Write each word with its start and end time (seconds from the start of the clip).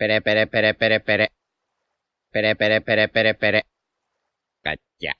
Pere, 0.00 0.22
pere, 0.22 0.46
pere, 0.46 0.72
pere, 0.72 1.00
pere. 1.00 1.28
Pere, 2.32 2.56
pere, 2.56 2.80
pere, 2.80 3.08
pere, 3.08 3.34
pere. 3.34 3.62
Cacha. 4.64 5.12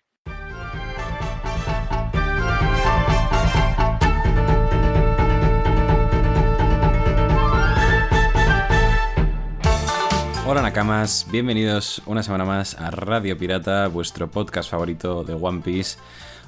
Hola 10.46 10.62
Nakamas, 10.62 11.26
bienvenidos 11.30 12.00
una 12.06 12.22
semana 12.22 12.46
más 12.46 12.80
a 12.80 12.90
Radio 12.90 13.36
Pirata, 13.36 13.86
vuestro 13.88 14.30
podcast 14.30 14.70
favorito 14.70 15.24
de 15.24 15.34
One 15.34 15.60
Piece. 15.60 15.98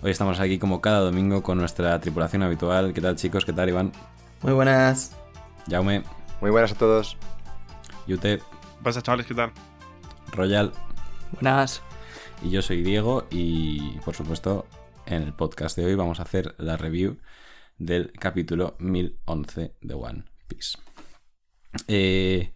Hoy 0.02 0.10
estamos 0.10 0.40
aquí 0.40 0.58
como 0.58 0.80
cada 0.80 1.00
domingo 1.00 1.42
con 1.42 1.58
nuestra 1.58 2.00
tripulación 2.00 2.42
habitual. 2.42 2.94
¿Qué 2.94 3.02
tal 3.02 3.16
chicos? 3.16 3.44
¿Qué 3.44 3.52
tal 3.52 3.68
Iván? 3.68 3.92
Muy 4.40 4.54
buenas. 4.54 5.14
Jaume, 5.68 6.02
Muy 6.40 6.50
buenas 6.50 6.72
a 6.72 6.76
todos. 6.76 7.18
Yute, 8.06 8.38
¿Qué 8.38 8.44
pasa, 8.82 9.02
chavales? 9.02 9.26
¿Qué 9.26 9.34
tal? 9.34 9.52
Royal 10.32 10.72
Buenas. 11.32 11.82
y 12.42 12.50
yo 12.50 12.62
soy 12.62 12.82
Diego 12.82 13.26
y 13.30 13.98
por 14.00 14.14
supuesto 14.14 14.66
en 15.06 15.22
el 15.22 15.34
podcast 15.34 15.76
de 15.76 15.84
hoy 15.84 15.94
vamos 15.94 16.18
a 16.20 16.24
hacer 16.24 16.54
la 16.58 16.76
review 16.76 17.18
del 17.78 18.12
capítulo 18.12 18.76
1011 18.78 19.76
de 19.80 19.94
One 19.94 20.24
Piece. 20.48 20.78
Eh, 21.88 22.54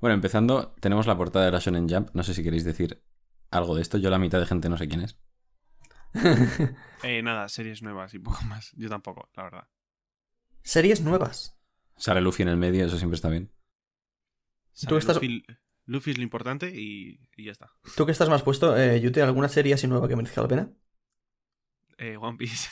bueno, 0.00 0.14
empezando, 0.14 0.74
tenemos 0.80 1.06
la 1.06 1.16
portada 1.16 1.46
de 1.46 1.52
la 1.52 1.58
Shonen 1.58 1.88
Jump. 1.88 2.10
No 2.14 2.22
sé 2.22 2.34
si 2.34 2.42
queréis 2.42 2.64
decir 2.64 3.02
algo 3.50 3.74
de 3.74 3.82
esto. 3.82 3.98
Yo 3.98 4.10
la 4.10 4.18
mitad 4.18 4.38
de 4.40 4.46
gente 4.46 4.68
no 4.68 4.76
sé 4.78 4.88
quién 4.88 5.02
es. 5.02 5.18
Eh, 7.04 7.20
nada, 7.20 7.48
series 7.48 7.82
nuevas 7.82 8.14
y 8.14 8.20
poco 8.20 8.40
más. 8.44 8.70
Yo 8.76 8.88
tampoco, 8.88 9.28
la 9.34 9.42
verdad. 9.42 9.68
Series 10.62 11.00
nuevas. 11.00 11.58
Sale 11.96 12.20
Luffy 12.20 12.44
en 12.44 12.48
el 12.48 12.56
medio, 12.56 12.86
eso 12.86 12.96
siempre 12.96 13.16
está 13.16 13.28
bien. 13.28 13.50
Sale 14.72 14.98
estás- 14.98 15.16
Luffy, 15.16 15.44
Luffy 15.86 16.10
es 16.12 16.16
lo 16.18 16.22
importante 16.22 16.70
y, 16.74 17.20
y 17.36 17.44
ya 17.44 17.52
está. 17.52 17.70
¿Tú 17.96 18.06
que 18.06 18.12
estás 18.12 18.28
más 18.28 18.42
puesto, 18.42 18.76
eh, 18.78 19.00
Yute, 19.00 19.22
alguna 19.22 19.48
serie 19.48 19.74
así 19.74 19.86
nueva 19.86 20.08
que 20.08 20.16
merezca 20.16 20.42
la 20.42 20.48
pena? 20.48 20.70
Eh, 21.98 22.16
One 22.16 22.36
Piece. 22.38 22.68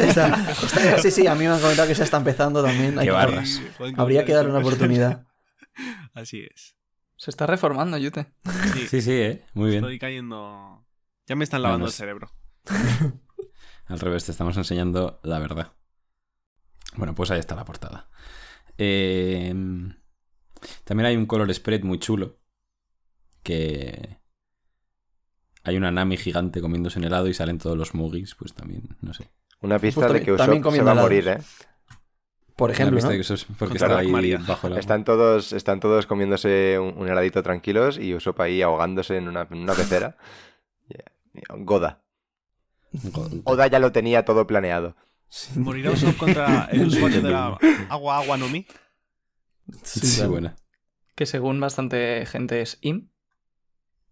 Esta- 0.00 0.50
esta- 0.50 0.98
sí, 1.02 1.10
sí, 1.10 1.26
a 1.26 1.34
mí 1.34 1.44
me 1.44 1.50
han 1.54 1.60
comentado 1.60 1.88
que 1.88 1.94
se 1.94 2.04
está 2.04 2.16
empezando 2.18 2.62
también. 2.62 2.98
Hay 2.98 3.06
Qué 3.06 3.10
que- 3.10 3.16
barras. 3.16 3.60
Habría 3.96 4.24
que 4.24 4.32
darle 4.32 4.50
una 4.50 4.60
oportunidad. 4.60 5.26
Así 6.14 6.40
es. 6.40 6.76
Se 7.16 7.30
está 7.30 7.46
reformando, 7.46 7.96
Yute. 7.96 8.26
Sí, 8.74 8.86
Sí, 8.88 9.02
sí, 9.02 9.12
¿eh? 9.12 9.44
Muy 9.54 9.70
bien. 9.70 9.82
estoy 9.84 9.98
cayendo... 9.98 10.84
Ya 11.26 11.34
me 11.34 11.44
están 11.44 11.62
lavando 11.62 11.84
Menos. 11.86 11.94
el 11.94 11.98
cerebro. 11.98 12.30
Al 13.86 13.98
revés, 14.00 14.24
te 14.26 14.32
estamos 14.32 14.56
enseñando 14.56 15.18
la 15.22 15.38
verdad. 15.38 15.72
Bueno, 16.96 17.14
pues 17.14 17.30
ahí 17.30 17.38
está 17.40 17.54
la 17.54 17.64
portada. 17.64 18.08
Eh, 18.78 19.54
también 20.84 21.06
hay 21.06 21.16
un 21.16 21.26
color 21.26 21.52
spread 21.52 21.82
muy 21.82 21.98
chulo. 21.98 22.38
Que 23.42 24.18
hay 25.62 25.76
una 25.76 25.90
Nami 25.90 26.16
gigante 26.16 26.60
comiéndose 26.60 26.98
un 26.98 27.04
helado 27.04 27.28
y 27.28 27.34
salen 27.34 27.58
todos 27.58 27.76
los 27.76 27.94
Mugis, 27.94 28.34
pues 28.34 28.54
también, 28.54 28.96
no 29.00 29.14
sé. 29.14 29.30
Una 29.60 29.78
pista 29.78 30.02
Pues 30.02 30.12
de 30.12 30.22
que 30.22 30.32
también 30.32 30.62
Usopp 30.62 30.72
se 30.72 30.78
comiendo 30.80 30.94
va 30.94 31.00
a 31.00 31.02
morir, 31.02 31.28
¿eh? 31.28 31.38
Por 32.56 32.70
ejemplo, 32.70 32.98
está 32.98 33.98
ahí 33.98 34.08
María. 34.08 34.38
bajo. 34.38 34.68
Están 34.76 35.04
todos, 35.04 35.52
están 35.52 35.78
todos 35.78 36.06
comiéndose 36.06 36.78
un, 36.80 36.96
un 36.96 37.08
heladito 37.08 37.42
tranquilos 37.42 37.98
y 37.98 38.14
Usopp 38.14 38.40
ahí 38.40 38.62
ahogándose 38.62 39.18
en 39.18 39.28
una, 39.28 39.46
en 39.50 39.58
una 39.58 39.74
pecera. 39.74 40.16
Yeah. 40.88 41.56
Goda. 41.58 42.04
Oda 43.42 43.66
ya 43.66 43.80
lo 43.80 43.90
tenía 43.90 44.24
todo 44.24 44.46
planeado. 44.46 44.94
¿Morirá 45.56 45.90
Usopp 45.90 46.16
contra 46.16 46.68
el 46.70 46.86
usuario 46.86 47.20
de 47.20 47.30
la 47.30 47.58
agua 47.88 48.18
agua 48.18 48.36
no 48.36 48.48
mi? 48.48 48.64
Sí, 49.82 50.16
claro. 50.16 50.30
buena. 50.32 50.56
Que 51.14 51.26
según 51.26 51.60
bastante 51.60 52.24
gente 52.26 52.60
es 52.60 52.78
Im. 52.82 53.08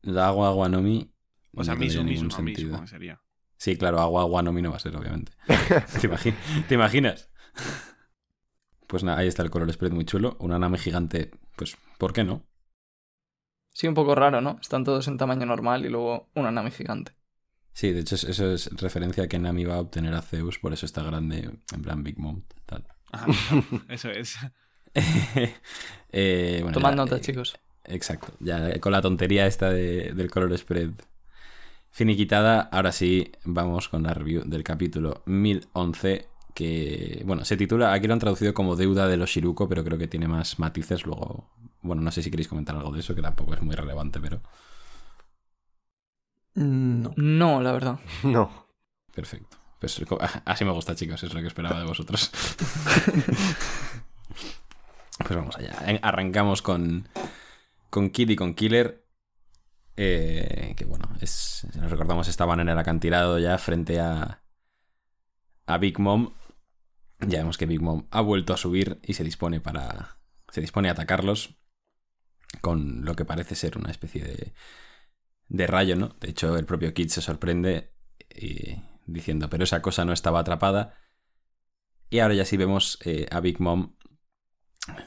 La 0.03 0.29
agua 0.29 0.49
agua 0.49 0.69
no 0.69 0.81
mi. 0.83 1.13
O 1.55 1.63
sea, 1.65 1.75
no 1.75 1.81
Miso 1.81 2.03
mismo, 2.05 2.43
Miso, 2.43 2.87
sería. 2.87 3.21
Sí, 3.57 3.77
claro, 3.77 4.01
agua 4.01 4.23
agua 4.23 4.43
no 4.43 4.53
mi 4.53 4.61
no 4.63 4.71
va 4.71 4.77
a 4.77 4.81
ser, 4.81 4.97
obviamente. 4.97 5.33
¿Te, 5.47 6.09
imagi- 6.09 6.35
¿Te 6.69 6.75
imaginas? 6.75 7.31
Pues 8.87 9.03
nada, 9.05 9.19
ahí 9.19 9.29
está 9.29 9.43
el 9.43 9.51
color 9.51 9.73
spread 9.73 9.93
muy 9.93 10.05
chulo. 10.05 10.37
Una 10.41 10.59
Nami 10.59 10.79
gigante, 10.79 11.31
pues, 11.57 11.77
¿por 11.99 12.13
qué 12.13 12.25
no? 12.25 12.47
Sí, 13.71 13.87
un 13.89 13.95
poco 13.95 14.15
raro, 14.15 14.41
¿no? 14.41 14.59
Están 14.61 14.85
todos 14.85 15.09
en 15.09 15.17
tamaño 15.17 15.47
normal 15.47 15.85
y 15.87 15.89
luego 15.89 16.31
una 16.35 16.51
Nami 16.51 16.71
gigante. 16.71 17.13
Sí, 17.73 17.93
de 17.93 18.01
hecho 18.01 18.15
es- 18.15 18.25
eso 18.25 18.53
es 18.53 18.67
referencia 18.77 19.25
a 19.25 19.29
que 19.29 19.39
Nami 19.39 19.65
va 19.65 19.77
a 19.77 19.81
obtener 19.81 20.15
a 20.15 20.23
Zeus, 20.23 20.59
por 20.59 20.73
eso 20.73 20.87
está 20.87 21.03
grande, 21.03 21.51
en 21.73 21.83
plan 21.83 22.03
Big 22.05 22.19
Mom, 22.19 22.43
tal. 22.67 22.87
Ajá, 23.13 23.27
eso 23.89 24.11
es. 24.11 24.37
Eh, 26.17 26.61
bueno, 26.63 26.75
Tomad 26.75 26.95
nota, 26.95 27.17
eh, 27.17 27.21
chicos. 27.21 27.57
Exacto, 27.85 28.35
ya 28.39 28.79
con 28.79 28.93
la 28.93 29.03
tontería 29.03 29.47
esta 29.49 29.69
de- 29.71 30.13
del 30.15 30.31
color 30.31 30.57
spread 30.57 30.91
finiquitada, 31.91 32.61
ahora 32.73 32.93
sí 32.93 33.33
vamos 33.45 33.89
con 33.89 34.05
la 34.05 34.15
review 34.15 34.45
del 34.45 34.63
capítulo 34.63 35.23
1011, 35.27 36.29
que, 36.55 37.23
bueno, 37.27 37.45
se 37.45 37.57
titula, 37.57 37.93
aquí 37.93 38.07
lo 38.07 38.13
han 38.13 38.21
traducido 38.21 38.55
como 38.55 38.77
Deuda 38.77 39.09
de 39.09 39.17
los 39.17 39.29
Shiruko, 39.31 39.69
pero 39.69 39.83
creo 39.83 39.99
que 39.99 40.07
tiene 40.07 40.29
más 40.29 40.61
matices 40.61 41.05
luego. 41.05 41.51
Bueno, 41.83 42.01
no 42.01 42.13
sé 42.13 42.23
si 42.23 42.31
queréis 42.31 42.47
comentar 42.49 42.77
algo 42.77 42.93
de 42.93 43.01
eso, 43.01 43.13
que 43.17 43.21
tampoco 43.23 43.55
es 43.55 43.61
muy 43.63 43.75
relevante, 43.75 44.21
pero 44.21 44.41
No. 46.55 47.13
No, 47.17 47.61
la 47.61 47.73
verdad. 47.73 47.99
No. 48.23 48.69
perfecto. 49.13 49.57
Pues 49.81 50.01
así 50.45 50.65
me 50.65 50.71
gusta, 50.71 50.95
chicos, 50.95 51.23
es 51.25 51.35
lo 51.35 51.41
que 51.41 51.49
esperaba 51.49 51.81
de 51.81 51.87
vosotros. 51.87 52.31
Pues 55.19 55.37
vamos 55.37 55.57
allá. 55.57 55.75
Arrancamos 56.03 56.63
con, 56.63 57.09
con 57.91 58.11
Kid 58.11 58.31
y 58.31 58.37
con 58.37 58.55
Killer. 58.55 59.07
eh, 59.97 60.75
que 60.77 60.85
bueno, 60.85 61.09
es, 61.21 61.67
nos 61.77 61.91
recordamos, 61.91 62.29
estaban 62.29 62.61
en 62.61 62.69
el 62.69 62.79
acantilado 62.79 63.39
ya 63.39 63.59
frente 63.59 64.01
a, 64.01 64.43
a 65.67 65.79
Big 65.79 65.99
Mom. 65.99 66.35
Ya 67.21 67.39
vemos 67.39 67.59
que 67.59 67.67
Big 67.67 67.81
Mom 67.81 68.07
ha 68.11 68.21
vuelto 68.21 68.53
a 68.53 68.57
subir 68.57 69.01
y 69.03 69.15
se 69.15 69.25
dispone 69.25 69.61
para. 69.61 70.19
Se 70.51 70.61
dispone 70.61 70.89
a 70.89 70.93
atacarlos. 70.93 71.57
Con 72.61 73.05
lo 73.05 73.17
que 73.17 73.25
parece 73.25 73.55
ser 73.57 73.79
una 73.79 73.91
especie 73.91 74.23
de. 74.25 74.55
de 75.49 75.67
rayo, 75.67 75.97
¿no? 75.97 76.17
De 76.21 76.31
hecho, 76.31 76.57
el 76.57 76.67
propio 76.67 76.95
Kid 76.95 77.09
se 77.09 77.23
sorprende. 77.23 77.93
eh, 78.31 78.83
diciendo, 79.07 79.51
pero 79.51 79.65
esa 79.65 79.83
cosa 79.83 80.05
no 80.05 80.13
estaba 80.13 80.41
atrapada. 80.41 80.95
Y 82.11 82.21
ahora 82.21 82.35
ya 82.35 82.45
sí 82.45 82.57
vemos 82.57 82.99
eh, 83.05 83.27
a 83.31 83.41
Big 83.41 83.61
Mom 83.61 83.97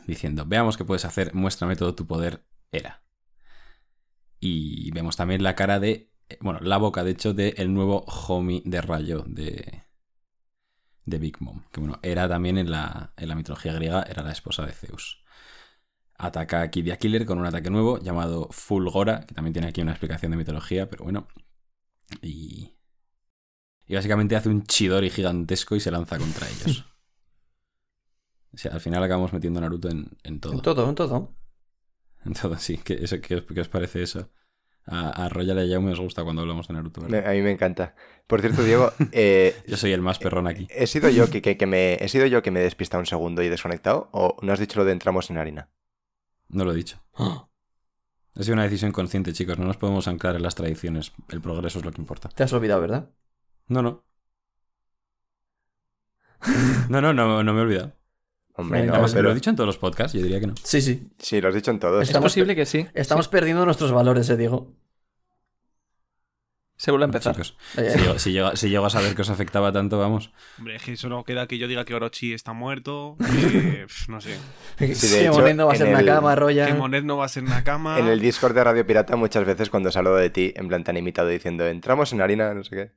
diciendo, 0.06 0.46
veamos 0.46 0.78
qué 0.78 0.86
puedes 0.86 1.06
hacer, 1.06 1.34
muéstrame 1.34 1.76
todo 1.76 1.96
tu 1.96 2.08
poder, 2.08 2.44
era. 2.72 3.04
Y 4.40 4.92
vemos 4.92 5.16
también 5.16 5.44
la 5.44 5.56
cara 5.56 5.80
de, 5.80 6.12
eh, 6.30 6.38
bueno, 6.42 6.60
la 6.62 6.78
boca 6.78 7.04
de 7.04 7.12
hecho 7.12 7.34
de 7.34 7.50
el 7.58 7.74
nuevo 7.74 8.06
homie 8.06 8.62
de 8.66 8.82
rayo 8.82 9.24
de, 9.28 9.84
de 11.06 11.18
Big 11.18 11.42
Mom. 11.42 11.64
Que 11.72 11.80
bueno, 11.80 12.00
era 12.04 12.28
también 12.28 12.58
en 12.58 12.70
la, 12.70 13.14
en 13.18 13.30
la 13.30 13.36
mitología 13.36 13.74
griega, 13.74 14.04
era 14.04 14.24
la 14.24 14.32
esposa 14.32 14.66
de 14.66 14.74
Zeus. 14.74 15.24
Ataca 16.18 16.62
a 16.62 16.70
Kid 16.72 16.86
y 16.88 16.92
a 16.92 16.98
Killer 16.98 17.26
con 17.26 17.40
un 17.40 17.46
ataque 17.46 17.70
nuevo 17.70 18.00
llamado 18.00 18.48
Fulgora, 18.52 19.22
que 19.22 19.36
también 19.36 19.54
tiene 19.54 19.68
aquí 19.68 19.82
una 19.82 19.92
explicación 19.92 20.32
de 20.32 20.38
mitología, 20.38 20.90
pero 20.90 21.04
bueno. 21.04 21.28
Y, 22.22 22.74
y 23.86 23.96
básicamente 23.96 24.36
hace 24.36 24.50
un 24.50 24.64
chidori 24.64 25.10
gigantesco 25.10 25.76
y 25.76 25.80
se 25.80 25.92
lanza 25.92 26.18
contra 26.18 26.48
ellos. 26.48 26.86
O 28.54 28.58
sea, 28.58 28.72
al 28.74 28.82
final 28.82 29.04
acabamos 29.04 29.34
metiendo 29.34 29.60
a 29.60 29.62
Naruto 29.62 29.90
en, 29.90 30.10
en 30.24 30.40
todo. 30.40 30.54
En 30.54 30.62
todo, 30.62 30.90
en 30.90 30.96
todo. 30.96 31.36
En 32.26 32.34
todo, 32.34 32.58
sí. 32.58 32.78
¿Qué, 32.84 32.96
eso, 33.02 33.20
qué, 33.22 33.36
os- 33.36 33.44
qué 33.44 33.62
os 33.62 33.70
parece 33.70 34.02
eso? 34.02 34.30
A, 34.86 35.26
a 35.26 35.30
Royal 35.30 35.58
y 35.60 35.70
a 35.70 35.76
Jaume 35.76 35.92
os 35.92 36.00
gusta 36.00 36.24
cuando 36.24 36.42
hablamos 36.42 36.68
de 36.68 36.74
Naruto, 36.74 37.02
Me- 37.02 37.08
¿verdad? 37.10 37.30
A 37.32 37.34
mí 37.34 37.42
me 37.42 37.52
encanta. 37.52 37.96
Por 38.26 38.42
cierto, 38.42 38.64
Diego, 38.64 38.92
eh, 39.12 39.56
Yo 39.68 39.78
soy 39.78 39.92
el 39.92 40.02
más 40.02 40.18
perrón 40.20 40.48
aquí. 40.48 40.68
¿he 40.70 40.88
sido 40.88 41.10
yo 41.10 41.30
que, 41.30 41.42
que- 41.42 41.58
que 41.58 41.66
me 41.66 41.96
he 41.96 42.08
sido 42.08 42.26
yo 42.26 42.42
que 42.42 42.52
me 42.52 42.62
he 42.62 42.64
despistado 42.64 43.00
un 43.02 43.06
segundo 43.06 43.42
y 43.44 43.50
desconectado? 43.50 44.10
¿O 44.14 44.38
no 44.42 44.54
has 44.54 44.60
dicho 44.60 44.80
lo 44.80 44.86
de 44.86 44.94
entramos 44.94 45.30
en 45.30 45.38
harina? 45.38 45.70
No 46.50 46.64
lo 46.66 46.72
he 46.72 46.76
dicho. 46.76 47.02
Ha 48.40 48.44
sido 48.44 48.54
una 48.54 48.66
decisión 48.66 48.92
consciente, 48.92 49.34
chicos. 49.34 49.58
No 49.58 49.66
nos 49.66 49.78
podemos 49.78 50.08
anclar 50.08 50.36
en 50.36 50.44
las 50.44 50.54
tradiciones. 50.54 51.12
El 51.30 51.42
progreso 51.42 51.80
es 51.80 51.86
lo 51.86 51.92
que 51.92 52.00
importa. 52.00 52.30
Te 52.30 52.44
has 52.44 52.54
olvidado, 52.54 52.82
¿verdad? 52.82 53.10
No, 53.68 53.82
no. 53.82 54.06
No, 56.90 57.02
no, 57.02 57.14
no, 57.14 57.44
no 57.44 57.54
me 57.54 57.60
he 57.60 57.64
olvidado. 57.64 57.94
Hombre, 58.58 58.84
no, 58.86 58.94
Además, 58.94 59.12
¿Lo 59.14 59.18
pero... 59.20 59.32
he 59.32 59.36
dicho 59.36 59.50
en 59.52 59.56
todos 59.56 59.68
los 59.68 59.78
podcasts? 59.78 60.14
Yo 60.18 60.22
diría 60.24 60.40
que 60.40 60.48
no. 60.48 60.56
Sí, 60.64 60.82
sí. 60.82 61.08
Sí, 61.20 61.40
lo 61.40 61.50
has 61.50 61.56
dicho 61.56 61.72
en 61.72 61.80
todos. 61.80 62.02
Es 62.04 62.10
Estamos- 62.10 62.32
posible 62.32 62.56
que 62.56 62.66
sí. 62.66 62.88
Estamos 62.94 63.28
perdiendo 63.28 63.64
nuestros 63.66 63.92
valores, 63.92 64.30
eh, 64.30 64.38
Diego. 64.38 64.74
Se 66.80 66.92
vuelve 66.92 67.06
a 67.06 67.08
empezar. 67.08 67.34
Chicos, 67.34 67.58
si, 67.74 67.82
llego, 67.82 68.20
si, 68.20 68.32
llego, 68.32 68.56
si 68.56 68.70
llego 68.70 68.86
a 68.86 68.90
saber 68.92 69.16
que 69.16 69.24
os 69.24 69.30
afectaba 69.32 69.72
tanto, 69.72 69.98
vamos. 69.98 70.32
Hombre, 70.60 70.76
es 70.76 70.84
que 70.84 70.96
solo 70.96 71.24
queda 71.24 71.48
que 71.48 71.58
yo 71.58 71.68
diga 71.68 71.86
que 71.86 71.96
Orochi 71.96 72.34
está 72.34 72.54
muerto. 72.54 73.16
Que, 73.20 73.88
no 74.10 74.22
sé. 74.22 74.38
que 74.78 74.94
Sí, 74.94 75.08
de 75.08 75.22
hecho, 75.24 75.34
Monet 75.34 75.56
no 75.56 75.66
va 75.66 75.74
a 75.74 75.76
ser 75.76 75.88
una 75.90 76.02
el- 76.02 76.06
cama, 76.06 76.34
Que 76.36 76.40
Roya. 76.40 76.76
Monet 76.76 77.04
no 77.04 77.18
va 77.18 77.26
a 77.26 77.30
ser 77.30 77.44
una 77.44 77.64
cama. 77.64 77.98
En 77.98 78.06
el 78.08 78.20
Discord 78.20 78.54
de 78.54 78.64
Radio 78.64 78.86
Pirata 78.86 79.16
muchas 79.16 79.44
veces 79.44 79.72
cuando 79.72 79.92
se 79.92 79.98
ha 79.98 80.02
hablado 80.02 80.18
de 80.18 80.30
ti, 80.30 80.54
en 80.56 80.68
plan 80.68 80.84
te 80.84 80.92
han 80.92 80.98
imitado 80.98 81.28
diciendo 81.30 81.66
entramos 81.66 82.14
en 82.14 82.22
harina, 82.22 82.54
no 82.54 82.64
sé 82.64 82.76
qué. 82.76 82.92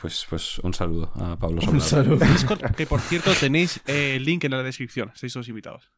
Pues, 0.00 0.26
pues 0.28 0.58
un 0.58 0.74
saludo 0.74 1.10
a 1.14 1.38
Pablo 1.38 1.60
Un 1.62 1.80
Sobrado. 1.80 2.18
saludo. 2.18 2.26
Discord, 2.32 2.74
que 2.74 2.86
por 2.86 3.00
cierto 3.00 3.32
tenéis 3.34 3.80
eh, 3.86 4.16
el 4.16 4.24
link 4.24 4.44
en 4.44 4.50
la 4.52 4.62
descripción. 4.62 5.10
Estáis 5.14 5.32
todos 5.32 5.48
invitados. 5.48 5.90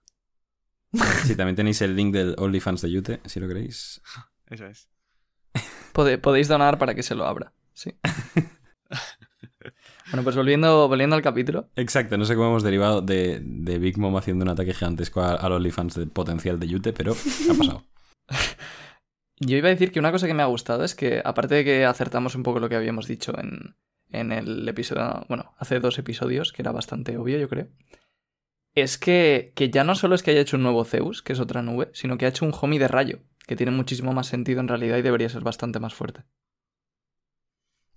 Sí, 1.24 1.36
también 1.36 1.54
tenéis 1.56 1.80
el 1.82 1.94
link 1.94 2.12
del 2.12 2.34
OnlyFans 2.38 2.80
de 2.82 2.90
Yute, 2.90 3.20
si 3.26 3.38
lo 3.40 3.46
queréis. 3.48 4.00
Eso 4.46 4.66
es. 4.66 4.88
Pode- 5.92 6.18
podéis 6.18 6.48
donar 6.48 6.78
para 6.78 6.94
que 6.94 7.02
se 7.04 7.14
lo 7.14 7.26
abra. 7.26 7.52
Sí. 7.74 7.94
bueno, 10.10 10.24
pues 10.24 10.36
volviendo, 10.36 10.88
volviendo 10.88 11.16
al 11.16 11.22
capítulo. 11.22 11.68
Exacto, 11.76 12.16
no 12.18 12.24
sé 12.24 12.34
cómo 12.34 12.48
hemos 12.48 12.62
derivado 12.62 13.00
de, 13.02 13.40
de 13.42 13.78
Big 13.78 13.98
Mom 13.98 14.16
haciendo 14.16 14.44
un 14.44 14.48
ataque 14.50 14.74
gigantesco 14.74 15.20
a- 15.20 15.34
al 15.34 15.52
OnlyFans 15.52 15.94
de 15.94 16.06
potencial 16.06 16.58
de 16.58 16.68
Yute, 16.68 16.92
pero 16.92 17.12
ha 17.12 17.54
pasado. 17.58 17.84
Yo 19.40 19.56
iba 19.56 19.68
a 19.68 19.70
decir 19.70 19.90
que 19.90 19.98
una 19.98 20.12
cosa 20.12 20.26
que 20.26 20.34
me 20.34 20.42
ha 20.42 20.46
gustado 20.46 20.84
es 20.84 20.94
que, 20.94 21.22
aparte 21.24 21.54
de 21.56 21.64
que 21.64 21.84
acertamos 21.86 22.34
un 22.34 22.42
poco 22.42 22.60
lo 22.60 22.68
que 22.68 22.76
habíamos 22.76 23.06
dicho 23.06 23.32
en, 23.38 23.74
en 24.10 24.32
el 24.32 24.68
episodio, 24.68 25.24
bueno, 25.28 25.54
hace 25.58 25.80
dos 25.80 25.98
episodios, 25.98 26.52
que 26.52 26.60
era 26.62 26.72
bastante 26.72 27.16
obvio, 27.16 27.38
yo 27.38 27.48
creo, 27.48 27.68
es 28.74 28.98
que, 28.98 29.52
que 29.56 29.70
ya 29.70 29.82
no 29.82 29.94
solo 29.94 30.14
es 30.14 30.22
que 30.22 30.30
haya 30.32 30.42
hecho 30.42 30.56
un 30.58 30.62
nuevo 30.62 30.84
Zeus, 30.84 31.22
que 31.22 31.32
es 31.32 31.40
otra 31.40 31.62
nube, 31.62 31.90
sino 31.94 32.18
que 32.18 32.26
ha 32.26 32.28
hecho 32.28 32.44
un 32.44 32.52
homie 32.60 32.78
de 32.78 32.88
rayo, 32.88 33.20
que 33.46 33.56
tiene 33.56 33.72
muchísimo 33.72 34.12
más 34.12 34.26
sentido 34.26 34.60
en 34.60 34.68
realidad 34.68 34.98
y 34.98 35.02
debería 35.02 35.28
ser 35.30 35.42
bastante 35.42 35.80
más 35.80 35.94
fuerte. 35.94 36.24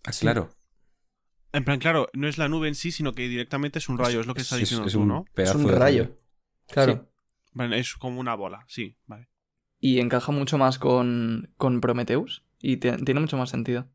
Ah, 0.06 0.12
claro. 0.18 0.50
En 1.52 1.66
plan, 1.66 1.80
claro, 1.80 2.10
no 2.14 2.28
es 2.28 2.38
la 2.38 2.48
nube 2.50 2.68
en 2.70 2.76
sí, 2.76 2.92
sino 2.92 3.12
que 3.14 3.28
directamente 3.28 3.80
es 3.80 3.88
un 3.90 3.98
rayo, 4.00 4.22
es 4.22 4.28
lo 4.28 4.34
que 4.34 4.42
está 4.42 4.56
Es- 4.56 4.62
diciendo 4.62 4.88
es 4.88 4.94
tú, 4.94 5.02
un 5.02 5.08
¿no? 5.10 5.26
Es 5.36 5.54
un 5.54 5.68
de 5.68 5.72
rayo. 5.76 6.18
Claro. 6.68 7.10
Vale, 7.52 7.78
es 7.80 7.94
como 7.94 8.20
una 8.20 8.34
bola, 8.34 8.64
sí, 8.68 8.98
vale. 9.06 9.28
Y 9.86 10.00
encaja 10.00 10.32
mucho 10.32 10.58
más 10.58 10.80
con, 10.80 11.50
con 11.58 11.82
Prometheus 11.82 12.46
y 12.62 12.78
te- 12.78 12.96
tiene 13.04 13.20
mucho 13.20 13.36
más 13.36 13.50
sentido. 13.50 13.90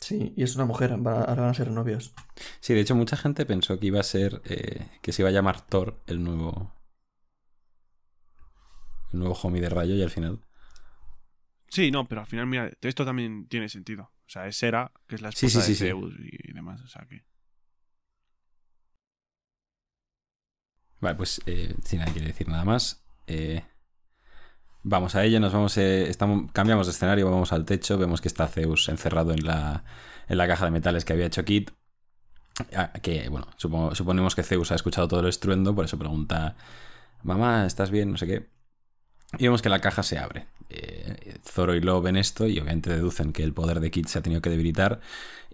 Sí, 0.00 0.32
y 0.36 0.42
es 0.42 0.56
una 0.56 0.64
mujer, 0.64 0.90
va- 1.06 1.22
ahora 1.22 1.42
van 1.42 1.50
a 1.50 1.54
ser 1.54 1.70
novios. 1.70 2.12
Sí, 2.58 2.74
de 2.74 2.80
hecho, 2.80 2.96
mucha 2.96 3.16
gente 3.16 3.46
pensó 3.46 3.78
que 3.78 3.86
iba 3.86 4.00
a 4.00 4.02
ser. 4.02 4.42
eh, 4.44 4.88
que 5.02 5.12
se 5.12 5.22
iba 5.22 5.28
a 5.28 5.32
llamar 5.32 5.60
Thor 5.60 6.00
el 6.08 6.24
nuevo. 6.24 6.72
El 9.12 9.20
nuevo 9.20 9.34
homie 9.42 9.60
de 9.60 9.68
rayo, 9.68 9.94
y 9.94 10.02
al 10.02 10.10
final. 10.10 10.40
Sí, 11.68 11.90
no, 11.92 12.08
pero 12.08 12.22
al 12.22 12.26
final, 12.26 12.46
mira, 12.48 12.70
esto 12.80 13.04
también 13.04 13.46
tiene 13.46 13.68
sentido. 13.68 14.10
O 14.26 14.28
sea, 14.32 14.48
es 14.48 14.60
Hera, 14.62 14.90
que 15.06 15.14
es 15.14 15.22
la 15.22 15.28
esposa 15.28 15.60
sí, 15.60 15.68
de 15.68 15.74
sí, 15.74 15.74
sí. 15.76 15.84
Zeus 15.86 16.14
y 16.18 16.52
demás, 16.52 16.80
o 16.82 16.88
sea 16.88 17.06
que... 17.08 17.22
Vale, 21.00 21.16
pues 21.16 21.40
eh, 21.46 21.74
si 21.84 21.96
nadie 21.96 22.12
quiere 22.12 22.28
decir 22.28 22.48
nada 22.48 22.64
más. 22.64 23.02
eh, 23.26 23.64
vamos 24.82 25.14
a 25.14 25.24
ello, 25.24 25.40
nos 25.40 25.52
vamos. 25.52 25.76
eh, 25.78 26.08
estamos, 26.08 26.50
cambiamos 26.52 26.86
de 26.86 26.92
escenario, 26.92 27.30
vamos 27.30 27.52
al 27.52 27.64
techo. 27.64 27.98
Vemos 27.98 28.20
que 28.20 28.28
está 28.28 28.48
Zeus 28.48 28.88
encerrado 28.88 29.32
en 29.32 29.44
la, 29.44 29.84
en 30.28 30.38
la 30.38 30.46
caja 30.48 30.64
de 30.66 30.70
metales 30.70 31.04
que 31.04 31.12
había 31.12 31.26
hecho 31.26 31.44
Kit. 31.44 31.70
Ah, 32.74 32.92
Que, 33.02 33.28
bueno, 33.28 33.48
suponemos 33.58 34.34
que 34.34 34.42
Zeus 34.42 34.70
ha 34.72 34.74
escuchado 34.74 35.08
todo 35.08 35.20
el 35.20 35.28
estruendo, 35.28 35.74
por 35.74 35.84
eso 35.84 35.98
pregunta: 35.98 36.56
Mamá, 37.22 37.66
¿estás 37.66 37.90
bien? 37.90 38.10
No 38.10 38.18
sé 38.18 38.26
qué. 38.26 38.50
Y 39.38 39.44
vemos 39.44 39.62
que 39.62 39.68
la 39.68 39.80
caja 39.80 40.02
se 40.02 40.18
abre. 40.18 40.48
Eh, 40.70 41.38
Zoro 41.44 41.74
y 41.74 41.80
Lo 41.80 42.02
ven 42.02 42.16
esto 42.16 42.46
y 42.46 42.58
obviamente 42.58 42.90
deducen 42.90 43.32
que 43.32 43.44
el 43.44 43.52
poder 43.54 43.80
de 43.80 43.90
Kit 43.90 44.06
se 44.06 44.18
ha 44.18 44.22
tenido 44.22 44.42
que 44.42 44.50
debilitar. 44.50 45.00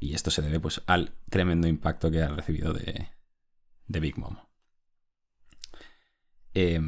Y 0.00 0.14
esto 0.14 0.30
se 0.30 0.42
debe 0.42 0.60
pues 0.60 0.82
al 0.86 1.12
tremendo 1.30 1.68
impacto 1.68 2.10
que 2.10 2.22
ha 2.22 2.28
recibido 2.28 2.72
de, 2.72 3.08
de 3.86 4.00
Big 4.00 4.18
Mom. 4.18 4.36
Y 6.54 6.78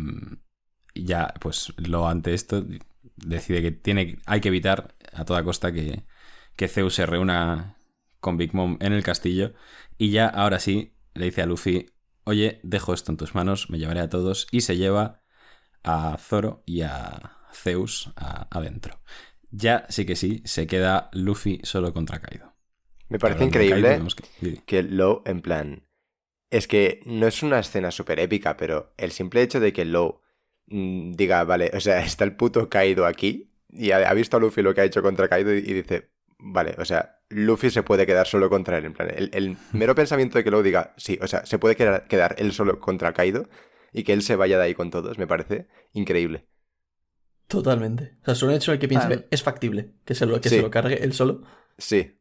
ya, 1.05 1.35
pues 1.41 1.73
lo 1.77 2.09
ante 2.09 2.35
esto, 2.35 2.65
decide 3.17 3.63
que 3.63 3.73
tiene, 3.73 4.19
hay 4.27 4.41
que 4.41 4.49
evitar 4.49 4.95
a 5.13 5.25
toda 5.25 5.45
costa 5.45 5.73
que, 5.73 6.05
que 6.57 6.69
Zeus 6.69 6.95
se 6.95 7.07
reúna 7.07 7.77
con 8.21 8.37
Big 8.37 8.55
Mom 8.55 8.77
en 8.81 8.93
el 8.93 9.03
castillo. 9.03 9.55
Y 9.99 10.11
ya, 10.11 10.27
ahora 10.29 10.59
sí, 10.61 10.95
le 11.15 11.27
dice 11.27 11.43
a 11.43 11.47
Luffy: 11.47 11.87
Oye, 12.25 12.61
dejo 12.63 12.95
esto 12.95 13.13
en 13.13 13.17
tus 13.19 13.35
manos, 13.35 13.71
me 13.71 13.79
llevaré 13.79 14.01
a 14.01 14.09
todos. 14.09 14.47
Y 14.51 14.63
se 14.63 14.77
lleva 14.77 15.23
a 15.85 16.17
Zoro 16.19 16.63
y 16.67 16.83
a 16.83 17.39
Zeus 17.53 18.13
a- 18.17 18.49
adentro. 18.57 19.01
Ya 19.51 19.87
sí 19.89 20.05
que 20.07 20.17
sí, 20.17 20.43
se 20.45 20.67
queda 20.67 21.11
Luffy 21.13 21.61
solo 21.65 21.93
contra 21.93 22.21
Kaido. 22.21 22.55
Me 23.09 23.19
parece 23.19 23.45
Hablando 23.45 23.59
de 23.59 23.67
Kaido, 23.67 23.89
increíble 23.89 24.15
que- 24.15 24.63
que 24.67 24.83
Low, 24.83 25.23
en 25.25 25.41
plan. 25.41 25.89
Es 26.51 26.69
que 26.69 27.01
no 27.07 27.27
es 27.27 27.43
una 27.43 27.59
escena 27.61 27.91
súper 27.91 28.21
épica, 28.21 28.57
pero 28.57 28.95
el 28.97 29.13
simple 29.13 29.43
hecho 29.43 29.61
de 29.61 29.73
que 29.73 29.85
Low 29.85 30.23
diga, 30.71 31.45
vale, 31.45 31.71
o 31.75 31.81
sea, 31.81 32.01
está 32.05 32.25
el 32.25 32.37
puto 32.37 32.69
Kaido 32.69 33.07
aquí 33.07 33.51
y 33.71 33.91
ha, 33.91 34.09
ha 34.09 34.15
visto 34.15 34.37
a 34.37 34.41
Luffy 34.41 34.63
lo 34.63 34.75
que 34.75 34.81
ha 34.83 34.85
hecho 34.85 35.03
contra 35.03 35.29
Kaido 35.29 35.55
y, 35.55 35.59
y 35.59 35.73
dice, 35.73 36.11
vale, 36.39 36.75
o 36.79 36.85
sea, 36.85 37.21
Luffy 37.31 37.71
se 37.71 37.83
puede 37.83 38.07
quedar 38.07 38.27
solo 38.27 38.49
contra 38.49 38.79
él. 38.79 38.85
En 38.87 38.93
plan, 38.95 39.11
el, 39.15 39.31
el 39.33 39.57
mero 39.73 39.95
pensamiento 39.95 40.39
de 40.39 40.45
que 40.45 40.51
Low 40.51 40.63
diga, 40.63 40.95
sí, 40.97 41.19
o 41.21 41.27
sea, 41.27 41.45
se 41.47 41.59
puede 41.59 41.77
quedar, 41.77 42.07
quedar 42.09 42.35
él 42.39 42.53
solo 42.53 42.81
contra 42.81 43.13
Kaido 43.13 43.49
y 43.93 44.03
que 44.05 44.13
él 44.13 44.23
se 44.23 44.37
vaya 44.37 44.59
de 44.59 44.65
ahí 44.65 44.75
con 44.75 44.91
todos, 44.91 45.19
me 45.19 45.27
parece 45.27 45.67
increíble. 45.93 46.47
Totalmente. 47.47 48.17
O 48.23 48.25
sea, 48.27 48.35
es 48.35 48.43
un 48.43 48.51
hecho 48.51 48.73
en 48.73 48.75
el 48.75 48.81
que 48.81 48.89
piensa 48.89 49.09
Ah. 49.11 49.25
es 49.31 49.43
factible 49.43 49.95
que 50.05 50.15
se 50.15 50.27
lo, 50.27 50.41
que 50.41 50.51
Sí. 50.51 50.57
se 50.57 50.63
lo 50.63 50.71
cargue 50.71 51.03
él 51.03 51.15
solo. 51.15 51.43
Sí, 51.79 52.18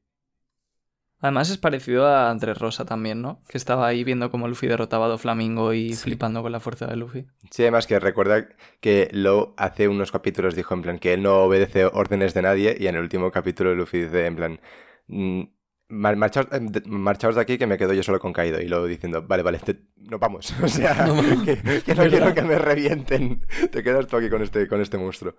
Además 1.19 1.49
es 1.49 1.57
parecido 1.57 2.05
a 2.05 2.29
Andrés 2.29 2.59
Rosa 2.59 2.85
también, 2.85 3.23
¿no? 3.23 3.41
Que 3.47 3.57
estaba 3.57 3.87
ahí 3.87 4.03
viendo 4.03 4.29
cómo 4.29 4.47
Luffy 4.47 4.67
derrotaba 4.67 5.05
a 5.07 5.09
Doflamingo 5.09 5.73
y 5.73 5.93
Sí. 5.93 6.03
flipando 6.03 6.43
con 6.43 6.51
la 6.51 6.59
fuerza 6.59 6.85
de 6.85 6.95
Luffy. 6.95 7.25
Sí, 7.49 7.63
además 7.63 7.87
que 7.87 7.99
recuerda 7.99 8.47
que 8.81 9.09
Low 9.11 9.55
hace 9.57 9.87
unos 9.87 10.11
capítulos 10.11 10.55
dijo 10.55 10.75
en 10.75 10.83
plan 10.83 10.99
que 10.99 11.13
él 11.13 11.23
no 11.23 11.37
obedece 11.43 11.85
órdenes 11.85 12.35
de 12.35 12.43
nadie 12.43 12.77
y 12.79 12.85
en 12.85 12.95
el 12.95 13.01
último 13.01 13.31
capítulo 13.31 13.73
Luffy 13.73 14.01
dice 14.03 14.27
en 14.27 14.35
plan 14.35 14.59
mm, 15.07 15.41
marchaos, 15.89 16.47
eh, 16.51 16.59
de, 16.61 16.81
marchaos 16.85 17.33
de 17.33 17.41
aquí 17.41 17.57
que 17.57 17.65
me 17.65 17.79
quedo 17.79 17.93
yo 17.93 18.03
solo 18.03 18.19
con 18.19 18.31
Kaido 18.31 18.61
y 18.61 18.67
luego 18.67 18.85
diciendo 18.85 19.23
vale, 19.25 19.41
vale, 19.41 19.57
te- 19.57 19.81
nos 19.97 20.19
vamos. 20.19 20.53
O 20.63 20.67
sea, 20.67 21.07
No, 21.07 21.19
no. 21.19 21.43
que, 21.43 21.57
que 21.83 21.95
no 21.95 22.03
quiero 22.09 22.35
que 22.35 22.43
me 22.43 22.59
revienten. 22.59 23.41
Te 23.71 23.81
quedas 23.81 24.05
tú 24.05 24.17
aquí 24.17 24.29
con 24.29 24.43
este, 24.43 24.67
con 24.67 24.81
este 24.81 24.99
monstruo. 24.99 25.33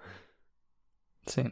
Sí. 1.26 1.42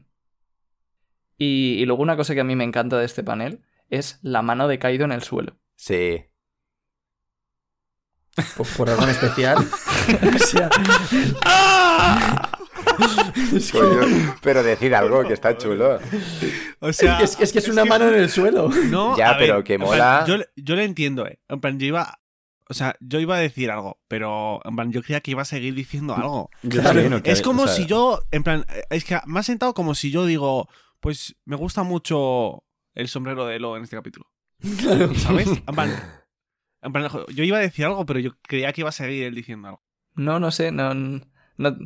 Y, 1.38 1.76
y 1.80 1.86
luego 1.86 2.02
una 2.02 2.16
cosa 2.16 2.34
que 2.34 2.40
a 2.40 2.44
mí 2.44 2.56
me 2.56 2.64
encanta 2.64 2.98
de 2.98 3.04
este 3.04 3.22
panel 3.22 3.60
es 3.90 4.18
la 4.22 4.42
mano 4.42 4.68
de 4.68 4.78
Kaido 4.78 5.04
en 5.04 5.12
el 5.12 5.22
suelo. 5.22 5.56
Sí. 5.76 6.24
Por, 8.56 8.66
por 8.76 8.90
algo 8.90 9.02
en 9.04 9.08
especial. 9.10 9.56
o 9.58 10.38
sea, 10.38 10.68
es, 13.54 13.72
que, 13.72 13.78
Coño, 13.78 14.36
pero 14.42 14.62
decid 14.62 14.92
algo 14.92 15.22
que 15.26 15.32
está 15.32 15.56
chulo. 15.56 15.98
O 16.80 16.92
sea, 16.92 17.20
es 17.20 17.36
que- 17.36 17.44
es 17.44 17.52
que 17.52 17.58
es 17.60 17.68
una 17.68 17.84
mano 17.84 18.08
en 18.08 18.14
el 18.14 18.28
suelo. 18.30 18.68
No, 18.68 19.16
Ya, 19.16 19.36
pero 19.38 19.56
ver, 19.56 19.64
que 19.64 19.76
plan, 19.78 19.88
mola. 19.88 20.24
yo, 20.26 20.36
le- 20.38 20.48
yo 20.56 20.74
le 20.76 20.84
entiendo, 20.84 21.26
¿eh? 21.26 21.38
En 21.48 21.60
plan, 21.60 21.78
yo 21.78 21.86
iba. 21.86 22.20
O 22.68 22.74
sea, 22.74 22.96
yo 23.00 23.20
iba 23.20 23.36
a 23.36 23.40
decir 23.40 23.70
algo, 23.70 24.00
pero 24.08 24.60
en 24.64 24.74
plan, 24.74 24.90
yo 24.92 25.00
creía 25.02 25.20
que 25.20 25.30
iba 25.30 25.42
a 25.42 25.46
seguir 25.46 25.74
diciendo 25.74 26.14
algo. 26.16 26.50
Claro. 26.68 27.20
Es 27.24 27.40
como 27.40 27.62
O 27.62 27.66
sea, 27.68 27.76
si 27.76 27.86
yo, 27.86 28.22
en 28.32 28.42
plan, 28.42 28.66
es 28.90 29.04
que 29.04 29.18
me 29.26 29.38
ha 29.40 29.42
sentado 29.44 29.72
como 29.72 29.94
si 29.94 30.10
yo 30.10 30.26
digo, 30.26 30.68
pues 31.00 31.36
me 31.44 31.54
gusta 31.56 31.84
mucho 31.84 32.64
el 32.96 33.06
sombrero 33.08 33.46
de 33.46 33.60
Lo 33.60 33.76
en 33.76 33.84
este 33.84 33.96
capítulo. 33.96 34.26
Claro. 34.80 35.14
¿Sabes? 35.14 35.48
En 35.68 35.74
plan, 35.74 35.90
en 36.82 36.92
plan, 36.92 37.08
yo 37.34 37.44
iba 37.44 37.58
a 37.58 37.60
decir 37.60 37.84
algo, 37.84 38.04
pero 38.06 38.18
yo 38.20 38.32
creía 38.42 38.72
que 38.72 38.80
iba 38.82 38.88
a 38.90 38.92
seguir 38.92 39.24
él 39.24 39.34
diciendo 39.34 39.68
algo. 39.68 39.82
No, 40.14 40.40
no 40.40 40.50
sé, 40.50 40.72
no, 40.72 40.94
no, 40.94 41.20
no 41.58 41.76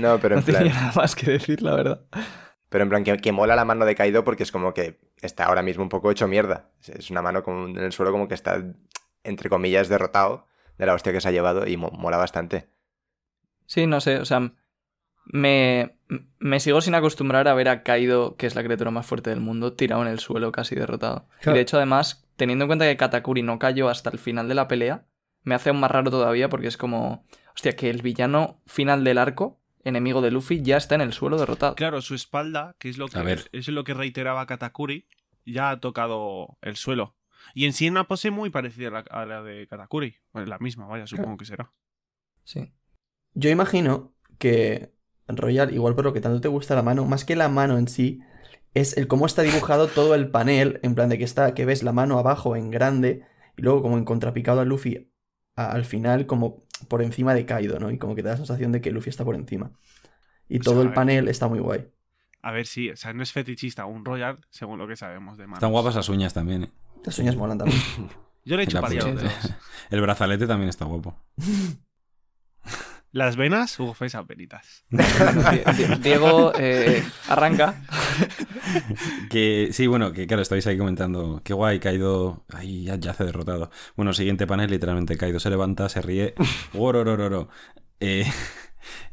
No, 0.00 0.18
pero 0.20 0.36
en 0.38 0.42
plan, 0.44 0.62
tenía 0.64 0.74
nada 0.74 0.92
más 0.94 1.14
que 1.14 1.30
decir, 1.32 1.62
la 1.62 1.74
verdad. 1.74 2.06
pero 2.68 2.84
en 2.84 2.90
plan 2.90 3.04
que, 3.04 3.16
que 3.18 3.32
mola 3.32 3.56
la 3.56 3.64
mano 3.64 3.84
de 3.84 3.94
Kaido 3.94 4.22
porque 4.24 4.42
es 4.44 4.52
como 4.52 4.72
que 4.74 5.00
está 5.22 5.46
ahora 5.46 5.62
mismo 5.62 5.82
un 5.82 5.88
poco 5.88 6.10
hecho 6.10 6.28
mierda. 6.28 6.70
Es- 6.80 6.88
Es 6.90 7.10
una 7.10 7.22
mano 7.22 7.42
como 7.42 7.66
en 7.68 7.78
el 7.78 7.92
suelo 7.92 8.12
como 8.12 8.28
que 8.28 8.34
está, 8.34 8.62
entre 9.24 9.48
comillas, 9.50 9.88
derrotado 9.88 10.46
de 10.78 10.86
la 10.86 10.94
hostia 10.94 11.12
que 11.12 11.20
se 11.20 11.28
ha 11.28 11.32
llevado 11.32 11.66
y 11.66 11.76
mo- 11.76 11.90
mola 11.90 12.16
bastante. 12.16 12.68
Sí, 13.66 13.86
no 13.86 14.00
sé, 14.00 14.18
o 14.18 14.24
sea, 14.24 14.52
me, 15.26 15.98
me 16.38 16.60
sigo 16.60 16.80
sin 16.80 16.94
acostumbrar 16.94 17.46
a 17.48 17.54
ver 17.54 17.68
a 17.68 17.82
Kaido, 17.82 18.36
que 18.36 18.46
es 18.46 18.54
la 18.54 18.64
criatura 18.64 18.90
más 18.90 19.06
fuerte 19.06 19.30
del 19.30 19.40
mundo, 19.40 19.74
tirado 19.74 20.02
en 20.02 20.08
el 20.08 20.18
suelo, 20.18 20.50
casi 20.52 20.74
derrotado. 20.74 21.28
Y 21.46 21.50
de 21.50 21.60
hecho, 21.60 21.76
además, 21.76 22.26
teniendo 22.36 22.64
en 22.64 22.68
cuenta 22.68 22.86
que 22.86 22.96
Katakuri 22.96 23.42
no 23.42 23.58
cayó 23.58 23.88
hasta 23.88 24.10
el 24.10 24.18
final 24.18 24.48
de 24.48 24.54
la 24.54 24.66
pelea, 24.66 25.06
me 25.42 25.54
hace 25.54 25.70
aún 25.70 25.80
más 25.80 25.90
raro 25.90 26.10
todavía 26.10 26.48
porque 26.48 26.66
es 26.66 26.76
como, 26.76 27.24
hostia, 27.54 27.76
que 27.76 27.90
el 27.90 28.02
villano 28.02 28.60
final 28.66 29.04
del 29.04 29.18
arco, 29.18 29.60
enemigo 29.84 30.20
de 30.20 30.30
Luffy, 30.30 30.62
ya 30.62 30.76
está 30.76 30.96
en 30.96 31.00
el 31.00 31.12
suelo 31.12 31.38
derrotado. 31.38 31.74
Claro, 31.76 32.02
su 32.02 32.14
espalda, 32.14 32.74
que 32.78 32.88
es 32.88 32.98
lo 32.98 33.08
que, 33.08 33.20
ver. 33.22 33.48
es 33.52 33.68
lo 33.68 33.84
que 33.84 33.94
reiteraba 33.94 34.46
Katakuri, 34.46 35.06
ya 35.46 35.70
ha 35.70 35.80
tocado 35.80 36.58
el 36.60 36.76
suelo. 36.76 37.16
Y 37.54 37.66
en 37.66 37.72
sí 37.72 37.88
una 37.88 38.06
pose 38.06 38.30
muy 38.30 38.50
parecida 38.50 38.88
a 38.88 38.90
la, 38.90 38.98
a 38.98 39.26
la 39.26 39.42
de 39.42 39.66
Katakuri. 39.66 40.16
Bueno, 40.32 40.48
la 40.48 40.58
misma, 40.58 40.86
vaya, 40.86 41.06
supongo 41.06 41.36
que 41.36 41.44
será. 41.44 41.72
Sí. 42.44 42.72
Yo 43.34 43.48
imagino 43.48 44.12
que 44.38 44.92
Royal, 45.36 45.72
igual 45.74 45.94
por 45.94 46.04
lo 46.04 46.12
que 46.12 46.20
tanto 46.20 46.40
te 46.40 46.48
gusta 46.48 46.74
la 46.74 46.82
mano, 46.82 47.04
más 47.04 47.24
que 47.24 47.36
la 47.36 47.48
mano 47.48 47.78
en 47.78 47.88
sí, 47.88 48.20
es 48.74 48.96
el 48.96 49.08
cómo 49.08 49.26
está 49.26 49.42
dibujado 49.42 49.88
todo 49.88 50.14
el 50.14 50.30
panel, 50.30 50.78
en 50.82 50.94
plan 50.94 51.08
de 51.08 51.18
que 51.18 51.24
está, 51.24 51.54
que 51.54 51.64
ves 51.64 51.82
la 51.82 51.92
mano 51.92 52.18
abajo 52.18 52.56
en 52.56 52.70
grande 52.70 53.24
y 53.56 53.62
luego 53.62 53.82
como 53.82 53.98
en 53.98 54.04
contrapicado 54.04 54.60
a 54.60 54.64
Luffy 54.64 55.10
a- 55.56 55.72
al 55.72 55.84
final 55.84 56.26
como 56.26 56.64
por 56.88 57.02
encima 57.02 57.34
de 57.34 57.44
Kaido, 57.46 57.78
¿no? 57.80 57.90
Y 57.90 57.98
como 57.98 58.14
que 58.14 58.22
te 58.22 58.28
da 58.28 58.34
la 58.34 58.38
sensación 58.38 58.72
de 58.72 58.80
que 58.80 58.90
Luffy 58.92 59.10
está 59.10 59.24
por 59.24 59.34
encima. 59.34 59.72
Y 60.48 60.60
O 60.60 60.62
todo 60.62 60.74
sea, 60.74 60.82
el 60.82 60.88
ver. 60.88 60.94
panel 60.94 61.28
está 61.28 61.48
muy 61.48 61.58
guay. 61.58 61.88
A 62.42 62.52
ver, 62.52 62.66
sí, 62.66 62.90
o 62.90 62.96
sea, 62.96 63.12
no 63.12 63.22
es 63.22 63.32
fetichista, 63.32 63.84
un 63.84 64.04
Royal, 64.04 64.38
según 64.48 64.78
lo 64.78 64.88
que 64.88 64.96
sabemos 64.96 65.36
de 65.36 65.44
manos. 65.46 65.58
Están 65.58 65.72
guapas 65.72 65.94
las 65.94 66.08
uñas 66.08 66.32
también. 66.32 66.64
¿eh? 66.64 66.70
Las 67.04 67.18
uñas 67.18 67.36
molan 67.36 67.58
también. 67.58 67.78
Yo 68.44 68.56
le 68.56 68.62
he 68.62 68.66
hecho. 68.66 68.80
El 69.90 70.00
brazalete 70.00 70.46
también 70.46 70.68
está 70.70 70.84
guapo. 70.86 71.14
Las 73.12 73.36
venas, 73.36 73.78
uf, 73.80 74.02
esas 74.02 74.26
venitas. 74.26 74.84
Di- 74.90 74.98
Di- 75.76 75.94
Diego, 76.00 76.52
eh, 76.56 77.02
arranca. 77.28 77.82
Que 79.30 79.70
sí, 79.72 79.86
bueno, 79.86 80.12
que 80.12 80.26
claro, 80.26 80.42
estáis 80.42 80.66
ahí 80.66 80.76
comentando. 80.78 81.40
Qué 81.44 81.54
guay, 81.54 81.78
Kaido. 81.80 82.44
Ahí 82.52 82.84
ya 82.84 82.96
yace 82.96 83.24
derrotado. 83.24 83.70
Bueno, 83.96 84.12
siguiente 84.12 84.46
panel, 84.46 84.70
literalmente. 84.70 85.16
Kaido 85.16 85.40
se 85.40 85.50
levanta, 85.50 85.88
se 85.88 86.02
ríe. 86.02 86.34
Gororororo. 86.74 87.48
Eh, 88.00 88.26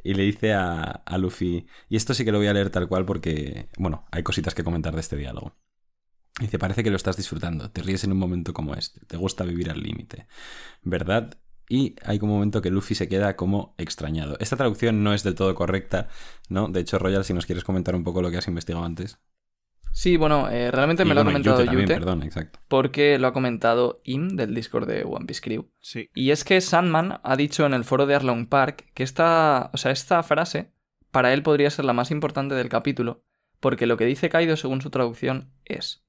y 0.04 0.14
le 0.14 0.24
dice 0.24 0.54
a, 0.54 0.82
a 0.84 1.18
Luffy. 1.18 1.68
Y 1.90 1.96
esto 1.98 2.14
sí 2.14 2.26
que 2.26 2.32
lo 2.32 2.38
voy 2.40 2.48
a 2.48 2.54
leer 2.54 2.70
tal 2.70 2.88
cual 2.88 3.06
porque, 3.06 3.70
bueno, 3.78 4.06
hay 4.12 4.24
cositas 4.24 4.54
que 4.56 4.64
comentar 4.64 4.94
de 4.94 5.02
este 5.02 5.16
diálogo. 5.18 5.56
Dice, 6.40 6.60
parece 6.60 6.84
que 6.84 6.92
lo 6.92 6.98
estás 6.98 7.18
disfrutando, 7.18 7.72
te 7.72 7.82
ríes 7.82 8.04
en 8.04 8.12
un 8.12 8.20
momento 8.20 8.54
como 8.54 8.76
este, 8.76 9.00
te 9.08 9.18
gusta 9.18 9.44
vivir 9.44 9.72
al 9.72 9.82
límite, 9.82 10.28
¿verdad? 10.84 11.36
Y 11.70 11.96
hay 12.04 12.20
un 12.22 12.30
momento 12.30 12.62
que 12.62 12.72
Luffy 12.72 12.96
se 12.96 13.10
queda 13.10 13.36
como 13.36 13.76
extrañado. 13.78 14.38
Esta 14.40 14.56
traducción 14.56 15.04
no 15.04 15.14
es 15.14 15.24
del 15.24 15.36
todo 15.36 15.54
correcta, 15.54 16.08
¿no? 16.50 16.70
De 16.70 16.80
hecho, 16.80 16.98
Royal, 16.98 17.26
si 17.26 17.34
nos 17.34 17.46
quieres 17.46 17.64
comentar 17.64 17.96
un 17.96 18.04
poco 18.04 18.22
lo 18.22 18.32
que 18.32 18.38
has 18.38 18.48
investigado 18.48 18.86
antes. 18.86 19.20
Sí, 19.98 20.16
bueno, 20.16 20.48
eh, 20.50 20.70
realmente 20.70 21.04
Y 21.04 21.06
me 21.08 21.16
lo 21.16 21.22
ha 21.22 21.24
bueno, 21.24 21.40
comentado 21.40 21.60
Yute 21.60 21.72
Yute, 21.72 21.78
también, 21.80 22.00
perdón, 22.00 22.24
exacto. 22.24 22.60
porque 22.68 23.18
lo 23.18 23.28
ha 23.28 23.34
comentado 23.34 24.00
Im 24.04 24.30
del 24.30 24.54
Discord 24.54 24.88
de 24.88 25.04
One 25.04 25.26
Piece 25.26 25.42
Crew. 25.42 25.72
Sí. 25.80 26.12
Y 26.14 26.30
es 26.30 26.44
que 26.44 26.62
Sandman 26.62 27.20
ha 27.24 27.36
dicho 27.36 27.66
en 27.66 27.74
el 27.74 27.84
foro 27.84 28.06
de 28.06 28.14
Arlong 28.14 28.48
Park 28.48 28.92
que 28.94 29.02
esta, 29.02 29.72
o 29.74 29.78
sea, 29.78 29.92
esta 29.92 30.22
frase 30.22 30.72
para 31.10 31.34
él 31.34 31.42
podría 31.42 31.72
ser 31.72 31.86
la 31.86 31.94
más 31.94 32.12
importante 32.12 32.54
del 32.54 32.70
capítulo, 32.70 33.24
porque 33.60 33.88
lo 33.88 33.98
que 33.98 34.06
dice 34.06 34.30
Kaido 34.30 34.56
según 34.56 34.82
su 34.82 34.92
traducción 34.92 35.52
es: 35.66 36.06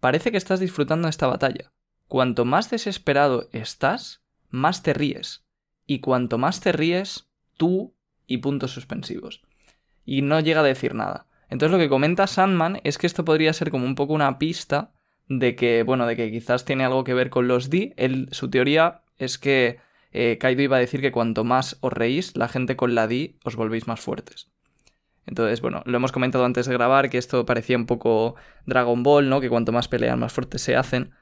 Parece 0.00 0.30
que 0.30 0.38
estás 0.38 0.58
disfrutando 0.58 1.06
de 1.06 1.10
esta 1.10 1.26
batalla. 1.26 1.72
Cuanto 2.08 2.46
más 2.46 2.70
desesperado 2.70 3.50
estás, 3.52 4.23
más 4.50 4.82
te 4.82 4.92
ríes. 4.92 5.44
Y 5.86 6.00
cuanto 6.00 6.38
más 6.38 6.60
te 6.60 6.72
ríes, 6.72 7.28
tú 7.56 7.94
y 8.26 8.38
puntos 8.38 8.72
suspensivos. 8.72 9.42
Y 10.04 10.22
no 10.22 10.40
llega 10.40 10.60
a 10.60 10.64
decir 10.64 10.94
nada. 10.94 11.26
Entonces 11.48 11.72
lo 11.72 11.78
que 11.78 11.88
comenta 11.88 12.26
Sandman 12.26 12.80
es 12.84 12.98
que 12.98 13.06
esto 13.06 13.24
podría 13.24 13.52
ser 13.52 13.70
como 13.70 13.86
un 13.86 13.94
poco 13.94 14.12
una 14.12 14.38
pista 14.38 14.92
de 15.28 15.56
que, 15.56 15.82
bueno, 15.82 16.06
de 16.06 16.16
que 16.16 16.30
quizás 16.30 16.64
tiene 16.64 16.84
algo 16.84 17.04
que 17.04 17.14
ver 17.14 17.30
con 17.30 17.48
los 17.48 17.70
D. 17.70 17.94
Él, 17.96 18.28
su 18.32 18.50
teoría 18.50 19.02
es 19.18 19.38
que 19.38 19.78
eh, 20.12 20.38
Kaido 20.38 20.62
iba 20.62 20.76
a 20.76 20.80
decir 20.80 21.00
que 21.00 21.12
cuanto 21.12 21.44
más 21.44 21.76
os 21.80 21.92
reís, 21.92 22.36
la 22.36 22.48
gente 22.48 22.76
con 22.76 22.94
la 22.94 23.06
D 23.06 23.36
os 23.44 23.56
volvéis 23.56 23.86
más 23.86 24.00
fuertes. 24.00 24.50
Entonces, 25.26 25.60
bueno, 25.60 25.82
lo 25.86 25.96
hemos 25.96 26.12
comentado 26.12 26.44
antes 26.44 26.66
de 26.66 26.74
grabar, 26.74 27.08
que 27.08 27.18
esto 27.18 27.46
parecía 27.46 27.76
un 27.76 27.86
poco 27.86 28.36
Dragon 28.66 29.02
Ball, 29.02 29.28
¿no? 29.28 29.40
Que 29.40 29.48
cuanto 29.48 29.72
más 29.72 29.88
pelean, 29.88 30.18
más 30.18 30.32
fuertes 30.32 30.62
se 30.62 30.76
hacen. 30.76 31.12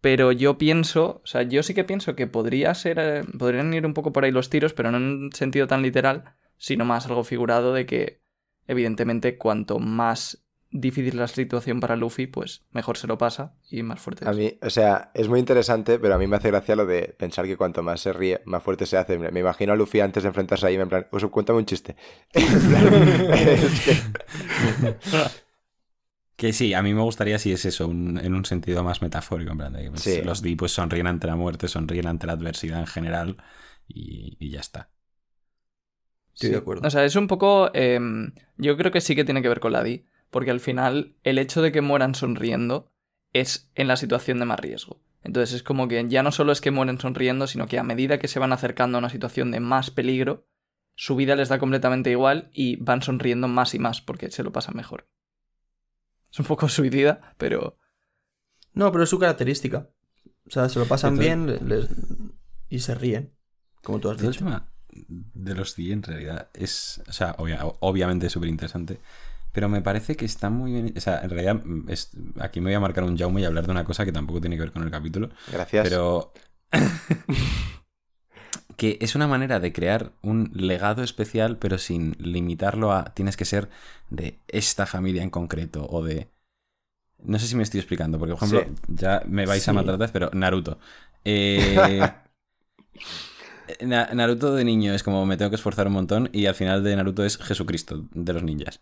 Pero 0.00 0.32
yo 0.32 0.56
pienso, 0.58 1.20
o 1.22 1.26
sea, 1.26 1.42
yo 1.42 1.62
sí 1.62 1.74
que 1.74 1.84
pienso 1.84 2.14
que 2.16 2.26
podría 2.26 2.74
ser, 2.74 2.98
eh, 2.98 3.22
podrían 3.38 3.74
ir 3.74 3.84
un 3.84 3.94
poco 3.94 4.12
por 4.12 4.24
ahí 4.24 4.30
los 4.30 4.48
tiros, 4.48 4.72
pero 4.72 4.90
no 4.90 4.96
en 4.96 5.04
un 5.04 5.32
sentido 5.32 5.66
tan 5.66 5.82
literal, 5.82 6.36
sino 6.56 6.84
más 6.84 7.06
algo 7.06 7.22
figurado 7.24 7.74
de 7.74 7.84
que, 7.86 8.22
evidentemente, 8.66 9.36
cuanto 9.36 9.78
más 9.78 10.42
difícil 10.72 11.16
la 11.16 11.26
situación 11.26 11.80
para 11.80 11.96
Luffy, 11.96 12.28
pues 12.28 12.64
mejor 12.70 12.96
se 12.96 13.08
lo 13.08 13.18
pasa 13.18 13.56
y 13.68 13.82
más 13.82 14.00
fuerte 14.00 14.28
A 14.28 14.32
mí, 14.32 14.56
o 14.62 14.70
sea, 14.70 15.10
es 15.14 15.28
muy 15.28 15.40
interesante, 15.40 15.98
pero 15.98 16.14
a 16.14 16.18
mí 16.18 16.28
me 16.28 16.36
hace 16.36 16.48
gracia 16.48 16.76
lo 16.76 16.86
de 16.86 17.14
pensar 17.18 17.44
que 17.46 17.56
cuanto 17.56 17.82
más 17.82 18.00
se 18.00 18.12
ríe, 18.12 18.40
más 18.44 18.62
fuerte 18.62 18.86
se 18.86 18.96
hace. 18.96 19.18
Me 19.18 19.40
imagino 19.40 19.72
a 19.72 19.76
Luffy 19.76 19.98
antes 20.00 20.22
de 20.22 20.28
enfrentarse 20.28 20.66
ahí, 20.68 20.76
en 20.76 20.88
plan, 20.88 21.06
os 21.10 21.26
cuéntame 21.26 21.58
un 21.58 21.66
chiste. 21.66 21.96
En 22.34 22.46
plan, 22.68 22.94
es 23.34 23.80
que- 23.80 24.96
Que 26.40 26.54
sí, 26.54 26.72
a 26.72 26.80
mí 26.82 26.94
me 26.94 27.02
gustaría 27.02 27.38
si 27.38 27.52
es 27.52 27.66
eso, 27.66 27.86
un- 27.86 28.18
en 28.18 28.34
un 28.34 28.46
sentido 28.46 28.82
más 28.82 29.02
metafórico, 29.02 29.52
en 29.52 29.58
plan 29.58 29.72
de 29.74 29.82
que 29.82 29.90
pues, 29.90 30.02
Sí. 30.02 30.22
los 30.22 30.40
D 30.40 30.56
pues 30.56 30.72
sonríen 30.72 31.06
ante 31.06 31.26
la 31.26 31.36
muerte, 31.36 31.68
sonríen 31.68 32.06
ante 32.06 32.26
la 32.26 32.32
adversidad 32.32 32.80
en 32.80 32.86
general 32.86 33.36
y, 33.86 34.36
y 34.40 34.50
ya 34.50 34.60
está. 34.60 34.88
Estoy 36.32 36.48
Sí. 36.48 36.52
de 36.52 36.58
acuerdo. 36.58 36.86
O 36.86 36.90
sea, 36.90 37.04
es 37.04 37.14
un 37.16 37.26
poco. 37.26 37.70
em, 37.74 38.32
yo 38.56 38.76
creo 38.78 38.90
que 38.90 39.02
sí 39.02 39.14
que 39.14 39.24
tiene 39.24 39.42
que 39.42 39.48
ver 39.48 39.60
con 39.60 39.72
la 39.72 39.82
DI. 39.82 40.06
Porque 40.30 40.50
al 40.52 40.60
final, 40.60 41.16
el 41.24 41.38
hecho 41.38 41.60
de 41.60 41.72
que 41.72 41.80
mueran 41.82 42.14
sonriendo 42.14 42.90
es 43.32 43.70
en 43.74 43.88
la 43.88 43.96
situación 43.96 44.38
de 44.38 44.44
más 44.46 44.60
riesgo. 44.60 45.02
Entonces 45.24 45.56
es 45.56 45.62
como 45.62 45.88
que 45.88 46.08
ya 46.08 46.22
no 46.22 46.30
solo 46.32 46.52
es 46.52 46.60
que 46.62 46.70
mueren 46.70 46.98
sonriendo, 47.00 47.46
sino 47.48 47.66
que 47.66 47.78
a 47.78 47.82
medida 47.82 48.18
que 48.18 48.28
se 48.28 48.38
van 48.38 48.52
acercando 48.54 48.96
a 48.96 49.00
una 49.00 49.10
situación 49.10 49.50
de 49.50 49.60
más 49.60 49.90
peligro, 49.90 50.46
su 50.94 51.16
vida 51.16 51.34
les 51.36 51.48
da 51.50 51.58
completamente 51.58 52.10
igual 52.12 52.48
y 52.54 52.76
van 52.76 53.02
sonriendo 53.02 53.46
más 53.48 53.74
y 53.74 53.78
más 53.80 54.00
porque 54.00 54.30
se 54.30 54.42
lo 54.44 54.52
pasan 54.52 54.76
mejor. 54.76 55.08
Es 56.32 56.38
un 56.38 56.46
poco 56.46 56.68
suicida, 56.68 57.34
pero. 57.38 57.76
No, 58.72 58.90
pero 58.92 59.04
es 59.04 59.10
su 59.10 59.18
característica. 59.18 59.88
O 60.46 60.50
sea, 60.50 60.68
se 60.68 60.78
lo 60.78 60.86
pasan 60.86 61.20
Entonces- 61.20 61.58
bien 61.60 61.68
les- 61.68 61.88
y 62.68 62.78
se 62.80 62.94
ríen. 62.94 63.32
Como 63.82 63.98
tú 64.00 64.10
has 64.10 64.16
Todo 64.16 64.26
el 64.28 64.32
dicho. 64.32 64.44
tema 64.44 64.66
de 64.88 65.54
los 65.54 65.76
D 65.76 65.92
en 65.92 66.02
realidad 66.02 66.50
es, 66.54 67.00
o 67.08 67.12
sea, 67.12 67.34
obvia- 67.38 67.60
obviamente 67.80 68.26
es 68.26 68.32
súper 68.32 68.48
interesante, 68.48 68.98
pero 69.52 69.68
me 69.68 69.80
parece 69.82 70.16
que 70.16 70.24
está 70.24 70.50
muy 70.50 70.72
bien, 70.72 70.92
o 70.96 71.00
sea, 71.00 71.20
en 71.22 71.30
realidad 71.30 71.62
mm, 71.64 71.88
es- 71.88 72.10
aquí 72.40 72.60
me 72.60 72.66
voy 72.66 72.74
a 72.74 72.80
marcar 72.80 73.04
un 73.04 73.16
Jaume 73.16 73.40
y 73.40 73.44
hablar 73.44 73.64
de 73.66 73.70
una 73.72 73.84
cosa 73.84 74.04
que 74.04 74.12
tampoco 74.12 74.40
tiene 74.40 74.56
que 74.56 74.62
ver 74.62 74.72
con 74.72 74.82
el 74.82 74.90
capítulo, 74.90 75.30
Gracias. 75.52 75.88
pero 75.88 76.32
que 78.80 78.98
es 79.00 79.14
una 79.14 79.28
manera 79.28 79.60
de 79.60 79.72
crear 79.72 80.12
un 80.22 80.50
legado 80.54 81.02
especial, 81.04 81.58
pero 81.58 81.76
sin 81.78 82.16
limitarlo 82.18 82.92
a 82.92 83.12
tienes 83.14 83.36
que 83.36 83.44
ser 83.44 83.68
de 84.10 84.38
esta 84.48 84.86
familia 84.86 85.22
en 85.22 85.30
concreto 85.30 85.86
o 85.90 86.02
de... 86.04 86.28
No 87.24 87.38
sé 87.40 87.46
si 87.48 87.56
me 87.56 87.62
estoy 87.64 87.80
explicando, 87.80 88.18
porque 88.18 88.34
por 88.36 88.38
ejemplo, 88.48 88.60
Sí. 88.76 88.82
ya 88.88 89.22
me 89.26 89.46
vais 89.46 89.66
a 89.68 89.72
matar 89.74 89.98
pero 90.12 90.30
Naruto. 90.32 90.78
Eh, 91.24 92.00
Na- 93.80 94.08
Naruto 94.14 94.54
de 94.54 94.64
niño 94.64 94.94
es 94.94 95.02
como 95.02 95.24
me 95.26 95.36
tengo 95.36 95.50
que 95.50 95.56
esforzar 95.56 95.86
un 95.86 95.92
montón 95.94 96.28
y 96.32 96.46
al 96.46 96.54
final 96.54 96.82
de 96.82 96.96
Naruto 96.96 97.24
es 97.24 97.38
Jesucristo 97.38 98.06
de 98.12 98.32
los 98.32 98.42
ninjas. 98.42 98.80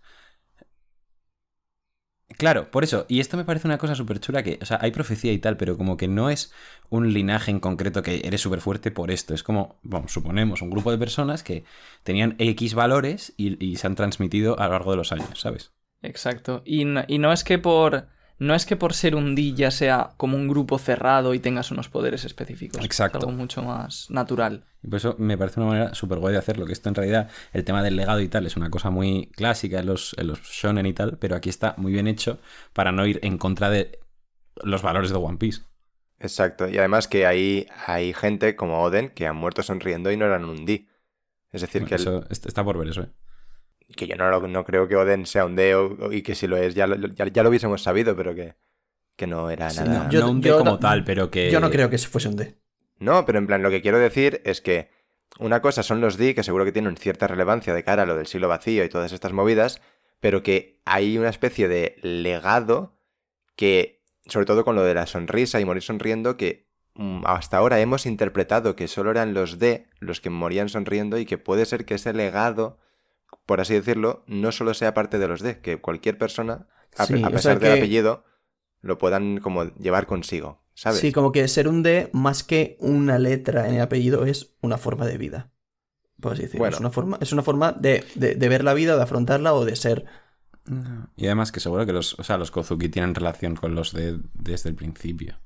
Claro, 2.39 2.71
por 2.71 2.85
eso. 2.85 3.05
Y 3.09 3.19
esto 3.19 3.37
me 3.37 3.45
parece 3.45 3.67
una 3.67 3.79
cosa 3.79 3.97
súper 3.97 4.21
chula 4.21 4.45
que, 4.45 4.61
o 4.63 4.65
sea, 4.65 4.79
hay 4.81 4.93
profecía 4.93 5.33
y 5.33 5.39
tal, 5.39 5.57
pero 5.57 5.77
como 5.77 5.97
que 5.97 6.07
no 6.07 6.31
es 6.31 6.53
un 6.89 7.13
linaje 7.13 7.51
en 7.51 7.59
concreto 7.59 8.01
que 8.01 8.21
eres 8.25 8.41
súper 8.41 8.61
fuerte 8.61 8.93
por 8.93 9.11
esto. 9.11 9.35
Es 9.35 9.43
como, 9.43 9.81
bueno, 9.83 10.07
suponemos, 10.07 10.63
un 10.63 10.71
grupo 10.71 10.93
de 10.93 10.99
personas 10.99 11.43
que 11.43 11.65
tenían 12.05 12.37
X 12.39 12.75
valores 12.75 13.35
y, 13.37 13.75
se 13.75 13.87
han 13.89 13.97
transmitido 13.97 14.57
a 14.61 14.67
lo 14.67 14.75
largo 14.75 14.93
de 14.93 14.99
los 14.99 15.11
años, 15.11 15.41
¿sabes? 15.41 15.73
Exacto. 16.01 16.63
Y 16.65 16.85
y 17.09 17.19
no 17.19 17.33
es 17.33 17.43
que 17.43 17.59
por. 17.59 18.07
No 18.39 18.55
es 18.55 18.67
que 18.67 18.77
por 18.77 18.95
ser 18.95 19.15
un 19.17 19.35
D 19.35 19.53
ya 19.55 19.71
sea 19.71 20.13
como 20.17 20.37
un 20.37 20.47
grupo 20.49 20.79
cerrado 20.79 21.35
y 21.35 21.41
tengas 21.41 21.71
unos 21.71 21.89
poderes 21.89 22.25
específicos. 22.25 22.85
Exacto. 22.85 23.19
Es 23.19 23.25
algo 23.25 23.37
mucho 23.37 23.63
más 23.63 24.11
natural. 24.11 24.65
Y 24.83 24.89
por 24.89 24.97
eso 24.99 25.17
me 25.19 25.37
parece 25.37 25.59
una 25.61 25.71
manera 25.71 25.95
súper 25.95 26.19
guay 26.19 26.33
de 26.33 26.39
hacerlo, 26.39 26.65
que 26.65 26.73
esto 26.73 26.89
en 26.89 26.95
realidad, 26.95 27.29
el 27.53 27.65
tema 27.65 27.83
del 27.83 27.97
legado 27.97 28.21
y 28.21 28.29
tal, 28.29 28.47
es 28.47 28.57
una 28.57 28.71
cosa 28.71 28.91
muy 28.91 29.27
clásica 29.35 29.81
en 29.81 29.87
los, 29.87 30.15
en 30.19 30.29
los 30.29 30.41
shonen 30.43 30.87
y 30.87 30.93
tal, 30.93 31.19
pero 31.19 31.35
aquí 31.35 31.49
está 31.49 31.75
muy 31.79 31.91
bien 31.93 32.07
hecho 32.07 32.39
para 32.73 32.93
no 32.93 33.05
ir 33.07 33.19
en 33.23 33.39
contra 33.39 33.71
de 33.71 33.99
los 34.63 34.83
valores 34.83 35.11
de 35.11 35.17
One 35.17 35.39
Piece. 35.39 35.63
Exacto. 36.21 36.69
Y 36.69 36.79
además 36.79 37.09
que 37.09 37.27
hay, 37.27 37.67
hay 37.87 38.13
gente 38.13 38.55
como 38.57 38.83
Oden 38.83 39.11
que 39.11 39.27
han 39.27 39.37
muerto 39.37 39.63
sonriendo 39.63 40.11
y 40.13 40.17
no 40.17 40.27
eran 40.27 40.45
un 40.45 40.65
D. 40.65 40.87
Es 41.53 41.63
decir, 41.63 41.85
que, 41.85 41.95
el- 41.95 42.01
Eso, 42.01 42.25
est- 42.31 42.47
está 42.47 42.63
por 42.65 42.79
ver 42.79 42.89
eso, 42.89 43.03
¿eh? 43.03 43.09
Que 43.97 44.07
yo 44.07 44.17
no, 44.17 44.31
lo- 44.31 44.47
no 44.49 44.65
creo 44.65 44.87
que 44.89 44.97
Oden 44.97 45.27
sea 45.27 45.45
un 45.45 45.57
D 45.57 45.75
o- 45.75 46.13
y 46.13 46.23
que 46.23 46.35
si 46.35 46.47
lo 46.47 46.57
es 46.57 46.75
ya 46.75 46.87
lo, 46.87 46.97
ya, 47.09 47.27
ya 47.27 47.43
lo 47.43 47.49
hubiésemos 47.49 47.83
sabido, 47.83 48.15
pero 48.17 48.35
que, 48.35 48.55
que 49.17 49.27
no 49.27 49.51
era 49.51 49.71
Sí, 49.71 49.81
nada. 49.81 50.05
no, 50.05 50.11
yo- 50.11 50.21
no 50.21 50.31
un 50.31 50.41
D 50.41 50.49
yo 50.51 50.59
como 50.59 50.73
no- 50.73 50.79
tal, 50.79 51.05
pero 51.05 51.31
que... 51.31 51.51
Yo 51.51 51.61
no 51.61 51.71
creo 51.71 51.91
que 51.91 51.99
fuese 51.99 52.29
un 52.29 52.37
D. 52.37 52.55
No, 52.99 53.25
pero 53.25 53.39
en 53.39 53.47
plan, 53.47 53.63
lo 53.63 53.71
que 53.71 53.81
quiero 53.83 53.99
decir 53.99 54.41
es 54.45 54.61
que 54.61 54.91
una 55.39 55.61
cosa 55.63 55.83
son 55.83 56.01
los 56.01 56.17
D, 56.17 56.35
que 56.35 56.43
seguro 56.43 56.65
que 56.65 56.73
tienen 56.73 56.97
cierta 56.97 57.27
relevancia 57.29 57.73
de 57.75 57.85
cara 57.85 58.03
a 58.03 58.07
lo 58.07 58.17
del 58.17 58.27
siglo 58.27 58.49
vacío 58.49 58.85
y 58.85 58.89
todas 58.89 59.13
estas 59.13 59.33
movidas, 59.33 59.81
pero 60.21 60.43
que 60.43 60.81
hay 60.85 61.17
una 61.17 61.29
especie 61.29 61.69
de 61.69 61.97
legado 62.03 62.99
que, 63.57 64.03
sobre 64.27 64.47
todo 64.47 64.65
con 64.65 64.75
lo 64.75 64.83
de 64.83 64.95
la 64.95 65.07
sonrisa 65.07 65.61
y 65.61 65.65
morir 65.65 65.83
sonriendo, 65.83 66.37
que 66.37 66.67
mm, 66.95 67.23
hasta 67.27 67.57
ahora 67.59 67.81
hemos 67.81 68.05
interpretado 68.07 68.75
que 68.77 68.89
solo 68.89 69.11
eran 69.13 69.33
los 69.33 69.59
D 69.59 69.87
los 70.01 70.21
que 70.21 70.31
morían 70.31 70.69
sonriendo 70.69 71.19
y 71.19 71.25
que 71.27 71.39
puede 71.39 71.67
ser 71.67 71.85
que 71.85 71.95
ese 71.95 72.13
legado, 72.13 72.79
por 73.49 73.63
así 73.63 73.73
decirlo, 73.73 74.25
no 74.27 74.53
solo 74.53 74.75
sea 74.75 74.93
parte 74.93 75.19
de 75.19 75.27
los 75.27 75.41
D, 75.41 75.61
que 75.63 75.81
cualquier 75.81 76.19
persona, 76.19 76.67
a, 76.99 77.07
Sí, 77.07 77.15
a 77.23 77.29
o 77.29 77.31
pesar 77.31 77.41
sea 77.41 77.55
del 77.55 77.61
que- 77.61 77.79
apellido, 77.79 78.25
lo 78.83 78.99
puedan 78.99 79.39
como 79.39 79.65
llevar 79.77 80.07
consigo, 80.07 80.63
¿sabes? 80.75 81.01
Sí, 81.01 81.13
como 81.13 81.33
que 81.33 81.49
ser 81.49 81.67
un 81.67 81.83
D 81.83 82.11
más 82.13 82.45
que 82.45 82.77
una 82.79 83.19
letra 83.19 83.67
en 83.67 83.77
el 83.77 83.81
apellido 83.81 84.27
es 84.27 84.55
una 84.61 84.77
forma 84.77 85.07
de 85.07 85.17
vida. 85.17 85.51
Por 86.21 86.33
así 86.35 86.43
decirlo. 86.43 86.59
Bueno. 86.61 86.75
Es 86.77 86.81
una 86.81 86.91
forma, 86.91 87.19
es 87.23 87.33
una 87.33 87.43
forma 87.43 87.73
de, 87.73 88.05
de- 88.17 88.35
de 88.35 88.49
ver 88.51 88.65
la 88.65 88.75
vida, 88.75 88.97
de 88.97 89.03
afrontarla 89.03 89.55
o 89.55 89.65
de 89.65 89.77
ser. 89.77 90.05
Y 91.17 91.25
además 91.25 91.51
que 91.51 91.61
seguro 91.61 91.87
que 91.87 91.95
los, 91.95 92.19
o 92.19 92.23
sea, 92.25 92.37
los 92.37 92.51
Kozuki 92.51 92.91
tienen 92.91 93.15
relación 93.15 93.57
con 93.57 93.75
los 93.75 93.95
de 93.95 94.19
desde 94.35 94.69
el 94.69 94.75
principio. 94.75 95.39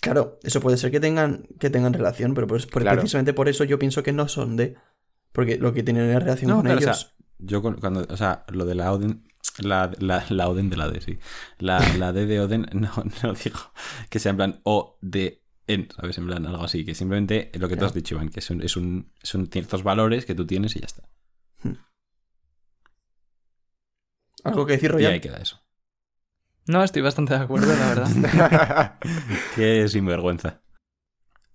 Claro, 0.00 0.38
eso 0.44 0.60
puede 0.60 0.76
ser 0.76 0.90
que 0.90 1.00
tengan, 1.00 1.48
que 1.58 1.68
tengan 1.70 1.92
relación, 1.92 2.32
pero 2.34 2.46
pues, 2.46 2.66
por- 2.66 2.82
Claro. 2.82 2.98
precisamente 3.00 3.32
por 3.34 3.48
eso 3.48 3.64
yo 3.64 3.78
pienso 3.78 4.02
que 4.02 4.12
no 4.12 4.28
son 4.28 4.56
D. 4.56 4.76
Porque 5.38 5.56
lo 5.56 5.72
que 5.72 5.84
tienen 5.84 6.10
es 6.10 6.18
relación 6.20 6.48
No, 6.50 6.56
con 6.56 6.64
claro, 6.64 6.78
o 6.78 6.82
sea, 6.82 6.90
ellos. 6.94 7.14
Yo 7.38 7.62
con- 7.62 7.76
cuando, 7.76 8.04
o 8.12 8.16
sea, 8.16 8.42
lo 8.48 8.66
de 8.66 8.74
la 8.74 8.92
Oden, 8.92 9.22
la, 9.60 9.88
la, 10.00 10.24
la 10.30 10.48
Oden 10.48 10.68
de 10.68 10.76
la 10.76 10.88
D, 10.88 11.00
sí. 11.00 11.16
La, 11.60 11.78
la 11.96 12.12
D 12.12 12.26
de 12.26 12.40
Oden, 12.40 12.66
no, 12.72 12.90
no 13.22 13.32
digo 13.34 13.60
que 14.10 14.18
sea 14.18 14.30
en 14.30 14.36
plan 14.36 14.60
O 14.64 14.98
de 15.00 15.44
en, 15.68 15.86
¿sabes? 15.94 16.18
En 16.18 16.26
plan, 16.26 16.44
algo 16.44 16.64
así. 16.64 16.84
Que 16.84 16.96
simplemente 16.96 17.52
lo 17.54 17.68
que 17.68 17.74
tú 17.76 17.78
Claro. 17.78 17.86
has 17.86 17.94
dicho, 17.94 18.16
Iván, 18.16 18.30
que 18.30 18.40
son, 18.40 18.62
es 18.62 18.76
un, 18.76 19.12
son 19.22 19.46
ciertos 19.46 19.84
valores 19.84 20.26
que 20.26 20.34
tú 20.34 20.44
tienes 20.44 20.74
y 20.74 20.80
ya 20.80 20.86
está. 20.86 21.04
¿Algo 24.44 24.66
que 24.66 24.72
decir, 24.72 24.90
Y 24.90 24.94
Royal? 24.94 25.12
ahí 25.12 25.20
queda 25.20 25.36
eso. 25.38 25.60
No, 26.66 26.82
estoy 26.82 27.02
bastante 27.02 27.34
de 27.34 27.40
acuerdo, 27.40 27.68
la 27.76 27.88
verdad. 27.94 28.98
Qué 29.54 29.86
sinvergüenza. 29.88 30.62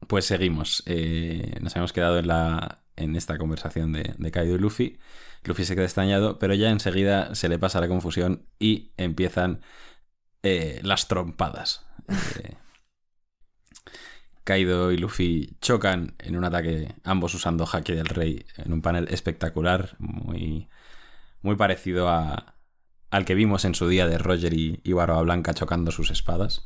Pues 0.07 0.25
seguimos. 0.25 0.83
Eh, 0.85 1.57
nos 1.61 1.73
habíamos 1.73 1.91
quedado 1.93 2.17
en, 2.19 2.27
la, 2.27 2.82
en 2.95 3.15
esta 3.15 3.37
conversación 3.37 3.91
de, 3.93 4.15
de 4.17 4.31
Kaido 4.31 4.55
y 4.55 4.59
Luffy. 4.59 4.99
Luffy 5.43 5.65
se 5.65 5.75
queda 5.75 5.85
extrañado, 5.85 6.39
pero 6.39 6.53
ya 6.53 6.69
enseguida 6.69 7.35
se 7.35 7.49
le 7.49 7.59
pasa 7.59 7.81
la 7.81 7.87
confusión 7.87 8.45
y 8.59 8.91
empiezan 8.97 9.61
eh, 10.43 10.79
las 10.83 11.07
trompadas. 11.07 11.85
Eh, 12.43 12.55
Kaido 14.43 14.91
y 14.91 14.97
Luffy 14.97 15.57
chocan 15.61 16.15
en 16.19 16.35
un 16.35 16.43
ataque, 16.43 16.95
ambos 17.03 17.33
usando 17.33 17.65
Haki 17.65 17.93
del 17.93 18.07
Rey, 18.07 18.45
en 18.57 18.73
un 18.73 18.81
panel 18.81 19.07
espectacular, 19.09 19.95
muy, 19.99 20.67
muy 21.41 21.55
parecido 21.55 22.09
a, 22.09 22.55
al 23.09 23.25
que 23.25 23.35
vimos 23.35 23.63
en 23.63 23.73
su 23.73 23.87
día 23.87 24.07
de 24.07 24.17
Roger 24.17 24.53
y, 24.53 24.81
y 24.83 24.93
Barba 24.93 25.21
Blanca 25.21 25.53
chocando 25.53 25.91
sus 25.91 26.11
espadas. 26.11 26.65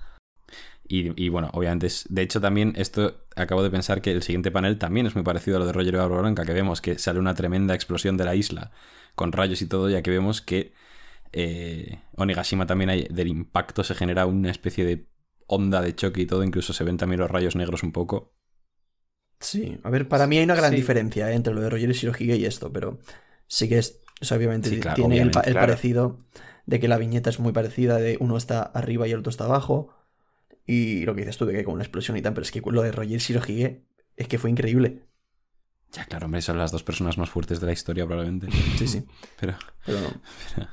Y, 0.90 1.22
y 1.22 1.30
bueno, 1.30 1.50
obviamente, 1.54 1.88
es, 1.88 2.06
de 2.10 2.22
hecho 2.22 2.40
también 2.42 2.74
esto 2.78 3.26
acabo 3.36 3.62
de 3.64 3.70
pensar 3.70 4.02
que 4.02 4.12
el 4.12 4.24
siguiente 4.24 4.52
panel 4.52 4.78
también 4.78 5.06
es 5.06 5.16
muy 5.16 5.24
parecido 5.24 5.58
a 5.58 5.60
lo 5.60 5.66
de 5.66 5.74
Roger 5.74 5.94
y 5.94 5.98
Barba 5.98 6.22
Blanca, 6.22 6.46
que 6.46 6.54
vemos 6.54 6.82
que 6.82 6.98
sale 6.98 7.20
una 7.20 7.36
tremenda 7.36 7.76
explosión 7.76 8.16
de 8.18 8.26
la 8.26 8.36
isla 8.36 8.72
con 9.16 9.32
rayos 9.32 9.62
y 9.62 9.68
todo, 9.68 9.90
ya 9.90 10.02
que 10.02 10.12
vemos 10.12 10.42
que 10.42 10.74
eh, 11.34 12.00
Onigashima 12.18 12.68
también 12.68 12.90
hay, 12.92 13.08
del 13.12 13.28
impacto 13.30 13.84
se 13.84 13.96
genera 13.96 14.26
una 14.28 14.52
especie 14.52 14.86
de 14.86 15.08
onda 15.48 15.82
de 15.82 15.96
choque 15.96 16.22
y 16.22 16.28
todo, 16.28 16.44
incluso 16.44 16.74
se 16.74 16.84
ven 16.86 16.98
también 16.98 17.22
los 17.22 17.32
rayos 17.32 17.56
negros 17.56 17.84
un 17.84 17.92
poco. 17.94 18.34
Sí, 19.40 19.80
a 19.84 19.90
ver, 19.90 20.08
para 20.08 20.26
mí 20.28 20.38
hay 20.38 20.44
una 20.46 20.56
gran 20.56 20.72
Sí. 20.72 20.76
diferencia 20.76 21.32
¿eh? 21.32 21.36
entre 21.36 21.54
lo 21.54 21.62
de 21.62 21.70
Roger 21.70 21.90
y 21.90 21.94
Shirohige 21.94 22.38
y 22.38 22.46
esto, 22.46 22.72
pero 22.74 23.00
sí 23.48 23.70
que 23.70 23.78
es, 23.78 24.02
o 24.22 24.26
sea, 24.26 24.38
obviamente 24.38 24.70
Sí, 24.70 24.80
claro, 24.80 24.96
tiene 24.96 25.22
el, 25.22 25.32
claro. 25.32 25.60
parecido 25.60 26.26
de 26.66 26.80
que 26.80 26.88
la 26.88 26.98
viñeta 26.98 27.30
es 27.30 27.40
muy 27.40 27.54
parecida, 27.54 27.98
de 27.98 28.18
uno 28.20 28.36
está 28.38 28.64
arriba 28.64 29.08
y 29.08 29.12
el 29.12 29.20
otro 29.20 29.30
está 29.30 29.46
abajo, 29.46 29.94
y 30.68 31.06
lo 31.06 31.16
que 31.16 31.22
dices 31.22 31.38
tú 31.38 31.46
de 31.46 31.54
que 31.54 31.64
con 31.64 31.74
una 31.76 31.84
explosión 31.84 32.16
y 32.18 32.22
tal, 32.22 32.34
pero 32.34 32.44
es 32.44 32.52
que 32.52 32.62
lo 32.64 32.82
de 32.84 32.92
Roger 32.92 33.14
y 33.16 33.18
Shirohige 33.18 33.84
es 34.16 34.28
que 34.28 34.38
fue 34.38 34.50
increíble. 34.52 35.04
Ya, 35.94 36.06
claro, 36.06 36.26
hombre, 36.26 36.42
son 36.42 36.58
las 36.58 36.72
dos 36.72 36.84
personas 36.84 37.18
más 37.18 37.30
fuertes 37.30 37.60
de 37.62 37.66
la 37.66 37.72
historia 37.74 38.06
probablemente. 38.06 38.48
Sí, 38.78 38.88
sí, 38.88 39.06
Pero, 39.40 39.56
pero 39.86 40.02
no. 40.02 40.10
pero- 40.56 40.68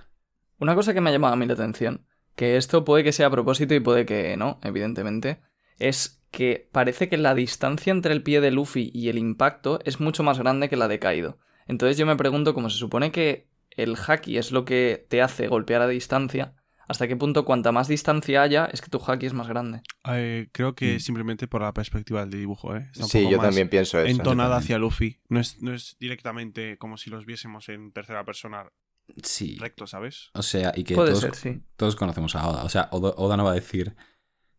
Una 0.59 0.75
cosa 0.75 0.93
que 0.93 1.01
me 1.01 1.11
ha 1.11 1.13
llamado 1.13 1.35
a 1.35 1.37
mí 1.37 1.47
la 1.47 1.55
atención, 1.55 2.05
que 2.35 2.57
esto 2.57 2.85
puede 2.85 3.05
que 3.05 3.13
sea 3.13 3.29
a 3.29 3.31
propósito 3.31 3.75
y 3.75 3.81
puede 3.81 4.05
que 4.07 4.37
no, 4.37 4.59
evidentemente, 4.63 5.41
es 5.79 6.21
que 6.33 6.69
parece 6.73 7.09
que 7.09 7.17
la 7.17 7.35
distancia 7.35 7.93
entre 7.93 8.13
el 8.13 8.25
pie 8.25 8.41
de 8.41 8.51
Luffy 8.51 8.91
y 8.93 9.09
el 9.09 9.19
impacto 9.19 9.79
es 9.85 10.01
mucho 10.01 10.25
más 10.25 10.39
grande 10.41 10.69
que 10.69 10.77
la 10.77 10.89
de 10.89 10.99
Kaido. 10.99 11.39
Entonces 11.69 11.97
yo 11.97 12.07
me 12.07 12.17
pregunto, 12.17 12.55
como 12.55 12.69
se 12.71 12.79
supone 12.79 13.13
que 13.13 13.47
el 13.71 13.97
haki 13.97 14.37
es 14.37 14.51
lo 14.51 14.65
que 14.65 15.07
te 15.09 15.23
hace 15.23 15.47
golpear 15.47 15.81
a 15.83 15.87
distancia, 15.89 16.57
¿hasta 16.89 17.09
qué 17.09 17.17
punto 17.17 17.45
cuanta 17.45 17.73
más 17.73 17.89
distancia 17.89 18.43
haya 18.43 18.67
es 18.67 18.81
que 18.81 18.89
tu 18.91 18.99
haki 19.05 19.27
es 19.27 19.33
más 19.33 19.49
grande? 19.49 19.83
Eh, 20.09 20.49
creo 20.53 20.75
que 20.75 20.97
Mm. 20.97 21.01
simplemente 21.01 21.47
por 21.49 21.63
la 21.63 21.73
perspectiva 21.73 22.21
del 22.21 22.31
dibujo, 22.41 22.77
¿eh? 22.77 22.89
Está 22.93 23.05
un 23.05 23.11
sí, 23.11 23.19
poco 23.21 23.31
yo 23.33 23.37
más 23.39 23.47
también 23.47 23.69
pienso 23.69 23.99
eso. 24.01 24.09
Entonada 24.11 24.57
hacia 24.57 24.79
Luffy. 24.79 25.21
No 25.29 25.41
es, 25.41 25.61
no 25.63 25.73
es 25.75 25.97
directamente 25.99 26.77
como 26.79 26.97
si 26.97 27.11
los 27.11 27.27
viésemos 27.27 27.69
en 27.69 27.93
tercera 27.93 28.25
persona 28.25 28.67
sí. 29.23 29.57
recto, 29.59 29.87
¿sabes? 29.87 30.31
O 30.35 30.43
sea, 30.43 30.73
y 30.77 30.85
que 30.85 30.95
Puede 30.95 31.11
todos, 31.11 31.21
ser, 31.21 31.35
sí. 31.35 31.63
todos 31.77 31.97
conocemos 31.97 32.35
a 32.37 32.49
Oda. 32.49 32.65
O 32.65 32.69
sea, 32.69 32.89
Oda, 32.93 33.13
Oda 33.17 33.37
no 33.37 33.45
va 33.45 33.53
a 33.53 33.55
decir, 33.55 33.95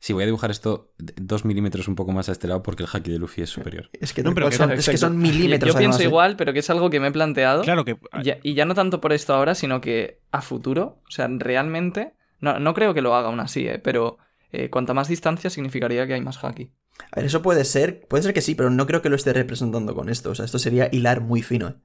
si 0.06 0.14
voy 0.14 0.22
a 0.22 0.26
dibujar 0.28 0.52
esto 0.52 0.94
dos 1.00 1.46
milímetros 1.46 1.88
un 1.88 1.96
poco 1.96 2.12
más 2.12 2.30
a 2.30 2.32
este 2.32 2.48
lado 2.48 2.62
porque 2.62 2.84
el 2.84 2.90
haki 2.94 3.10
de 3.12 3.18
Luffy 3.18 3.42
es 3.42 3.50
superior. 3.50 3.90
Es 4.00 4.14
que, 4.14 4.22
No, 4.22 4.36
pero 4.36 4.50
que- 4.52 4.56
son, 4.56 4.70
es 4.72 4.86
que 4.86 4.92
Exacto. 4.92 5.14
son 5.14 5.18
milímetros. 5.18 5.74
Yo 5.74 5.78
además, 5.78 5.98
pienso 5.98 6.02
¿eh? 6.04 6.12
igual, 6.12 6.36
pero 6.36 6.54
que 6.54 6.60
es 6.60 6.70
algo 6.70 6.92
que 6.92 7.00
me 7.00 7.08
he 7.08 7.12
planteado. 7.12 7.64
Claro 7.64 7.84
que. 7.86 7.98
Ya- 8.22 8.38
y 8.44 8.54
ya 8.54 8.66
no 8.66 8.76
tanto 8.76 9.02
por 9.02 9.14
esto 9.14 9.34
ahora, 9.34 9.56
sino 9.56 9.82
que 9.82 10.20
a 10.32 10.44
futuro, 10.44 11.02
o 11.08 11.12
sea, 11.12 11.28
realmente, 11.28 12.14
no, 12.40 12.60
no 12.60 12.76
creo 12.76 12.94
que 12.94 13.02
lo 13.02 13.16
haga 13.16 13.30
aún 13.30 13.40
así, 13.40 13.68
¿eh? 13.68 13.80
pero 13.80 14.20
eh, 14.52 14.70
cuanta 14.70 14.94
más 14.94 15.08
distancia 15.08 15.50
significaría 15.50 16.06
que 16.06 16.14
hay 16.14 16.22
más 16.22 16.38
haki. 16.44 16.72
A 17.12 17.16
ver, 17.16 17.26
eso 17.26 17.42
puede 17.42 17.66
ser, 17.66 18.06
puede 18.08 18.22
ser 18.22 18.34
que 18.36 18.42
sí, 18.42 18.54
pero 18.54 18.70
no 18.70 18.86
creo 18.86 19.02
que 19.02 19.10
lo 19.10 19.16
esté 19.16 19.34
representando 19.34 19.96
con 19.96 20.10
esto. 20.10 20.30
O 20.30 20.36
sea, 20.36 20.46
esto 20.46 20.60
sería 20.60 20.88
hilar 20.92 21.22
muy 21.22 21.42
fino. 21.42 21.70
¿eh? 21.70 21.76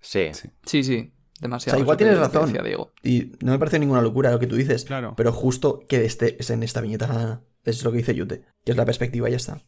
Sí. 0.00 0.28
Sí. 0.32 0.48
Sí, 0.64 0.82
sí, 0.82 1.12
demasiado. 1.42 1.76
O 1.76 1.78
sea, 1.78 1.82
igual 1.82 1.98
tienes 1.98 2.16
razón. 2.18 2.50
Diego. 2.54 2.90
Y 3.02 3.32
no 3.42 3.52
me 3.52 3.58
parece 3.58 3.78
ninguna 3.78 4.00
locura 4.00 4.30
lo 4.30 4.38
que 4.38 4.46
tú 4.46 4.56
dices. 4.56 4.86
Claro. 4.86 5.12
Pero 5.14 5.30
justo 5.30 5.80
que 5.86 6.06
esté 6.06 6.36
es 6.40 6.48
en 6.48 6.62
esta 6.62 6.80
viñeta 6.80 7.42
es 7.70 7.84
lo 7.84 7.90
que 7.90 7.98
dice 7.98 8.14
Yute, 8.14 8.44
que 8.64 8.70
es 8.72 8.76
la 8.76 8.84
perspectiva 8.84 9.28
y 9.28 9.32
ya 9.32 9.36
está. 9.36 9.60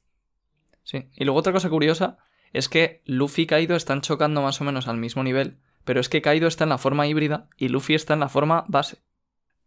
Sí. 0.84 1.08
Y 1.16 1.24
luego 1.24 1.38
otra 1.40 1.52
cosa 1.52 1.68
curiosa 1.68 2.18
es 2.52 2.68
que 2.68 3.02
Luffy 3.04 3.42
y 3.42 3.46
Kaido 3.46 3.76
están 3.76 4.00
chocando 4.00 4.40
más 4.42 4.60
o 4.60 4.64
menos 4.64 4.88
al 4.88 4.96
mismo 4.96 5.22
nivel, 5.22 5.58
pero 5.84 6.00
es 6.00 6.08
que 6.08 6.22
Kaido 6.22 6.48
está 6.48 6.64
en 6.64 6.70
la 6.70 6.78
forma 6.78 7.06
híbrida 7.06 7.48
y 7.56 7.68
Luffy 7.68 7.94
está 7.94 8.14
en 8.14 8.20
la 8.20 8.28
forma 8.28 8.64
base. 8.68 8.98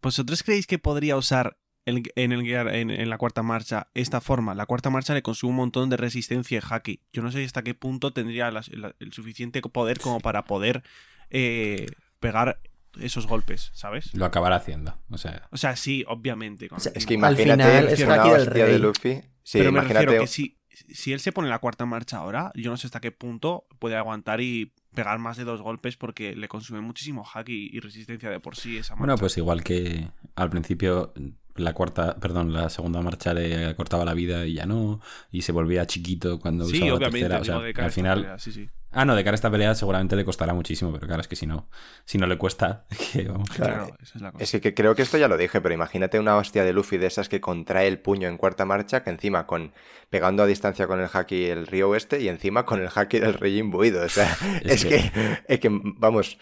¿Vosotros 0.02 0.42
creéis 0.44 0.66
que 0.66 0.80
podría 0.80 1.16
usar 1.16 1.58
el- 1.86 2.12
en, 2.16 2.32
el, 2.32 2.42
guiar- 2.42 2.74
en, 2.74 2.90
en 2.90 3.10
la 3.10 3.20
cuarta 3.20 3.44
marcha 3.44 3.88
esta 3.94 4.20
forma? 4.20 4.56
La 4.56 4.66
cuarta 4.66 4.90
marcha 4.90 5.14
le 5.14 5.22
consume 5.22 5.52
un 5.52 5.58
montón 5.58 5.90
de 5.90 5.98
resistencia 5.98 6.58
y 6.60 6.62
haki. 6.68 7.02
Yo 7.14 7.22
no 7.22 7.32
sé 7.32 7.44
hasta 7.44 7.62
qué 7.62 7.76
punto 7.76 8.14
tendría 8.14 8.48
el 8.48 9.14
suficiente 9.14 9.62
poder 9.62 10.00
como 10.00 10.20
para 10.20 10.46
poder 10.46 10.82
eh, 11.30 11.86
pegar 12.20 12.60
esos 13.00 13.28
golpes, 13.28 13.72
¿sabes? 13.74 14.14
Lo 14.14 14.26
acabará 14.26 14.58
haciendo. 14.58 14.98
O 15.10 15.18
sea, 15.18 15.48
O 15.52 15.58
sea, 15.58 15.76
sí, 15.76 16.04
obviamente. 16.08 16.68
con- 16.70 16.78
O 16.78 16.82
sea, 16.82 16.92
Es 16.96 17.06
que 17.06 17.14
Al 17.14 17.20
imagínate 17.20 17.64
final 17.64 17.88
es 17.90 18.02
una 18.02 18.24
del 18.24 18.46
de 18.46 18.66
Rey. 18.66 18.78
Luffy. 18.80 19.22
Sí, 19.44 19.58
Pero 19.60 19.72
me 19.72 19.80
imagínate. 19.80 20.06
refiero 20.06 20.24
que 20.24 20.28
si, 20.28 20.60
si 20.90 21.14
él 21.14 21.20
se 21.20 21.32
pone 21.32 21.50
la 21.50 21.60
cuarta 21.60 21.86
marcha 21.86 22.18
ahora, 22.18 22.52
yo 22.56 22.70
no 22.72 22.78
sé 22.78 22.88
hasta 22.88 23.00
qué 23.02 23.12
punto 23.12 23.66
puede 23.80 23.96
aguantar 23.96 24.40
y 24.42 24.74
pegar 24.94 25.18
más 25.20 25.38
de 25.38 25.46
dos 25.46 25.62
golpes 25.62 25.96
porque 25.98 26.36
le 26.36 26.48
consume 26.48 26.82
muchísimo 26.82 27.26
haki 27.34 27.70
y 27.72 27.80
resistencia 27.80 28.30
de 28.30 28.40
por 28.40 28.56
sí 28.58 28.78
esa 28.78 28.94
marcha. 28.94 29.00
bueno, 29.00 29.18
pues 29.18 29.38
igual 29.38 29.64
que 29.64 30.10
al 30.36 30.50
principio 30.50 31.14
la 31.56 31.74
cuarta, 31.74 32.18
perdón, 32.20 32.54
la 32.54 32.70
segunda 32.70 33.02
marcha 33.02 33.34
le 33.34 33.76
cortaba 33.76 34.06
la 34.06 34.14
vida 34.14 34.46
y 34.46 34.54
ya 34.54 34.66
no, 34.66 35.02
y 35.32 35.42
se 35.42 35.52
volvía 35.52 35.86
chiquito 35.86 36.40
cuando 36.40 36.66
sí, 36.66 36.78
usaba 36.78 37.00
la 37.00 37.10
tercera. 37.10 37.40
O 37.40 37.44
sea, 37.44 37.56
digo, 37.56 37.66
de 37.66 37.74
cara 37.74 37.84
a 37.84 37.86
al 37.86 37.90
esta 37.90 38.02
final, 38.02 38.22
pelea, 38.22 38.40
sí, 38.40 38.52
sí. 38.52 38.70
Ah, 38.94 39.06
no, 39.06 39.16
de 39.16 39.24
cara 39.24 39.34
a 39.34 39.36
esta 39.36 39.50
pelea 39.50 39.74
seguramente 39.74 40.16
le 40.18 40.26
costará 40.26 40.54
muchísimo, 40.54 40.92
pero 40.92 41.08
claro, 41.08 41.22
es 41.22 41.28
que 41.28 41.38
si 41.38 41.48
no, 41.48 41.70
si 42.04 42.18
no 42.18 42.28
le 42.28 42.38
cuesta, 42.38 42.86
que 43.14 43.24
vamos. 43.24 43.50
Claro. 43.50 43.74
Claro, 43.74 43.98
esa 44.02 44.18
es 44.18 44.22
la 44.22 44.32
cosa. 44.32 44.44
Es 44.44 44.52
que, 44.52 44.62
que 44.62 44.74
creo 44.74 44.96
que 44.96 45.02
esto 45.02 45.18
ya 45.18 45.28
lo 45.28 45.38
dije, 45.38 45.62
pero 45.62 45.74
imagínate 45.74 46.20
una 46.20 46.36
hostia 46.36 46.66
de 46.66 46.74
Luffy 46.74 46.98
de 46.98 47.08
esas 47.08 47.30
que 47.30 47.40
contrae 47.40 47.88
el 47.88 48.00
puño 48.00 48.28
en 48.28 48.38
cuarta 48.38 48.66
marcha, 48.66 49.04
que 49.04 49.10
encima 49.10 49.48
con 49.48 49.74
pegando 50.10 50.44
a 50.44 50.46
distancia 50.46 50.88
con 50.88 51.00
el 51.00 51.08
haki 51.12 51.46
el 51.46 51.68
río 51.68 51.90
oeste 51.90 52.22
y 52.22 52.28
encima 52.28 52.66
con 52.66 52.82
el 52.82 52.90
haki 52.94 53.20
del 53.20 53.34
rey 53.34 53.58
imbuido. 53.58 54.04
O 54.04 54.10
sea, 54.10 54.36
Es 54.64 54.84
es, 54.84 54.86
que, 54.86 55.12
es 55.48 55.60
que, 55.60 55.70
vamos, 55.72 56.38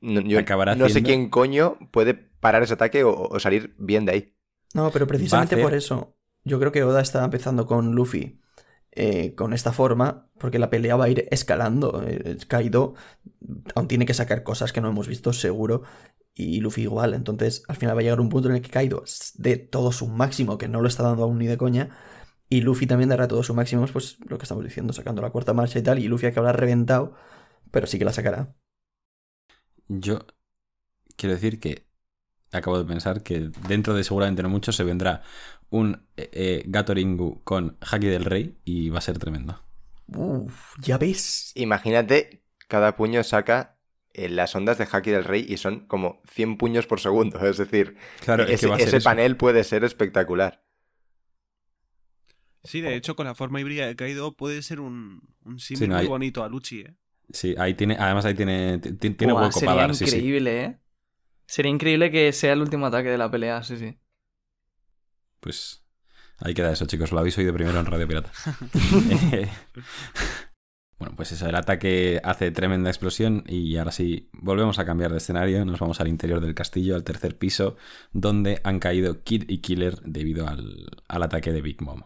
no, 0.00 0.20
yo 0.20 0.38
Acabará 0.38 0.76
no 0.76 0.88
sé 0.88 1.02
quién 1.02 1.28
coño 1.28 1.78
puede 1.90 2.14
parar 2.14 2.62
ese 2.62 2.74
ataque 2.74 3.02
o, 3.02 3.12
o 3.12 3.40
salir 3.40 3.74
bien 3.78 4.04
de 4.04 4.12
ahí. 4.12 4.34
No, 4.74 4.90
pero 4.92 5.06
precisamente 5.06 5.56
hacer- 5.56 5.62
por 5.62 5.74
eso 5.74 6.16
yo 6.44 6.58
creo 6.58 6.72
que 6.72 6.82
Oda 6.84 7.00
está 7.00 7.24
empezando 7.24 7.66
con 7.66 7.94
Luffy 7.94 8.40
eh, 8.92 9.34
con 9.34 9.52
esta 9.52 9.72
forma, 9.72 10.30
porque 10.38 10.58
la 10.58 10.70
pelea 10.70 10.96
va 10.96 11.06
a 11.06 11.08
ir 11.10 11.26
escalando. 11.30 12.02
Eh, 12.06 12.38
Kaido 12.48 12.94
aún 13.74 13.88
tiene 13.88 14.06
que 14.06 14.14
sacar 14.14 14.42
cosas 14.42 14.72
que 14.72 14.80
no 14.80 14.88
hemos 14.90 15.08
visto 15.08 15.32
seguro 15.32 15.82
y 16.34 16.60
Luffy 16.60 16.82
igual. 16.82 17.14
Entonces 17.14 17.64
al 17.68 17.76
final 17.76 17.96
va 17.96 18.00
a 18.00 18.02
llegar 18.04 18.20
un 18.20 18.28
punto 18.30 18.48
en 18.48 18.56
el 18.56 18.62
que 18.62 18.70
Kaido 18.70 19.04
dé 19.36 19.56
todo 19.58 19.92
su 19.92 20.08
máximo, 20.08 20.58
que 20.58 20.68
no 20.68 20.80
lo 20.82 20.88
está 20.88 21.02
dando 21.04 21.24
aún 21.24 21.38
ni 21.38 21.46
de 21.46 21.58
coña. 21.58 21.96
Y 22.50 22.62
Luffy 22.62 22.86
también 22.86 23.10
dará 23.10 23.28
todo 23.28 23.42
su 23.44 23.54
máximo, 23.54 23.86
pues 23.92 24.18
lo 24.28 24.38
que 24.38 24.44
estamos 24.44 24.64
diciendo, 24.64 24.92
sacando 24.92 25.22
la 25.22 25.30
cuarta 25.30 25.54
marcha 25.54 25.78
y 25.78 25.82
tal. 25.82 25.98
Y 26.00 26.08
Luffy 26.08 26.26
acabará 26.26 26.52
reventado, 26.58 27.14
pero 27.72 27.86
sí 27.88 27.98
que 27.98 28.04
la 28.06 28.12
sacará. 28.14 28.54
Yo 29.88 30.20
quiero 31.16 31.34
decir 31.36 31.60
que 31.60 31.87
acabo 32.52 32.78
de 32.78 32.84
pensar 32.84 33.22
que 33.22 33.50
dentro 33.68 33.94
de 33.94 34.04
seguramente 34.04 34.42
no 34.42 34.48
mucho 34.48 34.72
se 34.72 34.84
vendrá 34.84 35.22
un 35.70 36.02
eh, 36.16 36.30
eh, 36.32 36.64
Gato 36.66 36.94
Ringu 36.94 37.42
con 37.44 37.76
Haki 37.80 38.06
del 38.08 38.24
Rey 38.24 38.56
y 38.64 38.90
va 38.90 38.98
a 38.98 39.02
ser 39.02 39.18
tremendo. 39.18 39.60
Uf, 40.14 40.74
ya 40.82 40.98
ves. 40.98 41.52
Imagínate, 41.54 42.42
cada 42.68 42.96
puño 42.96 43.22
saca 43.24 43.78
eh, 44.14 44.28
las 44.28 44.54
ondas 44.54 44.78
de 44.78 44.88
haki 44.90 45.10
del 45.10 45.24
rey 45.24 45.44
y 45.48 45.56
son 45.58 45.86
como 45.86 46.22
100 46.30 46.56
puños 46.56 46.86
por 46.86 47.00
segundo. 47.00 47.38
Es 47.46 47.58
decir, 47.58 47.96
Claro, 48.20 48.44
es 48.46 48.56
ese, 48.56 48.60
que 48.60 48.66
va 48.66 48.76
a 48.76 48.78
ser 48.80 48.94
ese 48.94 48.96
eso. 48.96 49.08
panel 49.08 49.36
puede 49.36 49.64
ser 49.64 49.84
espectacular. 49.84 50.62
Sí, 52.64 52.80
de 52.80 52.94
hecho, 52.96 53.16
con 53.16 53.26
la 53.26 53.34
forma 53.34 53.60
híbrida 53.60 53.86
de 53.86 53.96
Kaido 53.96 54.36
puede 54.36 54.62
ser 54.62 54.80
un, 54.80 55.22
Sí, 55.72 55.86
no, 55.86 55.96
muy 55.96 55.96
hay- 55.96 56.06
bonito 56.06 56.42
a 56.44 56.48
Luchi, 56.48 56.80
¿eh? 56.82 56.94
Sí, 57.32 57.54
ahí 57.58 57.74
tiene, 57.74 57.96
además 57.98 58.24
ahí 58.24 58.34
tiene, 58.34 58.78
ti- 58.78 58.92
ti- 58.94 59.10
tiene 59.10 59.32
Buah, 59.32 59.34
hueco 59.34 59.60
sería 59.60 59.82
para 59.82 59.82
dar, 59.88 59.94
sí, 59.94 60.06
sí. 60.06 60.26
increíble, 60.26 60.64
¿eh? 60.64 60.80
Sería 61.48 61.72
increíble 61.72 62.10
que 62.10 62.30
sea 62.32 62.52
el 62.52 62.60
último 62.60 62.86
ataque 62.86 63.08
de 63.08 63.18
la 63.18 63.30
pelea, 63.30 63.62
sí, 63.62 63.76
sí. 63.78 63.98
Pues 65.40 65.82
ahí 66.40 66.52
queda 66.52 66.72
eso, 66.72 66.84
chicos. 66.86 67.10
Lo 67.10 67.18
habéis 67.18 67.38
oído 67.38 67.54
primero 67.54 67.80
en 67.80 67.86
Radio 67.86 68.06
Pirata. 68.06 68.30
Bueno, 70.98 71.14
pues 71.14 71.30
eso, 71.30 71.48
el 71.48 71.54
ataque 71.54 72.20
hace 72.24 72.50
tremenda 72.50 72.90
explosión 72.90 73.44
y 73.46 73.76
ahora 73.76 73.92
sí, 73.92 74.30
volvemos 74.32 74.80
a 74.80 74.84
cambiar 74.84 75.12
de 75.12 75.18
escenario. 75.18 75.64
Nos 75.64 75.78
vamos 75.78 76.00
al 76.00 76.08
interior 76.08 76.40
del 76.40 76.56
castillo, 76.56 76.96
al 76.96 77.04
tercer 77.04 77.38
piso, 77.38 77.76
donde 78.10 78.60
han 78.64 78.80
caído 78.80 79.22
Kid 79.22 79.44
y 79.48 79.58
Killer 79.58 80.00
debido 80.02 80.48
al, 80.48 80.88
al 81.06 81.22
ataque 81.22 81.52
de 81.52 81.62
Big 81.62 81.80
Mom. 81.82 82.02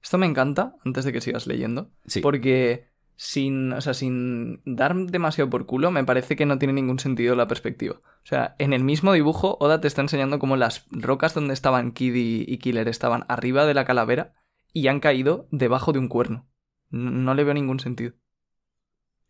Esto 0.00 0.16
me 0.16 0.26
encanta, 0.26 0.76
antes 0.84 1.04
de 1.04 1.12
que 1.12 1.20
sigas 1.20 1.48
leyendo, 1.48 1.90
Sí. 2.06 2.20
porque 2.20 2.89
sin, 3.22 3.74
o 3.74 3.82
sea, 3.82 3.92
sin 3.92 4.62
dar 4.64 4.96
demasiado 4.96 5.50
por 5.50 5.66
culo, 5.66 5.90
me 5.90 6.04
parece 6.04 6.36
que 6.36 6.46
no 6.46 6.58
tiene 6.58 6.72
ningún 6.72 6.98
sentido 6.98 7.36
la 7.36 7.46
perspectiva. 7.48 7.96
O 7.96 8.24
sea, 8.26 8.56
en 8.58 8.72
el 8.72 8.82
mismo 8.82 9.12
dibujo, 9.12 9.58
Oda 9.60 9.78
te 9.78 9.88
está 9.88 10.00
enseñando 10.00 10.38
cómo 10.38 10.56
las 10.56 10.86
rocas 10.90 11.34
donde 11.34 11.52
estaban 11.52 11.92
Kid 11.92 12.14
y, 12.14 12.44
y 12.48 12.56
Killer 12.56 12.88
estaban 12.88 13.26
arriba 13.28 13.66
de 13.66 13.74
la 13.74 13.84
calavera 13.84 14.32
y 14.72 14.88
han 14.88 15.00
caído 15.00 15.46
debajo 15.50 15.92
de 15.92 15.98
un 15.98 16.08
cuerno. 16.08 16.48
No, 16.88 17.10
no 17.10 17.34
le 17.34 17.44
veo 17.44 17.52
ningún 17.52 17.78
sentido. 17.78 18.14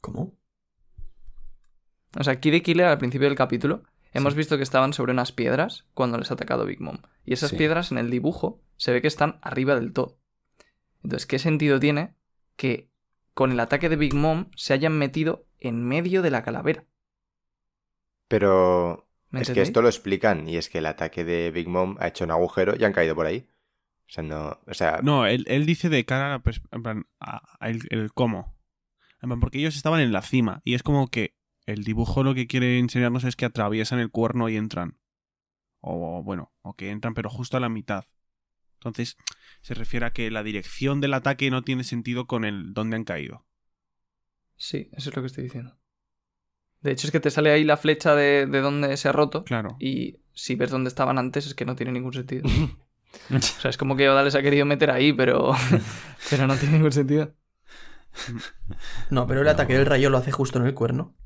¿Cómo? 0.00 0.38
O 2.16 2.22
sea, 2.22 2.38
Kid 2.38 2.55
y 2.55 2.61
Killer 2.61 2.87
al 2.87 2.98
principio 2.98 3.26
del 3.26 3.37
capítulo 3.37 3.83
hemos 4.12 4.37
visto 4.37 4.57
que 4.57 4.62
estaban 4.62 4.92
sobre 4.92 5.11
unas 5.11 5.33
piedras 5.33 5.88
cuando 5.94 6.16
les 6.16 6.31
ha 6.31 6.35
atacado 6.35 6.64
Big 6.64 6.81
Mom. 6.81 6.98
Y 7.24 7.33
esas 7.33 7.50
Sí. 7.50 7.57
piedras 7.57 7.90
en 7.90 7.98
el 7.98 8.09
dibujo 8.09 8.62
se 8.76 8.92
ve 8.92 9.03
que 9.03 9.09
están 9.09 9.40
arriba 9.42 9.74
del 9.74 9.92
todo. 9.92 10.20
Entonces, 11.03 11.26
¿qué 11.26 11.40
sentido 11.40 11.81
tiene 11.81 12.14
que 12.55 12.89
con 13.34 13.52
el 13.52 13.60
ataque 13.60 13.88
de 13.88 13.96
Big 13.96 14.14
Mom 14.14 14.50
se 14.56 14.72
hayan 14.74 14.98
metido 14.98 15.46
en 15.58 15.84
medio 15.84 16.22
de 16.22 16.30
la 16.30 16.42
calavera? 16.42 16.84
Pero 18.28 19.08
¿Me 19.30 19.40
es 19.40 19.50
que 19.50 19.62
esto 19.62 19.82
lo 19.82 19.88
explican 19.88 20.48
y 20.48 20.56
es 20.56 20.68
que 20.68 20.78
el 20.78 20.86
ataque 20.86 21.24
de 21.24 21.50
Big 21.50 21.68
Mom 21.68 21.96
ha 22.00 22.08
hecho 22.08 22.24
un 22.24 22.30
agujero 22.30 22.74
y 22.78 22.84
han 22.84 22.92
caído 22.92 23.14
por 23.14 23.26
ahí. 23.26 23.48
O 24.08 24.12
sea, 24.12 24.24
no, 24.24 24.58
o 24.66 24.74
sea, 24.74 25.00
No, 25.02 25.26
él, 25.26 25.44
él 25.48 25.66
dice 25.66 25.88
de 25.88 26.04
cara 26.04 26.34
a 26.34 26.42
en 26.72 26.82
plan, 26.82 27.06
a- 27.20 27.42
a 27.60 27.70
el, 27.70 27.82
el 27.90 28.12
cómo. 28.12 28.56
En 29.22 29.28
plan, 29.30 29.40
porque 29.40 29.58
ellos 29.58 29.76
estaban 29.76 30.00
en 30.00 30.12
la 30.12 30.22
cima 30.22 30.62
y 30.64 30.74
es 30.74 30.82
como 30.82 31.08
que 31.08 31.36
el 31.66 31.84
dibujo 31.84 32.24
lo 32.24 32.34
que 32.34 32.46
quiere 32.46 32.78
enseñarnos 32.78 33.24
es 33.24 33.36
que 33.36 33.44
atraviesan 33.46 34.00
el 34.00 34.10
cuerno 34.10 34.48
y 34.48 34.56
entran. 34.56 34.98
O 35.80 36.22
bueno, 36.22 36.52
o 36.62 36.74
que 36.74 36.90
entran 36.90 37.14
pero 37.14 37.30
justo 37.30 37.56
a 37.56 37.60
la 37.60 37.68
mitad. 37.68 38.04
Entonces, 38.74 39.16
se 39.60 39.74
refiere 39.74 40.06
a 40.06 40.12
que 40.12 40.30
la 40.30 40.42
dirección 40.42 41.00
del 41.00 41.14
ataque 41.14 41.50
no 41.50 41.62
tiene 41.62 41.84
sentido 41.84 42.26
con 42.26 42.44
el 42.44 42.72
dónde 42.72 42.96
han 42.96 43.04
caído. 43.04 43.46
Sí, 44.56 44.88
eso 44.92 45.10
es 45.10 45.16
lo 45.16 45.22
que 45.22 45.26
estoy 45.26 45.44
diciendo. 45.44 45.78
De 46.80 46.92
hecho, 46.92 47.06
es 47.06 47.10
que 47.10 47.20
te 47.20 47.30
sale 47.30 47.50
ahí 47.50 47.64
la 47.64 47.76
flecha 47.76 48.14
de, 48.14 48.46
de 48.46 48.60
donde 48.60 48.96
se 48.96 49.08
ha 49.08 49.12
roto. 49.12 49.44
Claro. 49.44 49.76
Y 49.78 50.20
si 50.32 50.54
ves 50.54 50.70
dónde 50.70 50.88
estaban 50.88 51.18
antes, 51.18 51.46
es 51.46 51.54
que 51.54 51.66
no 51.66 51.76
tiene 51.76 51.92
ningún 51.92 52.12
sentido. 52.12 52.48
O 53.34 53.40
sea, 53.40 53.70
es 53.70 53.76
como 53.76 53.96
que 53.96 54.08
Oda 54.08 54.22
les 54.22 54.34
ha 54.34 54.42
querido 54.42 54.64
meter 54.66 54.90
ahí, 54.90 55.12
pero, 55.12 55.52
pero 56.30 56.46
no 56.46 56.54
tiene 56.56 56.74
ningún 56.74 56.92
sentido. 56.92 57.34
No, 59.10 59.26
pero 59.26 59.40
el 59.40 59.48
ataque 59.48 59.76
del 59.76 59.86
rayo 59.86 60.10
lo 60.10 60.18
hace 60.18 60.32
justo 60.32 60.58
en 60.58 60.66
el 60.66 60.74
cuerno. 60.74 61.16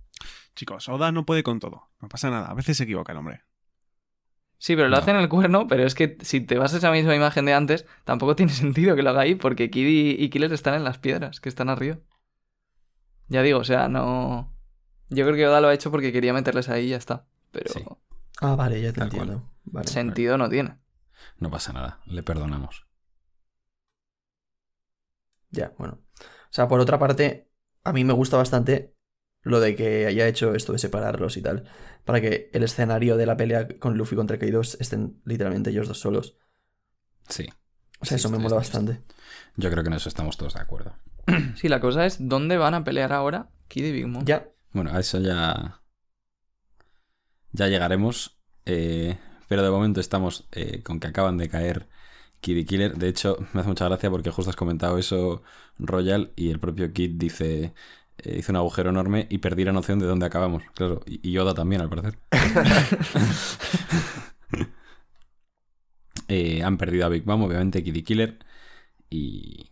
Chicos, 0.54 0.88
Oda 0.88 1.12
no 1.12 1.26
puede 1.26 1.42
con 1.42 1.60
todo. 1.60 1.90
No 2.00 2.08
pasa 2.08 2.30
nada. 2.30 2.46
A 2.46 2.54
veces 2.54 2.76
se 2.76 2.84
equivoca 2.84 3.12
el 3.12 3.18
hombre. 3.18 3.42
Sí, 4.58 4.76
pero 4.76 4.88
lo 4.88 4.96
No. 4.96 5.02
hace 5.02 5.10
en 5.10 5.18
el 5.18 5.28
cuerno, 5.28 5.66
pero 5.68 5.84
es 5.84 5.94
que 5.94 6.16
si 6.22 6.40
te 6.40 6.56
vas 6.58 6.72
a 6.74 6.78
esa 6.78 6.90
misma 6.90 7.14
imagen 7.14 7.44
de 7.44 7.54
antes, 7.54 7.86
tampoco 8.04 8.34
tiene 8.36 8.52
sentido 8.52 8.96
que 8.96 9.02
lo 9.02 9.10
haga 9.10 9.20
ahí, 9.22 9.34
porque 9.34 9.70
Kid 9.70 9.86
y, 9.86 10.10
y 10.24 10.30
Killer 10.30 10.52
están 10.52 10.74
en 10.74 10.84
las 10.84 10.98
piedras, 10.98 11.40
que 11.40 11.48
están 11.48 11.68
arriba. 11.68 11.98
Ya 13.28 13.42
digo, 13.42 13.58
o 13.58 13.64
sea, 13.64 13.88
no... 13.88 14.52
Yo 15.10 15.24
creo 15.24 15.36
que 15.36 15.46
Oda 15.46 15.60
lo 15.60 15.68
ha 15.68 15.74
hecho 15.74 15.90
porque 15.90 16.12
quería 16.12 16.32
meterles 16.32 16.68
ahí 16.68 16.86
y 16.86 16.88
ya 16.90 16.96
está. 16.96 17.26
Pero 17.50 17.72
Sí. 17.72 17.84
Ah, 18.40 18.56
vale, 18.56 18.80
ya 18.80 18.92
te 18.92 18.98
Tal 18.98 19.04
entiendo. 19.08 19.50
Vale. 19.64 19.88
sentido 19.88 20.36
no 20.38 20.48
tiene. 20.48 20.78
No 21.38 21.50
pasa 21.50 21.72
nada, 21.72 22.00
le 22.06 22.22
perdonamos. 22.22 22.86
Ya, 25.50 25.72
bueno. 25.78 26.00
O 26.20 26.50
sea, 26.50 26.68
por 26.68 26.80
otra 26.80 26.98
parte, 26.98 27.48
a 27.84 27.92
mí 27.92 28.04
me 28.04 28.12
gusta 28.12 28.36
bastante 28.36 28.93
lo 29.44 29.60
de 29.60 29.76
que 29.76 30.06
haya 30.06 30.26
hecho 30.28 30.54
esto 30.54 30.72
de 30.72 30.78
separarlos 30.78 31.36
y 31.36 31.42
tal. 31.42 31.64
Para 32.04 32.20
que 32.20 32.50
el 32.52 32.62
escenario 32.64 33.16
de 33.16 33.26
la 33.26 33.36
pelea 33.36 33.68
con 33.78 33.96
Luffy 33.96 34.16
contra 34.16 34.38
Kaido 34.38 34.60
estén 34.62 35.20
literalmente 35.24 35.70
ellos 35.70 35.88
dos 35.88 36.00
solos. 36.00 36.36
Sí. 37.28 37.48
O 38.00 38.06
sea, 38.06 38.18
Sí, 38.18 38.22
eso 38.22 38.30
me 38.30 38.38
mola 38.38 38.56
bastante. 38.56 39.00
Yo 39.56 39.70
creo 39.70 39.82
que 39.82 39.88
en 39.88 39.94
eso 39.94 40.08
estamos 40.08 40.36
todos 40.36 40.54
de 40.54 40.60
acuerdo. 40.60 40.94
Sí, 41.56 41.68
la 41.68 41.80
cosa 41.80 42.04
es, 42.04 42.16
¿dónde 42.20 42.58
van 42.58 42.74
a 42.74 42.84
pelear 42.84 43.12
ahora 43.12 43.48
Kid 43.68 43.84
y 43.86 43.92
Big 43.92 44.06
Mom? 44.08 44.24
Ya, 44.24 44.48
Bueno, 44.72 44.90
a 44.92 45.00
eso 45.00 45.20
ya. 45.20 45.80
Ya 47.52 47.68
llegaremos. 47.68 48.38
eh, 48.66 49.18
pero 49.48 49.62
de 49.62 49.70
momento 49.70 50.00
estamos 50.00 50.48
eh, 50.52 50.82
con 50.82 51.00
que 51.00 51.06
acaban 51.06 51.36
de 51.38 51.48
caer 51.48 51.88
Kid 52.40 52.56
y 52.58 52.64
Killer. 52.64 52.96
De 52.96 53.08
hecho, 53.08 53.38
me 53.52 53.60
hace 53.60 53.68
mucha 53.68 53.86
gracia 53.86 54.10
porque 54.10 54.30
justo 54.30 54.50
has 54.50 54.56
comentado 54.56 54.98
eso, 54.98 55.42
Royal, 55.78 56.32
y 56.36 56.50
el 56.50 56.60
propio 56.60 56.92
Kid 56.92 57.12
dice. 57.16 57.74
Eh, 58.18 58.36
hizo 58.38 58.52
un 58.52 58.56
agujero 58.56 58.90
enorme 58.90 59.26
y 59.30 59.38
perdí 59.38 59.64
la 59.64 59.72
noción 59.72 59.98
de 59.98 60.06
dónde 60.06 60.26
acabamos. 60.26 60.62
Claro, 60.74 61.00
y 61.06 61.30
Yoda 61.30 61.54
también, 61.54 61.82
al 61.82 61.88
parecer. 61.88 62.18
Eh, 66.28 66.62
han 66.62 66.78
perdido 66.78 67.04
a 67.04 67.10
Big 67.10 67.26
Mom, 67.26 67.42
obviamente, 67.42 67.82
Kid 67.82 67.94
y 67.94 68.02
Killer. 68.02 68.38
Y. 69.10 69.68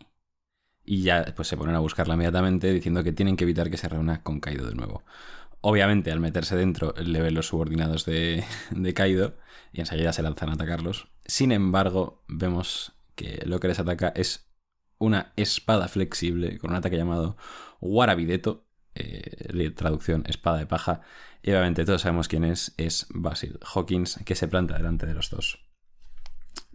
Y 0.85 1.01
ya 1.01 1.25
pues 1.35 1.47
se 1.47 1.57
ponen 1.57 1.75
a 1.75 1.79
buscarla 1.79 2.13
inmediatamente 2.13 2.71
diciendo 2.73 3.03
que 3.03 3.13
tienen 3.13 3.37
que 3.37 3.45
evitar 3.45 3.71
que 3.71 3.77
se 3.77 3.89
reúna 3.89 4.21
con 4.21 4.39
Kaido 4.39 4.67
de 4.67 4.75
nuevo. 4.75 5.03
Obviamente, 5.61 6.11
al 6.11 6.19
meterse 6.19 6.55
dentro, 6.55 6.93
le 6.97 7.21
ven 7.21 7.33
los 7.33 7.47
subordinados 7.47 8.05
de, 8.05 8.43
de 8.71 8.93
Kaido 8.93 9.35
y 9.71 9.79
enseguida 9.79 10.13
se 10.13 10.23
lanzan 10.23 10.49
a 10.49 10.53
atacarlos. 10.53 11.07
Sin 11.25 11.51
embargo, 11.53 12.23
vemos 12.27 12.93
que 13.15 13.41
lo 13.45 13.59
que 13.59 13.69
les 13.69 13.79
ataca 13.79 14.09
es 14.15 14.49
una 14.97 15.33
espada 15.35 15.87
flexible 15.87 16.57
con 16.59 16.71
un 16.71 16.77
ataque 16.77 16.97
llamado 16.97 17.37
Warabideto, 17.83 18.67
eh, 18.95 19.71
traducción 19.75 20.23
espada 20.27 20.57
de 20.59 20.67
paja. 20.67 21.01
Y 21.41 21.51
obviamente 21.51 21.85
todos 21.85 22.01
sabemos 22.01 22.27
quién 22.27 22.43
es, 22.45 22.73
es 22.77 23.07
Basil 23.09 23.59
Hawkins, 23.73 24.19
que 24.25 24.35
se 24.35 24.47
planta 24.47 24.77
delante 24.77 25.05
de 25.05 25.13
los 25.13 25.29
dos 25.29 25.59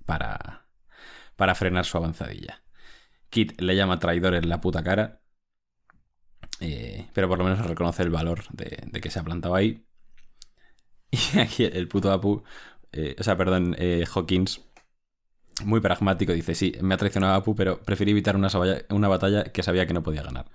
para, 0.07 0.66
para 1.37 1.55
frenar 1.55 1.85
su 1.87 1.99
avanzadilla. 1.99 2.62
Kit 3.31 3.61
le 3.61 3.77
llama 3.77 3.99
traidor 4.01 4.35
en 4.35 4.49
la 4.51 4.61
puta 4.61 4.83
cara. 4.85 5.23
eh, 6.61 7.09
pero 7.14 7.29
por 7.29 7.38
lo 7.38 7.44
menos 7.44 7.64
reconoce 7.66 8.03
el 8.03 8.11
valor 8.11 8.44
de, 8.53 9.01
que 9.01 9.11
se 9.11 9.18
ha 9.21 9.25
plantado 9.25 9.55
ahí. 9.55 9.85
Y 11.11 11.38
aquí 11.38 11.64
el 11.64 11.88
puto 11.88 12.12
Apu, 12.12 12.42
eh, 12.92 13.16
o 13.18 13.23
sea, 13.23 13.37
perdón, 13.37 13.77
Hawkins, 14.14 14.61
muy 15.64 15.81
pragmático, 15.81 16.33
dice: 16.33 16.55
Sí, 16.55 16.75
me 16.83 16.94
ha 16.94 16.99
traicionado 16.99 17.35
Apu, 17.35 17.55
pero 17.55 17.83
preferí 17.83 18.12
evitar 18.12 18.37
una 18.37 19.09
batalla 19.09 19.44
que 19.44 19.62
sabía 19.62 19.87
que 19.87 19.94
no 19.94 20.03
podía 20.03 20.23
ganar. 20.23 20.51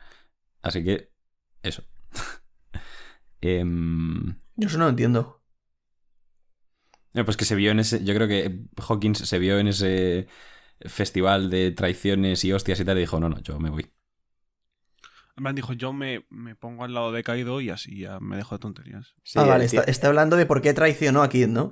Así 0.64 0.84
que, 0.84 1.12
eso. 1.64 1.84
Em, 3.42 4.36
yo 4.56 4.68
eso 4.68 4.78
no 4.78 4.86
lo 4.86 4.90
entiendo. 4.92 5.42
eh, 7.14 7.24
pues 7.24 7.38
que 7.38 7.46
se 7.46 7.56
vio 7.56 7.72
en 7.72 7.80
ese. 7.80 8.04
Yo 8.04 8.14
creo 8.16 8.28
que 8.28 8.60
Hawkins 8.78 9.20
se 9.20 9.40
vio 9.40 9.60
en 9.60 9.68
ese 9.68 10.28
festival 10.82 11.50
de 11.50 11.72
traiciones 11.72 12.44
y 12.46 12.54
hostias 12.54 12.80
y 12.80 12.86
tal 12.86 12.98
y 12.98 13.02
dijo: 13.02 13.20
No, 13.20 13.30
no, 13.30 13.40
yo 13.42 13.60
me 13.60 13.70
voy. 13.70 13.92
En 15.38 15.44
plan, 15.44 15.56
dijo, 15.56 15.74
yo 15.74 15.94
me, 15.94 16.26
me 16.30 16.56
pongo 16.56 16.84
al 16.84 16.94
lado 16.94 17.12
de 17.12 17.24
Kaido 17.24 17.60
y 17.62 17.70
así 17.70 18.00
ya 18.00 18.20
me 18.20 18.38
dejo 18.38 18.56
de 18.56 18.60
tonterías. 18.60 19.14
sí, 19.24 19.40
ah, 19.40 19.46
vale, 19.46 19.66
tío- 19.68 19.82
está, 19.82 19.84
está 19.84 20.08
hablando 20.08 20.36
de 20.38 20.46
por 20.46 20.62
qué 20.62 20.74
traicionó 20.74 21.24
a 21.24 21.30
Kid, 21.30 21.48
¿no? 21.48 21.72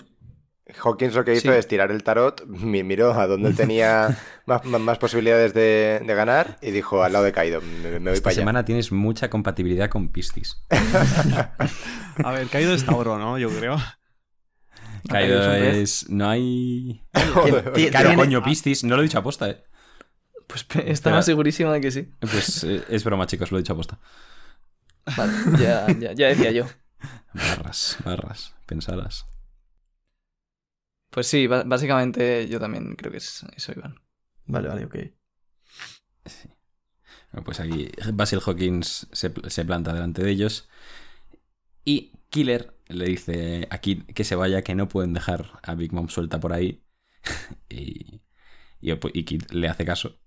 Hawkins 0.83 1.13
lo 1.15 1.23
que 1.25 1.33
hizo 1.33 1.51
Sí. 1.51 1.57
es 1.57 1.67
tirar 1.67 1.91
el 1.91 2.03
tarot, 2.03 2.45
mi- 2.47 2.83
miró 2.83 3.13
a 3.13 3.27
dónde 3.27 3.49
él 3.49 3.55
tenía 3.55 4.17
más, 4.45 4.63
más- 4.65 4.81
más 4.81 4.97
posibilidades 4.97 5.53
de, 5.53 6.01
de 6.05 6.15
ganar 6.15 6.57
y 6.61 6.71
dijo 6.71 7.03
al 7.03 7.13
lado 7.13 7.25
de 7.25 7.31
Kaido, 7.31 7.61
me, 7.61 7.99
me 7.99 7.99
voy 7.99 8.13
Esta 8.13 8.23
para 8.23 8.31
allá. 8.33 8.41
semana 8.41 8.65
tienes 8.65 8.91
mucha 8.91 9.29
compatibilidad 9.29 9.89
con 9.89 10.09
Piscis. 10.09 10.63
A 12.23 12.31
ver, 12.31 12.47
Kaido 12.47 12.73
es 12.73 12.85
Tauro, 12.85 13.17
¿no? 13.17 13.37
Yo 13.37 13.49
creo. 13.49 13.77
Kaido 15.07 15.39
Kaido 15.39 15.53
es. 15.55 16.09
No 16.09 16.29
hay. 16.29 17.01
Claro, 17.89 18.15
coño, 18.15 18.43
Piscis. 18.43 18.83
No 18.83 18.95
lo 18.95 19.01
he 19.01 19.05
dicho 19.05 19.17
aposta, 19.19 19.49
eh. 19.49 19.63
Pues 20.47 20.65
estaba 20.85 21.21
segurísimo 21.21 21.71
de 21.71 21.81
que 21.81 21.91
sí. 21.91 22.09
Pues 22.19 22.63
eh, 22.65 22.83
es 22.89 23.03
broma, 23.03 23.25
chicos, 23.25 23.51
lo 23.51 23.57
he 23.57 23.61
dicho 23.61 23.73
aposta. 23.73 23.99
Vale, 25.17 25.33
ya, 25.57 25.87
ya, 25.97 26.11
ya 26.13 26.27
decía 26.27 26.51
yo. 26.51 26.65
Barras, 27.33 27.97
barras, 28.03 28.53
pensadas. 28.65 29.25
Pues 31.11 31.27
sí, 31.27 31.45
básicamente 31.45 32.47
yo 32.47 32.59
también 32.59 32.95
creo 32.95 33.11
que 33.11 33.17
es 33.17 33.45
eso, 33.55 33.73
Iván. 33.73 33.95
Vale, 34.45 34.67
vale, 34.69 34.85
ok. 34.85 34.95
Bueno, 37.31 37.45
pues 37.45 37.59
aquí 37.59 37.89
Basil 38.13 38.39
Hawkins 38.45 39.07
se, 39.11 39.33
se 39.49 39.65
planta 39.65 39.93
delante 39.93 40.23
de 40.23 40.31
ellos. 40.31 40.69
Y 41.85 42.13
Killer 42.29 42.73
le 42.87 43.05
dice 43.05 43.67
a 43.69 43.79
Kid 43.79 44.03
que 44.13 44.23
se 44.23 44.35
vaya, 44.35 44.61
que 44.63 44.75
no 44.75 44.87
pueden 44.87 45.13
dejar 45.13 45.59
a 45.63 45.75
Big 45.75 45.93
Mom 45.93 46.09
suelta 46.09 46.39
por 46.39 46.53
ahí. 46.53 46.83
y, 47.69 48.21
y, 48.81 48.91
y 48.91 49.23
Kid 49.23 49.43
le 49.51 49.67
hace 49.67 49.85
caso. 49.85 50.19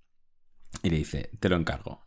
Y 0.83 0.91
le 0.91 0.99
dice, 0.99 1.31
te 1.41 1.49
lo 1.49 1.57
encargo. 1.57 2.07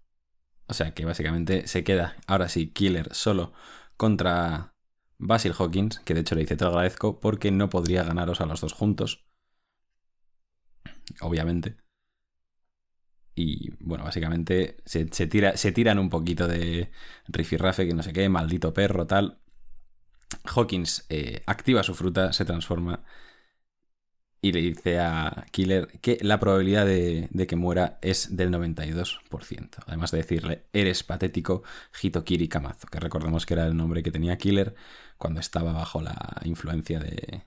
O 0.67 0.73
sea 0.73 0.93
que 0.93 1.05
básicamente 1.05 1.67
se 1.67 1.83
queda, 1.83 2.17
ahora 2.27 2.49
sí, 2.49 2.71
Killer 2.71 3.13
solo 3.13 3.53
contra 3.95 4.75
Basil 5.19 5.53
Hawkins, 5.58 5.99
que 5.99 6.13
de 6.13 6.21
hecho 6.21 6.36
le 6.36 6.41
dice, 6.41 6.56
te 6.58 6.65
lo 6.65 6.71
agradezco 6.71 7.19
porque 7.19 7.51
no 7.51 7.69
podría 7.69 8.03
ganaros 8.03 8.41
a 8.41 8.45
los 8.45 8.62
dos 8.62 8.73
juntos. 8.73 9.25
Obviamente. 11.21 11.77
Y 13.36 13.69
bueno, 13.80 14.03
básicamente 14.03 14.77
se, 14.86 15.06
tira, 15.27 15.53
tiran 15.53 15.99
un 15.99 16.10
poquito 16.10 16.47
de 16.47 16.91
rifirrafe, 17.27 17.88
que 17.88 17.93
no 17.93 18.01
sé 18.01 18.12
qué, 18.12 18.27
maldito 18.30 18.73
perro, 18.73 19.06
tal. 19.06 19.39
Hawkins 20.43 21.06
eh, 21.10 21.43
activa 21.45 21.84
su 21.84 21.93
fruta, 21.93 22.34
se 22.34 22.45
transforma. 22.45 23.03
Y 24.41 24.52
le 24.52 24.62
dice 24.62 25.00
a 25.00 25.45
Killer 25.52 25.88
que 26.00 26.17
la 26.21 26.39
probabilidad 26.39 26.86
de, 26.86 27.28
de 27.32 27.47
que 27.47 27.56
muera 27.56 27.97
es 28.02 28.36
del 28.36 28.52
92%. 28.52 29.69
Además 29.88 30.12
de 30.12 30.17
decirle, 30.17 30.65
eres 30.73 31.04
patético, 31.04 31.63
Hitokiri 32.02 32.47
Kamazo, 32.47 32.88
que 32.88 33.00
recordemos 33.00 33.45
que 33.45 33.56
era 33.56 33.65
el 33.65 33.76
nombre 33.76 34.04
que 34.04 34.12
tenía 34.12 34.38
Killer 34.38 34.76
cuando 35.17 35.39
estaba 35.39 35.73
bajo 35.73 36.02
la 36.02 36.41
influencia 36.43 37.00
de... 37.00 37.43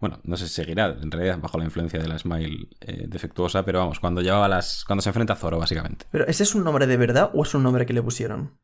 Bueno, 0.00 0.18
no 0.24 0.36
sé 0.36 0.48
si 0.48 0.54
seguirá, 0.54 0.86
en 1.00 1.12
realidad, 1.12 1.38
bajo 1.38 1.58
la 1.58 1.64
influencia 1.64 2.00
de 2.00 2.08
la 2.08 2.18
Smile 2.18 2.68
eh, 2.80 3.04
defectuosa, 3.06 3.64
pero 3.64 3.78
vamos, 3.78 4.00
cuando 4.00 4.20
llevaba 4.20 4.48
las. 4.48 4.84
cuando 4.84 5.00
se 5.00 5.10
enfrenta 5.10 5.34
a 5.34 5.36
Zoro, 5.36 5.58
básicamente. 5.60 6.06
Pero 6.10 6.26
¿ese 6.26 6.42
es 6.42 6.56
un 6.56 6.64
nombre 6.64 6.88
de 6.88 6.96
verdad 6.96 7.30
o 7.34 7.44
es 7.44 7.54
un 7.54 7.62
nombre 7.62 7.86
que 7.86 7.92
le 7.92 8.02
pusieron? 8.02 8.58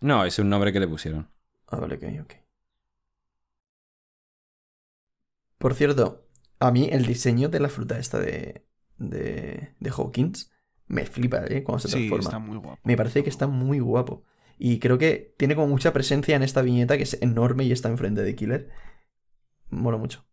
No, 0.00 0.24
es 0.24 0.36
un 0.40 0.48
nombre 0.50 0.72
que 0.72 0.80
le 0.80 0.88
pusieron. 0.88 1.28
Ah, 1.68 1.76
vale, 1.76 1.94
ok, 1.94 2.24
ok. 2.24 2.47
Por 5.58 5.74
cierto, 5.74 6.26
a 6.60 6.70
mí 6.70 6.88
el 6.92 7.06
diseño 7.06 7.48
de 7.48 7.60
la 7.60 7.68
fruta 7.68 7.98
esta 7.98 8.18
de, 8.18 8.64
de, 8.96 9.74
de 9.78 9.90
Hawkins 9.90 10.50
me 10.86 11.04
flipa, 11.06 11.44
¿eh? 11.46 11.62
Cuando 11.62 11.80
se 11.80 11.88
Sí, 11.88 11.94
transforma. 12.08 12.22
está 12.24 12.38
muy 12.38 12.56
guapo. 12.58 12.80
Me 12.84 12.96
parece 12.96 13.22
que 13.22 13.30
está 13.30 13.46
muy 13.46 13.80
guapo. 13.80 14.24
Y 14.58 14.78
creo 14.80 14.98
que 14.98 15.34
tiene 15.38 15.54
como 15.54 15.68
mucha 15.68 15.92
presencia 15.92 16.34
en 16.36 16.42
esta 16.42 16.62
viñeta 16.62 16.96
que 16.96 17.02
es 17.04 17.20
enorme 17.22 17.64
y 17.64 17.72
está 17.72 17.88
enfrente 17.88 18.22
de 18.22 18.34
Killer. 18.34 18.70
Mola 19.70 19.98
mucho. 19.98 20.24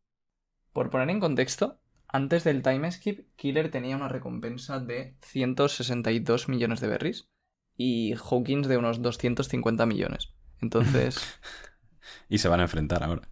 Por 0.74 0.90
poner 0.90 1.10
en 1.10 1.20
contexto, 1.20 1.80
antes 2.08 2.44
del 2.44 2.62
time 2.62 2.92
skip, 2.92 3.28
Killer 3.36 3.70
tenía 3.72 3.96
una 3.96 4.08
recompensa 4.08 4.80
de 4.80 5.18
162 5.22 6.50
millones 6.50 6.80
de 6.80 6.88
berries 6.88 7.30
y 7.78 8.14
Hawkins 8.14 8.68
de 8.68 8.78
unos 8.78 9.02
250 9.02 9.86
millones. 9.86 10.34
Entonces, 10.62 11.20
Y 12.30 12.38
se 12.38 12.48
van 12.48 12.60
a 12.60 12.64
enfrentar 12.64 13.04
ahora. 13.04 13.28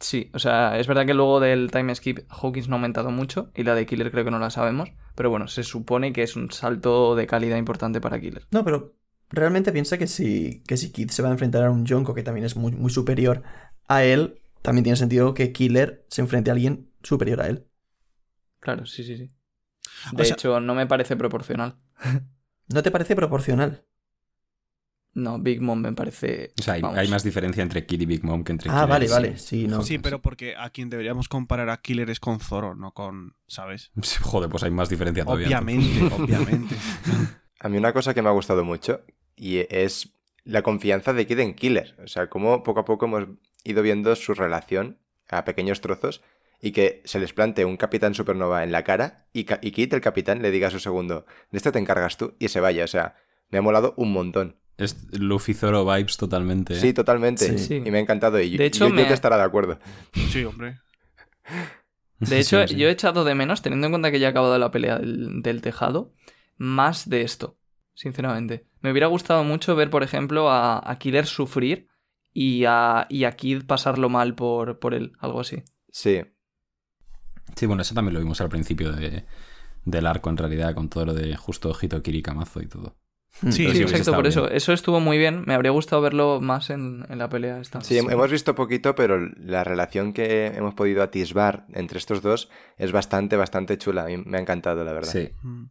Sí, 0.00 0.30
o 0.34 0.38
sea, 0.38 0.78
es 0.78 0.86
verdad 0.86 1.06
que 1.06 1.14
luego 1.14 1.40
del 1.40 1.70
time 1.70 1.94
skip 1.94 2.20
Hawkins 2.30 2.68
no 2.68 2.74
ha 2.76 2.78
aumentado 2.78 3.10
mucho 3.10 3.50
y 3.54 3.62
la 3.64 3.74
de 3.74 3.86
Killer 3.86 4.10
creo 4.10 4.24
que 4.24 4.30
no 4.30 4.38
la 4.38 4.50
sabemos, 4.50 4.90
pero 5.14 5.30
bueno, 5.30 5.48
se 5.48 5.62
supone 5.62 6.12
que 6.12 6.22
es 6.22 6.36
un 6.36 6.50
salto 6.50 7.14
de 7.16 7.26
calidad 7.26 7.56
importante 7.56 8.00
para 8.00 8.20
Killer. 8.20 8.46
No, 8.50 8.64
pero 8.64 8.94
realmente 9.30 9.72
piensa 9.72 9.98
que 9.98 10.06
si, 10.06 10.62
que 10.66 10.76
si 10.76 10.92
Kid 10.92 11.10
se 11.10 11.22
va 11.22 11.28
a 11.28 11.32
enfrentar 11.32 11.64
a 11.64 11.70
un 11.70 11.86
Jonko 11.86 12.14
que 12.14 12.22
también 12.22 12.46
es 12.46 12.56
muy, 12.56 12.72
muy 12.72 12.90
superior 12.90 13.42
a 13.88 14.04
él, 14.04 14.40
también 14.62 14.84
tiene 14.84 14.96
sentido 14.96 15.34
que 15.34 15.52
Killer 15.52 16.04
se 16.08 16.20
enfrente 16.20 16.50
a 16.50 16.54
alguien 16.54 16.90
superior 17.02 17.40
a 17.40 17.48
él. 17.48 17.66
Claro, 18.60 18.86
sí, 18.86 19.04
sí, 19.04 19.16
sí. 19.16 19.30
O 20.12 20.16
De 20.16 20.24
sea- 20.24 20.34
hecho, 20.34 20.60
no 20.60 20.74
me 20.74 20.86
parece 20.86 21.16
proporcional. 21.16 21.76
¿No 22.68 22.82
te 22.82 22.90
parece 22.90 23.14
proporcional? 23.16 23.84
No, 25.16 25.38
Big 25.38 25.62
Mom 25.62 25.80
me 25.80 25.92
parece... 25.94 26.52
O 26.58 26.62
sea, 26.62 26.74
hay, 26.74 27.08
más 27.08 27.24
diferencia 27.24 27.62
entre 27.62 27.86
Kid 27.86 28.02
y 28.02 28.06
Big 28.06 28.22
Mom 28.22 28.44
que 28.44 28.52
entre 28.52 28.70
Ah, 28.70 28.74
Killer 28.84 28.88
vale, 28.90 29.06
y- 29.06 29.08
vale. 29.08 29.38
Sí, 29.38 29.66
no. 29.66 29.82
sí, 29.82 29.98
pero 29.98 30.20
porque 30.20 30.54
a 30.56 30.68
quien 30.68 30.90
deberíamos 30.90 31.28
comparar 31.28 31.70
a 31.70 31.78
Killer 31.78 32.10
es 32.10 32.20
con 32.20 32.38
Zoro, 32.38 32.74
no 32.74 32.92
con. 32.92 33.34
¿Sabes? 33.46 33.90
Joder, 34.22 34.50
pues 34.50 34.62
hay 34.62 34.70
más 34.70 34.88
diferencia 34.90 35.24
todavía. 35.24 35.46
Obviamente, 35.46 36.04
obviamente. 36.14 36.76
A 37.60 37.68
mí 37.70 37.78
una 37.78 37.92
cosa 37.94 38.12
que 38.12 38.20
me 38.20 38.28
ha 38.28 38.32
gustado 38.32 38.62
mucho 38.64 39.00
y 39.36 39.64
es 39.74 40.12
la 40.44 40.62
confianza 40.62 41.12
de 41.14 41.26
Kid 41.26 41.38
en 41.40 41.54
Killer. 41.54 41.96
O 42.04 42.08
sea, 42.08 42.28
cómo 42.28 42.62
poco 42.62 42.80
a 42.80 42.84
poco 42.84 43.06
hemos 43.06 43.24
ido 43.64 43.82
viendo 43.82 44.14
su 44.16 44.34
relación 44.34 44.98
a 45.30 45.44
pequeños 45.46 45.80
trozos 45.80 46.22
y 46.60 46.72
que 46.72 47.00
se 47.06 47.18
les 47.20 47.32
plante 47.32 47.64
un 47.64 47.76
Capitán 47.78 48.14
Supernova 48.14 48.64
en 48.64 48.70
la 48.72 48.84
cara 48.84 49.26
y, 49.32 49.44
Ca- 49.44 49.58
y 49.62 49.70
Kid, 49.72 49.92
el 49.94 50.00
capitán, 50.00 50.42
le 50.42 50.50
diga 50.50 50.68
a 50.68 50.70
su 50.70 50.78
segundo, 50.78 51.26
de 51.50 51.56
esto 51.56 51.72
te 51.72 51.78
encargas 51.78 52.16
tú 52.18 52.34
y 52.38 52.48
se 52.48 52.60
vaya. 52.60 52.84
O 52.84 52.88
sea, 52.88 53.16
me 53.50 53.58
ha 53.58 53.62
molado 53.62 53.94
un 53.96 54.12
montón. 54.12 54.56
Es 54.78 54.96
Luffy 55.18 55.54
Zoro 55.54 55.84
vibes 55.86 56.16
totalmente. 56.18 56.74
¿eh? 56.74 56.80
Sí, 56.80 56.92
totalmente. 56.92 57.56
Sí. 57.56 57.58
Sí. 57.58 57.82
Y 57.84 57.90
me 57.90 57.98
ha 57.98 58.00
encantado. 58.00 58.40
Y 58.40 58.50
yo, 58.50 58.58
De 58.58 58.66
hecho, 58.66 58.84
yo- 58.84 58.88
yo 58.90 58.94
me- 58.94 59.06
que 59.06 59.14
estará 59.14 59.36
de 59.38 59.42
acuerdo. 59.44 59.78
Sí, 60.30 60.44
hombre. 60.44 60.80
De 62.18 62.38
hecho, 62.40 62.62
Sí, 62.62 62.68
sí. 62.74 62.76
yo 62.80 62.88
he 62.88 62.90
echado 62.92 63.24
de 63.24 63.34
menos, 63.34 63.60
teniendo 63.62 63.86
en 63.88 63.92
cuenta 63.92 64.10
que 64.10 64.18
ya 64.18 64.28
ha 64.28 64.30
acabado 64.30 64.58
la 64.58 64.70
pelea 64.70 64.98
del, 64.98 65.42
del 65.42 65.60
tejado, 65.60 66.14
más 66.56 67.08
de 67.10 67.20
esto, 67.22 67.58
sinceramente. 67.94 68.66
Me 68.80 68.90
hubiera 68.90 69.06
gustado 69.08 69.44
mucho 69.44 69.76
ver, 69.76 69.90
por 69.90 70.02
ejemplo, 70.02 70.50
a, 70.50 70.78
a 70.90 70.98
Killer 70.98 71.26
sufrir 71.26 71.88
y 72.32 72.64
a, 72.66 73.06
y 73.10 73.24
a 73.24 73.32
Kid 73.32 73.64
pasarlo 73.66 74.08
mal 74.08 74.34
por, 74.34 74.78
por 74.78 74.94
él, 74.94 75.12
algo 75.20 75.40
así. 75.40 75.62
Sí. 75.90 76.22
Sí, 77.54 77.66
bueno, 77.66 77.82
eso 77.82 77.94
también 77.94 78.14
lo 78.14 78.20
vimos 78.20 78.40
al 78.40 78.48
principio 78.48 78.92
de- 78.92 79.24
del 79.84 80.06
arco, 80.06 80.30
en 80.30 80.36
realidad, 80.38 80.74
con 80.74 80.88
todo 80.88 81.04
lo 81.06 81.14
de 81.14 81.36
justo 81.36 81.72
Hitokiri 81.78 82.22
Kamazo 82.22 82.60
y 82.62 82.66
todo. 82.66 82.96
Hmm. 83.42 83.50
Sí, 83.50 83.66
Sí, 83.66 83.72
sí, 83.76 83.82
exacto, 83.82 84.12
por 84.12 84.22
bien. 84.22 84.30
eso. 84.30 84.48
Eso 84.50 84.72
estuvo 84.72 84.98
muy 85.00 85.18
bien. 85.18 85.44
Me 85.46 85.54
habría 85.54 85.70
gustado 85.70 86.00
verlo 86.02 86.40
más 86.40 86.70
en, 86.70 87.04
en 87.08 87.18
la 87.18 87.28
pelea 87.28 87.60
esta. 87.60 87.80
Sí, 87.82 87.94
hem- 87.96 88.10
hemos 88.10 88.30
visto 88.30 88.54
poquito, 88.54 88.94
pero 88.94 89.18
la 89.36 89.62
relación 89.62 90.12
que 90.12 90.46
hemos 90.46 90.74
podido 90.74 91.02
atisbar 91.02 91.66
entre 91.74 91.98
estos 91.98 92.22
dos 92.22 92.48
es 92.78 92.92
bastante, 92.92 93.36
bastante 93.36 93.76
chula. 93.78 94.04
A 94.04 94.06
mí 94.06 94.16
me 94.16 94.38
ha 94.38 94.40
encantado, 94.40 94.84
la 94.84 94.92
verdad. 94.92 95.12
Sí. 95.12 95.28
Mm. 95.42 95.64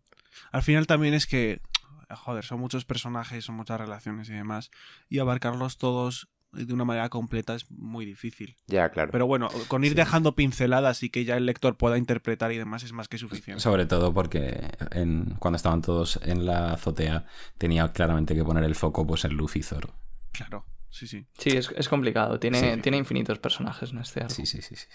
Al 0.51 0.61
final 0.63 0.85
también 0.87 1.13
es 1.13 1.25
que. 1.27 1.59
Joder, 2.07 2.45
son 2.45 2.59
muchos 2.59 2.85
personajes, 2.85 3.45
son 3.45 3.55
muchas 3.55 3.79
relaciones 3.81 4.29
y 4.29 4.33
demás. 4.33 4.69
Y 5.09 5.17
abarcarlos 5.17 5.77
todos 5.77 6.29
de 6.55 6.73
una 6.73 6.85
manera 6.85 7.09
completa 7.09 7.53
es 7.55 7.69
muy 7.69 8.05
difícil. 8.05 8.57
Ya, 8.67 8.89
claro. 8.89 9.11
Pero 9.11 9.27
bueno, 9.27 9.49
con 9.67 9.83
ir 9.83 9.91
Sí. 9.91 9.95
dejando 9.95 10.35
pinceladas 10.35 11.03
y 11.03 11.09
que 11.09 11.25
ya 11.25 11.37
el 11.37 11.45
lector 11.45 11.77
pueda 11.77 11.97
interpretar 11.97 12.51
y 12.51 12.57
demás 12.57 12.83
es 12.83 12.93
más 12.93 13.07
que 13.07 13.17
suficiente. 13.17 13.61
Sobre 13.61 13.85
todo 13.85 14.13
porque 14.13 14.69
en- 14.91 15.35
cuando 15.39 15.57
estaban 15.57 15.81
todos 15.81 16.19
en 16.23 16.45
la 16.45 16.73
azotea 16.73 17.25
tenía 17.57 17.91
claramente 17.91 18.33
que 18.35 18.43
poner 18.43 18.63
el 18.63 18.75
foco 18.75 19.05
pues 19.05 19.25
en 19.25 19.33
Luffy 19.33 19.59
y 19.59 19.63
Zoro. 19.63 19.93
Claro, 20.31 20.65
sí, 20.89 21.07
sí. 21.07 21.27
Sí, 21.37 21.51
es, 21.51 21.69
es 21.75 21.87
complicado. 21.89 22.39
Tiene, 22.39 22.75
Sí. 22.75 22.81
tiene 22.81 22.97
infinitos 22.97 23.39
personajes 23.39 23.91
en 23.91 23.99
este 23.99 24.21
arco. 24.21 24.33
Sí, 24.33 24.45
sí, 24.45 24.61
sí, 24.61 24.75
sí. 24.75 24.87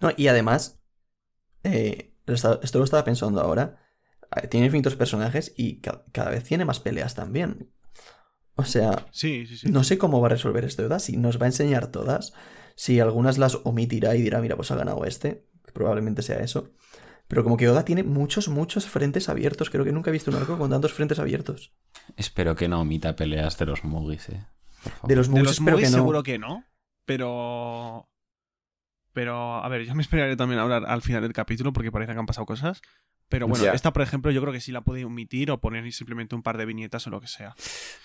No, 0.00 0.10
y 0.16 0.28
además, 0.28 0.80
eh, 1.62 2.14
esto 2.26 2.78
lo 2.78 2.84
estaba 2.84 3.04
pensando 3.04 3.40
ahora. 3.40 3.78
eh, 4.42 4.48
Tiene 4.48 4.66
infinitos 4.66 4.96
personajes 4.96 5.52
y 5.56 5.80
ca- 5.80 6.04
cada 6.12 6.30
vez 6.30 6.42
tiene 6.44 6.64
más 6.64 6.80
peleas 6.80 7.14
también. 7.14 7.70
O 8.56 8.64
sea, 8.64 9.06
Sí, 9.10 9.46
sí, 9.46 9.56
sí. 9.58 9.70
no 9.70 9.84
sé 9.84 9.98
cómo 9.98 10.20
va 10.20 10.26
a 10.28 10.30
resolver 10.30 10.64
esto 10.64 10.84
Oda, 10.86 10.98
si 10.98 11.16
nos 11.16 11.38
va 11.40 11.44
a 11.44 11.48
enseñar 11.48 11.88
todas, 11.88 12.32
si 12.74 13.00
algunas 13.00 13.38
las 13.38 13.58
omitirá 13.64 14.16
y 14.16 14.22
dirá, 14.22 14.40
mira, 14.40 14.56
pues 14.56 14.70
ha 14.70 14.76
ganado 14.76 15.04
este, 15.04 15.44
que 15.64 15.72
probablemente 15.72 16.22
sea 16.22 16.38
eso. 16.38 16.72
Pero 17.28 17.42
como 17.42 17.56
que 17.56 17.68
Oda 17.68 17.84
tiene 17.84 18.02
muchos, 18.02 18.48
muchos 18.48 18.86
frentes 18.86 19.28
abiertos. 19.28 19.68
Creo 19.68 19.84
que 19.84 19.92
nunca 19.92 20.10
he 20.10 20.12
visto 20.12 20.30
un 20.30 20.36
arco 20.36 20.56
con 20.58 20.70
tantos 20.70 20.92
frentes 20.92 21.18
abiertos. 21.18 21.72
Espero 22.16 22.54
que 22.54 22.68
no 22.68 22.80
omita 22.80 23.16
peleas 23.16 23.58
de 23.58 23.66
los 23.66 23.84
Mugis, 23.84 24.28
eh. 24.28 24.46
De 25.02 25.16
los 25.16 25.26
De 25.26 25.32
muchos, 25.32 25.46
los 25.46 25.52
espero 25.58 25.76
Mois 25.76 25.86
que 25.86 25.90
no. 25.90 25.98
seguro 25.98 26.22
que 26.22 26.38
no, 26.38 26.64
pero... 27.04 28.08
Pero, 29.12 29.56
a 29.56 29.68
ver, 29.68 29.86
yo 29.86 29.94
me 29.94 30.02
esperaré 30.02 30.36
también 30.36 30.58
a 30.60 30.62
hablar 30.62 30.84
al 30.86 31.00
final 31.00 31.22
del 31.22 31.32
capítulo 31.32 31.72
porque 31.72 31.90
parece 31.90 32.12
que 32.12 32.18
han 32.18 32.26
pasado 32.26 32.44
cosas. 32.46 32.82
Pero 33.28 33.48
bueno, 33.48 33.64
esta, 33.72 33.92
por 33.92 34.02
ejemplo, 34.02 34.30
yo 34.30 34.40
creo 34.40 34.52
que 34.52 34.60
sí 34.60 34.70
la 34.70 34.82
puede 34.82 35.04
omitir 35.04 35.50
o 35.50 35.60
poner 35.60 35.90
simplemente 35.92 36.36
un 36.36 36.42
par 36.44 36.58
de 36.58 36.64
viñetas 36.64 37.06
o 37.08 37.10
lo 37.10 37.20
que 37.20 37.26
sea. 37.26 37.54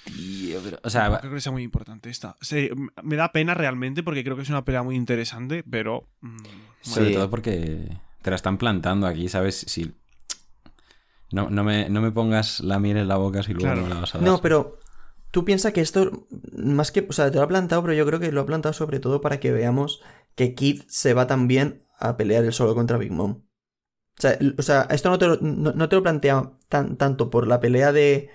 Tío, 0.06 0.60
pero- 0.64 0.78
o 0.78 0.82
No 0.84 0.90
sea, 0.90 1.20
creo 1.20 1.34
que 1.34 1.42
sea 1.42 1.52
muy 1.52 1.62
importante 1.62 2.10
esta. 2.10 2.38
Se- 2.42 2.72
me 3.04 3.16
da 3.16 3.32
pena 3.32 3.54
realmente 3.54 4.02
porque 4.02 4.24
creo 4.24 4.36
que 4.36 4.42
es 4.42 4.50
una 4.50 4.66
pelea 4.66 4.82
muy 4.82 4.96
interesante, 4.96 5.64
pero... 5.70 6.08
mm, 6.22 6.38
sobre 6.82 7.08
Sí. 7.10 7.14
todo 7.14 7.30
porque 7.30 7.88
te 8.24 8.30
la 8.32 8.36
están 8.36 8.58
plantando 8.58 9.06
aquí, 9.06 9.30
¿sabes? 9.30 9.58
Si... 9.68 9.94
No, 11.32 11.50
no, 11.50 11.64
me, 11.64 11.88
no 11.90 12.02
me 12.02 12.12
pongas 12.12 12.60
la 12.60 12.80
miel 12.80 12.98
en 12.98 13.08
la 13.08 13.16
boca 13.18 13.42
si 13.44 13.54
luego 13.54 13.68
Claro. 13.68 13.82
no 13.82 13.88
me 13.88 13.94
la 13.94 14.00
vas 14.02 14.16
a 14.16 14.18
dar. 14.18 14.28
No, 14.28 14.42
pero 14.42 14.80
tú 15.32 15.46
piensas 15.46 15.72
que 15.72 15.82
esto, 15.82 16.28
más 16.58 16.92
que, 16.92 17.06
o 17.08 17.14
sea, 17.14 17.30
te 17.32 17.38
lo 17.38 17.44
ha 17.44 17.48
plantado, 17.48 17.82
pero 17.84 17.94
yo 17.94 18.06
creo 18.06 18.20
que 18.20 18.32
lo 18.32 18.42
ha 18.42 18.46
plantado 18.46 18.74
sobre 18.74 19.00
todo 19.00 19.22
para 19.22 19.40
que 19.40 19.52
veamos 19.52 20.02
que 20.36 20.56
Kid 20.56 20.82
se 20.88 21.14
va 21.14 21.28
también 21.28 21.84
a 22.00 22.18
pelear 22.18 22.44
él 22.44 22.52
solo 22.54 22.74
contra 22.76 22.98
Big 22.98 23.12
Mom. 23.12 23.44
O 24.22 24.24
sea, 24.24 24.34
l- 24.34 24.54
o 24.58 24.62
sea 24.62 24.88
esto 24.92 25.10
no 25.10 25.18
te 25.18 25.28
lo, 25.28 25.38
no, 25.42 25.72
no 25.74 25.90
te 25.90 25.96
lo 25.96 26.04
plantea 26.04 26.52
tan, 26.70 26.96
tanto 26.98 27.30
por 27.32 27.48
la 27.48 27.60
pelea 27.60 27.92
de, 27.92 28.30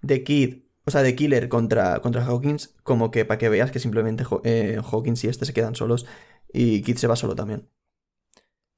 de 0.00 0.22
Kid, 0.22 0.62
o 0.84 0.90
sea, 0.92 1.02
de 1.02 1.16
Killer 1.16 1.48
contra, 1.48 2.00
contra 2.00 2.24
Hawkins, 2.24 2.76
como 2.84 3.10
que 3.10 3.24
para 3.24 3.38
que 3.38 3.48
veas 3.48 3.72
que 3.72 3.80
simplemente 3.80 4.24
eh, 4.44 4.80
Hawkins 4.90 5.24
y 5.24 5.28
este 5.28 5.44
se 5.44 5.52
quedan 5.52 5.74
solos 5.74 6.06
y 6.52 6.82
Kid 6.82 6.96
se 6.96 7.08
va 7.08 7.16
solo 7.16 7.34
también. 7.34 7.68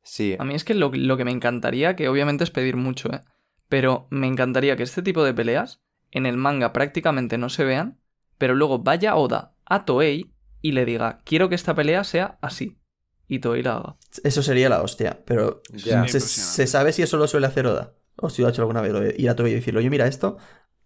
Sí. 0.02 0.36
A 0.38 0.44
mí 0.44 0.54
es 0.54 0.64
que 0.64 0.74
lo, 0.74 0.90
lo 0.92 1.16
que 1.16 1.24
me 1.24 1.30
encantaría, 1.30 1.96
que 1.96 2.08
obviamente 2.08 2.44
es 2.44 2.50
pedir 2.50 2.76
mucho, 2.76 3.12
¿eh? 3.12 3.20
Pero 3.68 4.06
me 4.10 4.26
encantaría 4.26 4.76
que 4.76 4.82
este 4.82 5.02
tipo 5.02 5.24
de 5.24 5.34
peleas 5.34 5.82
en 6.10 6.26
el 6.26 6.36
manga 6.36 6.72
prácticamente 6.72 7.38
no 7.38 7.48
se 7.48 7.64
vean, 7.64 7.98
pero 8.38 8.54
luego 8.54 8.78
vaya 8.80 9.16
Oda 9.16 9.54
a 9.64 9.84
Toei 9.84 10.32
y 10.60 10.72
le 10.72 10.84
diga, 10.84 11.20
quiero 11.24 11.48
que 11.48 11.54
esta 11.54 11.74
pelea 11.74 12.04
sea 12.04 12.38
así. 12.40 12.78
Y 13.28 13.38
Toei 13.38 13.62
la 13.62 13.76
haga. 13.76 13.96
Eso 14.22 14.42
sería 14.42 14.68
la 14.68 14.82
hostia, 14.82 15.20
pero 15.24 15.62
Ya. 15.72 16.06
se, 16.08 16.20
se 16.20 16.66
sabe 16.66 16.92
si 16.92 17.02
eso 17.02 17.16
lo 17.16 17.26
suele 17.26 17.46
hacer 17.46 17.66
Oda. 17.66 17.94
O 18.16 18.30
si 18.30 18.42
lo 18.42 18.48
ha 18.48 18.50
hecho 18.50 18.62
alguna 18.62 18.80
vez, 18.80 18.92
lo 18.92 19.00
de 19.00 19.14
ir 19.18 19.28
a 19.28 19.34
Toei 19.36 19.52
y 19.52 19.54
decirle, 19.56 19.80
oye, 19.80 19.90
mira 19.90 20.06
esto, 20.06 20.36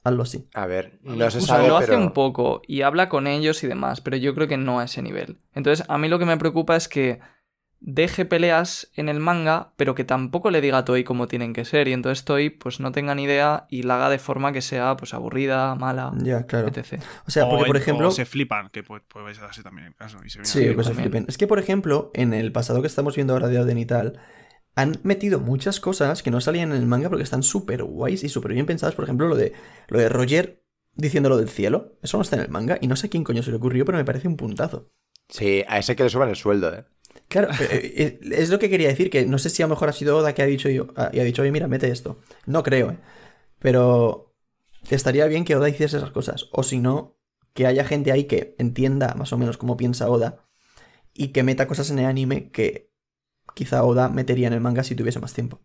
hazlo 0.02 0.22
así. 0.22 0.48
A 0.54 0.66
ver, 0.66 0.98
no 1.02 1.30
se 1.30 1.38
O 1.38 1.40
sea, 1.42 1.56
sabe, 1.56 1.68
lo 1.68 1.76
hace 1.76 1.88
pero... 1.88 1.98
un 2.00 2.12
poco 2.12 2.62
y 2.66 2.82
habla 2.82 3.08
con 3.08 3.26
ellos 3.26 3.62
y 3.64 3.66
demás, 3.66 4.00
pero 4.00 4.16
yo 4.16 4.34
creo 4.34 4.48
que 4.48 4.56
no 4.56 4.80
a 4.80 4.84
ese 4.84 5.02
nivel. 5.02 5.38
Entonces, 5.52 5.84
a 5.88 5.98
mí 5.98 6.08
lo 6.08 6.18
que 6.18 6.24
me 6.24 6.36
preocupa 6.38 6.76
es 6.76 6.88
que 6.88 7.20
deje 7.80 8.24
peleas 8.24 8.90
en 8.94 9.08
el 9.08 9.20
manga, 9.20 9.72
pero 9.76 9.94
que 9.94 10.04
tampoco 10.04 10.50
le 10.50 10.60
diga 10.60 10.78
a 10.78 10.84
Toei 10.84 11.04
cómo 11.04 11.28
tienen 11.28 11.52
que 11.52 11.64
ser. 11.64 11.88
Y 11.88 11.92
entonces 11.92 12.24
Toei 12.24 12.50
pues 12.50 12.80
no 12.80 12.90
tenga 12.92 13.14
ni 13.14 13.22
idea 13.24 13.66
y 13.70 13.82
la 13.82 13.96
haga 13.96 14.10
de 14.10 14.18
forma 14.18 14.52
que 14.52 14.62
sea 14.62 14.96
pues 14.96 15.14
aburrida, 15.14 15.74
mala, 15.76 16.12
Ya, 16.18 16.44
claro. 16.46 16.68
etc. 16.68 17.00
O 17.26 17.30
sea, 17.30 17.48
porque 17.48 17.64
O 17.64 17.66
por 17.66 17.76
ejemplo. 17.76 18.08
o 18.08 18.10
se 18.10 18.24
flipan, 18.24 18.68
que 18.70 18.82
puede, 18.82 19.02
puede 19.02 19.32
darse 19.34 19.62
también 19.62 19.86
el 19.88 19.94
caso. 19.94 20.18
Y 20.24 20.30
se 20.30 20.44
Sí, 20.44 20.58
arriba. 20.58 20.74
pues 20.74 20.86
se 20.88 20.94
flipen. 20.94 21.24
Es 21.28 21.38
que, 21.38 21.46
por 21.46 21.58
ejemplo, 21.58 22.10
en 22.14 22.34
el 22.34 22.50
pasado 22.52 22.80
que 22.80 22.88
estamos 22.88 23.14
viendo 23.14 23.32
ahora 23.34 23.48
de 23.48 23.58
Oden 23.60 23.78
y 23.78 23.86
tal, 23.86 24.18
han 24.74 24.98
metido 25.02 25.40
muchas 25.40 25.80
cosas 25.80 26.22
que 26.22 26.30
no 26.30 26.40
salían 26.40 26.70
en 26.72 26.78
el 26.78 26.86
manga 26.86 27.08
porque 27.08 27.24
están 27.24 27.42
súper 27.42 27.82
guays 27.84 28.22
y 28.24 28.28
súper 28.28 28.52
bien 28.54 28.66
pensadas. 28.66 28.94
Por 28.94 29.04
ejemplo, 29.04 29.28
lo 29.28 29.36
de, 29.36 29.52
lo 29.88 29.98
de 29.98 30.08
Roger 30.08 30.62
diciendo 30.94 31.28
lo 31.28 31.36
del 31.36 31.48
cielo. 31.48 31.96
Eso 32.02 32.16
no 32.16 32.22
está 32.22 32.36
en 32.36 32.42
el 32.42 32.48
manga 32.48 32.76
y 32.80 32.88
no 32.88 32.96
sé 32.96 33.06
a 33.06 33.10
quién 33.10 33.22
coño 33.24 33.42
se 33.44 33.50
le 33.50 33.56
ocurrió, 33.56 33.84
pero 33.84 33.98
me 33.98 34.04
parece 34.04 34.26
un 34.28 34.36
puntazo. 34.36 34.90
Sí, 35.28 35.62
a 35.68 35.78
ese 35.78 35.94
que 35.94 36.04
le 36.04 36.08
suban 36.10 36.28
el 36.30 36.36
sueldo, 36.36 36.72
¿eh? 36.74 36.84
Claro, 37.28 37.48
pero, 37.58 37.72
eh, 37.72 37.92
eh, 37.96 38.20
es 38.32 38.50
lo 38.50 38.58
que 38.58 38.70
quería 38.70 38.88
decir, 38.88 39.10
que 39.10 39.26
no 39.26 39.38
sé 39.38 39.50
si 39.50 39.62
a 39.62 39.66
lo 39.66 39.70
mejor 39.74 39.90
ha 39.90 39.92
sido 39.92 40.16
Oda 40.16 40.34
que 40.34 40.42
ha 40.42 40.46
dicho 40.46 40.68
yo, 40.70 40.88
y 41.12 41.20
ha 41.20 41.24
dicho, 41.24 41.42
oye, 41.42 41.52
mira, 41.52 41.68
mete 41.68 41.90
esto. 41.90 42.20
No 42.46 42.62
creo, 42.62 42.92
¿eh? 42.92 42.98
Pero 43.58 44.34
estaría 44.90 45.26
bien 45.26 45.44
que 45.44 45.56
Oda 45.56 45.68
hiciese 45.68 45.98
esas 45.98 46.10
cosas. 46.10 46.48
O 46.52 46.62
si 46.62 46.78
no, 46.78 47.18
que 47.52 47.66
haya 47.66 47.84
gente 47.84 48.12
ahí 48.12 48.24
que 48.24 48.54
entienda 48.58 49.14
más 49.14 49.32
o 49.32 49.38
menos 49.38 49.58
cómo 49.58 49.76
piensa 49.76 50.08
Oda 50.08 50.48
y 51.12 51.28
que 51.28 51.42
meta 51.42 51.66
cosas 51.66 51.90
en 51.90 51.98
el 51.98 52.06
anime 52.06 52.50
que 52.50 52.92
quizá 53.54 53.82
Oda 53.84 54.08
metería 54.08 54.46
en 54.46 54.52
el 54.52 54.60
manga 54.60 54.84
si 54.84 54.94
tuviese 54.94 55.20
más 55.20 55.34
tiempo. 55.34 55.60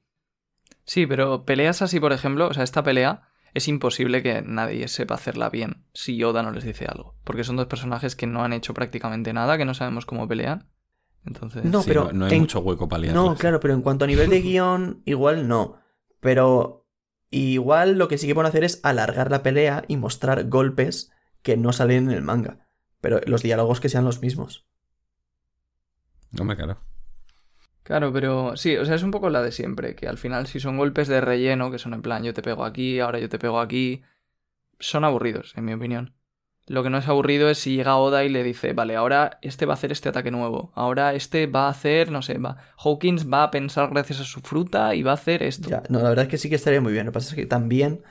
Sí, 0.85 1.05
pero 1.05 1.45
peleas 1.45 1.81
así, 1.81 1.99
por 1.99 2.11
ejemplo, 2.11 2.47
o 2.47 2.53
sea, 2.53 2.63
esta 2.63 2.83
pelea 2.83 3.29
es 3.53 3.67
imposible 3.67 4.23
que 4.23 4.41
nadie 4.41 4.87
sepa 4.87 5.15
hacerla 5.15 5.49
bien 5.49 5.85
si 5.93 6.17
Yoda 6.17 6.43
no 6.43 6.51
les 6.51 6.63
dice 6.63 6.85
algo. 6.87 7.15
Porque 7.23 7.43
son 7.43 7.55
dos 7.55 7.67
personajes 7.67 8.15
que 8.15 8.27
no 8.27 8.43
han 8.43 8.53
hecho 8.53 8.73
prácticamente 8.73 9.31
nada, 9.31 9.57
que 9.57 9.65
no 9.65 9.73
sabemos 9.75 10.05
cómo 10.05 10.27
pelean. 10.27 10.72
Entonces, 11.25 11.63
No, 11.65 11.81
Sí, 11.81 11.87
pero 11.87 12.05
no, 12.05 12.11
no 12.13 12.25
hay 12.25 12.33
en- 12.35 12.39
mucho 12.41 12.59
hueco 12.59 12.87
para 12.89 13.01
liarlas. 13.01 13.23
No, 13.23 13.35
claro, 13.35 13.59
pero 13.59 13.73
en 13.73 13.81
cuanto 13.81 14.05
a 14.05 14.07
nivel 14.07 14.29
de 14.29 14.41
guion, 14.41 15.01
igual 15.05 15.47
no. 15.47 15.79
Pero 16.19 16.85
igual 17.31 17.97
lo 17.97 18.07
que 18.07 18.17
sí 18.17 18.27
que 18.27 18.35
pueden 18.35 18.49
hacer 18.49 18.63
es 18.63 18.79
alargar 18.83 19.31
la 19.31 19.43
pelea 19.43 19.83
y 19.87 19.97
mostrar 19.97 20.47
golpes 20.49 21.11
que 21.41 21.57
no 21.57 21.73
salen 21.73 22.05
en 22.09 22.11
el 22.11 22.21
manga. 22.21 22.67
Pero 23.01 23.19
los 23.25 23.41
diálogos 23.41 23.79
que 23.79 23.89
sean 23.89 24.05
los 24.05 24.21
mismos. 24.21 24.65
Hombre, 26.39 26.55
claro. 26.55 26.77
Claro, 27.83 28.13
pero 28.13 28.55
sí, 28.55 28.77
o 28.77 28.85
sea, 28.85 28.95
es 28.95 29.03
un 29.03 29.11
poco 29.11 29.29
la 29.29 29.41
de 29.41 29.51
siempre, 29.51 29.95
que 29.95 30.07
al 30.07 30.17
final 30.17 30.47
si 30.47 30.59
son 30.61 30.77
golpes 30.77 31.09
de 31.09 31.19
relleno, 31.19 31.69
que 31.69 31.79
son 31.79 31.93
en 31.93 32.01
plan 32.01 32.23
yo 32.23 32.33
te 32.33 32.41
pego 32.41 32.63
aquí, 32.63 32.99
ahora 33.01 33.19
yo 33.19 33.27
te 33.27 33.37
pego 33.39 33.59
aquí, 33.59 34.03
son 34.79 35.03
aburridos, 35.05 35.53
en 35.57 35.65
mi 35.65 35.73
opinión. 35.73 36.15
Lo 36.67 36.81
que 36.81 36.89
no 36.89 36.97
es 36.97 37.07
aburrido 37.07 37.49
es 37.49 37.57
si 37.57 37.75
llega 37.75 37.97
Oda 37.97 38.23
y 38.23 38.29
le 38.29 38.41
dice, 38.43 38.71
vale, 38.73 38.95
ahora 38.95 39.37
este 39.41 39.65
va 39.65 39.73
a 39.73 39.75
hacer 39.75 39.91
este 39.91 40.07
ataque 40.09 40.31
nuevo, 40.31 40.71
ahora 40.75 41.13
este 41.13 41.45
va 41.47 41.67
a 41.67 41.69
hacer, 41.69 42.09
no 42.09 42.21
sé, 42.21 42.37
va, 42.37 42.57
Hawkins 42.83 43.29
va 43.31 43.43
a 43.43 43.51
pensar 43.51 43.89
gracias 43.89 44.21
a 44.21 44.23
su 44.23 44.39
fruta 44.39 44.95
y 44.95 45.03
va 45.03 45.11
a 45.11 45.15
hacer 45.15 45.43
esto. 45.43 45.69
Ya, 45.69 45.83
no, 45.89 45.99
la 45.99 46.09
verdad 46.09 46.23
es 46.25 46.29
que 46.29 46.37
sí 46.37 46.47
que 46.49 46.55
estaría 46.55 46.79
muy 46.79 46.93
bien. 46.93 47.05
Lo 47.05 47.11
que 47.11 47.15
pasa 47.15 47.29
es 47.29 47.35
que 47.35 47.45
también 47.45 48.01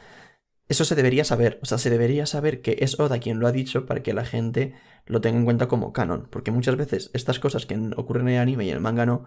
eso 0.68 0.84
se 0.84 0.94
debería 0.94 1.24
saber. 1.24 1.58
O 1.62 1.66
sea, 1.66 1.78
se 1.78 1.90
debería 1.90 2.26
saber 2.26 2.60
que 2.62 2.76
es 2.80 2.98
Oda 3.00 3.18
quien 3.20 3.40
lo 3.40 3.46
ha 3.46 3.52
dicho 3.52 3.86
para 3.86 4.02
que 4.02 4.12
la 4.14 4.24
gente 4.24 4.74
lo 5.06 5.20
tenga 5.20 5.38
en 5.38 5.44
cuenta 5.44 5.66
como 5.68 5.92
canon. 5.92 6.28
Porque 6.30 6.50
muchas 6.50 6.76
veces 6.76 7.10
estas 7.14 7.38
cosas 7.38 7.66
que 7.66 7.74
en- 7.74 7.94
ocurren 7.96 8.28
en 8.28 8.34
el 8.34 8.40
anime 8.40 8.64
y 8.64 8.68
en 8.70 8.76
el 8.76 8.80
manga 8.80 9.06
no, 9.06 9.24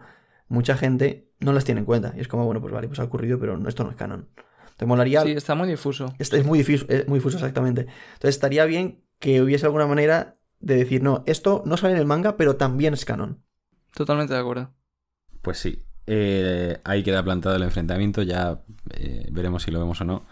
mucha 0.48 0.78
gente 0.78 1.32
no 1.40 1.52
las 1.54 1.66
tiene 1.66 1.80
en 1.80 1.86
cuenta. 1.86 2.14
Y 2.16 2.22
es 2.22 2.28
como, 2.28 2.46
bueno, 2.46 2.62
pues 2.62 2.74
vale, 2.74 2.88
pues 2.88 3.00
ha 3.00 3.04
ocurrido, 3.04 3.40
pero 3.40 3.58
no, 3.58 3.68
esto 3.70 3.84
no 3.84 3.90
es 3.90 3.96
canon. 3.96 4.30
Te 4.78 4.86
molaría. 4.86 5.22
Sí, 5.22 5.32
está 5.32 5.56
muy 5.56 5.68
difuso. 5.68 6.14
Esto 6.20 6.36
es 6.36 6.46
muy 6.46 6.60
difuso, 6.60 6.86
es 6.90 7.08
muy 7.08 7.20
difuso, 7.20 7.38
exactamente. 7.38 7.82
Entonces 7.82 8.36
estaría 8.36 8.66
bien 8.66 9.05
que 9.20 9.42
hubiese 9.42 9.66
alguna 9.66 9.88
manera 9.88 10.38
de 10.60 10.76
decir, 10.76 11.04
no, 11.04 11.24
esto 11.26 11.64
no 11.66 11.78
sale 11.78 11.94
en 11.94 12.00
el 12.00 12.06
manga, 12.06 12.38
pero 12.38 12.56
también 12.56 12.94
es 12.94 13.06
canon. 13.06 13.44
Totalmente 13.94 14.34
de 14.34 14.40
acuerdo. 14.40 14.74
Pues 15.42 15.60
sí. 15.60 15.86
Eh, 16.08 16.80
ahí 16.84 17.04
queda 17.04 17.24
plantado 17.24 17.56
el 17.56 17.64
enfrentamiento. 17.64 18.22
Ya 18.22 18.64
eh, 18.92 19.28
veremos 19.32 19.64
si 19.64 19.72
lo 19.72 19.80
vemos 19.80 20.02
o 20.02 20.06
no. 20.06 20.26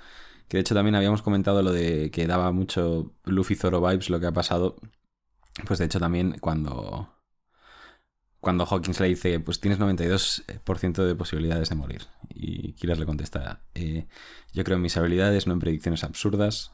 Que 0.48 0.58
de 0.58 0.62
hecho 0.62 0.76
también 0.76 0.96
habíamos 0.96 1.22
comentado 1.22 1.62
lo 1.64 1.72
de 1.72 2.12
que 2.12 2.28
daba 2.28 2.52
mucho 2.52 3.14
Luffy 3.26 3.56
Zoro 3.56 3.82
vibes 3.82 4.10
lo 4.10 4.20
que 4.20 4.28
ha 4.28 4.32
pasado. 4.32 4.76
Pues 5.68 5.80
de 5.80 5.86
hecho 5.86 6.00
también 6.00 6.38
cuando. 6.40 7.10
Cuando 8.40 8.66
Hawkins 8.66 9.00
le 9.00 9.08
dice, 9.08 9.40
pues 9.40 9.62
tienes 9.62 9.80
92% 9.80 11.06
de 11.06 11.16
posibilidades 11.16 11.70
de 11.70 11.76
morir. 11.76 12.02
Y 12.28 12.74
Killers 12.74 13.00
le 13.00 13.06
contesta, 13.06 13.62
eh, 13.74 14.06
yo 14.52 14.66
creo 14.66 14.76
en 14.76 14.82
mis 14.82 14.98
habilidades, 14.98 15.48
no 15.48 15.54
en 15.54 15.60
predicciones 15.60 16.04
absurdas. 16.04 16.74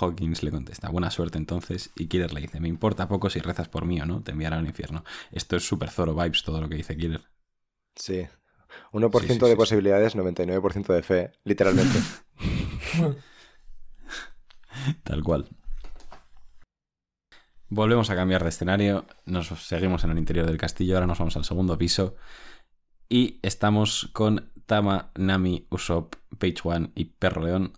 Hawkins 0.00 0.42
le 0.42 0.50
contesta, 0.50 0.88
buena 0.90 1.10
suerte 1.10 1.38
entonces. 1.38 1.90
Y 1.96 2.06
Killer 2.06 2.32
le 2.32 2.40
dice, 2.40 2.60
me 2.60 2.68
importa 2.68 3.08
poco 3.08 3.30
si 3.30 3.40
rezas 3.40 3.68
por 3.68 3.84
mí 3.84 4.00
o 4.00 4.06
no, 4.06 4.22
te 4.22 4.32
enviarán 4.32 4.60
al 4.60 4.66
infierno. 4.66 5.04
Esto 5.32 5.56
es 5.56 5.66
super 5.66 5.90
Zoro 5.90 6.14
vibes 6.14 6.42
todo 6.42 6.60
lo 6.60 6.68
que 6.68 6.76
dice 6.76 6.96
Killer. 6.96 7.22
Sí. 7.94 8.26
1% 8.92 9.20
Sí, 9.20 9.28
sí, 9.28 9.38
de 9.38 9.50
sí, 9.50 9.56
posibilidades, 9.56 10.16
99% 10.16 10.92
de 10.92 11.02
fe, 11.02 11.32
literalmente. 11.44 11.98
Tal 15.04 15.22
cual. 15.22 15.48
Volvemos 17.68 18.10
a 18.10 18.16
cambiar 18.16 18.42
de 18.42 18.50
escenario. 18.50 19.06
Nos 19.24 19.48
seguimos 19.48 20.04
en 20.04 20.10
el 20.10 20.18
interior 20.18 20.46
del 20.46 20.56
castillo. 20.56 20.94
Ahora 20.94 21.06
nos 21.06 21.18
vamos 21.18 21.36
al 21.36 21.44
segundo 21.44 21.76
piso. 21.76 22.16
Y 23.08 23.38
estamos 23.42 24.10
con 24.12 24.52
Tama, 24.66 25.10
Nami, 25.16 25.66
Usopp, 25.70 26.14
Page 26.38 26.56
One 26.64 26.90
y 26.94 27.06
Perro 27.06 27.42
León. 27.42 27.72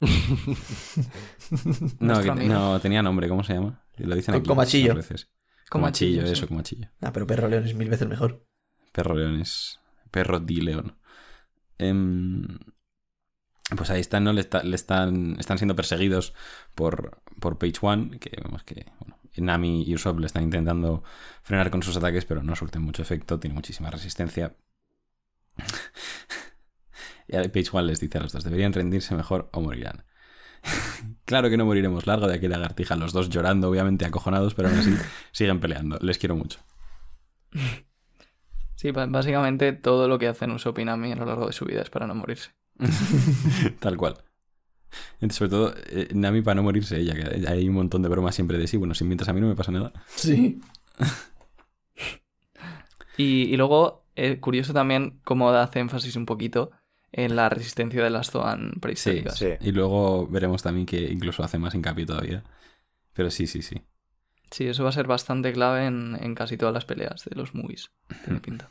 No, 2.00 2.22
que- 2.22 2.78
tenía 2.82 3.02
nombre, 3.02 3.28
¿cómo 3.28 3.42
se 3.42 3.54
llama? 3.54 3.82
Lo 3.96 4.14
dicen 4.14 4.34
aquí 4.34 4.46
Comachillo. 4.48 4.92
Comachillo, 4.94 5.26
Comachillo, 5.68 6.26
sí. 6.26 6.32
eso, 6.32 6.48
comachillo. 6.48 6.88
Ah, 7.00 7.12
pero 7.12 7.26
Perro 7.26 7.48
León 7.48 7.64
es 7.66 7.74
mil 7.74 7.88
veces 7.88 8.08
mejor. 8.08 8.46
Perro 8.92 9.14
León 9.14 9.40
es. 9.40 9.80
Perro 10.10 10.40
Di 10.40 10.60
León. 10.60 10.96
Em, 11.78 12.46
pues 13.76 13.90
ahí 13.90 14.00
están, 14.00 14.24
¿no? 14.24 14.32
Le, 14.32 14.40
está- 14.40 14.62
le 14.62 14.74
están, 14.76 15.36
están 15.38 15.58
siendo 15.58 15.76
perseguidos 15.76 16.32
por, 16.74 17.20
por 17.40 17.58
Page 17.58 17.74
One, 17.82 18.18
que 18.18 18.30
vemos 18.42 18.62
que 18.64 18.86
bueno, 19.00 19.18
Nami 19.36 19.82
y 19.86 19.94
Usopp 19.94 20.18
le 20.20 20.26
están 20.26 20.44
intentando 20.44 21.02
frenar 21.42 21.70
con 21.70 21.82
sus 21.82 21.96
ataques, 21.96 22.24
pero 22.24 22.42
no 22.42 22.56
surten 22.56 22.82
mucho 22.82 23.02
efecto, 23.02 23.38
tiene 23.38 23.54
muchísima 23.54 23.90
resistencia. 23.90 24.56
Y 27.28 27.48
Page 27.48 27.68
One 27.72 27.86
les 27.86 28.00
dice 28.00 28.18
a 28.18 28.22
los 28.22 28.32
dos, 28.32 28.44
deberían 28.44 28.72
rendirse 28.72 29.14
mejor 29.14 29.48
o 29.52 29.60
morirán. 29.60 30.04
claro 31.24 31.50
que 31.50 31.56
no 31.56 31.66
moriremos 31.66 32.06
largo 32.06 32.26
de 32.26 32.34
aquí 32.34 32.48
lagartija, 32.48 32.96
los 32.96 33.12
dos 33.12 33.28
llorando, 33.28 33.68
obviamente 33.68 34.04
acojonados, 34.04 34.54
pero 34.54 34.68
aún 34.68 34.78
así 34.78 34.94
siguen 35.32 35.60
peleando. 35.60 35.98
Les 36.00 36.18
quiero 36.18 36.36
mucho. 36.36 36.60
Sí, 38.76 38.92
básicamente 38.92 39.72
todo 39.72 40.08
lo 40.08 40.18
que 40.18 40.28
hacen 40.28 40.52
Usopp 40.52 40.78
y 40.78 40.84
Nami 40.84 41.12
a 41.12 41.16
lo 41.16 41.26
largo 41.26 41.46
de 41.46 41.52
su 41.52 41.64
vida 41.64 41.82
es 41.82 41.90
para 41.90 42.06
no 42.06 42.14
morirse. 42.14 42.50
Tal 43.80 43.96
cual. 43.96 44.18
Sobre 45.30 45.50
todo, 45.50 45.74
eh, 45.90 46.08
Nami 46.14 46.42
para 46.42 46.54
no 46.54 46.62
morirse 46.62 46.98
ella, 46.98 47.14
que 47.14 47.46
hay 47.46 47.68
un 47.68 47.74
montón 47.74 48.02
de 48.02 48.08
bromas 48.08 48.34
siempre 48.34 48.56
de 48.56 48.66
sí, 48.66 48.76
bueno, 48.76 48.94
si 48.94 49.04
mientras 49.04 49.28
a 49.28 49.32
mí 49.32 49.40
no 49.40 49.48
me 49.48 49.56
pasa 49.56 49.72
nada. 49.72 49.92
Sí. 50.06 50.60
Y, 53.16 53.52
y 53.52 53.56
luego, 53.56 54.06
eh, 54.14 54.38
curioso 54.38 54.72
también 54.72 55.20
cómo 55.24 55.50
hace 55.50 55.80
énfasis 55.80 56.14
un 56.16 56.24
poquito 56.24 56.70
en 57.12 57.36
la 57.36 57.48
resistencia 57.48 58.02
de 58.04 58.10
las 58.10 58.30
Zoan 58.30 58.72
Sí, 58.92 59.24
prehistóricas. 59.32 59.38
sí. 59.38 59.54
Y 59.60 59.72
luego 59.72 60.26
veremos 60.28 60.62
también 60.62 60.86
que 60.86 60.98
incluso 61.12 61.42
hace 61.44 61.58
más 61.58 61.74
hincapié 61.74 62.04
todavía. 62.06 62.44
Pero 63.14 63.30
sí, 63.30 63.46
sí, 63.46 63.62
sí. 63.62 63.82
Sí, 64.50 64.66
eso 64.68 64.82
va 64.84 64.90
a 64.90 64.92
ser 64.92 65.06
bastante 65.06 65.52
clave 65.54 65.86
en, 65.86 66.18
en 66.22 66.34
casi 66.34 66.58
todas 66.58 66.74
las 66.74 66.84
peleas 66.84 67.24
de 67.24 67.34
los 67.34 67.54
movies. 67.54 67.92
Tiene 68.20 68.40
pinta. 68.42 68.70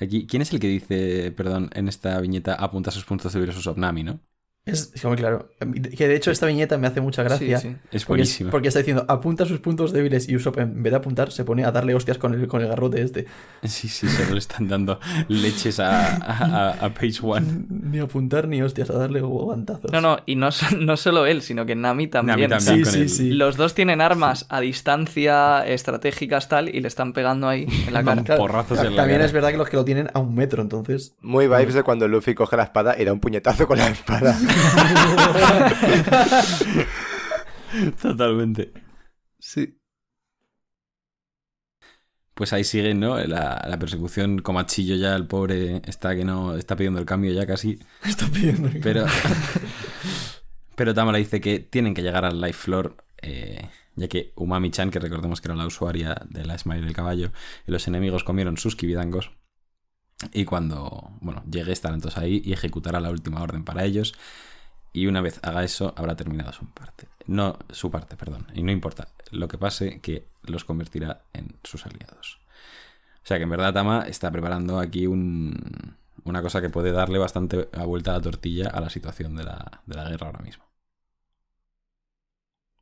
Aquí, 0.00 0.26
¿quién 0.26 0.42
es 0.42 0.52
el 0.52 0.60
que 0.60 0.68
dice, 0.68 1.32
perdón, 1.32 1.70
en 1.74 1.88
esta 1.88 2.18
viñeta 2.20 2.54
apunta 2.54 2.90
sus 2.90 3.04
puntos 3.04 3.32
débiles 3.32 3.56
Usopp 3.56 3.78
Nami, 3.78 4.02
no? 4.04 4.20
Es 4.64 4.92
es 4.94 5.00
como 5.00 5.16
claro. 5.16 5.48
Que 5.96 6.08
de 6.08 6.14
hecho 6.14 6.30
esta 6.30 6.44
viñeta 6.46 6.76
me 6.76 6.86
hace 6.86 7.00
mucha 7.00 7.22
gracia. 7.22 7.58
Sí, 7.58 7.68
sí. 7.70 7.76
Es 7.90 8.06
buenísima. 8.06 8.50
porque 8.50 8.68
está 8.68 8.80
diciendo, 8.80 9.06
apunta 9.08 9.46
sus 9.46 9.60
puntos 9.60 9.92
débiles 9.92 10.28
y 10.28 10.36
Usopp 10.36 10.58
en 10.58 10.82
vez 10.82 10.90
de 10.92 10.96
apuntar 10.98 11.32
se 11.32 11.44
pone 11.44 11.64
a 11.64 11.72
darle 11.72 11.94
hostias 11.94 12.18
con 12.18 12.34
el, 12.34 12.46
con 12.48 12.60
el 12.60 12.68
garrote 12.68 13.00
este. 13.00 13.24
Sí, 13.62 13.88
sí, 13.88 14.06
solo 14.08 14.32
le 14.32 14.38
están 14.38 14.68
dando 14.68 15.00
leches 15.28 15.80
a, 15.80 16.16
a, 16.16 16.70
a 16.84 16.92
Page 16.94 17.18
One. 17.22 17.46
Ni 17.70 17.98
apuntar 17.98 18.46
ni 18.46 18.60
hostias, 18.60 18.90
a 18.90 18.94
darle 18.98 19.20
guantazos. 19.22 19.90
No, 19.90 20.00
no, 20.02 20.18
y 20.26 20.36
no, 20.36 20.50
no 20.78 20.96
solo 20.98 21.24
él, 21.24 21.40
sino 21.40 21.64
que 21.64 21.74
Nami 21.74 22.08
también. 22.08 22.50
Nami 22.50 22.62
también 22.64 22.86
Sí, 22.86 22.98
con 22.98 23.08
sí. 23.08 23.30
Los 23.30 23.56
dos 23.56 23.74
tienen 23.74 24.02
armas 24.02 24.44
a 24.50 24.60
distancia 24.60 25.66
estratégicas 25.66 26.48
tal 26.48 26.68
y 26.68 26.80
le 26.80 26.88
están 26.88 27.14
pegando 27.14 27.48
ahí 27.48 27.66
en 27.86 27.94
la 27.94 28.04
cara. 28.04 28.22
Claro, 28.22 28.40
porrazos 28.42 28.78
en 28.80 28.90
la 28.90 28.96
También 28.96 29.18
cara. 29.20 29.24
es 29.24 29.32
verdad 29.32 29.50
que 29.50 29.56
los 29.56 29.68
que 29.70 29.76
lo 29.76 29.84
tienen 29.86 30.08
a 30.12 30.18
un 30.18 30.34
metro, 30.34 30.60
entonces. 30.60 31.14
Muy 31.22 31.46
vibes 31.46 31.72
de 31.74 31.82
cuando 31.82 32.06
Luffy 32.06 32.34
coge 32.34 32.56
la 32.56 32.64
espada 32.64 32.96
y 33.00 33.04
da 33.06 33.12
un 33.14 33.20
puñetazo 33.20 33.66
con 33.66 33.78
la 33.78 33.88
espada. 33.88 34.36
Totalmente. 38.02 38.72
Sí. 39.38 39.78
Pues 42.34 42.52
ahí 42.52 42.64
sigue, 42.64 42.94
¿no? 42.94 43.18
La, 43.18 43.64
la 43.68 43.78
persecución 43.78 44.38
como 44.38 44.60
achillo 44.60 44.94
ya, 44.96 45.16
el 45.16 45.26
pobre 45.26 45.82
está 45.86 46.14
que 46.14 46.24
no 46.24 46.56
está 46.56 46.76
pidiendo 46.76 47.00
el 47.00 47.06
cambio 47.06 47.32
ya 47.32 47.46
casi. 47.46 47.78
Está 48.04 48.26
pidiendo. 48.28 48.70
Pero. 48.82 49.06
Pero 50.76 50.94
Tamara 50.94 51.18
dice 51.18 51.40
que 51.40 51.58
tienen 51.58 51.94
que 51.94 52.02
llegar 52.02 52.24
al 52.24 52.40
Life 52.40 52.52
Floor 52.52 52.96
eh, 53.20 53.68
ya 53.96 54.08
que 54.08 54.32
Umami-chan, 54.36 54.90
que 54.90 55.00
recordemos 55.00 55.40
que 55.40 55.48
era 55.48 55.56
la 55.56 55.66
usuaria 55.66 56.14
de 56.28 56.44
la 56.44 56.56
Smile 56.56 56.82
del 56.82 56.94
caballo, 56.94 57.32
y 57.66 57.72
los 57.72 57.86
enemigos 57.88 58.24
comieron 58.24 58.56
sus 58.56 58.76
kibidangos. 58.76 59.32
Y 60.32 60.44
cuando, 60.44 61.12
bueno, 61.20 61.42
llegue 61.50 61.72
estarán 61.72 61.96
entonces 61.96 62.18
ahí 62.18 62.42
y 62.44 62.52
ejecutará 62.52 63.00
la 63.00 63.10
última 63.10 63.42
orden 63.42 63.64
para 63.64 63.84
ellos. 63.84 64.14
Y 64.92 65.06
una 65.06 65.20
vez 65.20 65.38
haga 65.42 65.62
eso, 65.64 65.94
habrá 65.96 66.16
terminado 66.16 66.52
su 66.52 66.66
parte. 66.66 67.06
No, 67.26 67.58
su 67.70 67.90
parte, 67.90 68.16
perdón. 68.16 68.46
Y 68.54 68.62
no 68.62 68.72
importa 68.72 69.08
lo 69.30 69.48
que 69.48 69.58
pase, 69.58 70.00
que 70.00 70.26
los 70.42 70.64
convertirá 70.64 71.22
en 71.34 71.54
sus 71.62 71.86
aliados. 71.86 72.40
O 73.22 73.26
sea 73.28 73.36
que 73.36 73.44
en 73.44 73.50
verdad 73.50 73.74
Tama 73.74 74.04
está 74.08 74.30
preparando 74.30 74.78
aquí 74.80 75.06
un, 75.06 75.96
una 76.24 76.42
cosa 76.42 76.60
que 76.60 76.70
puede 76.70 76.92
darle 76.92 77.18
bastante 77.18 77.68
a 77.72 77.84
vuelta 77.84 78.12
a 78.12 78.14
la 78.14 78.22
tortilla 78.22 78.70
a 78.70 78.80
la 78.80 78.90
situación 78.90 79.36
de 79.36 79.44
la, 79.44 79.82
de 79.86 79.96
la 79.96 80.08
guerra 80.08 80.28
ahora 80.28 80.40
mismo. 80.42 80.64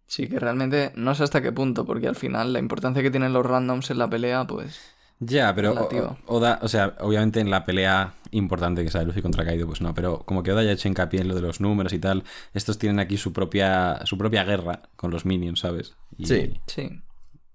Sí, 0.06 0.28
que 0.28 0.38
realmente 0.38 0.92
no 0.96 1.14
sé 1.14 1.24
hasta 1.24 1.42
qué 1.42 1.52
punto, 1.52 1.84
porque 1.84 2.08
al 2.08 2.16
final 2.16 2.52
la 2.52 2.58
importancia 2.60 3.02
que 3.02 3.10
tienen 3.10 3.32
los 3.32 3.44
randoms 3.44 3.90
en 3.90 3.98
la 3.98 4.08
pelea, 4.08 4.46
pues. 4.46 4.95
Ya, 5.18 5.54
pero 5.54 5.72
Relativo. 5.74 6.18
Oda, 6.26 6.58
o 6.62 6.68
sea, 6.68 6.94
obviamente 7.00 7.40
en 7.40 7.50
la 7.50 7.64
pelea 7.64 8.12
importante 8.32 8.84
que 8.84 8.90
sea 8.90 9.02
Luffy 9.02 9.22
contra 9.22 9.44
Kaido, 9.44 9.66
pues 9.66 9.80
no, 9.80 9.94
pero 9.94 10.18
como 10.26 10.42
que 10.42 10.52
Oda 10.52 10.62
ya 10.62 10.70
ha 10.70 10.72
hecho 10.74 10.88
hincapié 10.88 11.20
en 11.22 11.28
lo 11.28 11.34
de 11.34 11.40
los 11.40 11.60
números 11.60 11.92
y 11.94 11.98
tal, 11.98 12.24
estos 12.52 12.78
tienen 12.78 13.00
aquí 13.00 13.16
su 13.16 13.32
propia, 13.32 14.00
su 14.04 14.18
propia 14.18 14.44
guerra 14.44 14.82
con 14.96 15.10
los 15.10 15.24
minions, 15.24 15.60
¿sabes? 15.60 15.96
Y- 16.18 16.26
Sí. 16.26 16.60
Sí. 16.66 17.00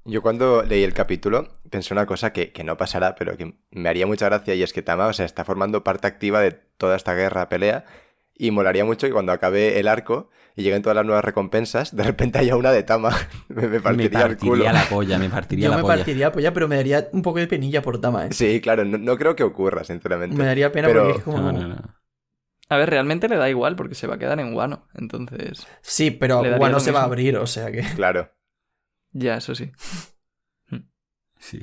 Yo 0.05 0.23
cuando 0.23 0.63
leí 0.63 0.83
el 0.83 0.95
capítulo 0.95 1.49
pensé 1.69 1.93
una 1.93 2.07
cosa 2.07 2.33
que, 2.33 2.51
que 2.51 2.63
no 2.63 2.75
pasará, 2.77 3.13
pero 3.13 3.37
que 3.37 3.53
me 3.69 3.87
haría 3.89 4.07
mucha 4.07 4.25
gracia 4.25 4.55
y 4.55 4.63
es 4.63 4.73
que 4.73 4.81
Tama, 4.81 5.05
o 5.05 5.13
sea, 5.13 5.25
está 5.27 5.45
formando 5.45 5.83
parte 5.83 6.07
activa 6.07 6.41
de 6.41 6.53
toda 6.53 6.95
esta 6.95 7.13
guerra, 7.13 7.47
pelea, 7.49 7.85
y 8.35 8.49
molaría 8.49 8.83
mucho 8.85 9.05
que 9.05 9.13
cuando 9.13 9.31
acabe 9.31 9.79
el 9.79 9.87
arco 9.87 10.31
y 10.55 10.63
lleguen 10.63 10.81
todas 10.81 10.95
las 10.95 11.05
nuevas 11.05 11.23
recompensas, 11.23 11.95
de 11.95 12.03
repente 12.03 12.39
haya 12.39 12.55
una 12.55 12.71
de 12.71 12.83
Tama. 12.83 13.15
me, 13.49 13.63
me 13.63 13.67
Me 13.69 13.79
partiría 13.79 14.21
el 14.25 14.37
culo. 14.37 14.51
partiría 14.63 14.73
la 14.73 14.83
polla, 14.89 15.17
me 15.19 15.29
partiría 15.29 15.63
Yo 15.65 15.69
la 15.71 15.77
me 15.77 15.81
polla. 15.83 15.95
partiría 15.95 16.31
polla, 16.31 16.53
pero 16.53 16.67
me 16.67 16.75
daría 16.75 17.07
un 17.13 17.21
poco 17.21 17.39
de 17.39 17.47
penilla 17.47 17.81
por 17.81 17.99
Tama, 18.01 18.25
¿eh? 18.27 18.29
Sí, 18.33 18.59
claro, 18.61 18.83
no, 18.85 18.97
no 18.97 19.17
creo 19.17 19.35
que 19.35 19.43
ocurra, 19.43 19.83
sinceramente. 19.83 20.35
Me 20.35 20.45
daría 20.45 20.71
pena 20.71 20.87
Pero- 20.87 21.03
porque 21.03 21.17
es 21.19 21.23
como... 21.23 21.37
No, 21.39 21.51
no, 21.51 21.67
no. 21.67 22.01
A 22.69 22.77
ver, 22.77 22.89
realmente 22.89 23.27
le 23.27 23.35
da 23.35 23.49
igual 23.49 23.75
porque 23.75 23.95
se 23.95 24.07
va 24.07 24.15
a 24.15 24.17
quedar 24.17 24.39
en 24.39 24.53
Wano. 24.53 24.87
Entonces. 24.93 25.67
Sí, 25.81 26.09
pero 26.09 26.41
Guano 26.57 26.79
se 26.79 26.91
va 26.91 27.01
a 27.01 27.03
abrir, 27.03 27.35
o 27.35 27.45
sea 27.45 27.69
que... 27.69 27.81
Claro. 27.95 28.31
Ya, 29.11 29.35
eso 29.37 29.55
sí. 29.55 29.71
Sí. 31.39 31.59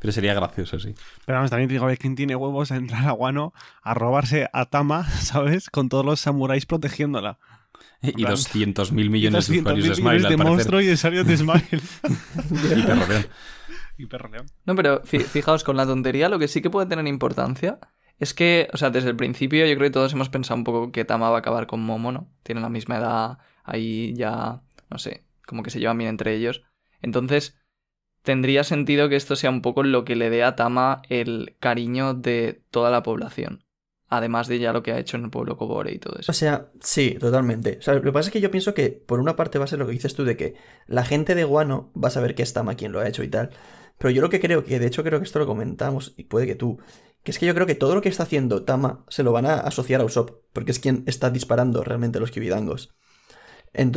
Pero 0.00 0.12
sería 0.12 0.34
gracioso, 0.34 0.78
sí. 0.78 0.94
Pero 1.24 1.38
vamos, 1.38 1.50
también 1.50 1.68
te 1.68 1.74
digo, 1.74 1.84
a 1.84 1.88
ver 1.88 1.98
quién 1.98 2.16
tiene 2.16 2.36
huevos 2.36 2.70
a 2.72 2.76
entrar 2.76 3.06
a 3.06 3.12
Guano 3.12 3.52
a 3.82 3.94
robarse 3.94 4.48
a 4.52 4.66
Tama, 4.66 5.08
¿sabes? 5.20 5.70
Con 5.70 5.88
todos 5.88 6.04
los 6.04 6.20
samuráis 6.20 6.66
protegiéndola. 6.66 7.38
Y 8.08 8.12
plan- 8.24 8.30
200 8.32 8.92
mil 8.92 9.10
millones 9.10 9.48
de 9.48 9.54
200.000 9.62 9.62
usuarios 9.62 9.88
de 9.88 9.94
Smile, 9.94 10.10
de 10.20 10.26
al 10.26 10.36
parecer. 10.36 10.46
monstruo 10.46 10.80
y 10.80 10.86
de 10.86 10.92
usuarios 10.94 11.26
de 11.26 11.36
Smile. 11.36 11.80
Y 12.76 12.82
perro 12.82 13.06
león. 13.08 13.26
y 13.98 14.06
perro 14.06 14.28
león. 14.30 14.46
No, 14.66 14.74
pero 14.74 15.02
fi- 15.04 15.20
fijaos, 15.20 15.64
con 15.64 15.76
la 15.76 15.86
tontería 15.86 16.28
lo 16.28 16.38
que 16.38 16.48
sí 16.48 16.60
que 16.62 16.70
puede 16.70 16.86
tener 16.88 17.06
importancia 17.06 17.78
es 18.18 18.34
que, 18.34 18.68
o 18.72 18.76
sea, 18.76 18.90
desde 18.90 19.08
el 19.10 19.16
principio 19.16 19.66
yo 19.66 19.74
creo 19.76 19.88
que 19.88 19.92
todos 19.92 20.12
hemos 20.12 20.28
pensado 20.28 20.56
un 20.58 20.64
poco 20.64 20.92
que 20.92 21.04
Tama 21.04 21.30
va 21.30 21.36
a 21.36 21.40
acabar 21.40 21.66
con 21.66 21.80
Momo, 21.80 22.12
¿no? 22.12 22.28
Tienen 22.42 22.62
la 22.62 22.68
misma 22.68 22.98
edad, 22.98 23.38
ahí 23.64 24.14
ya, 24.14 24.62
no 24.90 24.98
sé, 24.98 25.24
como 25.46 25.62
que 25.62 25.70
se 25.70 25.80
llevan 25.80 25.98
bien 25.98 26.10
entre 26.10 26.34
ellos. 26.34 26.62
Entonces, 27.00 27.58
tendría 28.22 28.62
sentido 28.64 29.08
que 29.08 29.16
esto 29.16 29.34
sea 29.36 29.50
un 29.50 29.60
poco 29.62 29.82
lo 29.82 30.04
que 30.04 30.14
le 30.16 30.30
dé 30.30 30.44
a 30.44 30.54
Tama 30.56 31.02
el 31.08 31.56
cariño 31.58 32.14
de 32.14 32.62
toda 32.70 32.90
la 32.90 33.02
población. 33.02 33.61
Además 34.14 34.46
de 34.46 34.58
ya 34.58 34.74
lo 34.74 34.82
que 34.82 34.92
ha 34.92 34.98
hecho 34.98 35.16
en 35.16 35.24
el 35.24 35.30
pueblo 35.30 35.56
Kobore 35.56 35.90
y 35.90 35.98
todo 35.98 36.18
eso. 36.18 36.30
O 36.30 36.34
sea, 36.34 36.68
sí, 36.80 37.16
totalmente. 37.18 37.78
O 37.78 37.82
sea, 37.82 37.94
lo 37.94 38.02
que 38.02 38.12
pasa 38.12 38.28
es 38.28 38.32
que 38.34 38.42
yo 38.42 38.50
pienso 38.50 38.74
que, 38.74 38.90
por 38.90 39.20
una 39.20 39.36
parte, 39.36 39.58
va 39.58 39.64
a 39.64 39.68
ser 39.68 39.78
lo 39.78 39.86
que 39.86 39.92
dices 39.92 40.14
tú 40.14 40.24
de 40.24 40.36
que 40.36 40.54
la 40.86 41.02
gente 41.02 41.34
de 41.34 41.44
Guano 41.44 41.90
va 41.96 42.08
a 42.08 42.10
saber 42.10 42.34
que 42.34 42.42
es 42.42 42.52
Tama 42.52 42.74
quien 42.74 42.92
lo 42.92 43.00
ha 43.00 43.08
hecho 43.08 43.22
y 43.22 43.28
tal. 43.28 43.48
Pero 43.96 44.10
yo 44.10 44.20
lo 44.20 44.28
que 44.28 44.38
creo, 44.38 44.64
que 44.64 44.78
de 44.78 44.86
hecho 44.86 45.02
creo 45.02 45.18
que 45.18 45.24
esto 45.24 45.38
lo 45.38 45.46
comentamos, 45.46 46.12
y 46.18 46.24
puede 46.24 46.46
que 46.46 46.54
tú, 46.54 46.78
que 47.22 47.30
es 47.30 47.38
que 47.38 47.46
yo 47.46 47.54
creo 47.54 47.66
que 47.66 47.74
todo 47.74 47.94
lo 47.94 48.02
que 48.02 48.10
está 48.10 48.24
haciendo 48.24 48.64
Tama 48.64 49.02
se 49.08 49.22
lo 49.22 49.32
van 49.32 49.46
a 49.46 49.54
asociar 49.54 50.02
a 50.02 50.04
Usopp, 50.04 50.42
porque 50.52 50.72
es 50.72 50.78
quien 50.78 51.04
está 51.06 51.30
disparando 51.30 51.82
realmente 51.82 52.20
los 52.20 52.30
Kibidangos. 52.30 52.94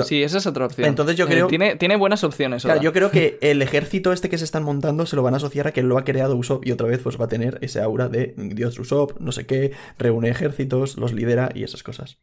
Sí, 0.05 0.23
esa 0.23 0.37
es 0.37 0.47
otra 0.47 0.65
opción. 0.67 0.87
Entonces 0.87 1.17
yo 1.17 1.25
Eh, 1.25 1.29
creo- 1.29 1.47
tiene, 1.47 1.75
tiene 1.75 1.97
buenas 1.97 2.23
opciones. 2.23 2.63
Claro, 2.63 2.81
yo 2.81 2.93
creo 2.93 3.11
que 3.11 3.37
el 3.41 3.61
ejército 3.61 4.13
este 4.13 4.29
que 4.29 4.37
se 4.37 4.45
están 4.45 4.63
montando 4.63 5.05
se 5.05 5.15
lo 5.17 5.23
van 5.23 5.33
a 5.33 5.37
asociar 5.37 5.67
a 5.67 5.73
que 5.73 5.83
lo 5.83 5.97
ha 5.97 6.05
creado 6.05 6.35
Usopp 6.37 6.65
y 6.65 6.71
otra 6.71 6.87
vez 6.87 6.99
pues 7.01 7.19
va 7.19 7.25
a 7.25 7.27
tener 7.27 7.59
ese 7.61 7.81
aura 7.81 8.07
de 8.07 8.33
Dios 8.37 8.79
Usopp, 8.79 9.19
no 9.19 9.33
sé 9.33 9.45
qué, 9.45 9.73
reúne 9.97 10.29
ejércitos, 10.29 10.97
los 10.97 11.11
lidera 11.13 11.49
y 11.53 11.63
esas 11.63 11.83
cosas. 11.83 12.19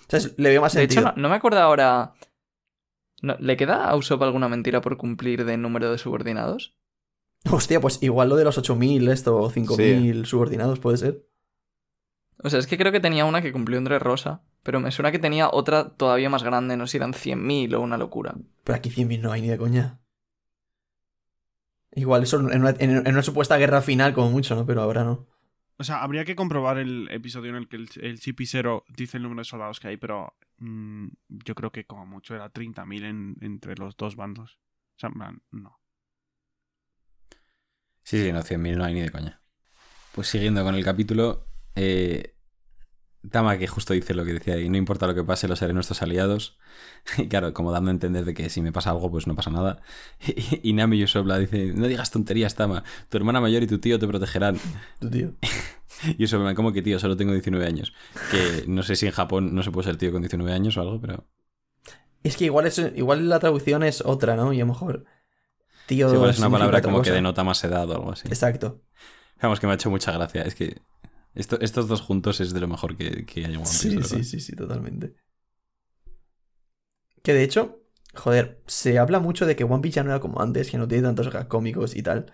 O 0.00 0.10
sea, 0.10 0.18
es- 0.20 0.38
le 0.38 0.48
veo 0.48 0.62
más 0.62 0.72
De 0.72 0.82
hecho, 0.82 0.94
sentido. 0.94 1.12
no, 1.16 1.22
no 1.22 1.28
me 1.28 1.34
acuerdo 1.36 1.60
ahora. 1.60 2.14
No, 3.20 3.36
¿Le 3.40 3.56
queda 3.56 3.84
a 3.90 3.96
Usopp 3.96 4.22
alguna 4.22 4.48
mentira 4.48 4.80
por 4.80 4.96
cumplir 4.96 5.44
de 5.44 5.56
número 5.58 5.90
de 5.90 5.98
subordinados? 5.98 6.74
Hostia, 7.50 7.80
pues 7.80 8.02
igual 8.02 8.28
lo 8.30 8.36
de 8.36 8.44
los 8.44 8.56
8000, 8.58 9.08
esto, 9.08 9.36
o 9.36 9.50
5000 9.50 10.24
subordinados 10.24 10.78
puede 10.78 10.96
ser. 10.96 11.26
O 12.42 12.48
sea, 12.50 12.60
es 12.60 12.66
que 12.66 12.78
creo 12.78 12.92
que 12.92 13.00
tenía 13.00 13.24
una 13.24 13.42
que 13.42 13.52
cumplió 13.52 13.76
entre 13.78 13.98
Rosa, 13.98 14.42
pero 14.68 14.80
me 14.80 14.90
suena 14.90 15.10
que 15.10 15.18
tenía 15.18 15.48
otra 15.50 15.96
todavía 15.96 16.28
más 16.28 16.42
grande, 16.42 16.76
no 16.76 16.86
sé 16.86 16.90
si 16.90 16.96
eran 16.98 17.14
100.000 17.14 17.74
o 17.74 17.80
una 17.80 17.96
locura. 17.96 18.34
Pero 18.64 18.76
aquí 18.76 18.90
100.000 18.90 19.22
no 19.22 19.32
hay 19.32 19.40
ni 19.40 19.48
de 19.48 19.56
coña. 19.56 19.98
Igual 21.92 22.24
eso 22.24 22.36
en 22.38 22.60
una, 22.60 22.74
en- 22.78 23.06
en 23.06 23.08
una 23.08 23.22
supuesta 23.22 23.56
guerra 23.56 23.80
final 23.80 24.12
como 24.12 24.28
mucho, 24.30 24.54
¿no? 24.54 24.66
Pero 24.66 24.82
ahora 24.82 25.04
no. 25.04 25.26
O 25.78 25.84
sea, 25.84 26.02
habría 26.02 26.26
que 26.26 26.36
comprobar 26.36 26.76
el 26.76 27.08
episodio 27.10 27.48
en 27.48 27.56
el 27.56 27.66
que 27.66 27.76
el, 27.76 27.88
el 28.02 28.20
CP0 28.20 28.84
dice 28.94 29.16
el 29.16 29.22
número 29.22 29.40
de 29.40 29.44
soldados 29.46 29.80
que 29.80 29.88
hay, 29.88 29.96
pero 29.96 30.34
mm, 30.58 31.06
yo 31.30 31.54
creo 31.54 31.72
que 31.72 31.86
como 31.86 32.04
mucho 32.04 32.34
era 32.34 32.50
30.000 32.50 33.04
en- 33.04 33.36
entre 33.40 33.74
los 33.74 33.96
dos 33.96 34.16
bandos. 34.16 34.58
O 34.96 35.00
sea, 35.00 35.08
no. 35.50 35.80
Sí, 38.02 38.22
sí, 38.22 38.32
no, 38.32 38.42
100.000 38.42 38.76
no 38.76 38.84
hay 38.84 38.92
ni 38.92 39.00
de 39.00 39.10
coña. 39.10 39.40
Pues 40.14 40.28
siguiendo 40.28 40.62
con 40.62 40.74
el 40.74 40.84
capítulo, 40.84 41.46
eh, 41.74 42.34
Tama 43.30 43.58
que 43.58 43.66
justo 43.66 43.94
dice 43.94 44.14
lo 44.14 44.24
que 44.24 44.34
decía, 44.34 44.58
y 44.58 44.68
no 44.68 44.76
importa 44.76 45.06
lo 45.06 45.14
que 45.14 45.24
pase, 45.24 45.48
los 45.48 45.60
haré 45.62 45.72
nuestros 45.72 46.02
aliados. 46.02 46.58
Y 47.18 47.28
claro, 47.28 47.54
como 47.54 47.72
dando 47.72 47.90
a 47.90 47.92
entender 47.92 48.24
de 48.24 48.34
que 48.34 48.50
si 48.50 48.60
me 48.60 48.72
pasa 48.72 48.90
algo, 48.90 49.10
pues 49.10 49.26
no 49.26 49.34
pasa 49.34 49.50
nada. 49.50 49.80
Y, 50.26 50.60
y 50.70 50.72
Nami 50.72 51.02
Usopp 51.02 51.26
la 51.26 51.38
dice, 51.38 51.72
no 51.74 51.86
digas 51.86 52.10
tonterías, 52.10 52.54
Tama, 52.54 52.84
tu 53.08 53.16
hermana 53.16 53.40
mayor 53.40 53.62
y 53.62 53.66
tu 53.66 53.78
tío 53.78 53.98
te 53.98 54.06
protegerán. 54.06 54.58
Tu 55.00 55.10
tío. 55.10 55.32
Y 56.16 56.24
Usopp, 56.24 56.42
me 56.42 56.54
como 56.54 56.72
que 56.72 56.80
tío, 56.80 57.00
solo 57.00 57.16
tengo 57.16 57.32
19 57.32 57.66
años. 57.66 57.92
Que 58.30 58.64
no 58.68 58.84
sé 58.84 58.94
si 58.94 59.06
en 59.06 59.12
Japón 59.12 59.52
no 59.56 59.64
se 59.64 59.72
puede 59.72 59.86
ser 59.86 59.96
tío 59.96 60.12
con 60.12 60.22
19 60.22 60.52
años 60.52 60.76
o 60.76 60.80
algo, 60.80 61.00
pero... 61.00 61.26
Es 62.22 62.36
que 62.36 62.44
igual, 62.44 62.66
es, 62.66 62.78
igual 62.94 63.28
la 63.28 63.40
traducción 63.40 63.82
es 63.82 64.02
otra, 64.02 64.36
¿no? 64.36 64.52
Y 64.52 64.58
a 64.58 64.60
lo 64.60 64.66
mejor. 64.66 65.06
Tío. 65.86 66.08
Sí, 66.08 66.14
igual 66.14 66.30
es 66.30 66.38
una 66.38 66.50
palabra 66.50 66.82
como 66.82 66.98
que 66.98 67.08
cosa. 67.08 67.14
denota 67.14 67.42
más 67.42 67.64
edad 67.64 67.88
o 67.90 67.94
algo 67.94 68.12
así. 68.12 68.28
Exacto. 68.28 68.80
Vamos, 69.40 69.58
que 69.58 69.66
me 69.66 69.72
ha 69.72 69.74
hecho 69.74 69.90
mucha 69.90 70.12
gracia. 70.12 70.42
Es 70.42 70.54
que 70.54 70.82
esto- 71.38 71.60
estos 71.60 71.88
dos 71.88 72.00
juntos 72.02 72.40
es 72.40 72.52
de 72.52 72.60
lo 72.60 72.68
mejor 72.68 72.96
que, 72.96 73.24
que 73.24 73.40
hay 73.40 73.54
en 73.54 73.56
One 73.60 73.64
Piece, 73.64 73.88
Sí, 73.88 73.96
verdad. 73.96 74.08
sí, 74.18 74.24
sí, 74.24 74.40
sí, 74.40 74.56
totalmente. 74.56 75.14
Que 77.22 77.34
de 77.34 77.42
hecho, 77.42 77.82
joder, 78.14 78.62
se 78.66 78.98
habla 78.98 79.18
mucho 79.20 79.46
de 79.46 79.56
que 79.56 79.64
One 79.64 79.80
Piece 79.82 79.96
ya 79.96 80.04
no 80.04 80.10
era 80.10 80.20
como 80.20 80.40
antes, 80.40 80.70
que 80.70 80.78
no 80.78 80.88
tiene 80.88 81.02
tantos 81.04 81.30
gags 81.32 81.48
cómicos 81.48 81.96
y 81.96 82.02
tal. 82.02 82.32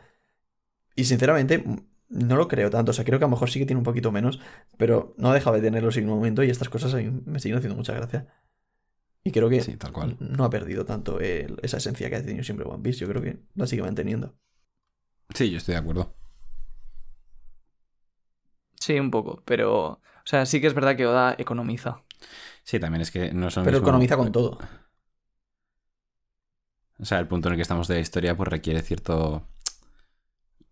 Y 0.96 1.04
sinceramente, 1.04 1.64
no 2.08 2.36
lo 2.36 2.48
creo 2.48 2.70
tanto. 2.70 2.90
O 2.90 2.94
sea, 2.94 3.04
creo 3.04 3.18
que 3.18 3.24
a 3.24 3.28
lo 3.28 3.32
mejor 3.32 3.50
sí 3.50 3.58
que 3.58 3.66
tiene 3.66 3.78
un 3.78 3.84
poquito 3.84 4.12
menos, 4.12 4.40
pero 4.76 5.14
no 5.18 5.32
deja 5.32 5.50
de 5.52 5.60
tenerlos 5.60 5.96
en 5.96 6.08
un 6.08 6.14
momento 6.16 6.42
y 6.42 6.50
estas 6.50 6.68
cosas 6.68 6.94
a 6.94 6.98
mí 6.98 7.10
me 7.26 7.40
siguen 7.40 7.58
haciendo 7.58 7.76
mucha 7.76 7.94
gracia. 7.94 8.28
Y 9.24 9.32
creo 9.32 9.48
que 9.48 9.60
Sí, 9.62 9.76
tal 9.76 9.92
cual. 9.92 10.16
no 10.20 10.44
ha 10.44 10.50
perdido 10.50 10.84
tanto 10.84 11.18
el- 11.18 11.56
esa 11.62 11.78
esencia 11.78 12.10
que 12.10 12.16
ha 12.16 12.22
tenido 12.24 12.44
siempre 12.44 12.66
One 12.68 12.82
Piece. 12.82 13.00
Yo 13.00 13.08
creo 13.08 13.22
que 13.22 13.38
la 13.54 13.66
sigue 13.66 13.82
manteniendo. 13.82 14.36
Sí, 15.34 15.50
yo 15.50 15.58
estoy 15.58 15.72
de 15.74 15.80
acuerdo. 15.80 16.14
Sí, 18.84 19.00
un 19.00 19.10
poco, 19.10 19.42
pero... 19.46 19.82
O 19.92 20.26
sea, 20.26 20.44
sí 20.44 20.60
que 20.60 20.66
es 20.66 20.74
verdad 20.74 20.94
que 20.94 21.06
Oda 21.06 21.34
economiza. 21.38 22.02
Sí, 22.64 22.78
también 22.78 23.00
es 23.00 23.10
que 23.10 23.32
no 23.32 23.50
son 23.50 23.64
Pero 23.64 23.78
economiza 23.78 24.14
con 24.14 24.30
todo. 24.30 24.58
O 26.98 27.04
sea, 27.06 27.18
el 27.18 27.26
punto 27.26 27.48
en 27.48 27.54
el 27.54 27.56
que 27.56 27.62
estamos 27.62 27.88
de 27.88 27.94
la 27.94 28.00
historia 28.02 28.36
pues 28.36 28.46
requiere 28.46 28.82
cierto, 28.82 29.48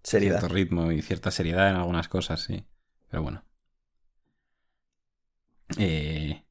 Seriedad. 0.02 0.40
cierto 0.40 0.54
ritmo 0.54 0.92
y 0.92 1.00
cierta 1.00 1.30
seriedad 1.30 1.70
en 1.70 1.76
algunas 1.76 2.08
cosas, 2.08 2.42
sí. 2.42 2.66
Pero 3.08 3.22
bueno. 3.22 3.42
Eh, 5.78 6.44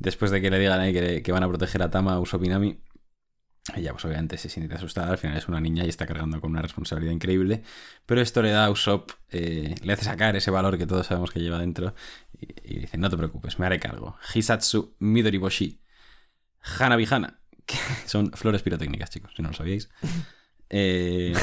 después 0.00 0.32
de 0.32 0.40
que 0.40 0.50
le 0.50 0.58
digan 0.58 0.80
ahí 0.80 0.92
que, 0.92 1.22
que 1.22 1.30
van 1.30 1.44
a 1.44 1.48
proteger 1.48 1.80
a 1.84 1.90
Tama, 1.90 2.18
Usopp 2.18 2.42
y 2.42 2.48
Nami, 2.48 2.80
ella 3.76 3.92
pues 3.92 4.04
obviamente 4.04 4.38
se 4.38 4.48
siente 4.48 4.74
asustada, 4.74 5.10
al 5.12 5.18
final 5.18 5.36
es 5.36 5.46
una 5.46 5.60
niña 5.60 5.84
y 5.84 5.88
está 5.88 6.06
cargando 6.06 6.40
con 6.40 6.50
una 6.50 6.62
responsabilidad 6.62 7.12
increíble, 7.12 7.62
pero 8.06 8.20
esto 8.20 8.42
le 8.42 8.50
da 8.50 8.64
a 8.64 8.70
Usopp, 8.70 9.10
eh, 9.30 9.74
le 9.82 9.92
hace 9.92 10.04
sacar 10.04 10.34
ese 10.34 10.50
valor 10.50 10.78
que 10.78 10.86
todos 10.86 11.06
sabemos 11.06 11.30
que 11.30 11.40
lleva 11.40 11.58
dentro 11.58 11.94
y, 12.38 12.46
y 12.64 12.78
dice, 12.80 12.98
no 12.98 13.08
te 13.08 13.16
preocupes, 13.16 13.58
me 13.58 13.66
haré 13.66 13.78
cargo. 13.78 14.16
Hisatsu 14.34 14.96
Midoriboshi 14.98 15.80
Hanabihana, 16.78 17.40
que 17.66 17.76
son 18.06 18.32
flores 18.32 18.62
pirotécnicas, 18.62 19.10
chicos, 19.10 19.32
si 19.36 19.42
no 19.42 19.48
lo 19.48 19.54
sabíais. 19.54 19.88
Eh, 20.74 21.34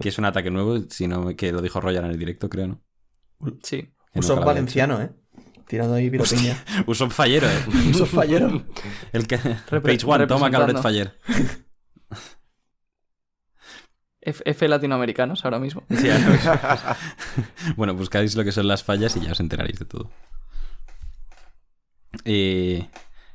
que 0.00 0.08
es 0.08 0.16
un 0.16 0.24
ataque 0.24 0.50
nuevo, 0.50 0.80
sino 0.88 1.36
que 1.36 1.52
lo 1.52 1.60
dijo 1.60 1.78
Royal 1.78 2.06
en 2.06 2.12
el 2.12 2.18
directo, 2.18 2.48
creo, 2.48 2.68
¿no? 2.68 2.82
Sí. 3.62 3.92
Que 4.14 4.20
Usopp 4.20 4.42
valenciano, 4.42 5.02
¿eh? 5.02 5.10
tirando 5.66 5.94
ahí 5.94 6.08
piropiña. 6.08 6.56
Usopp 6.86 7.10
fallero, 7.10 7.46
eh. 7.46 7.90
Usopp 7.90 8.08
fallero. 8.08 8.64
El 9.12 9.26
que... 9.26 9.36
Page 9.36 10.06
One, 10.06 10.26
toma 10.26 10.48
representando. 10.48 10.82
Faller. 10.82 11.18
F, 14.20 14.42
F 14.44 14.68
latinoamericanos 14.68 15.44
ahora 15.44 15.58
mismo. 15.58 15.84
Sí, 15.90 16.10
ahora 16.10 16.28
mismo. 16.28 16.52
bueno, 17.76 17.94
buscáis 17.94 18.34
lo 18.36 18.44
que 18.44 18.52
son 18.52 18.66
las 18.68 18.82
fallas 18.82 19.16
y 19.16 19.20
ya 19.20 19.32
os 19.32 19.40
enteraréis 19.40 19.78
de 19.78 19.84
todo. 19.84 20.10
Eh, 22.24 22.88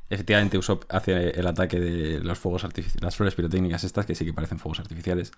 efectivamente, 0.09 0.57
Usopp 0.57 0.83
hace 0.89 1.29
el 1.31 1.47
ataque 1.47 1.79
de 1.79 2.19
los 2.19 2.37
fuegos 2.39 2.63
artificiales, 2.63 3.03
las 3.03 3.15
flores 3.15 3.35
pirotécnicas 3.35 3.83
estas, 3.83 4.05
que 4.05 4.15
sí 4.15 4.25
que 4.25 4.33
parecen 4.33 4.59
fuegos 4.59 4.79
artificiales, 4.79 5.31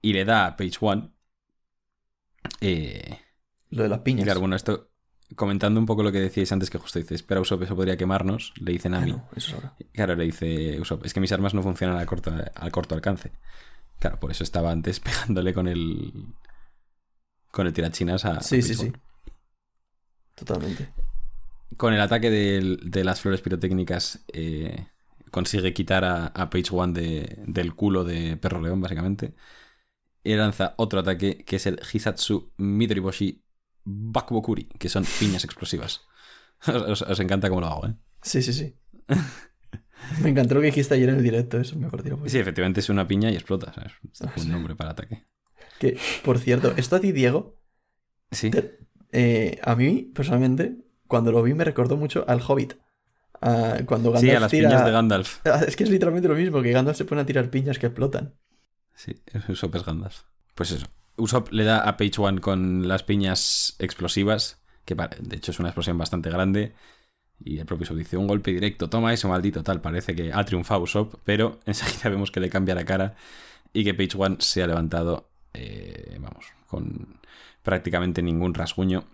y 0.00 0.12
le 0.12 0.24
da 0.24 0.46
a 0.46 0.56
Page 0.56 0.76
One. 0.80 1.10
Eh, 2.60 3.18
Lo 3.70 3.82
de 3.82 3.88
las 3.88 4.00
piñas. 4.00 4.24
claro, 4.24 4.40
bueno, 4.40 4.56
esto 4.56 4.90
comentando 5.36 5.78
un 5.78 5.84
poco 5.84 6.02
lo 6.02 6.10
que 6.10 6.20
decíais 6.20 6.50
antes, 6.52 6.70
que 6.70 6.78
justo 6.78 6.98
dice, 6.98 7.14
espera 7.14 7.40
Usopp, 7.40 7.62
eso 7.62 7.76
podría 7.76 7.98
quemarnos, 7.98 8.54
le 8.56 8.72
dice 8.72 8.88
Ah, 8.88 8.92
Nami. 8.92 9.12
no, 9.12 9.28
eso 9.36 9.48
es 9.50 9.54
ahora. 9.54 9.74
Claro, 9.92 10.16
le 10.16 10.24
dice 10.24 10.80
Usopp, 10.80 11.04
es 11.04 11.12
que 11.12 11.20
mis 11.20 11.32
armas 11.32 11.52
no 11.52 11.62
funcionan 11.62 11.98
a 11.98 12.06
corto, 12.06 12.32
al 12.54 12.72
corto 12.72 12.94
alcance. 12.94 13.32
Claro, 13.98 14.20
por 14.20 14.30
eso 14.30 14.44
estaba 14.44 14.70
antes 14.70 15.00
pegándole 15.00 15.52
con 15.54 15.66
el. 15.68 16.12
con 17.50 17.66
el 17.66 17.72
tirachinas 17.72 18.24
a. 18.24 18.40
Sí, 18.40 18.58
a 18.58 18.62
sí, 18.62 18.74
sí. 18.74 18.92
Totalmente. 20.34 20.88
Con 21.76 21.92
el 21.94 22.00
ataque 22.00 22.30
del- 22.30 22.80
de, 22.90 23.04
las 23.04 23.20
flores 23.20 23.40
pirotécnicas, 23.40 24.24
eh, 24.32 24.86
consigue 25.30 25.74
quitar 25.74 26.04
a, 26.04 26.26
a 26.28 26.48
Page 26.50 26.68
One 26.70 26.92
de- 26.98 27.42
del 27.46 27.74
culo 27.74 28.04
de 28.04 28.36
Perro 28.36 28.60
León, 28.60 28.80
básicamente. 28.80 29.34
Y 30.24 30.34
lanza 30.34 30.74
otro 30.76 31.00
ataque 31.00 31.44
que 31.44 31.56
es 31.56 31.66
el 31.66 31.80
Hisatsu 31.92 32.52
Midoriboshi 32.56 33.42
Bakubokuri, 33.84 34.64
que 34.78 34.88
son 34.88 35.04
piñas 35.18 35.44
explosivas. 35.44 36.02
Os, 36.66 36.82
os- 36.82 37.02
os 37.02 37.20
encanta 37.20 37.48
cómo 37.48 37.60
lo 37.60 37.66
hago, 37.68 37.86
¿eh? 37.86 37.94
Sí, 38.22 38.42
sí, 38.42 38.52
sí. 38.52 38.74
Me 40.22 40.30
encantó 40.30 40.54
lo 40.54 40.60
que 40.60 40.66
dijiste 40.66 40.94
ayer 40.94 41.08
en 41.10 41.16
el 41.16 41.22
directo, 41.22 41.58
eso 41.60 41.76
me 41.76 41.88
partió. 41.88 42.18
Sí, 42.26 42.38
efectivamente 42.38 42.80
es 42.80 42.88
una 42.88 43.06
piña 43.06 43.30
y 43.30 43.34
explota, 43.34 43.72
¿sabes? 43.72 43.92
Es 44.36 44.44
un 44.44 44.52
nombre 44.52 44.74
para 44.74 44.90
ataque. 44.90 45.24
Que, 45.78 45.98
por 46.24 46.38
cierto, 46.38 46.72
esto 46.76 46.96
a 46.96 47.00
ti, 47.00 47.12
Diego, 47.12 47.60
Sí. 48.30 48.50
te- 48.50 48.78
eh, 49.12 49.58
a 49.62 49.74
mí, 49.76 50.10
personalmente, 50.14 50.76
cuando 51.06 51.32
lo 51.32 51.42
vi 51.42 51.54
me 51.54 51.64
recordó 51.64 51.96
mucho 51.96 52.24
al 52.28 52.40
Hobbit. 52.46 52.74
A- 53.40 53.78
cuando 53.86 54.10
Gandalf 54.10 54.30
Sí, 54.30 54.36
a 54.36 54.40
las 54.40 54.50
tira... 54.50 54.68
piñas 54.68 54.84
de 54.84 54.90
Gandalf. 54.90 55.40
Ah, 55.46 55.62
Es 55.66 55.76
que 55.76 55.84
es 55.84 55.90
literalmente 55.90 56.28
lo 56.28 56.34
mismo, 56.34 56.60
que 56.62 56.72
Gandalf 56.72 56.96
se 56.98 57.04
pone 57.04 57.20
a 57.20 57.26
tirar 57.26 57.50
piñas 57.50 57.78
que 57.78 57.86
explotan. 57.86 58.34
Sí, 58.94 59.14
Usopp 59.48 59.74
es 59.76 59.84
Gandalf. 59.84 60.22
Pues 60.54 60.72
eso. 60.72 60.86
Usopp 61.16 61.52
le 61.52 61.64
da 61.64 61.80
a 61.88 61.96
Page 61.96 62.12
One 62.20 62.40
con 62.40 62.88
las 62.88 63.02
piñas 63.04 63.76
explosivas, 63.78 64.60
que 64.84 64.94
de 64.94 65.36
hecho 65.36 65.52
es 65.52 65.60
una 65.60 65.68
explosión 65.68 65.98
bastante 65.98 66.30
grande. 66.30 66.74
Y 67.40 67.58
el 67.58 67.66
propio 67.66 67.84
Usopp 67.84 67.98
dice, 67.98 68.16
un 68.16 68.26
golpe 68.26 68.52
directo, 68.52 68.90
toma 68.90 69.12
eso, 69.12 69.28
maldito 69.28 69.62
tal. 69.62 69.80
Parece 69.80 70.14
que 70.14 70.32
ha 70.32 70.44
triunfado 70.44 70.82
Usopp, 70.82 71.14
pero 71.24 71.60
enseguida 71.66 72.10
vemos 72.10 72.30
que 72.30 72.40
le 72.40 72.50
cambia 72.50 72.74
la 72.74 72.84
cara 72.84 73.14
y 73.72 73.84
que 73.84 73.94
Page 73.94 74.16
One 74.16 74.36
se 74.40 74.62
ha 74.62 74.66
levantado, 74.66 75.28
eh, 75.54 76.18
vamos, 76.20 76.46
con 76.66 77.20
prácticamente 77.62 78.22
ningún 78.22 78.54
rasguño. 78.54 79.04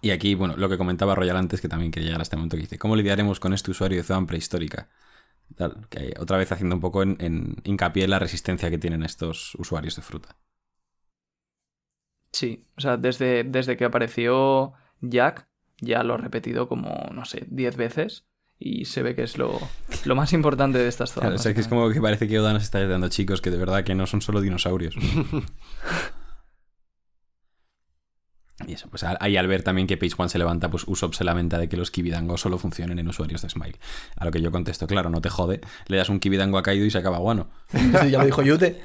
Y 0.00 0.10
aquí, 0.10 0.34
bueno, 0.34 0.56
lo 0.56 0.68
que 0.68 0.78
comentaba 0.78 1.14
Royal 1.14 1.36
antes, 1.36 1.60
que 1.60 1.68
también 1.68 1.92
quería 1.92 2.08
llegar 2.08 2.20
a 2.20 2.22
este 2.22 2.36
momento, 2.36 2.56
que 2.56 2.62
dice, 2.62 2.78
¿cómo 2.78 2.96
lidiaremos 2.96 3.40
con 3.40 3.52
este 3.52 3.70
usuario 3.70 3.98
de 3.98 4.04
Zoan 4.04 4.26
prehistórica? 4.26 4.88
Otra 6.18 6.38
vez 6.38 6.50
haciendo 6.50 6.74
un 6.74 6.80
poco 6.80 7.02
en, 7.02 7.16
en 7.20 7.56
hincapié 7.64 8.04
en 8.04 8.10
la 8.10 8.18
resistencia 8.18 8.70
que 8.70 8.78
tienen 8.78 9.02
estos 9.04 9.54
usuarios 9.56 9.96
de 9.96 10.02
fruta. 10.02 10.36
Sí, 12.32 12.66
o 12.76 12.80
sea, 12.80 12.96
desde, 12.96 13.44
desde 13.44 13.76
que 13.76 13.84
apareció 13.84 14.74
Jack, 15.00 15.45
ya 15.80 16.02
lo 16.02 16.14
he 16.14 16.18
repetido 16.18 16.68
como, 16.68 17.08
no 17.12 17.24
sé, 17.24 17.46
10 17.48 17.76
veces. 17.76 18.24
Y 18.58 18.86
se 18.86 19.02
ve 19.02 19.14
que 19.14 19.22
es 19.22 19.36
lo, 19.36 19.60
lo 20.06 20.14
más 20.14 20.32
importante 20.32 20.78
de 20.78 20.88
estas 20.88 21.12
zonas. 21.14 21.28
Claro, 21.28 21.40
o 21.40 21.42
sea, 21.42 21.52
que 21.52 21.60
es 21.60 21.68
como 21.68 21.90
que 21.90 22.00
parece 22.00 22.26
que 22.26 22.40
Oda 22.40 22.54
nos 22.54 22.62
está 22.62 22.86
dando 22.86 23.08
chicos 23.08 23.42
que 23.42 23.50
de 23.50 23.58
verdad 23.58 23.84
que 23.84 23.94
no 23.94 24.06
son 24.06 24.22
solo 24.22 24.40
dinosaurios. 24.40 24.96
y 28.66 28.72
eso, 28.72 28.88
pues 28.88 29.04
ahí 29.04 29.36
al 29.36 29.46
ver 29.46 29.62
también 29.62 29.86
que 29.86 29.98
Page 29.98 30.14
One 30.16 30.30
se 30.30 30.38
levanta, 30.38 30.70
pues 30.70 30.84
Usopp 30.86 31.12
se 31.12 31.24
lamenta 31.24 31.58
de 31.58 31.68
que 31.68 31.76
los 31.76 31.90
Kibidango 31.90 32.38
solo 32.38 32.56
funcionen 32.56 32.98
en 32.98 33.06
usuarios 33.08 33.42
de 33.42 33.50
Smile. 33.50 33.76
A 34.16 34.24
lo 34.24 34.30
que 34.30 34.40
yo 34.40 34.50
contesto, 34.50 34.86
claro, 34.86 35.10
no 35.10 35.20
te 35.20 35.28
jode, 35.28 35.60
le 35.88 35.98
das 35.98 36.08
un 36.08 36.18
Kibidango 36.18 36.56
a 36.56 36.62
Kaido 36.62 36.86
y 36.86 36.90
se 36.90 36.96
acaba 36.96 37.18
guano. 37.18 37.50
Sí, 37.72 38.10
ya 38.10 38.20
lo 38.20 38.24
dijo 38.24 38.40
Yute. 38.40 38.80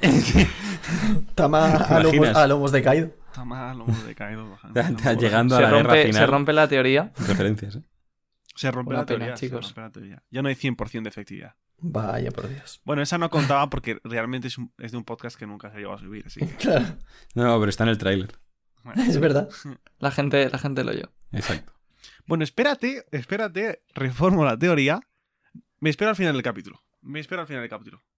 Tama 1.34 1.76
a 1.76 2.00
lomos, 2.00 2.28
a 2.28 2.46
lomos 2.46 2.72
de 2.72 2.82
Kaido. 2.82 3.21
Está 3.32 3.46
mal, 3.46 3.80
hombre, 3.80 3.96
decaído. 4.06 4.58
Llegando 5.18 5.54
a 5.54 5.58
se, 5.58 5.62
la 5.62 5.70
guerra 5.70 5.82
rompe, 5.82 6.06
final. 6.06 6.20
se 6.22 6.26
rompe 6.26 6.52
la 6.52 6.68
teoría. 6.68 7.12
Referencias, 7.16 7.76
¿eh? 7.76 7.82
Se 8.54 8.70
rompe 8.70 8.90
Una 8.90 8.98
la 9.00 9.06
pena, 9.06 9.18
teoría, 9.20 9.36
se 9.38 9.46
chicos. 9.46 9.64
rompe 9.68 9.80
la 9.80 9.90
teoría. 9.90 10.22
Ya 10.30 10.42
no 10.42 10.48
hay 10.48 10.54
100% 10.54 11.02
de 11.02 11.08
efectividad. 11.08 11.54
Vaya, 11.78 12.30
por 12.30 12.46
Dios. 12.48 12.82
Bueno, 12.84 13.00
esa 13.00 13.16
no 13.16 13.30
contaba 13.30 13.70
porque 13.70 13.98
realmente 14.04 14.48
es, 14.48 14.58
un- 14.58 14.70
es 14.78 14.92
de 14.92 14.98
un 14.98 15.04
podcast 15.04 15.38
que 15.38 15.46
nunca 15.46 15.70
se 15.72 15.78
llegó 15.78 15.94
a 15.94 15.98
subir, 15.98 16.24
así 16.26 16.40
que... 16.40 16.46
Claro, 16.56 16.84
No, 17.34 17.58
pero 17.58 17.70
está 17.70 17.84
en 17.84 17.90
el 17.90 17.98
tráiler. 17.98 18.32
bueno. 18.84 19.02
es 19.08 19.18
verdad. 19.18 19.48
La 19.98 20.10
gente, 20.10 20.50
la 20.50 20.58
gente 20.58 20.84
lo 20.84 20.90
oyó. 20.92 21.10
Exacto. 21.32 21.72
Bueno, 22.26 22.44
espérate, 22.44 23.06
espérate, 23.12 23.82
reformo 23.94 24.44
la 24.44 24.58
teoría. 24.58 25.00
Me 25.80 25.88
espero 25.88 26.10
al 26.10 26.16
final 26.16 26.34
del 26.34 26.42
capítulo. 26.42 26.82
Me 27.00 27.18
espero 27.18 27.40
al 27.40 27.46
final 27.46 27.62
del 27.62 27.70
capítulo. 27.70 27.96
Al 27.96 28.02
final 28.02 28.10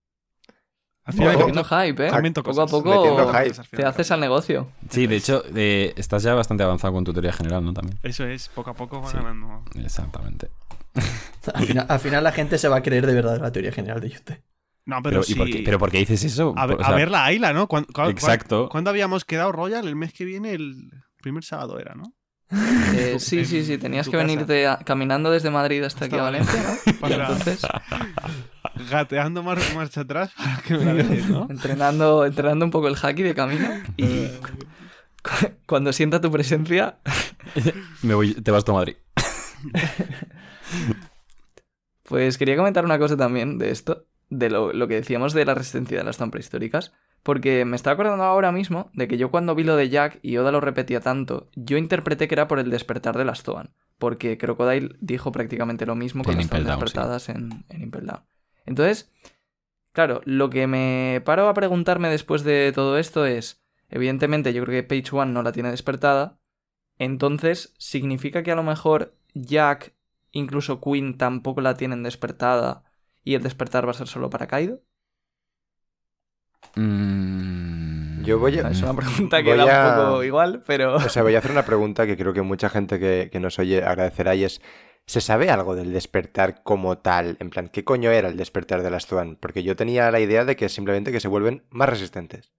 Bueno, 0.48 0.54
del 0.90 0.93
Metiendo 1.06 1.64
hype, 1.64 2.06
¿eh? 2.08 2.32
Poco 2.42 2.62
a 2.62 2.66
poco 2.66 3.32
hype. 3.32 3.38
Al 3.38 3.52
final 3.54 3.66
te 3.70 3.84
haces 3.84 4.10
al 4.10 4.20
negocio. 4.20 4.68
Sí, 4.88 5.06
de 5.06 5.16
hecho, 5.16 5.42
eh, 5.54 5.92
estás 5.96 6.22
ya 6.22 6.34
bastante 6.34 6.62
avanzado 6.62 6.94
con 6.94 7.04
tu 7.04 7.12
teoría 7.12 7.32
general, 7.32 7.64
¿no? 7.64 7.74
También. 7.74 7.98
Eso 8.02 8.26
es, 8.26 8.48
poco 8.48 8.70
a 8.70 8.74
poco 8.74 9.02
va 9.02 9.10
Sí. 9.10 9.16
ganando. 9.18 9.62
Exactamente. 9.76 10.50
Al 11.52 11.66
final, 11.66 11.86
al 11.88 12.00
final 12.00 12.24
la 12.24 12.32
gente 12.32 12.56
se 12.56 12.68
va 12.68 12.76
a 12.76 12.82
creer 12.82 13.06
de 13.06 13.14
verdad 13.14 13.38
la 13.40 13.52
teoría 13.52 13.72
general 13.72 14.00
de 14.00 14.10
Yute. 14.10 14.42
No, 14.86 14.96
Pero, 15.02 15.02
pero, 15.02 15.20
¿y 15.22 15.24
sí. 15.24 15.34
por 15.34 15.50
qué, 15.50 15.62
pero 15.64 15.78
por 15.78 15.90
qué 15.90 15.98
dices 15.98 16.22
eso? 16.24 16.54
A, 16.56 16.66
ver, 16.66 16.76
O 16.80 16.84
sea, 16.84 16.92
a 16.94 16.96
ver 16.96 17.10
la 17.10 17.24
Ayla, 17.24 17.52
¿no? 17.52 17.66
¿Cuán- 17.68 17.86
cuán- 17.92 18.10
Exacto. 18.10 18.68
¿Cuándo 18.70 18.90
habíamos 18.90 19.24
quedado, 19.24 19.50
Royal? 19.50 19.88
El 19.88 19.96
mes 19.96 20.12
que 20.12 20.24
viene, 20.24 20.52
el 20.52 20.90
primer 21.22 21.42
sábado 21.44 21.78
era, 21.78 21.94
¿no? 21.94 22.12
Eh, 22.50 23.16
sí, 23.18 23.44
sí, 23.44 23.64
sí. 23.64 23.78
Tenías 23.78 24.06
que 24.06 24.12
casa. 24.12 24.24
venirte 24.26 24.66
a- 24.66 24.78
caminando 24.78 25.30
desde 25.30 25.50
Madrid 25.50 25.82
hasta 25.82 26.04
aquí 26.04 26.16
a 26.16 26.22
Valencia, 26.22 26.62
¿no? 26.62 26.92
Para- 27.00 27.14
entonces, 27.16 27.62
Gateando 28.90 29.42
mar- 29.42 29.58
marcha 29.74 30.02
atrás 30.02 30.30
para 30.36 30.62
que 30.66 30.74
me 30.76 30.84
la 30.84 30.94
dejes, 30.94 31.28
¿no? 31.28 31.46
entrenando, 31.50 32.24
entrenando 32.26 32.64
un 32.64 32.70
poco 32.70 32.88
el 32.88 32.96
haki 33.00 33.22
de 33.22 33.34
camino. 33.34 33.68
Y 33.96 34.26
cu- 35.22 35.50
cuando 35.66 35.92
sienta 35.92 36.20
tu 36.20 36.30
presencia, 36.30 36.98
Me 38.02 38.14
voy, 38.14 38.34
te 38.34 38.50
vas 38.50 38.64
a 38.68 38.72
Madrid. 38.72 38.96
Pues 42.04 42.36
quería 42.36 42.56
comentar 42.56 42.84
una 42.84 42.98
cosa 42.98 43.16
también 43.16 43.58
de 43.58 43.70
esto, 43.70 44.04
de 44.38 44.50
lo, 44.50 44.72
lo 44.72 44.88
que 44.88 44.94
decíamos 44.94 45.32
de 45.32 45.44
la 45.44 45.54
resistencia 45.54 45.98
de 45.98 46.04
las 46.04 46.18
tan 46.18 46.30
prehistóricas, 46.30 46.92
porque 47.22 47.64
me 47.64 47.76
estaba 47.76 47.94
acordando 47.94 48.24
ahora 48.24 48.52
mismo 48.52 48.90
de 48.92 49.08
que 49.08 49.16
yo 49.16 49.30
cuando 49.30 49.54
vi 49.54 49.64
lo 49.64 49.76
de 49.76 49.88
Jack 49.88 50.18
y 50.22 50.36
Oda 50.36 50.52
lo 50.52 50.60
repetía 50.60 51.00
tanto, 51.00 51.48
yo 51.54 51.78
interpreté 51.78 52.28
que 52.28 52.34
era 52.34 52.48
por 52.48 52.58
el 52.58 52.70
despertar 52.70 53.16
de 53.16 53.24
las 53.24 53.42
Zoan, 53.42 53.74
porque 53.98 54.36
Crocodile 54.36 54.96
dijo 55.00 55.32
prácticamente 55.32 55.86
lo 55.86 55.94
mismo 55.94 56.22
En 56.26 56.36
Down, 56.36 56.48
sí. 56.48 56.64
despertadas 56.64 57.28
en, 57.28 57.64
en 57.68 57.82
Impel 57.82 58.06
Down. 58.06 58.24
Entonces, 58.66 59.12
claro, 59.92 60.20
lo 60.24 60.50
que 60.50 60.66
me 60.66 61.22
paro 61.24 61.48
a 61.48 61.54
preguntarme 61.54 62.08
después 62.08 62.44
de 62.44 62.72
todo 62.74 62.98
esto 62.98 63.24
es, 63.24 63.64
evidentemente 63.88 64.52
yo 64.52 64.64
creo 64.64 64.82
que 64.82 64.88
Page 65.02 65.16
One 65.16 65.32
no 65.32 65.42
la 65.42 65.52
tiene 65.52 65.70
despertada, 65.70 66.38
entonces 66.98 67.74
significa 67.78 68.42
que 68.42 68.52
a 68.52 68.56
lo 68.56 68.62
mejor 68.62 69.16
Jack 69.34 69.94
incluso 70.30 70.80
Queen 70.80 71.16
tampoco 71.16 71.60
la 71.60 71.76
tienen 71.76 72.02
despertada 72.02 72.84
y 73.24 73.34
el 73.34 73.42
despertar 73.42 73.86
va 73.86 73.92
a 73.92 73.94
ser 73.94 74.06
solo 74.08 74.30
para 74.30 74.46
Kaido? 74.46 74.80
Mm, 76.76 78.24
Yo 78.24 78.38
voy 78.38 78.58
a- 78.58 78.70
Es 78.70 78.82
una 78.82 78.94
pregunta 78.94 79.42
que 79.42 79.50
Voy 79.50 79.58
da 79.58 79.94
a- 79.94 79.98
un 80.00 80.06
poco 80.10 80.24
igual, 80.24 80.62
pero... 80.66 80.96
O 80.96 81.08
sea, 81.08 81.22
voy 81.22 81.34
a 81.34 81.38
hacer 81.38 81.50
una 81.50 81.64
pregunta 81.64 82.06
que 82.06 82.16
creo 82.16 82.32
que 82.32 82.42
mucha 82.42 82.68
gente 82.70 82.98
que, 82.98 83.28
que 83.30 83.40
nos 83.40 83.58
oye 83.58 83.82
agradecerá 83.84 84.34
y 84.34 84.44
es, 84.44 84.60
¿se 85.06 85.20
sabe 85.20 85.50
algo 85.50 85.76
del 85.76 85.92
despertar 85.92 86.62
como 86.62 86.98
tal? 86.98 87.36
En 87.40 87.50
plan, 87.50 87.68
¿qué 87.68 87.84
coño 87.84 88.10
era 88.10 88.28
el 88.28 88.36
despertar 88.36 88.82
de 88.82 88.90
las 88.90 89.06
Tuan? 89.06 89.36
Porque 89.36 89.62
yo 89.62 89.76
tenía 89.76 90.10
la 90.10 90.20
idea 90.20 90.44
de 90.44 90.56
que 90.56 90.68
simplemente 90.68 91.12
que 91.12 91.20
se 91.20 91.28
vuelven 91.28 91.64
más 91.70 91.88
resistentes. 91.88 92.52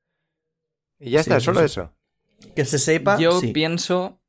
Y 0.99 1.11
ya 1.11 1.20
Sí, 1.24 1.30
está, 1.32 1.39
sí, 1.39 1.45
solo 1.45 1.59
sí. 1.59 1.66
eso. 1.66 1.93
Que 2.55 2.66
se 2.66 2.80
sepa. 2.80 3.18
yo 3.18 3.39
sí, 3.39 3.51
pienso... 3.53 4.22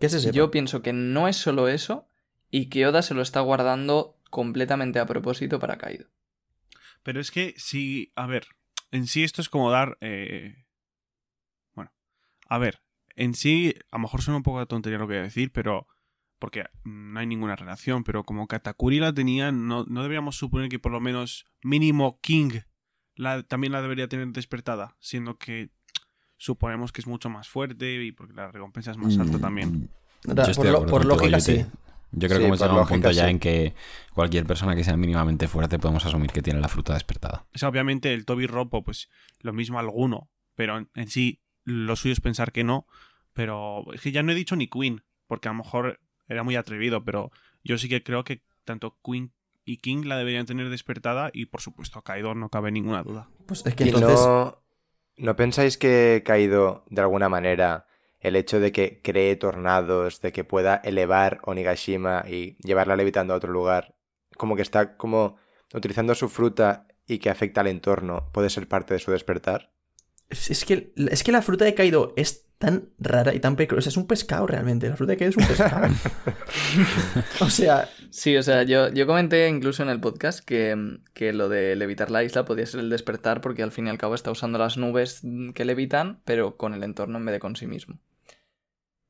que 0.00 0.08
se 0.08 0.20
sepa. 0.20 0.32
Yo 0.36 0.50
pienso 0.50 0.82
que 0.82 0.92
no 0.92 1.26
es 1.28 1.36
solo 1.36 1.68
eso 1.68 2.08
y 2.50 2.66
que 2.70 2.86
Oda 2.86 3.02
se 3.02 3.14
lo 3.14 3.22
está 3.22 3.40
guardando 3.40 4.15
completamente 4.30 4.98
a 4.98 5.06
propósito 5.06 5.58
para 5.58 5.76
Kaido. 5.78 6.06
Pero 7.02 7.20
es 7.20 7.30
que 7.30 7.54
si, 7.56 8.12
a 8.16 8.26
ver, 8.26 8.46
en 8.90 9.06
sí 9.06 9.22
esto 9.24 9.40
es 9.42 9.48
como 9.48 9.70
dar... 9.70 9.96
eh, 10.00 10.64
Bueno, 11.74 11.92
a 12.48 12.58
ver, 12.58 12.82
en 13.14 13.34
sí, 13.34 13.74
a 13.90 13.96
lo 13.96 14.02
mejor 14.02 14.22
suena 14.22 14.36
un 14.38 14.42
poco 14.42 14.58
de 14.60 14.66
tontería 14.66 14.98
lo 14.98 15.06
que 15.06 15.14
voy 15.14 15.20
a 15.20 15.24
decir, 15.24 15.52
pero... 15.52 15.86
Porque 16.38 16.66
no 16.84 17.18
hay 17.18 17.26
ninguna 17.26 17.56
relación, 17.56 18.04
pero 18.04 18.22
como 18.24 18.46
Katakuri 18.46 19.00
la 19.00 19.14
tenía, 19.14 19.52
no, 19.52 19.84
no 19.84 20.02
deberíamos 20.02 20.36
suponer 20.36 20.68
que 20.68 20.78
por 20.78 20.92
lo 20.92 21.00
menos 21.00 21.46
mínimo 21.62 22.20
King 22.20 22.60
la, 23.14 23.42
también 23.42 23.72
la 23.72 23.80
debería 23.80 24.06
tener 24.06 24.28
despertada, 24.28 24.98
siendo 25.00 25.38
que 25.38 25.70
suponemos 26.36 26.92
que 26.92 27.00
es 27.00 27.06
mucho 27.06 27.30
más 27.30 27.48
fuerte 27.48 28.04
y 28.04 28.12
porque 28.12 28.34
la 28.34 28.52
recompensa 28.52 28.90
es 28.90 28.98
más 28.98 29.18
alta 29.18 29.38
también. 29.38 29.88
Yo 30.24 30.50
estoy 30.50 30.54
por 30.56 30.66
lo- 30.72 30.80
por 30.90 31.06
lógica, 31.06 31.40
sí. 31.40 31.52
Yo 32.12 32.28
creo 32.28 32.38
Sí, 32.38 32.42
que 32.42 32.46
hemos 32.46 32.58
llegado 32.60 32.78
a 32.78 32.82
un 32.82 32.88
punto 32.88 33.10
ya 33.10 33.24
sí. 33.24 33.30
en 33.30 33.38
que 33.38 33.74
cualquier 34.14 34.46
persona 34.46 34.74
que 34.74 34.84
sea 34.84 34.96
mínimamente 34.96 35.48
fuerte 35.48 35.78
podemos 35.78 36.04
asumir 36.06 36.30
que 36.32 36.42
tiene 36.42 36.60
la 36.60 36.68
fruta 36.68 36.94
despertada. 36.94 37.46
O 37.54 37.58
sea, 37.58 37.68
obviamente 37.68 38.14
el 38.14 38.24
Toby 38.24 38.46
Ropo, 38.46 38.82
pues 38.84 39.08
lo 39.40 39.52
mismo 39.52 39.78
alguno, 39.78 40.30
pero 40.54 40.78
en, 40.78 40.88
en 40.94 41.08
sí 41.08 41.40
lo 41.64 41.96
suyo 41.96 42.12
es 42.12 42.20
pensar 42.20 42.52
que 42.52 42.64
no. 42.64 42.86
Pero 43.32 43.84
es 43.92 44.00
que 44.00 44.12
ya 44.12 44.22
no 44.22 44.32
he 44.32 44.34
dicho 44.34 44.56
ni 44.56 44.68
Queen, 44.68 45.02
porque 45.26 45.48
a 45.48 45.52
lo 45.52 45.58
mejor 45.58 46.00
era 46.28 46.42
muy 46.42 46.56
atrevido, 46.56 47.04
pero 47.04 47.30
yo 47.64 47.76
sí 47.76 47.88
que 47.88 48.02
creo 48.02 48.24
que 48.24 48.42
tanto 48.64 48.96
Queen 49.04 49.32
y 49.64 49.78
King 49.78 50.04
la 50.06 50.16
deberían 50.16 50.46
tener 50.46 50.70
despertada 50.70 51.30
y 51.32 51.46
por 51.46 51.60
supuesto 51.60 52.00
Kaido 52.02 52.34
no 52.34 52.48
cabe 52.48 52.70
ninguna 52.72 53.02
duda. 53.02 53.28
Pues 53.46 53.66
es 53.66 53.74
que 53.74 53.84
¿Y 53.84 53.88
entonces. 53.88 54.20
no, 54.20 54.62
no 55.18 55.36
pensáis 55.36 55.76
que 55.76 56.22
Kaido, 56.24 56.84
de 56.88 57.00
alguna 57.02 57.28
manera, 57.28 57.86
el 58.26 58.34
hecho 58.34 58.58
de 58.58 58.72
que 58.72 59.00
cree 59.02 59.36
tornados, 59.36 60.20
de 60.20 60.32
que 60.32 60.42
pueda 60.42 60.76
elevar 60.76 61.40
Onigashima 61.44 62.24
y 62.28 62.56
llevarla 62.58 62.96
levitando 62.96 63.32
a 63.32 63.36
otro 63.36 63.52
lugar, 63.52 63.94
como 64.36 64.56
que 64.56 64.62
está 64.62 64.96
como 64.96 65.36
utilizando 65.72 66.14
su 66.14 66.28
fruta 66.28 66.88
y 67.06 67.18
que 67.18 67.30
afecta 67.30 67.60
al 67.60 67.68
entorno, 67.68 68.28
puede 68.32 68.50
ser 68.50 68.66
parte 68.66 68.94
de 68.94 69.00
su 69.00 69.12
despertar? 69.12 69.70
Es 70.28 70.64
que, 70.64 70.92
es 70.96 71.22
que 71.22 71.30
la 71.30 71.40
fruta 71.40 71.64
de 71.64 71.74
Kaido 71.74 72.14
es 72.16 72.46
tan 72.58 72.88
rara 72.98 73.32
y 73.32 73.38
tan 73.38 73.54
peligrosa. 73.54 73.90
Es 73.90 73.96
un 73.96 74.08
pescado 74.08 74.46
realmente. 74.48 74.88
La 74.88 74.96
fruta 74.96 75.12
de 75.12 75.18
Kaido 75.18 75.30
es 75.30 75.36
un 75.36 75.46
pescado. 75.46 75.94
o 77.40 77.48
sea, 77.48 77.88
Sí, 78.16 78.34
o 78.34 78.42
sea, 78.42 78.62
yo, 78.62 78.88
yo 78.88 79.06
comenté 79.06 79.46
incluso 79.46 79.82
en 79.82 79.90
el 79.90 80.00
podcast 80.00 80.42
que, 80.42 81.00
que 81.12 81.34
lo 81.34 81.50
de 81.50 81.76
levitar 81.76 82.10
la 82.10 82.24
isla 82.24 82.46
podía 82.46 82.64
ser 82.64 82.80
el 82.80 82.88
despertar 82.88 83.42
porque 83.42 83.62
al 83.62 83.72
fin 83.72 83.88
y 83.88 83.90
al 83.90 83.98
cabo 83.98 84.14
está 84.14 84.30
usando 84.30 84.58
las 84.58 84.78
nubes 84.78 85.20
que 85.52 85.66
levitan, 85.66 86.20
pero 86.24 86.56
con 86.56 86.72
el 86.72 86.82
entorno 86.82 87.18
en 87.18 87.26
vez 87.26 87.34
de 87.34 87.40
con 87.40 87.56
sí 87.56 87.66
mismo. 87.66 87.98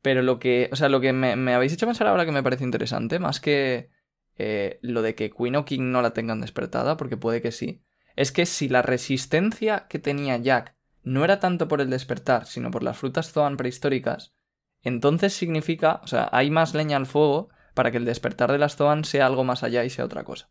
Pero 0.06 0.22
lo 0.22 0.38
que, 0.38 0.68
o 0.70 0.76
sea, 0.76 0.88
lo 0.88 1.00
que 1.00 1.12
me, 1.12 1.52
habéis 1.52 1.72
hecho 1.72 1.84
pensar 1.84 2.06
ahora 2.06 2.24
que 2.24 2.30
me 2.30 2.44
parece 2.44 2.62
interesante, 2.62 3.18
más 3.18 3.40
que 3.40 3.90
eh, 4.38 4.78
lo 4.80 5.02
de 5.02 5.16
que 5.16 5.32
Queen 5.32 5.56
o 5.56 5.64
King 5.64 5.90
no 5.90 6.00
la 6.00 6.12
tengan 6.12 6.40
despertada, 6.40 6.96
porque 6.96 7.16
puede 7.16 7.42
que 7.42 7.50
sí, 7.50 7.82
es 8.14 8.30
que 8.30 8.46
si 8.46 8.68
la 8.68 8.82
resistencia 8.82 9.88
que 9.88 9.98
tenía 9.98 10.36
Jack 10.36 10.76
no 11.02 11.24
era 11.24 11.40
tanto 11.40 11.66
por 11.66 11.80
el 11.80 11.90
despertar, 11.90 12.46
sino 12.46 12.70
por 12.70 12.84
las 12.84 12.96
frutas 12.96 13.32
Zoan 13.32 13.56
prehistóricas, 13.56 14.32
entonces 14.80 15.32
significa, 15.32 16.00
o 16.04 16.06
sea, 16.06 16.28
hay 16.30 16.52
más 16.52 16.72
leña 16.72 16.98
al 16.98 17.06
fuego 17.06 17.48
para 17.74 17.90
que 17.90 17.96
el 17.96 18.04
despertar 18.04 18.52
de 18.52 18.58
las 18.58 18.76
Zoan 18.76 19.04
sea 19.04 19.26
algo 19.26 19.42
más 19.42 19.64
allá 19.64 19.82
y 19.82 19.90
sea 19.90 20.04
otra 20.04 20.22
cosa. 20.22 20.50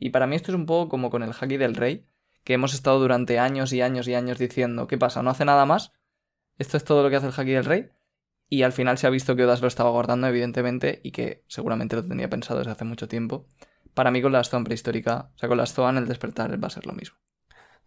Y 0.00 0.10
para 0.10 0.26
mí 0.26 0.34
esto 0.34 0.50
es 0.50 0.56
un 0.56 0.66
poco 0.66 0.88
como 0.88 1.08
con 1.08 1.22
el 1.22 1.34
Haki 1.40 1.56
del 1.56 1.76
Rey, 1.76 2.04
que 2.42 2.54
hemos 2.54 2.74
estado 2.74 2.98
durante 2.98 3.38
años 3.38 3.72
y 3.72 3.80
años 3.80 4.08
y 4.08 4.14
años 4.14 4.38
diciendo, 4.38 4.88
¿qué 4.88 4.98
pasa? 4.98 5.22
¿No 5.22 5.30
hace 5.30 5.44
nada 5.44 5.66
más? 5.66 5.92
Esto 6.58 6.76
es 6.76 6.82
todo 6.82 7.04
lo 7.04 7.10
que 7.10 7.14
hace 7.14 7.28
el 7.28 7.34
Haki 7.36 7.52
del 7.52 7.64
Rey. 7.64 7.90
Y 8.50 8.62
al 8.62 8.72
final 8.72 8.96
se 8.98 9.06
ha 9.06 9.10
visto 9.10 9.36
que 9.36 9.44
Odas 9.44 9.60
lo 9.60 9.68
estaba 9.68 9.90
guardando, 9.90 10.26
evidentemente, 10.26 11.00
y 11.04 11.10
que 11.12 11.44
seguramente 11.48 11.96
lo 11.96 12.04
tenía 12.04 12.30
pensado 12.30 12.58
desde 12.60 12.72
hace 12.72 12.84
mucho 12.84 13.06
tiempo. 13.08 13.46
Para 13.94 14.10
mí 14.10 14.22
con 14.22 14.32
la 14.32 14.42
Zoan 14.44 14.64
prehistórica, 14.64 15.30
o 15.34 15.38
sea, 15.38 15.48
con 15.48 15.58
las 15.58 15.74
Zoan 15.74 15.96
el 15.98 16.06
despertar 16.08 16.62
va 16.62 16.68
a 16.68 16.70
ser 16.70 16.86
lo 16.86 16.92
mismo. 16.92 17.16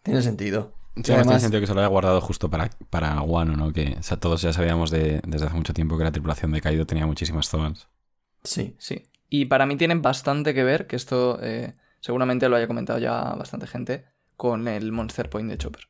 tiene 0.04 0.22
sentido. 0.22 0.74
Sí, 0.96 1.04
además 1.14 1.28
tiene 1.28 1.40
sentido 1.40 1.62
que 1.62 1.68
se 1.68 1.74
lo 1.74 1.80
haya 1.80 1.88
guardado 1.88 2.20
justo 2.22 2.50
para, 2.50 2.70
para 2.90 3.22
Wano, 3.22 3.56
¿no? 3.56 3.72
Que 3.72 3.96
o 4.00 4.04
sea, 4.04 4.18
todos 4.18 4.42
ya 4.42 4.52
sabíamos 4.52 4.92
de- 4.92 5.22
desde 5.26 5.46
hace 5.46 5.56
mucho 5.56 5.74
tiempo 5.74 5.98
que 5.98 6.04
la 6.04 6.12
tripulación 6.12 6.52
de 6.52 6.60
Kaido 6.62 6.86
tenía 6.86 7.06
muchísimas 7.06 7.50
Zoans. 7.50 7.88
Sí. 8.44 8.76
Sí. 8.78 9.04
Y 9.30 9.46
para 9.46 9.66
mí 9.66 9.78
tienen 9.78 10.02
bastante 10.02 10.54
que 10.54 10.64
ver, 10.66 10.88
que 10.88 10.98
esto 10.98 11.40
eh, 11.42 11.76
seguramente 12.02 12.50
lo 12.50 12.58
haya 12.58 12.68
comentado 12.68 13.00
ya 13.00 13.22
bastante 13.36 13.68
gente, 13.68 14.06
con 14.36 14.68
el 14.68 14.92
Monster 14.92 15.30
Point 15.30 15.50
de 15.50 15.58
Chopper. 15.58 15.84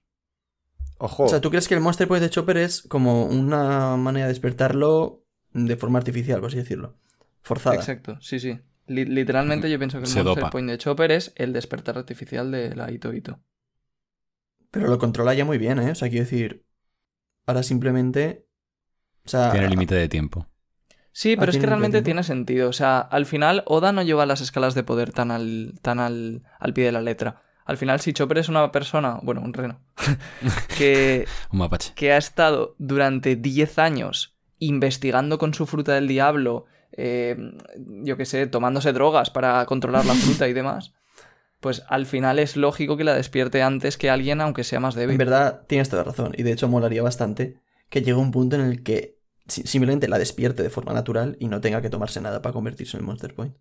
Ojo, 1.04 1.24
O 1.24 1.28
sea, 1.28 1.42
¿tú 1.42 1.50
crees 1.50 1.68
que 1.68 1.74
el 1.74 1.82
Monster 1.82 2.08
Point 2.08 2.22
de 2.22 2.30
Chopper 2.30 2.58
es 2.58 2.84
como 2.84 3.26
una 3.26 3.98
manera 3.98 4.28
de 4.28 4.32
despertarlo 4.34 5.24
de 5.52 5.76
forma 5.76 5.98
artificial, 5.98 6.40
por 6.40 6.50
así 6.50 6.58
decirlo? 6.58 6.96
Forzada. 7.42 7.76
Exacto, 7.76 8.20
sí, 8.22 8.40
sí. 8.40 8.60
Li- 8.86 9.06
literalmente 9.06 9.70
yo 9.72 9.80
pienso 9.80 9.98
que 9.98 10.04
el 10.04 10.10
Se 10.12 10.22
Monster 10.22 10.44
dopa. 10.44 10.52
Point 10.52 10.70
de 10.70 10.78
Chopper 10.78 11.12
es 11.12 11.34
el 11.38 11.54
despertar 11.54 11.98
artificial 11.98 12.52
de 12.52 12.76
la 12.76 12.92
Ito 12.92 13.14
Ito. 13.14 13.40
Pero 14.70 14.88
lo 14.88 15.00
controla 15.00 15.34
ya 15.34 15.44
muy 15.44 15.58
bien, 15.58 15.80
¿eh? 15.80 15.92
O 15.92 15.96
sea, 15.96 16.10
quiero 16.10 16.24
decir. 16.26 16.66
Ahora 17.48 17.64
simplemente. 17.64 18.46
O 19.26 19.30
sea. 19.30 19.52
Tiene 19.52 19.70
límite 19.70 19.96
de 19.96 20.08
tiempo. 20.08 20.48
Sí, 21.14 21.36
pero 21.36 21.52
es 21.52 21.58
que 21.58 21.66
realmente 21.66 22.02
tiene 22.04 22.24
sentido. 22.24 22.70
O 22.70 22.74
sea, 22.74 23.00
al 23.00 23.26
final 23.26 23.64
Oda 23.66 23.92
no 23.92 24.02
lleva 24.02 24.26
las 24.26 24.40
escalas 24.40 24.76
de 24.76 24.84
poder 24.84 25.12
tan 25.12 25.32
al, 25.32 25.74
tan 25.82 26.00
al, 26.00 26.44
al 26.60 26.74
pie 26.74 26.86
de 26.86 26.92
la 26.94 27.02
letra. 27.02 27.42
Al 27.66 27.78
final, 27.78 28.00
si 28.02 28.14
Chopper 28.14 28.40
es 28.40 28.50
una 28.50 28.72
persona, 28.72 29.20
bueno, 29.24 29.42
un 29.42 29.54
reno, 29.54 29.80
que, 30.78 31.26
Un 31.52 31.60
mapache. 31.60 31.94
que 31.96 32.12
ha 32.12 32.18
estado 32.18 32.76
durante 32.80 33.36
10 33.36 33.78
años 33.80 34.36
investigando 34.60 35.38
con 35.38 35.54
su 35.54 35.66
fruta 35.66 35.94
del 35.94 36.08
diablo, 36.08 36.66
eh, 36.92 37.36
yo 38.04 38.18
qué 38.18 38.26
sé, 38.26 38.48
tomándose 38.48 38.94
drogas 38.94 39.30
para 39.30 39.66
controlar 39.66 40.06
la 40.06 40.14
fruta 40.14 40.48
y 40.48 40.54
demás, 40.54 40.94
pues 41.60 41.84
al 41.88 42.06
final 42.06 42.40
es 42.40 42.56
lógico 42.58 42.98
que 42.98 43.04
la 43.04 43.14
despierte 43.14 43.62
antes 43.62 43.98
que 43.98 44.10
alguien, 44.10 44.42
aunque 44.42 44.64
sea 44.64 44.80
más 44.80 44.96
débil. 44.96 45.14
En 45.14 45.18
verdad, 45.20 45.62
tienes 45.68 45.90
toda 45.90 46.04
razón. 46.04 46.34
Y 46.36 46.44
de 46.44 46.52
hecho, 46.52 46.68
molaría 46.68 47.04
bastante 47.04 47.60
que 47.90 48.00
llegue 48.02 48.16
un 48.16 48.32
punto 48.32 48.56
en 48.56 48.62
el 48.64 48.84
que 48.84 49.20
si- 49.48 49.64
simplemente 49.64 50.08
la 50.08 50.18
despierte 50.18 50.64
de 50.64 50.70
forma 50.70 50.94
natural 50.94 51.38
y 51.40 51.48
no 51.48 51.62
tenga 51.62 51.82
que 51.82 51.90
tomarse 51.90 52.20
nada 52.22 52.42
para 52.42 52.54
convertirse 52.54 52.98
en 52.98 53.02
el 53.02 53.06
Monster 53.08 53.36
Point. 53.36 53.56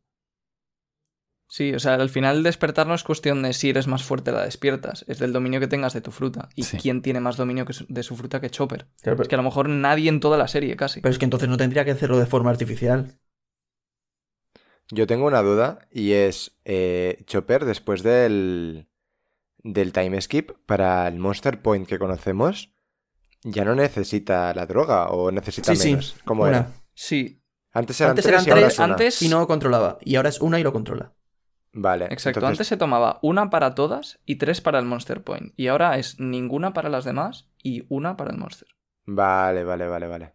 Sí, 1.53 1.75
o 1.75 1.81
sea, 1.81 1.95
al 1.95 2.09
final 2.11 2.45
despertar 2.45 2.87
no 2.87 2.95
es 2.95 3.03
cuestión 3.03 3.43
de 3.43 3.53
si 3.55 3.71
eres 3.71 3.89
más 3.89 4.05
fuerte 4.05 4.31
la 4.31 4.45
despiertas, 4.45 5.05
es 5.09 5.19
del 5.19 5.33
dominio 5.33 5.59
que 5.59 5.67
tengas 5.67 5.93
de 5.95 6.01
tu 6.01 6.13
fruta. 6.13 6.49
Y 6.55 6.63
Sí. 6.63 6.77
quién 6.77 7.03
tiene 7.03 7.19
más 7.19 7.37
dominio 7.37 7.65
que 7.67 7.73
su- 7.73 7.87
de 7.89 8.05
su 8.05 8.17
fruta 8.17 8.41
que 8.41 8.51
Chopper. 8.51 8.87
Claro, 9.03 9.17
pero, 9.17 9.23
Es 9.23 9.29
que 9.29 9.35
a 9.35 9.39
lo 9.39 9.43
mejor 9.43 9.69
nadie 9.69 10.09
en 10.09 10.21
toda 10.21 10.39
la 10.39 10.47
serie, 10.47 10.77
casi. 10.77 11.01
pero 11.01 11.11
es 11.11 11.19
que 11.19 11.25
entonces 11.25 11.49
no 11.49 11.57
tendría 11.57 11.85
que 11.85 11.91
hacerlo 11.91 12.19
de 12.21 12.27
forma 12.27 12.51
artificial. 12.51 13.19
yo 14.93 15.07
tengo 15.07 15.27
una 15.27 15.43
duda 15.43 15.87
y 15.93 16.13
es, 16.13 16.59
eh, 16.65 17.23
Chopper, 17.27 17.65
después 17.65 18.03
del, 18.03 18.89
del 19.63 19.93
time 19.93 20.21
skip, 20.21 20.51
para 20.67 21.07
el 21.07 21.19
Monster 21.19 21.63
Point 21.63 21.87
que 21.89 21.99
conocemos, 21.99 22.73
ya 23.45 23.65
no 23.65 23.75
necesita 23.77 24.53
la 24.55 24.67
droga 24.67 25.09
o 25.11 25.31
necesita 25.31 25.75
Sí, 25.77 25.81
sí. 25.83 25.89
menos. 25.91 26.17
¿Cómo 26.25 26.43
Una. 26.43 26.51
era? 26.51 26.73
Sí, 26.95 27.37
Antes 27.73 28.01
eran 28.01 28.11
Antes 28.11 28.25
tres 28.25 28.35
eran 28.35 28.47
y 28.47 28.51
ahora 28.51 28.61
tres, 28.63 28.73
es 28.73 28.79
una. 28.81 28.85
antes- 28.95 29.23
Y 29.23 29.29
no 29.29 29.47
controlaba. 29.47 29.99
Y 30.01 30.17
ahora 30.17 30.29
es 30.29 30.41
una 30.41 30.59
y 30.59 30.65
lo 30.65 30.73
controla. 30.73 31.13
Vale. 31.73 32.07
exacto. 32.07 32.41
entonces- 32.41 32.59
Antes 32.59 32.66
se 32.66 32.77
tomaba 32.77 33.18
una 33.23 33.49
para 33.51 33.75
todas 33.75 34.18
y 34.27 34.37
tres 34.37 34.61
para 34.61 34.79
el 34.79 34.85
Monster 34.87 35.23
Point. 35.23 35.53
Y 35.57 35.68
ahora 35.68 35.97
es 35.99 36.18
ninguna 36.18 36.73
para 36.73 36.89
las 36.89 37.05
demás 37.05 37.49
y 37.62 37.85
una 37.89 38.16
para 38.16 38.33
el 38.33 38.39
Monster. 38.39 38.68
Vale, 39.07 39.64
vale, 39.64 39.87
vale, 39.87 40.07
vale. 40.07 40.35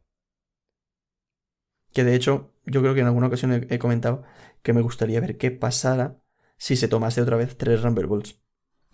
Que 1.93 2.03
de 2.03 2.15
hecho, 2.15 2.53
yo 2.65 2.81
creo 2.81 2.93
que 2.93 3.01
en 3.01 3.07
alguna 3.07 3.27
ocasión 3.27 3.51
he, 3.53 3.67
he 3.69 3.79
comentado 3.79 4.23
que 4.63 4.73
me 4.73 4.81
gustaría 4.81 5.19
ver 5.21 5.38
qué 5.38 5.51
pasara 5.51 6.17
si 6.57 6.75
se 6.75 6.88
tomase 6.88 7.21
otra 7.21 7.38
vez 7.38 7.57
tres 7.57 7.81
Rumble 7.81 8.05
Balls. 8.07 8.39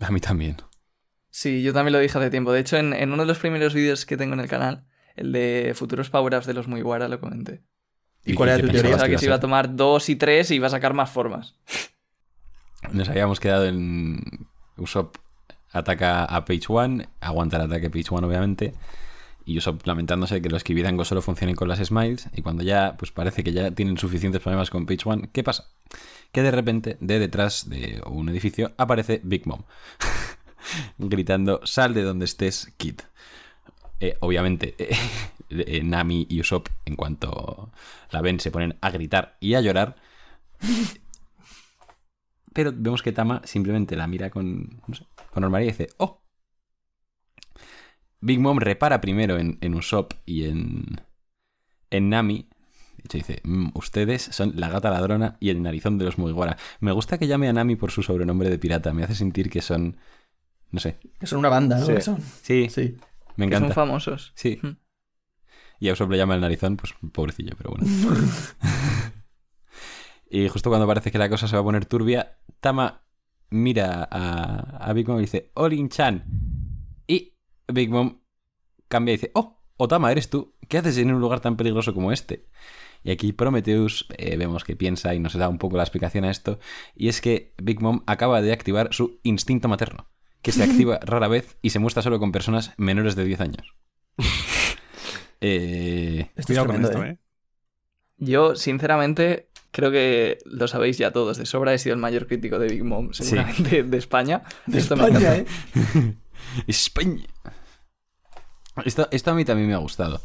A 0.00 0.10
mí 0.10 0.20
también. 0.20 0.56
Sí, 1.30 1.62
yo 1.62 1.72
también 1.72 1.92
lo 1.94 1.98
dije 1.98 2.18
hace 2.18 2.30
tiempo. 2.30 2.52
De 2.52 2.60
hecho, 2.60 2.76
en, 2.76 2.92
en 2.92 3.12
uno 3.12 3.22
de 3.22 3.28
los 3.28 3.38
primeros 3.38 3.72
vídeos 3.74 4.04
que 4.04 4.16
tengo 4.16 4.34
en 4.34 4.40
el 4.40 4.48
canal, 4.48 4.84
el 5.16 5.32
de 5.32 5.72
futuros 5.74 6.10
power-ups 6.10 6.46
de 6.46 6.54
los 6.54 6.68
Mugiwara, 6.68 7.08
lo 7.08 7.20
comenté. 7.20 7.62
¿Y 8.24 8.34
cuál 8.34 8.50
era 8.50 8.58
tu 8.58 8.68
teoría? 8.68 8.98
que 8.98 9.08
iba 9.10 9.18
se 9.18 9.26
iba 9.26 9.34
a 9.36 9.40
tomar 9.40 9.74
dos 9.74 10.08
y 10.08 10.16
tres 10.16 10.50
y 10.50 10.56
iba 10.56 10.66
a 10.66 10.70
sacar 10.70 10.94
más 10.94 11.10
formas. 11.10 11.56
Nos 12.90 13.08
habíamos 13.08 13.40
quedado 13.40 13.66
en 13.66 14.46
Usopp 14.76 15.16
ataca 15.72 16.24
a 16.24 16.44
Page 16.44 16.66
One, 16.68 17.08
aguanta 17.20 17.56
el 17.56 17.62
ataque 17.62 17.90
Page 17.90 18.08
One 18.10 18.26
obviamente, 18.26 18.74
y 19.44 19.58
Usopp 19.58 19.86
lamentándose 19.86 20.40
que 20.40 20.48
los 20.48 20.62
Kibidango 20.62 21.04
solo 21.04 21.22
funcionen 21.22 21.56
con 21.56 21.68
las 21.68 21.78
Smiles, 21.78 22.28
y 22.34 22.42
cuando 22.42 22.62
ya 22.62 22.96
pues 22.96 23.10
parece 23.10 23.42
que 23.42 23.52
ya 23.52 23.70
tienen 23.70 23.98
suficientes 23.98 24.42
problemas 24.42 24.70
con 24.70 24.86
Page 24.86 25.02
One, 25.04 25.30
¿qué 25.32 25.42
pasa? 25.42 25.68
Que 26.30 26.42
de 26.42 26.50
repente, 26.50 26.96
de 27.00 27.18
detrás 27.18 27.68
de 27.68 28.02
un 28.06 28.28
edificio, 28.28 28.72
aparece 28.76 29.20
Big 29.24 29.46
Mom, 29.46 29.62
gritando, 30.98 31.60
sal 31.64 31.94
de 31.94 32.02
donde 32.02 32.24
estés, 32.24 32.72
Kid. 32.76 33.00
Eh, 34.00 34.16
obviamente, 34.20 34.74
eh, 34.78 34.96
eh, 35.50 35.82
Nami 35.84 36.26
y 36.28 36.40
Usopp, 36.40 36.68
en 36.86 36.96
cuanto 36.96 37.70
la 38.10 38.20
ven, 38.20 38.40
se 38.40 38.50
ponen 38.50 38.76
a 38.80 38.90
gritar 38.90 39.36
y 39.40 39.54
a 39.54 39.60
llorar. 39.60 39.96
Pero 42.54 42.72
vemos 42.74 43.02
que 43.02 43.12
Tama 43.12 43.40
simplemente 43.44 43.96
la 43.96 44.06
mira 44.06 44.30
con, 44.30 44.80
no 44.86 44.94
sé, 44.94 45.06
con 45.32 45.40
normalidad 45.42 45.68
y 45.68 45.72
dice, 45.78 45.88
¡oh! 45.98 46.22
Big 48.20 48.38
Mom 48.40 48.58
repara 48.58 49.00
primero 49.00 49.36
en, 49.38 49.58
en 49.60 49.74
Usopp 49.74 50.12
y 50.26 50.44
en, 50.44 51.00
en 51.90 52.08
Nami. 52.08 52.48
De 52.98 53.02
hecho 53.06 53.18
dice, 53.18 53.40
"Mm, 53.42 53.70
ustedes 53.74 54.22
son 54.22 54.52
la 54.54 54.68
gata 54.68 54.90
ladrona 54.90 55.36
y 55.40 55.50
el 55.50 55.60
narizón 55.62 55.98
de 55.98 56.04
los 56.04 56.18
Mugiwara. 56.18 56.56
Me 56.80 56.92
gusta 56.92 57.18
que 57.18 57.26
llame 57.26 57.48
a 57.48 57.52
Nami 57.52 57.74
por 57.74 57.90
su 57.90 58.02
sobrenombre 58.02 58.48
de 58.48 58.58
pirata. 58.58 58.92
Me 58.92 59.02
hace 59.02 59.14
sentir 59.16 59.50
que 59.50 59.60
son... 59.60 59.96
No 60.70 60.78
sé. 60.78 60.98
Que 61.18 61.26
son 61.26 61.40
una 61.40 61.48
banda, 61.48 61.78
¿no? 61.78 61.86
Sí. 61.86 61.94
Que 61.94 62.00
son. 62.00 62.20
Sí, 62.20 62.68
Sí. 62.70 62.96
me 63.36 63.46
Que 63.48 63.54
son 63.54 63.64
encanta. 63.64 63.74
famosos. 63.74 64.32
Sí. 64.36 64.58
Hmm. 64.62 64.76
Y 65.80 65.88
a 65.88 65.94
Usopp 65.94 66.12
le 66.12 66.16
llama 66.18 66.36
el 66.36 66.40
narizón, 66.42 66.76
pues 66.76 66.94
pobrecillo, 67.12 67.54
pero 67.58 67.70
bueno. 67.70 67.86
y 70.32 70.48
justo 70.48 70.70
cuando 70.70 70.86
parece 70.86 71.10
que 71.10 71.18
la 71.18 71.28
cosa 71.28 71.46
se 71.46 71.54
va 71.54 71.60
a 71.60 71.64
poner 71.64 71.84
turbia, 71.84 72.38
Tama 72.60 73.04
mira 73.50 74.08
a, 74.10 74.88
a 74.88 74.92
Big 74.94 75.06
Mom 75.06 75.18
y 75.18 75.22
dice, 75.22 75.52
Olin-chan. 75.54 76.24
Y 77.06 77.36
Big 77.68 77.90
Mom 77.90 78.22
cambia 78.88 79.12
y 79.12 79.16
dice, 79.18 79.30
oh, 79.34 79.62
Otama, 79.76 80.10
eres 80.10 80.30
tú. 80.30 80.54
¿Qué 80.68 80.78
haces 80.78 80.96
en 80.96 81.12
un 81.12 81.20
lugar 81.20 81.40
tan 81.40 81.58
peligroso 81.58 81.92
como 81.92 82.12
este? 82.12 82.48
Y 83.02 83.10
aquí 83.10 83.32
Prometheus 83.34 84.06
eh, 84.16 84.36
vemos 84.38 84.64
que 84.64 84.74
piensa 84.74 85.14
y 85.14 85.18
nos 85.18 85.34
da 85.34 85.50
un 85.50 85.58
poco 85.58 85.76
la 85.76 85.82
explicación 85.82 86.24
a 86.24 86.30
esto. 86.30 86.58
Y 86.94 87.08
es 87.08 87.20
que 87.20 87.52
Big 87.62 87.82
Mom 87.82 88.02
acaba 88.06 88.40
de 88.40 88.52
activar 88.52 88.94
su 88.94 89.20
instinto 89.24 89.68
materno, 89.68 90.08
que 90.40 90.52
se 90.52 90.62
activa 90.64 90.98
rara 91.02 91.28
vez 91.28 91.58
y 91.60 91.70
se 91.70 91.78
muestra 91.78 92.02
solo 92.02 92.18
con 92.18 92.32
personas 92.32 92.72
menores 92.78 93.16
de 93.16 93.24
10 93.24 93.40
años. 93.40 93.74
Eh, 95.44 96.30
Cuidado 96.46 96.68
con 96.68 96.84
esto, 96.84 97.02
¿eh? 97.02 97.08
¿eh? 97.08 97.18
Yo, 98.16 98.54
sinceramente, 98.54 99.50
creo 99.72 99.90
que 99.92 100.38
lo 100.46 100.68
sabéis 100.68 100.98
ya 100.98 101.12
todos 101.12 101.38
de 101.38 101.46
sobra. 101.46 101.74
He 101.74 101.78
sido 101.80 101.94
el 101.94 102.00
mayor 102.00 102.28
crítico 102.28 102.58
de 102.60 102.68
Big 102.68 102.84
Mom, 102.84 103.12
seguramente, 103.14 103.82
de 103.84 103.98
España. 103.98 104.44
De 104.66 104.78
Esto 104.78 104.96
me 104.96 105.04
España, 105.04 105.18
encanta. 105.18 105.36
¿eh? 105.36 105.46
España. 106.68 107.26
Esto, 108.84 109.08
esto 109.10 109.30
a 109.30 109.34
mí 109.34 109.44
también 109.44 109.68
me 109.68 109.74
ha 109.74 109.78
gustado. 109.78 110.22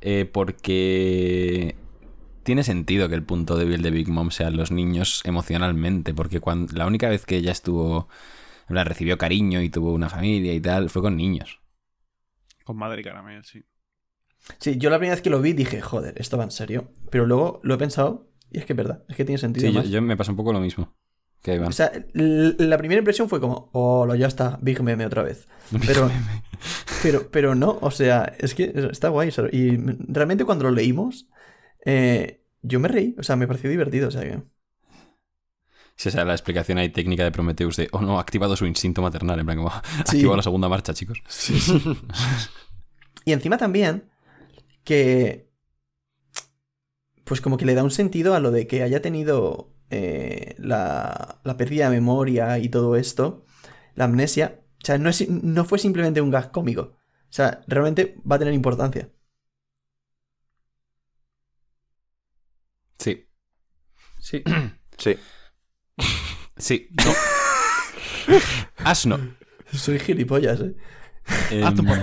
eh, 0.00 0.26
porque 0.32 1.76
tiene 2.44 2.64
sentido 2.64 3.08
que 3.08 3.14
el 3.16 3.24
punto 3.24 3.56
débil 3.56 3.82
de 3.82 3.90
Big 3.92 4.08
Mom 4.08 4.30
sean 4.30 4.56
los 4.56 4.70
niños 4.72 5.22
emocionalmente. 5.24 6.14
Porque 6.14 6.40
cuando, 6.40 6.72
la 6.76 6.86
única 6.86 7.08
vez 7.08 7.26
que 7.26 7.36
ella 7.38 7.52
estuvo. 7.52 8.08
plan, 8.68 8.86
recibió 8.86 9.18
cariño 9.18 9.62
y 9.62 9.70
tuvo 9.70 9.92
una 9.94 10.08
familia 10.10 10.54
y 10.54 10.60
tal, 10.60 10.90
fue 10.90 11.02
con 11.02 11.16
niños. 11.16 11.60
Con 12.64 12.76
madre 12.76 13.00
y 13.00 13.04
caramel, 13.04 13.44
sí. 13.44 13.64
Sí, 14.58 14.78
yo 14.78 14.90
la 14.90 14.98
primera 14.98 15.14
vez 15.16 15.22
que 15.22 15.30
lo 15.30 15.40
vi 15.42 15.52
dije, 15.52 15.80
joder, 15.80 16.14
esto 16.18 16.38
va 16.38 16.44
en 16.44 16.50
serio. 16.50 16.92
Pero 17.10 17.26
luego 17.26 17.60
lo 17.62 17.74
he 17.74 17.78
pensado 17.78 18.29
y 18.50 18.58
es 18.58 18.64
que 18.66 18.72
es 18.72 18.76
verdad, 18.76 19.04
es 19.08 19.16
que 19.16 19.24
tiene 19.24 19.38
sentido. 19.38 19.66
Sí, 19.68 19.72
yo, 19.72 19.80
más. 19.80 19.88
yo 19.90 20.02
me 20.02 20.16
pasa 20.16 20.30
un 20.30 20.36
poco 20.36 20.52
lo 20.52 20.60
mismo. 20.60 20.94
Que 21.42 21.54
Iván. 21.54 21.68
O 21.68 21.72
sea, 21.72 21.90
la 22.12 22.76
primera 22.76 22.98
impresión 22.98 23.28
fue 23.28 23.40
como, 23.40 23.70
oh, 23.72 24.14
ya 24.14 24.26
está, 24.26 24.58
Big 24.60 24.82
Meme 24.82 25.06
otra 25.06 25.22
vez. 25.22 25.48
Pero, 25.86 26.10
pero, 27.02 27.30
pero 27.30 27.54
no, 27.54 27.78
o 27.80 27.90
sea, 27.90 28.34
es 28.38 28.54
que 28.54 28.72
está 28.90 29.08
guay. 29.08 29.30
Y 29.52 29.76
realmente 30.12 30.44
cuando 30.44 30.64
lo 30.64 30.70
leímos, 30.72 31.28
eh, 31.86 32.42
yo 32.60 32.78
me 32.80 32.88
reí, 32.88 33.14
o 33.18 33.22
sea, 33.22 33.36
me 33.36 33.46
pareció 33.46 33.70
divertido, 33.70 34.08
o 34.08 34.10
sea 34.10 34.20
que... 34.22 34.42
Sí, 35.96 36.08
o 36.08 36.12
sea, 36.12 36.24
la 36.26 36.32
explicación 36.34 36.76
ahí 36.78 36.88
técnica 36.90 37.24
de 37.24 37.30
Prometheus 37.32 37.76
de, 37.76 37.88
oh 37.92 38.00
no, 38.02 38.18
ha 38.18 38.20
activado 38.20 38.56
su 38.56 38.66
instinto 38.66 39.00
maternal. 39.00 39.38
En 39.38 39.46
plan, 39.46 39.56
como, 39.58 39.68
ha 39.70 39.82
Sí. 40.06 40.16
activado 40.16 40.36
la 40.36 40.42
segunda 40.42 40.68
marcha, 40.68 40.92
chicos. 40.92 41.22
Y 43.24 43.32
encima 43.32 43.56
también 43.58 44.10
que... 44.84 45.49
Pues 47.30 47.40
como 47.40 47.58
que 47.58 47.64
le 47.64 47.74
da 47.76 47.84
un 47.84 47.92
sentido 47.92 48.34
a 48.34 48.40
lo 48.40 48.50
de 48.50 48.66
que 48.66 48.82
haya 48.82 49.00
tenido 49.02 49.72
eh, 49.88 50.56
la, 50.58 51.40
la 51.44 51.56
pérdida 51.56 51.84
de 51.88 51.94
memoria 51.94 52.58
y 52.58 52.68
todo 52.68 52.96
esto, 52.96 53.46
la 53.94 54.06
amnesia. 54.06 54.64
O 54.82 54.84
sea, 54.84 54.98
no, 54.98 55.08
es, 55.08 55.28
no 55.30 55.64
fue 55.64 55.78
simplemente 55.78 56.20
un 56.20 56.32
gag 56.32 56.50
cómico. 56.50 56.82
O 56.82 57.32
sea, 57.32 57.62
realmente 57.68 58.16
va 58.28 58.34
a 58.34 58.38
tener 58.40 58.52
importancia. 58.52 59.12
Sí. 62.98 63.28
Sí. 64.18 64.42
Sí. 64.98 65.16
Sí. 66.56 66.88
No. 67.06 67.12
Asno. 68.78 69.36
Soy 69.72 70.00
gilipollas, 70.00 70.60
¿eh? 70.62 70.74
Haz 71.64 71.74
tu 71.76 71.82
Em, 71.82 71.86
porro. 71.86 72.02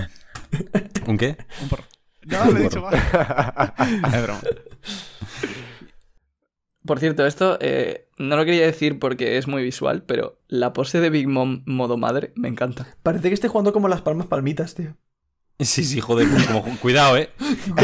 ¿Un 1.06 1.18
qué? 1.18 1.36
Un 1.60 1.68
porro. 1.68 1.84
No, 2.44 2.50
lo 2.50 2.58
he 2.58 2.62
dicho 2.62 2.80
mal. 2.82 2.94
Es 4.14 4.22
broma. 4.22 4.40
Por 6.86 7.00
cierto, 7.00 7.26
esto 7.26 7.58
eh, 7.60 8.08
no 8.18 8.36
lo 8.36 8.44
quería 8.44 8.64
decir 8.64 8.98
porque 8.98 9.36
es 9.36 9.46
muy 9.46 9.62
visual, 9.62 10.04
pero 10.04 10.38
la 10.48 10.72
pose 10.72 11.00
de 11.00 11.10
Big 11.10 11.28
Mom 11.28 11.62
modo 11.66 11.96
madre 11.98 12.32
me 12.34 12.48
encanta. 12.48 12.86
Parece 13.02 13.28
que 13.28 13.34
esté 13.34 13.48
jugando 13.48 13.72
como 13.72 13.88
las 13.88 14.00
palmas 14.00 14.26
palmitas, 14.26 14.74
tío. 14.74 14.96
Sí, 15.60 15.84
sí, 15.84 16.00
joder, 16.00 16.28
como, 16.46 16.62
cuidado, 16.78 17.16
eh. 17.16 17.30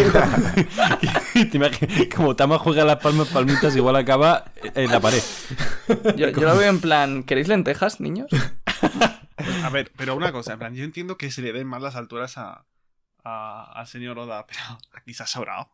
Te 1.35 1.59
imagi- 1.59 2.15
como 2.15 2.37
Tama 2.37 2.59
juega 2.59 2.85
las 2.85 2.99
palmas 2.99 3.27
palmitas, 3.29 3.75
igual 3.75 3.97
acaba 3.97 4.45
en 4.63 4.91
la 4.91 5.01
pared. 5.01 5.21
Yo, 6.17 6.29
yo 6.29 6.41
lo 6.41 6.57
veo 6.57 6.71
en 6.71 6.81
plan, 6.81 7.25
¿queréis 7.25 7.49
lentejas, 7.49 7.99
niños? 8.01 8.31
A 9.65 9.71
ver, 9.71 9.91
pero 9.97 10.15
una 10.15 10.31
cosa, 10.31 10.53
en 10.53 10.61
plan, 10.61 10.75
yo 10.77 10.85
entiendo 10.85 11.19
que 11.19 11.33
se 11.33 11.43
le 11.43 11.53
den 11.53 11.67
más 11.67 11.83
las 11.83 11.97
alturas 11.97 12.39
a, 12.39 12.65
a- 13.25 13.73
al 13.75 13.87
señor 13.87 14.19
Oda, 14.19 14.47
pero 14.47 14.61
aquí 14.95 15.15
se 15.15 15.23
ha 15.23 15.27
sobrado. 15.27 15.71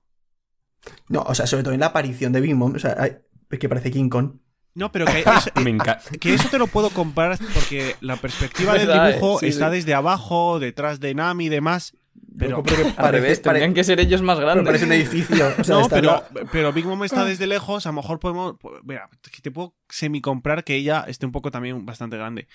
No, 1.08 1.22
o 1.22 1.34
sea, 1.34 1.46
sobre 1.46 1.62
todo 1.62 1.74
en 1.74 1.80
la 1.80 1.86
aparición 1.86 2.32
de 2.32 2.40
Big 2.40 2.54
Mom, 2.54 2.74
o 2.74 2.78
sea, 2.78 2.96
hay- 2.98 3.18
es 3.50 3.58
que 3.58 3.68
parece 3.68 3.90
King 3.90 4.08
Kong. 4.08 4.36
No, 4.74 4.92
pero 4.92 5.04
que 5.04 5.18
eso, 5.20 5.50
Me 5.64 5.70
encanta. 5.70 6.00
que 6.20 6.32
eso 6.32 6.48
te 6.48 6.56
lo 6.58 6.68
puedo 6.68 6.90
comprar 6.90 7.36
porque 7.54 7.96
la 8.00 8.16
perspectiva 8.16 8.72
del 8.78 8.88
eh, 8.88 9.08
dibujo 9.14 9.40
sí, 9.40 9.46
está 9.48 9.68
sí. 9.68 9.76
desde 9.76 9.94
abajo, 9.94 10.60
detrás 10.60 11.00
de 11.00 11.14
Nami 11.14 11.46
y 11.46 11.48
demás. 11.48 11.92
Pero, 12.38 12.62
pero 12.62 12.84
que 12.84 12.94
Al 12.96 13.12
revés, 13.12 13.40
pare- 13.40 13.58
tendrían 13.58 13.74
que 13.74 13.82
ser 13.84 13.98
ellos 14.00 14.22
más 14.22 14.36
pero 14.38 14.46
grandes. 14.46 14.66
parece 14.66 14.84
un 14.84 14.92
edificio. 14.92 15.52
O 15.58 15.64
sea, 15.64 15.76
no, 15.80 15.88
pero, 15.88 16.24
la- 16.32 16.44
pero 16.52 16.72
Big 16.72 16.86
Mom 16.86 17.02
está 17.04 17.24
desde 17.24 17.46
lejos. 17.48 17.84
A 17.86 17.88
lo 17.90 17.94
mejor 17.94 18.20
podemos. 18.20 18.54
Mira, 18.84 19.10
que 19.30 19.42
te 19.42 19.50
puedo 19.50 19.74
semi-comprar 19.88 20.62
que 20.64 20.76
ella 20.76 21.04
esté 21.08 21.26
un 21.26 21.32
poco 21.32 21.50
también 21.50 21.84
bastante 21.84 22.16
grande. 22.16 22.46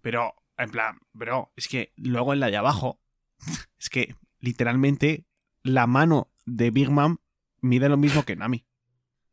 Pero, 0.00 0.34
en 0.56 0.70
plan, 0.70 0.98
bro, 1.12 1.52
es 1.56 1.66
que 1.66 1.92
luego 1.96 2.32
en 2.32 2.40
la 2.40 2.46
de 2.50 2.56
abajo, 2.56 3.00
es 3.78 3.90
que 3.90 4.14
literalmente 4.40 5.26
la 5.62 5.86
mano 5.86 6.30
de 6.44 6.70
Big 6.70 6.90
Mom 6.90 7.18
mide 7.60 7.88
lo 7.88 7.96
mismo 7.96 8.24
que 8.24 8.36
Nami. 8.36 8.64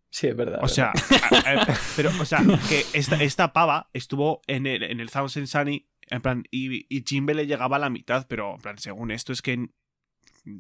Sí, 0.10 0.28
es 0.28 0.36
verdad. 0.36 0.60
O 0.62 0.68
sea, 0.68 0.94
pero, 1.96 2.12
o 2.20 2.26
sea, 2.26 2.40
que 2.70 2.86
esta, 2.94 3.22
esta 3.24 3.52
pava 3.54 3.90
estuvo 3.94 4.42
en 4.48 4.68
el, 4.68 4.84
en 4.84 5.00
el 5.00 5.10
Thousand 5.10 5.48
Sunny, 5.48 5.88
en 6.10 6.22
plan, 6.22 6.44
y, 6.52 6.86
y 6.96 7.04
Jimbe 7.08 7.34
le 7.34 7.48
llegaba 7.48 7.78
a 7.78 7.80
la 7.80 7.90
mitad, 7.90 8.28
pero, 8.28 8.56
en 8.56 8.62
plan, 8.62 8.78
según 8.78 9.10
esto 9.12 9.34
es 9.34 9.42
que 9.42 9.70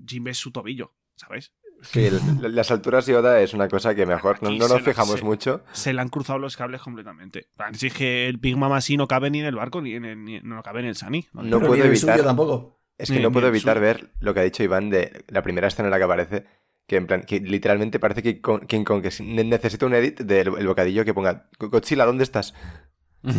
Jimbe 0.07 0.31
es 0.31 0.37
su 0.37 0.51
tobillo, 0.51 0.95
¿sabes? 1.15 1.53
Sí, 1.81 2.07
las 2.39 2.71
alturas 2.71 3.05
de 3.05 3.15
Oda 3.17 3.41
es 3.41 3.53
una 3.53 3.67
cosa 3.67 3.93
que 3.93 4.05
mejor 4.05 4.41
no, 4.41 4.49
Aquí 4.49 4.57
no 4.57 4.67
nos 4.69 4.77
la- 4.81 4.85
fijamos 4.85 5.19
se- 5.19 5.25
mucho. 5.25 5.63
Se 5.73 5.91
le 5.93 5.99
han 6.01 6.07
cruzado 6.07 6.39
los 6.39 6.55
cables 6.55 6.81
completamente. 6.81 7.39
En 7.49 7.55
plan, 7.57 7.75
Si 7.75 7.87
es 7.87 7.93
que 7.93 8.27
el 8.29 8.37
Big 8.37 8.55
Mom 8.55 8.71
así 8.71 8.95
no 8.95 9.07
cabe 9.07 9.29
ni 9.29 9.41
en 9.41 9.45
el 9.47 9.55
barco, 9.55 9.81
ni 9.81 9.93
en 9.93 10.05
el, 10.05 10.23
ni- 10.23 10.39
no 10.41 10.63
cabe 10.63 10.79
en 10.79 10.85
el 10.87 10.95
Sunny. 10.95 11.27
No 11.33 11.41
en 11.41 11.47
el 11.47 11.81
evitar- 11.91 12.15
suyo 12.15 12.23
tampoco. 12.23 12.79
Es 12.97 13.09
que 13.09 13.15
Ni- 13.17 13.23
no 13.23 13.31
puedo 13.31 13.47
evitar 13.47 13.79
ver 13.79 14.11
lo 14.19 14.33
que 14.33 14.39
ha 14.41 14.43
dicho 14.43 14.63
Iván 14.63 14.89
de 14.89 15.23
la 15.27 15.41
primera 15.41 15.67
escena 15.67 15.87
en 15.87 15.91
la 15.91 15.97
que 15.97 16.03
aparece, 16.03 16.45
que 16.87 16.95
en 16.97 17.07
plan, 17.07 17.23
que 17.23 17.39
literalmente 17.39 17.99
parece 17.99 18.21
que 18.21 18.39
Con- 18.41 18.67
King 18.67 18.83
Kong, 18.83 19.01
que 19.01 19.11
si- 19.11 19.23
ne- 19.23 19.43
necesita 19.43 19.85
un 19.85 19.93
edit 19.95 20.21
del 20.21 20.49
el 20.57 20.67
bocadillo 20.67 21.03
que 21.05 21.13
ponga 21.13 21.49
Godzilla, 21.59 22.05
¿dónde 22.05 22.23
estás? 22.23 22.53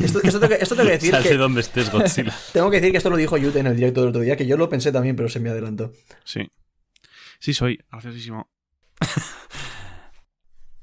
Esto, 0.03 0.19
esto 0.23 0.41
tengo 0.41 0.49
que, 0.57 0.63
esto 0.63 0.75
tengo 0.75 0.89
que 0.89 0.95
decir 0.99 1.15
de 1.15 1.23
que, 1.23 1.37
donde 1.37 1.61
estés, 1.61 1.91
Godzilla. 1.93 2.35
tengo 2.53 2.71
que 2.71 2.77
decir 2.79 2.91
que 2.91 2.97
esto 2.99 3.11
lo 3.11 3.17
dijo 3.17 3.37
Yute 3.37 3.61
en 3.61 3.67
el 3.67 3.77
directo 3.77 4.01
del 4.01 4.11
otro 4.11 4.23
día, 4.23 4.37
que 4.37 4.47
yo 4.47 4.57
lo 4.57 4.69
pensé 4.69 4.91
también, 4.93 5.15
pero 5.15 5.29
se 5.29 5.41
me 5.41 5.51
adelantó. 5.51 5.93
Sí. 6.25 6.49
Sí, 7.39 7.53
soy 7.55 7.79
graciosísimo. 7.91 8.49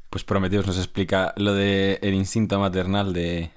Pues 0.09 0.23
Prometheus 0.25 0.67
nos 0.67 0.77
explica 0.77 1.33
lo 1.37 1.53
de 1.53 1.97
el 2.01 2.13
instinto 2.13 2.59
maternal 2.59 3.13
de, 3.13 3.51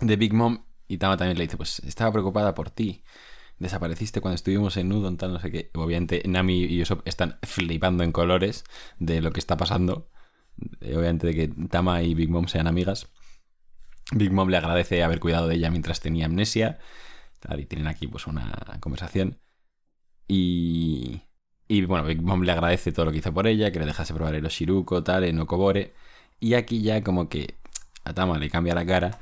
de 0.00 0.16
Big 0.16 0.32
Mom. 0.32 0.64
Y 0.88 0.98
Tama 0.98 1.16
también 1.16 1.36
le 1.36 1.44
dice, 1.44 1.56
pues 1.56 1.80
estaba 1.80 2.12
preocupada 2.12 2.54
por 2.54 2.70
ti. 2.70 3.02
Desapareciste 3.58 4.20
cuando 4.20 4.34
estuvimos 4.34 4.76
en 4.76 4.92
Udon, 4.92 5.16
tal, 5.16 5.32
no 5.32 5.40
sé 5.40 5.50
qué. 5.50 5.70
Obviamente 5.74 6.22
Nami 6.26 6.64
y 6.64 6.82
Usopp 6.82 7.06
están 7.06 7.38
flipando 7.42 8.04
en 8.04 8.12
colores 8.12 8.64
de 8.98 9.22
lo 9.22 9.32
que 9.32 9.40
está 9.40 9.56
pasando. 9.56 10.10
Eh, 10.80 10.96
Obviamente 10.96 11.26
de 11.26 11.34
que 11.34 11.48
Tama 11.68 12.02
y 12.02 12.14
Big 12.14 12.28
Mom 12.28 12.48
sean 12.48 12.66
amigas. 12.66 13.10
Big 14.12 14.30
Mom 14.30 14.48
le 14.48 14.58
agradece 14.58 15.02
haber 15.02 15.20
cuidado 15.20 15.48
de 15.48 15.56
ella 15.56 15.70
mientras 15.70 16.00
tenía 16.00 16.26
amnesia. 16.26 16.78
Y 17.56 17.66
tienen 17.66 17.86
aquí 17.86 18.06
pues 18.06 18.26
una 18.26 18.78
conversación. 18.80 19.38
Y... 20.28 21.22
Y 21.68 21.84
bueno, 21.84 22.04
Big 22.04 22.22
Mom 22.22 22.42
le 22.42 22.52
agradece 22.52 22.92
todo 22.92 23.06
lo 23.06 23.12
que 23.12 23.18
hizo 23.18 23.34
por 23.34 23.46
ella, 23.48 23.72
que 23.72 23.80
le 23.80 23.86
dejase 23.86 24.14
probar 24.14 24.36
el 24.36 24.46
Oshiruko, 24.46 25.02
tal, 25.02 25.24
en 25.24 25.40
Okobore. 25.40 25.94
Y 26.38 26.54
aquí 26.54 26.82
ya 26.82 27.02
como 27.02 27.28
que 27.28 27.56
a 28.04 28.14
Tama 28.14 28.38
le 28.38 28.50
cambia 28.50 28.74
la 28.74 28.86
cara 28.86 29.18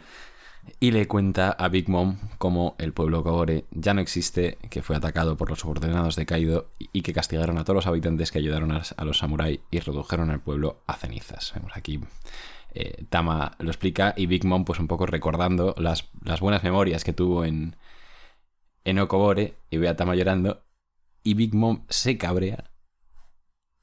y 0.81 0.91
le 0.91 1.07
cuenta 1.07 1.51
a 1.51 1.69
Big 1.69 1.89
Mom 1.89 2.17
cómo 2.39 2.75
el 2.79 2.93
pueblo 2.93 3.21
Okobore 3.21 3.65
ya 3.71 3.95
no 3.95 4.01
existe, 4.01 4.59
que 4.71 4.83
fue 4.83 4.97
atacado 4.97 5.37
por 5.37 5.51
los 5.51 5.61
subordinados 5.61 6.17
de 6.17 6.27
Kaido 6.27 6.71
y- 6.93 7.03
que 7.03 7.13
castigaron 7.13 7.59
a 7.59 7.65
todos 7.65 7.77
los 7.77 7.87
habitantes 7.87 8.31
que 8.31 8.39
ayudaron 8.39 8.73
a, 8.73 8.83
a 8.97 9.05
los 9.05 9.19
samuráis 9.19 9.61
y 9.71 9.79
redujeron 9.81 10.31
al 10.31 10.41
pueblo 10.41 10.83
a 10.87 10.95
cenizas. 10.95 11.53
Vemos 11.55 11.73
aquí 11.75 12.01
eh, 12.75 13.05
Tama 13.09 13.53
lo 13.59 13.71
explica 13.71 14.15
y 14.17 14.27
Big 14.27 14.45
Mom 14.45 14.65
pues 14.65 14.79
un 14.81 14.89
poco 14.89 15.07
recordando 15.07 15.75
las, 15.79 16.09
las 16.25 16.41
buenas 16.41 16.63
memorias 16.65 17.05
que 17.05 17.13
tuvo 17.13 17.45
en, 17.45 17.77
en 18.85 18.99
Okobore 18.99 19.55
y 19.71 19.77
ve 19.77 19.89
a 19.89 19.97
Tama 19.97 20.15
llorando 20.17 20.63
y 21.23 21.35
Big 21.35 21.55
Mom 21.55 21.85
se 21.89 22.19
cabrea 22.19 22.71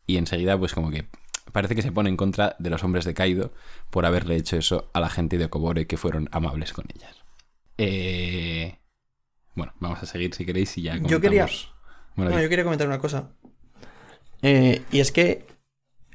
y 0.06 0.18
enseguida 0.18 0.58
pues 0.58 0.74
como 0.74 0.92
que 0.92 1.08
parece 1.52 1.76
que 1.76 1.82
se 1.82 1.91
pone 1.91 2.10
en 2.10 2.18
contra 2.18 2.56
de 2.60 2.70
los 2.70 2.84
hombres 2.84 3.06
de 3.06 3.14
Kaido 3.14 3.52
por 3.89 4.06
haberle 4.06 4.36
hecho 4.36 4.58
eso 4.58 4.89
a 4.93 4.99
la 4.99 5.10
gente 5.10 5.38
de 5.38 5.45
Okobore 5.45 5.88
que 5.88 5.97
fueron 5.97 6.30
amables 6.32 6.74
con 6.74 6.86
ellas. 6.95 7.16
Eh, 7.78 8.78
Bueno, 9.56 9.74
vamos 9.80 10.02
a 10.02 10.06
seguir 10.06 10.34
si 10.34 10.45
queréis 10.45 10.78
y 10.78 10.84
ya 10.84 10.95
Yo 10.97 11.20
quería- 11.20 11.45
comentamos- 11.45 11.74
Bueno, 12.16 12.32
No, 12.32 12.41
yo 12.41 12.47
quería 12.49 12.64
comentar 12.64 12.88
una 12.88 12.99
cosa. 12.99 13.32
Eh, 14.41 14.82
y 14.91 14.99
es 14.99 15.12
que 15.12 15.45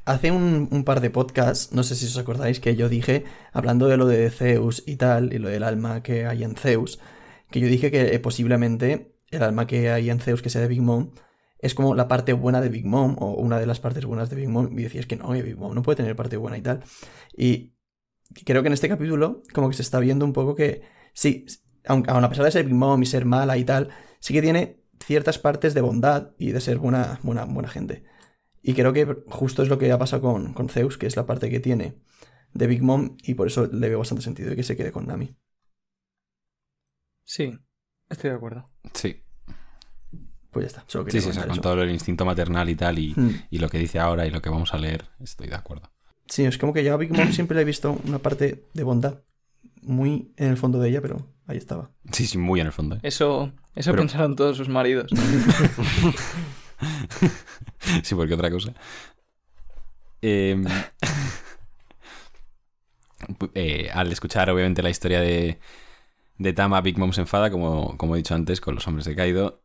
hace 0.04 0.30
un, 0.30 0.68
un 0.70 0.84
par 0.84 1.00
de 1.00 1.10
podcasts, 1.10 1.72
no 1.72 1.82
sé 1.82 1.94
si 1.96 2.06
os 2.06 2.16
acordáis, 2.18 2.60
que 2.60 2.76
yo 2.76 2.88
dije, 2.88 3.24
hablando 3.52 3.88
de 3.88 3.96
lo 3.96 4.06
de 4.06 4.30
Zeus 4.30 4.82
y 4.86 4.96
tal, 4.96 5.32
y 5.32 5.38
lo 5.38 5.48
del 5.48 5.62
alma 5.64 6.02
que 6.02 6.26
hay 6.26 6.44
en 6.44 6.54
Zeus, 6.56 6.98
que 7.50 7.60
yo 7.60 7.68
dije 7.68 7.90
que 7.90 8.14
eh, 8.14 8.18
posiblemente 8.20 9.14
el 9.30 9.42
alma 9.42 9.66
que 9.66 9.90
hay 9.90 10.10
en 10.10 10.20
Zeus, 10.20 10.42
que 10.42 10.50
sea 10.50 10.60
de 10.62 10.68
Big 10.68 10.82
Mom, 10.82 11.10
es 11.58 11.74
como 11.74 11.94
la 11.94 12.08
parte 12.08 12.32
buena 12.32 12.60
de 12.60 12.68
Big 12.68 12.84
Mom 12.84 13.16
o 13.18 13.34
una 13.34 13.58
de 13.58 13.66
las 13.66 13.80
partes 13.80 14.04
buenas 14.04 14.30
de 14.30 14.36
Big 14.36 14.48
Mom 14.48 14.78
y 14.78 14.82
decías 14.82 15.06
que 15.06 15.16
no, 15.16 15.30
Big 15.30 15.56
Mom 15.56 15.74
no 15.74 15.82
puede 15.82 15.96
tener 15.96 16.16
parte 16.16 16.36
buena 16.36 16.58
y 16.58 16.62
tal. 16.62 16.82
Y 17.36 17.74
creo 18.44 18.62
que 18.62 18.68
en 18.68 18.74
este 18.74 18.88
capítulo 18.88 19.42
como 19.52 19.68
que 19.68 19.76
se 19.76 19.82
está 19.82 19.98
viendo 20.00 20.24
un 20.24 20.32
poco 20.32 20.54
que 20.54 20.82
sí, 21.14 21.46
aun 21.86 22.04
aun 22.08 22.24
a 22.24 22.28
pesar 22.28 22.44
de 22.44 22.50
ser 22.50 22.64
Big 22.66 22.74
Mom 22.74 23.02
y 23.02 23.06
ser 23.06 23.24
mala 23.24 23.56
y 23.56 23.64
tal, 23.64 23.90
sí 24.20 24.34
que 24.34 24.42
tiene 24.42 24.82
ciertas 25.04 25.38
partes 25.38 25.74
de 25.74 25.80
bondad 25.80 26.32
y 26.38 26.52
de 26.52 26.60
ser 26.60 26.78
buena, 26.78 27.20
buena, 27.22 27.44
buena 27.44 27.68
gente. 27.68 28.04
Y 28.62 28.74
creo 28.74 28.92
que 28.92 29.06
justo 29.28 29.62
es 29.62 29.68
lo 29.68 29.78
que 29.78 29.90
ha 29.92 29.98
pasado 29.98 30.22
con, 30.22 30.52
con 30.52 30.68
Zeus, 30.68 30.98
que 30.98 31.06
es 31.06 31.16
la 31.16 31.26
parte 31.26 31.50
que 31.50 31.60
tiene 31.60 32.00
de 32.52 32.66
Big 32.66 32.82
Mom 32.82 33.16
y 33.22 33.34
por 33.34 33.46
eso 33.46 33.66
le 33.66 33.88
veo 33.88 33.98
bastante 33.98 34.24
sentido 34.24 34.50
de 34.50 34.56
que 34.56 34.62
se 34.62 34.76
quede 34.76 34.92
con 34.92 35.06
Nami. 35.06 35.36
Sí, 37.24 37.58
estoy 38.08 38.30
de 38.30 38.36
acuerdo. 38.36 38.70
Sí, 38.94 39.25
Pues 40.56 40.72
ya 40.72 40.78
está. 40.78 40.84
Solo 40.90 41.04
sí, 41.10 41.20
sí, 41.20 41.28
o 41.28 41.30
sea, 41.32 41.42
comentar 41.42 41.48
con 41.48 41.52
eso. 41.52 41.60
todo 41.62 41.82
el 41.82 41.90
instinto 41.90 42.24
maternal 42.24 42.70
y 42.70 42.76
tal, 42.76 42.98
y, 42.98 43.12
Hmm. 43.14 43.42
y 43.50 43.58
lo 43.58 43.68
que 43.68 43.78
dice 43.78 43.98
ahora 43.98 44.24
y 44.26 44.30
lo 44.30 44.40
que 44.40 44.48
vamos 44.48 44.72
a 44.72 44.78
leer, 44.78 45.04
estoy 45.20 45.48
de 45.48 45.54
acuerdo. 45.54 45.90
Sí, 46.28 46.44
es 46.44 46.56
como 46.56 46.72
que 46.72 46.82
yo 46.82 46.94
a 46.94 46.96
Big 46.96 47.12
Mom 47.12 47.30
siempre 47.32 47.56
le 47.56 47.62
he 47.62 47.66
visto 47.66 48.00
una 48.04 48.18
parte 48.20 48.64
de 48.72 48.82
bondad 48.84 49.20
muy 49.82 50.32
en 50.36 50.48
el 50.48 50.56
fondo 50.56 50.78
de 50.80 50.88
ella, 50.88 51.02
pero 51.02 51.18
ahí 51.46 51.58
estaba. 51.58 51.90
Sí, 52.10 52.26
sí, 52.26 52.38
muy 52.38 52.60
en 52.60 52.66
el 52.68 52.72
fondo. 52.72 52.96
¿eh? 52.96 53.00
Eso, 53.02 53.52
eso 53.74 53.90
Pero- 53.90 54.00
pensaron 54.02 54.34
todos 54.34 54.56
sus 54.56 54.68
maridos. 54.70 55.10
sí, 58.02 58.14
porque 58.14 58.34
otra 58.34 58.50
cosa. 58.50 58.72
Em, 60.22 60.64
eh, 63.54 63.90
al 63.92 64.10
escuchar, 64.12 64.50
obviamente, 64.50 64.82
la 64.82 64.90
historia 64.90 65.20
de, 65.20 65.58
de 66.38 66.52
Tama, 66.52 66.80
Big 66.80 66.98
Mom 66.98 67.12
se 67.12 67.22
enfada, 67.22 67.50
como, 67.50 67.96
como 67.96 68.14
he 68.14 68.18
dicho 68.18 68.34
antes, 68.34 68.60
con 68.60 68.74
los 68.74 68.86
hombres 68.86 69.04
de 69.04 69.14
Kaido. 69.14 69.62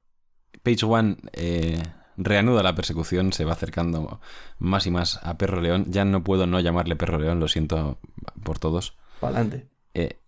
Page 0.63 0.85
One 0.85 1.17
eh, 1.33 1.81
reanuda 2.17 2.63
la 2.63 2.75
persecución, 2.75 3.33
se 3.33 3.45
va 3.45 3.53
acercando 3.53 4.21
más 4.59 4.85
y 4.85 4.91
más 4.91 5.19
a 5.23 5.37
Perro 5.37 5.61
León. 5.61 5.85
Ya 5.89 6.05
no 6.05 6.23
puedo 6.23 6.47
no 6.47 6.59
llamarle 6.59 6.95
Perro 6.95 7.19
León, 7.19 7.39
lo 7.39 7.47
siento 7.47 7.99
por 8.43 8.59
todos. 8.59 8.95
Para 9.19 9.37
adelante. 9.37 9.67
Eh, 9.93 10.19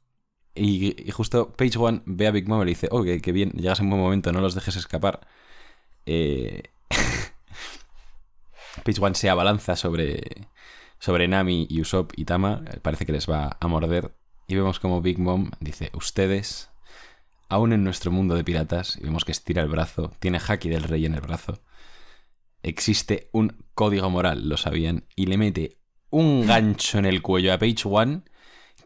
y, 0.56 1.08
y 1.08 1.12
justo 1.12 1.54
Page 1.54 1.78
One 1.78 2.02
ve 2.06 2.28
a 2.28 2.32
Big 2.32 2.48
Mom 2.48 2.62
y 2.62 2.66
le 2.66 2.72
dice, 2.72 2.88
oh, 2.92 3.04
que 3.04 3.32
bien, 3.32 3.52
llegas 3.52 3.80
en 3.80 3.90
buen 3.90 4.02
momento, 4.02 4.32
no 4.32 4.42
los 4.42 4.56
dejes 4.56 4.76
escapar. 4.76 5.28
Eh, 6.06 6.64
Page 8.84 9.02
One 9.02 9.16
se 9.16 9.30
abalanza 9.30 9.76
sobre, 9.76 10.48
sobre 11.00 11.28
Nami 11.28 11.68
Usopp 11.80 12.12
y 12.16 12.26
Tama, 12.26 12.64
parece 12.82 13.06
que 13.06 13.12
les 13.12 13.30
va 13.30 13.58
a 13.60 13.68
morder. 13.68 14.16
Y 14.48 14.56
vemos 14.56 14.80
como 14.80 15.02
Big 15.02 15.20
Mom 15.20 15.52
dice, 15.60 15.90
ustedes, 15.94 16.70
aún 17.54 17.74
en 17.74 17.84
nuestro 17.84 18.12
mundo 18.12 18.36
de 18.36 18.44
piratas, 18.44 18.98
y 18.98 19.04
vemos 19.04 19.26
que 19.26 19.32
estira 19.32 19.62
el 19.62 19.70
brazo, 19.70 20.12
tiene 20.20 20.40
Haki 20.46 20.70
del 20.70 20.84
Rey 20.84 21.06
en 21.06 21.14
el 21.16 21.22
brazo, 21.22 21.62
existe 22.62 23.30
un 23.32 23.64
código 23.74 24.10
moral, 24.10 24.48
lo 24.50 24.58
sabían, 24.58 25.06
y 25.16 25.26
le 25.28 25.38
mete 25.38 25.78
un 26.10 26.46
gancho 26.46 26.98
en 27.00 27.06
el 27.06 27.22
cuello 27.22 27.54
a 27.54 27.58
Page 27.58 27.84
One 27.86 28.22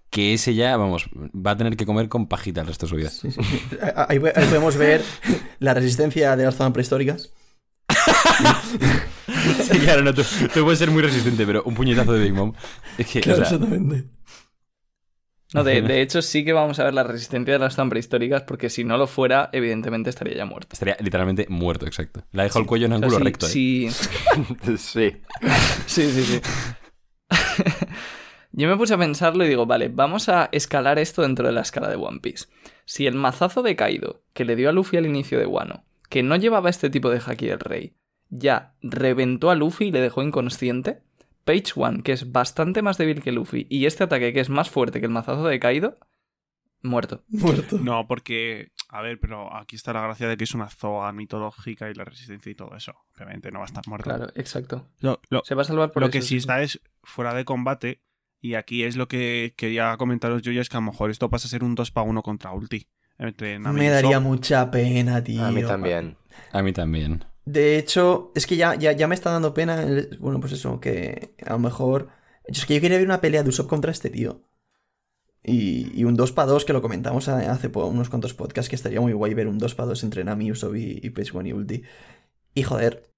que 0.09 0.33
ese 0.33 0.55
ya, 0.55 0.77
vamos, 0.77 1.09
va 1.13 1.51
a 1.51 1.57
tener 1.57 1.75
que 1.75 1.85
comer 1.85 2.07
con 2.07 2.27
pajita 2.27 2.61
el 2.61 2.67
resto 2.67 2.85
de 2.85 2.89
su 2.89 2.95
vida. 2.95 3.09
Sí, 3.09 3.29
sí, 3.29 3.41
sí. 3.43 3.77
Ahí, 3.95 4.17
ahí 4.35 4.45
podemos 4.45 4.77
ver 4.77 5.01
la 5.59 5.73
resistencia 5.73 6.35
de 6.37 6.45
las 6.45 6.55
zonas 6.55 6.73
prehistóricas. 6.73 7.31
Sí, 9.69 9.79
claro, 9.79 10.01
no, 10.01 10.13
tú, 10.13 10.23
tú 10.53 10.63
puedes 10.63 10.79
ser 10.79 10.89
muy 10.91 11.01
resistente, 11.01 11.45
pero 11.45 11.61
un 11.63 11.73
puñetazo 11.75 12.13
de 12.13 12.23
Big 12.23 12.33
Mom. 12.33 12.53
Es 12.97 13.07
que, 13.07 13.19
o 13.19 13.21
Claro, 13.21 13.45
sea, 13.45 13.55
exactamente. 13.55 14.09
No, 15.53 15.63
de, 15.63 15.81
de 15.81 16.01
hecho 16.01 16.21
sí 16.21 16.43
que 16.43 16.51
vamos 16.51 16.77
a 16.79 16.83
ver 16.83 16.93
la 16.93 17.03
resistencia 17.03 17.53
de 17.53 17.59
las 17.59 17.75
tan 17.77 17.89
prehistóricas 17.89 18.43
porque 18.43 18.69
si 18.69 18.83
no 18.83 18.97
lo 18.97 19.07
fuera, 19.07 19.49
evidentemente 19.53 20.09
estaría 20.09 20.35
ya 20.35 20.45
muerto. 20.45 20.69
estaría 20.73 20.97
literalmente 20.99 21.45
muerto, 21.49 21.85
exacto. 21.85 22.21
Le 22.33 22.41
ha 22.41 22.43
dejado 22.43 22.59
el 22.61 22.65
cuello 22.67 22.85
en 22.87 22.93
O 22.93 22.97
sea, 22.97 23.05
ángulo 23.05 23.17
sí- 23.19 23.23
recto. 23.23 23.45
¿eh? 23.45 23.49
sí- 23.49 23.89
sí. 24.77 25.17
Sí, 25.85 26.11
sí, 26.11 26.23
sí. 26.23 26.41
Yo 28.51 28.67
me 28.67 28.77
puse 28.77 28.93
a 28.93 28.97
pensarlo 28.97 29.45
y 29.45 29.49
digo, 29.49 29.65
vale, 29.65 29.89
vamos 29.89 30.29
a 30.29 30.49
escalar 30.51 30.97
esto 30.99 31.21
dentro 31.21 31.45
de 31.47 31.53
la 31.53 31.61
escala 31.61 31.89
de 31.89 31.95
One 31.95 32.19
Piece. 32.21 32.45
Si 32.85 33.05
el 33.05 33.13
mazazo 33.15 33.61
de 33.61 33.75
Kaido, 33.75 34.23
que 34.33 34.45
le 34.45 34.55
dio 34.55 34.69
a 34.69 34.71
Luffy 34.71 34.97
al 34.97 35.05
inicio 35.05 35.37
de 35.37 35.45
Wano, 35.45 35.83
que 36.09 36.23
no 36.23 36.35
llevaba 36.37 36.69
este 36.69 36.89
tipo 36.89 37.09
de 37.09 37.21
haki 37.25 37.45
del 37.47 37.59
rey, 37.59 37.93
ya 38.29 38.73
reventó 38.81 39.49
a 39.51 39.55
Luffy 39.55 39.85
y 39.87 39.91
le 39.91 40.01
dejó 40.01 40.23
inconsciente, 40.23 41.01
Page 41.47 41.73
One, 41.75 42.03
que 42.03 42.11
es 42.11 42.31
bastante 42.31 42.81
más 42.83 42.97
débil 42.99 43.23
que 43.23 43.31
Luffy, 43.31 43.65
y 43.69 43.85
este 43.87 44.03
ataque 44.03 44.33
que 44.33 44.41
es 44.41 44.49
más 44.49 44.69
fuerte 44.69 44.99
que 44.99 45.05
el 45.07 45.11
mazazo 45.11 45.45
de 45.47 45.59
Kaido, 45.59 45.97
muerto. 46.83 47.23
Muerto. 47.29 47.79
No, 47.81 48.05
porque, 48.07 48.71
a 48.89 49.01
ver, 49.01 49.19
pero 49.19 49.55
aquí 49.55 49.75
está 49.75 49.93
la 49.93 50.01
gracia 50.01 50.27
de 50.27 50.37
que 50.37 50.43
es 50.43 50.53
una 50.53 50.69
zoa 50.69 51.11
mitológica 51.13 51.89
y 51.89 51.93
la 51.95 52.05
resistencia 52.05 52.51
y 52.51 52.55
todo 52.55 52.75
eso. 52.75 52.93
Obviamente 53.15 53.51
no 53.51 53.59
va 53.59 53.65
a 53.65 53.67
estar 53.67 53.87
muerto. 53.87 54.03
Claro, 54.09 54.27
exacto. 54.35 54.87
Lo, 54.99 55.19
lo- 55.29 55.41
Se 55.45 55.55
va 55.55 55.63
a 55.63 55.65
salvar 55.65 55.91
por 55.91 56.01
lo 56.01 56.07
eso, 56.07 56.11
que 56.13 56.21
sí 56.21 56.37
está 56.37 56.61
es 56.61 56.79
fuera 57.03 57.33
de 57.33 57.45
combate. 57.45 58.01
Y 58.39 58.53
aquí 58.53 58.83
es 58.83 58.95
lo 58.95 59.07
que 59.07 59.55
quería 59.57 59.97
comentaros 59.97 60.43
yo, 60.43 60.51
y 60.51 60.59
es 60.59 60.69
que 60.69 60.77
a 60.77 60.79
lo 60.79 60.85
mejor 60.91 61.09
esto 61.09 61.29
pasa 61.29 61.47
a 61.47 61.49
ser 61.49 61.63
un 61.63 61.73
2 61.73 61.89
para 61.89 62.05
1 62.07 62.21
contra 62.21 62.51
Ulti. 62.51 62.87
Entre 63.17 63.57
Nami 63.57 63.79
Me 63.79 63.85
y 63.87 63.89
daría 63.89 64.19
mucha 64.19 64.69
pena, 64.69 65.23
tío. 65.23 65.43
A 65.43 65.51
mí 65.51 65.63
también. 65.63 66.17
A 66.51 66.61
mí 66.61 66.71
también. 66.71 67.25
De 67.47 67.77
hecho, 67.77 68.31
es 68.35 68.45
que 68.45 68.57
ya, 68.57 68.75
ya, 68.75 68.91
ya 68.91 69.07
me 69.07 69.15
está 69.15 69.31
dando 69.31 69.53
pena. 69.53 69.85
Bueno, 70.19 70.39
pues 70.41 70.51
eso, 70.53 70.79
que 70.81 71.33
a 71.45 71.53
lo 71.53 71.59
mejor. 71.59 72.09
Es 72.43 72.65
que 72.65 72.75
yo 72.75 72.81
quería 72.81 72.97
ver 72.97 73.07
una 73.07 73.21
pelea 73.21 73.43
de 73.43 73.49
Usopp 73.49 73.69
contra 73.69 73.91
este 73.91 74.09
tío. 74.09 74.43
Y, 75.43 75.97
y 75.97 76.03
un 76.03 76.15
2 76.15 76.33
para 76.33 76.47
2 76.51 76.65
que 76.65 76.73
lo 76.73 76.81
comentamos 76.81 77.29
hace 77.29 77.69
unos 77.73 78.09
cuantos 78.09 78.33
podcasts, 78.33 78.69
que 78.69 78.75
estaría 78.75 78.99
muy 78.99 79.13
guay 79.13 79.33
ver 79.33 79.47
un 79.47 79.59
2 79.59 79.75
para 79.75 79.87
2 79.87 80.03
entre 80.03 80.25
Nami, 80.25 80.51
Usopp 80.51 80.75
y, 80.75 80.99
y 81.01 81.09
Page 81.11 81.31
One 81.37 81.49
y 81.49 81.53
Ulti. 81.53 81.83
Y 82.53 82.63
joder. 82.63 83.09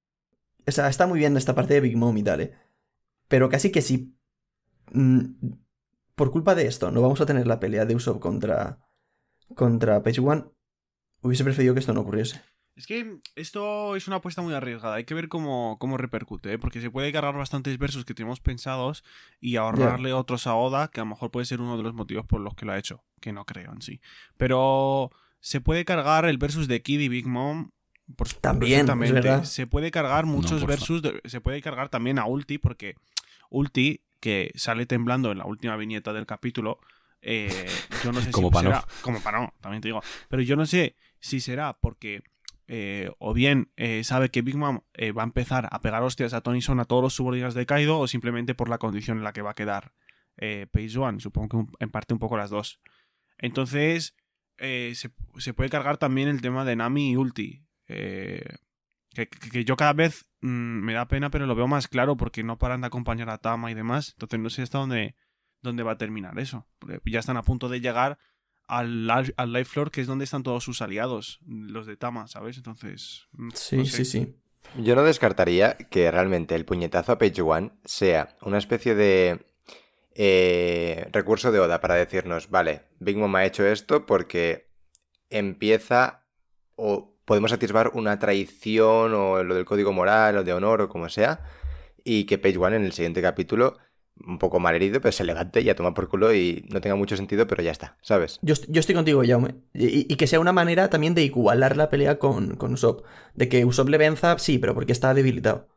O 0.67 0.71
sea, 0.71 0.89
está 0.89 1.07
muy 1.07 1.19
bien 1.19 1.35
esta 1.37 1.55
parte 1.55 1.73
de 1.75 1.81
Big 1.81 1.97
Mom 1.97 2.15
y 2.17 2.23
tal, 2.23 2.41
¿eh? 2.41 2.53
Pero 3.27 3.49
casi 3.49 3.71
que 3.71 3.81
si. 3.81 4.15
mm, 4.93 5.25
por 6.15 6.31
culpa 6.31 6.55
de 6.55 6.67
esto, 6.67 6.91
no 6.91 7.01
vamos 7.01 7.21
a 7.21 7.25
tener 7.25 7.47
la 7.47 7.59
pelea 7.59 7.85
de 7.85 7.95
Usopp 7.95 8.21
contra. 8.21 8.79
contra 9.55 10.03
Page 10.03 10.21
One. 10.21 10.45
Hubiese 11.21 11.43
preferido 11.45 11.73
que 11.73 11.81
esto 11.81 11.93
no 11.93 12.01
ocurriese. 12.01 12.41
Es 12.79 12.87
que 12.87 13.17
esto 13.35 13.97
es 13.97 14.07
una 14.07 14.15
apuesta 14.15 14.41
muy 14.41 14.53
arriesgada. 14.53 14.95
Hay 14.95 15.03
que 15.03 15.13
ver 15.13 15.27
cómo, 15.27 15.75
cómo 15.81 15.97
repercute, 15.97 16.53
¿eh? 16.53 16.57
porque 16.57 16.79
se 16.79 16.89
puede 16.89 17.11
cargar 17.11 17.35
bastantes 17.35 17.77
versos 17.77 18.05
que 18.05 18.13
tenemos 18.13 18.39
pensados 18.39 19.03
y 19.41 19.57
ahorrarle 19.57 20.13
otros 20.13 20.47
a 20.47 20.55
Oda, 20.55 20.87
que 20.87 21.01
a 21.01 21.03
lo 21.03 21.09
mejor 21.09 21.29
puede 21.29 21.45
ser 21.45 21.59
uno 21.59 21.75
de 21.75 21.83
los 21.83 21.93
motivos 21.93 22.25
por 22.25 22.39
los 22.39 22.55
que 22.55 22.65
lo 22.65 22.71
ha 22.71 22.77
hecho, 22.77 23.03
que 23.19 23.33
no 23.33 23.43
creo 23.43 23.73
en 23.73 23.81
sí. 23.81 23.99
Pero 24.37 25.11
se 25.41 25.59
puede 25.59 25.83
cargar 25.83 26.23
el 26.23 26.37
versus 26.37 26.69
de 26.69 26.81
Kid 26.81 27.01
y 27.01 27.09
Big 27.09 27.27
Mom. 27.27 27.71
Por, 28.15 28.31
También, 28.31 28.85
verdad. 28.85 29.43
Se 29.43 29.67
puede 29.67 29.91
cargar 29.91 30.25
muchos 30.25 30.61
porfa. 30.61 30.67
versus, 30.67 31.01
de- 31.01 31.21
se 31.25 31.41
puede 31.41 31.61
cargar 31.61 31.89
también 31.89 32.17
a 32.17 32.27
Ulti, 32.27 32.59
porque 32.59 32.95
Ulti, 33.49 34.05
que 34.21 34.53
sale 34.55 34.85
temblando 34.85 35.33
en 35.33 35.39
la 35.39 35.45
última 35.45 35.75
viñeta 35.75 36.13
del 36.13 36.25
capítulo, 36.25 36.79
eh, 37.21 37.67
yo 38.05 38.13
no 38.13 38.21
sé 38.21 38.31
Como 38.31 38.51
si 38.51 38.59
será... 38.65 38.85
Como 39.01 39.19
Pano, 39.19 39.53
también 39.59 39.81
te 39.81 39.89
digo. 39.89 40.01
Pero 40.29 40.41
yo 40.43 40.55
no 40.55 40.65
sé 40.65 40.95
si 41.19 41.41
será 41.41 41.73
porque 41.73 42.23
eh, 42.71 43.09
o 43.17 43.33
bien 43.33 43.71
eh, 43.77 44.03
sabe 44.03 44.29
que 44.29 44.43
Big 44.43 44.55
Mom 44.55 44.81
eh, 44.93 45.11
va 45.11 45.23
a 45.23 45.25
empezar 45.25 45.67
a 45.71 45.81
pegar 45.81 46.03
hostias 46.03 46.35
a 46.35 46.41
Tony 46.41 46.61
Son 46.61 46.79
a 46.79 46.85
todos 46.85 47.01
los 47.01 47.15
subordinados 47.15 47.55
de 47.55 47.65
Kaido 47.65 47.97
o 47.97 48.07
simplemente 48.07 48.53
por 48.53 48.69
la 48.69 48.77
condición 48.77 49.17
en 49.17 49.23
la 49.23 49.33
que 49.33 49.41
va 49.41 49.51
a 49.51 49.55
quedar 49.55 49.91
Page 50.37 50.97
One. 50.97 51.19
Supongo 51.19 51.65
que 51.65 51.83
en 51.83 51.89
parte 51.89 52.13
un 52.13 52.19
poco 52.19 52.37
las 52.37 52.51
dos. 52.51 52.79
Entonces, 53.39 54.15
se, 54.57 55.53
puede 55.53 55.69
cargar 55.69 55.97
también 55.97 56.29
el 56.29 56.41
tema 56.41 56.63
de 56.63 56.75
Nami 56.75 57.11
y 57.11 57.15
Ulti. 57.17 57.65
que, 57.87 58.45
yo 59.65 59.75
cada 59.75 59.93
vez 59.93 60.27
mm, 60.41 60.47
me 60.47 60.93
da 60.93 61.07
pena, 61.07 61.31
pero 61.31 61.47
lo 61.47 61.55
veo 61.55 61.67
más 61.67 61.87
claro 61.87 62.15
porque 62.15 62.43
no 62.43 62.59
paran 62.59 62.81
de 62.81 62.87
acompañar 62.87 63.31
a 63.31 63.39
Tama 63.39 63.71
y 63.71 63.73
demás. 63.73 64.11
Entonces 64.15 64.39
no 64.39 64.49
sé 64.51 64.61
hasta 64.61 64.77
dónde, 64.77 65.15
dónde 65.61 65.83
va 65.83 65.93
a 65.93 65.97
terminar 65.97 66.37
eso. 66.39 66.67
Ya 67.03 67.19
están 67.19 67.35
a 67.35 67.43
punto 67.43 67.67
de 67.67 67.81
llegar 67.81 68.19
al, 68.69 69.09
al 69.09 69.51
Life 69.53 69.65
Floor, 69.71 69.91
que 69.91 70.01
es 70.01 70.07
donde 70.07 70.25
están 70.25 70.43
todos 70.43 70.63
sus 70.63 70.81
aliados, 70.81 71.39
los 71.47 71.87
de 71.87 71.97
Tama, 71.97 72.27
¿sabes? 72.27 72.55
Entonces. 72.57 73.27
mm, 73.33 73.49
Sí, 73.53 73.77
no 73.77 73.85
sé. 73.85 74.05
sí, 74.05 74.05
sí. 74.05 74.35
Yo 74.77 74.95
no 74.95 75.03
descartaría 75.03 75.75
que 75.75 76.11
realmente 76.11 76.53
el 76.55 76.65
puñetazo 76.65 77.13
a 77.13 77.17
Page 77.17 77.41
One 77.41 77.71
sea 77.85 78.35
una 78.43 78.59
especie 78.59 78.93
de 78.93 79.47
eh, 80.13 81.07
recurso 81.11 81.51
de 81.51 81.59
Oda 81.59 81.81
para 81.81 81.95
decirnos, 81.95 82.49
vale, 82.49 82.83
Big 82.99 83.17
Mom 83.17 83.35
ha 83.35 83.45
hecho 83.45 83.65
esto 83.65 84.05
porque 84.05 84.69
empieza 85.31 86.25
o 86.75 87.15
podemos 87.25 87.51
atisbar 87.51 87.91
una 87.95 88.19
traición 88.19 89.13
o 89.15 89.43
lo 89.43 89.55
del 89.55 89.65
código 89.65 89.91
moral 89.93 90.37
o 90.37 90.43
de 90.43 90.53
honor 90.53 90.81
o 90.81 90.89
como 90.89 91.09
sea 91.09 91.41
y 92.03 92.25
que 92.25 92.37
Page 92.37 92.57
One 92.57 92.75
en 92.75 92.85
el 92.85 92.91
siguiente 92.93 93.21
capítulo 93.21 93.77
un 94.25 94.37
poco 94.39 94.59
mal 94.59 94.75
herido, 94.75 95.01
pero 95.01 95.11
se 95.11 95.23
levante 95.23 95.61
y 95.61 95.69
a 95.69 95.75
tomar 95.75 95.93
por 95.93 96.09
culo 96.09 96.33
y 96.33 96.65
no 96.69 96.81
tenga 96.81 96.95
mucho 96.95 97.15
sentido, 97.17 97.47
pero 97.47 97.63
ya 97.63 97.71
está, 97.71 97.97
¿sabes? 98.01 98.39
Yo, 98.41 98.55
yo 98.67 98.79
estoy 98.79 98.95
contigo, 98.95 99.21
Jaume. 99.25 99.55
Y, 99.73 100.11
y 100.11 100.15
que 100.17 100.27
sea 100.27 100.39
una 100.39 100.51
manera 100.53 100.89
también 100.89 101.15
de 101.15 101.23
igualar 101.23 101.77
la 101.77 101.89
pelea 101.89 102.19
con, 102.19 102.55
con 102.55 102.73
Usopp. 102.73 103.05
De 103.33 103.49
que 103.49 103.65
Usopp 103.65 103.89
le 103.89 103.97
venza, 103.97 104.37
sí, 104.39 104.57
pero 104.59 104.73
porque 104.73 104.91
está 104.91 105.13
debilitado. 105.13 105.67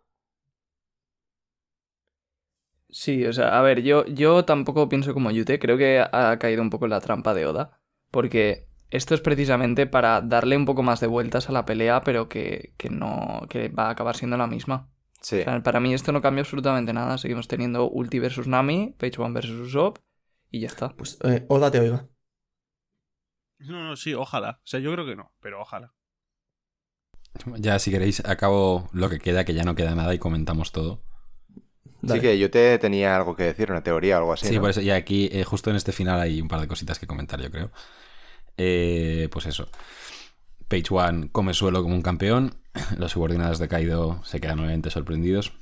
Sí, 2.91 3.25
o 3.27 3.33
sea, 3.33 3.59
a 3.59 3.63
ver, 3.63 3.83
yo, 3.83 4.05
yo 4.07 4.45
tampoco 4.45 4.89
pienso 4.89 5.15
como 5.15 5.31
Yute, 5.31 5.59
creo 5.59 5.79
que 5.79 6.01
ha 6.01 6.39
caído 6.39 6.61
un 6.63 6.69
poco 6.71 6.85
en 6.85 6.91
la 6.91 7.01
trampa 7.01 7.33
de 7.33 7.47
Oda, 7.47 7.81
porque 8.11 8.69
esto 8.91 9.15
es 9.15 9.23
precisamente 9.23 9.87
para 9.87 10.21
darle 10.21 10.57
un 10.59 10.67
poco 10.67 10.83
más 10.83 11.01
de 11.01 11.07
vueltas 11.07 11.49
a 11.49 11.53
la 11.53 11.65
pelea, 11.65 12.03
pero 12.05 12.29
que, 12.29 12.75
que 12.77 12.91
no. 12.91 13.47
que 13.49 13.69
va 13.71 13.87
a 13.87 13.91
acabar 13.91 14.17
siendo 14.17 14.37
la 14.37 14.47
misma. 14.47 14.92
Sí. 15.23 15.41
O 15.41 15.45
sea, 15.45 15.63
para 15.63 15.81
mí 15.81 15.95
esto 15.95 16.13
no 16.13 16.21
cambia 16.21 16.43
absolutamente 16.43 16.93
nada. 16.93 17.17
Seguimos 17.17 17.49
teniendo 17.49 17.89
Ulti 17.89 18.19
versus 18.19 18.47
Nami, 18.47 18.95
Page 18.99 19.21
One 19.21 19.35
versus 19.35 19.59
Usopp, 19.59 19.99
y 20.51 20.61
ya 20.61 20.67
está. 20.67 20.91
Pues 20.91 21.19
eh, 21.25 21.47
Oda 21.49 21.71
te 21.71 21.81
oiga. 21.81 22.07
No, 23.59 23.85
no, 23.85 23.97
sí, 23.97 24.13
ojalá. 24.15 24.61
O 24.63 24.67
sea, 24.67 24.81
yo 24.81 24.93
creo 24.93 25.07
que 25.07 25.17
no, 25.17 25.33
pero 25.41 25.61
ojalá. 25.61 25.95
Ya, 27.57 27.79
si 27.79 27.91
queréis, 27.91 28.21
acabo 28.27 28.91
lo 28.93 29.09
que 29.09 29.19
queda, 29.19 29.45
que 29.45 29.55
ya 29.55 29.65
no 29.65 29.75
queda 29.75 29.95
nada 29.95 30.13
y 30.15 30.19
comentamos 30.19 30.73
todo. 30.73 31.03
Dale. 32.03 32.21
Sí 32.21 32.27
que 32.27 32.39
yo 32.39 32.51
te 32.51 32.79
tenía 32.79 33.17
algo 33.17 33.37
que 33.37 33.45
decir, 33.45 33.71
una 33.71 33.83
teoría 33.83 34.17
o 34.17 34.19
algo 34.19 34.33
así. 34.33 34.47
Sí, 34.47 34.57
¿no? 34.57 34.61
por 34.61 34.71
eso, 34.71 34.81
y 34.81 34.91
aquí, 34.91 35.29
eh, 35.33 35.45
justo 35.45 35.71
en 35.71 35.77
este 35.77 35.93
final, 35.93 36.21
hay 36.21 36.41
un 36.41 36.49
par 36.49 36.61
de 36.61 36.69
cositas 36.69 36.99
que 36.99 37.07
comentar, 37.07 37.41
yo 37.41 37.51
creo. 37.51 37.71
Eh, 38.57 39.29
pues 39.33 39.47
eso. 39.47 39.69
Page 40.73 40.87
One 40.89 41.29
come 41.31 41.53
suelo 41.53 41.83
como 41.83 41.95
un 41.95 42.01
campeón. 42.01 42.55
Los 42.97 43.13
subordinados 43.13 43.59
de 43.59 43.69
Kaido 43.69 44.25
se 44.25 44.41
quedan 44.41 44.57
nuevamente 44.57 44.89
sorprendidos. 44.89 45.53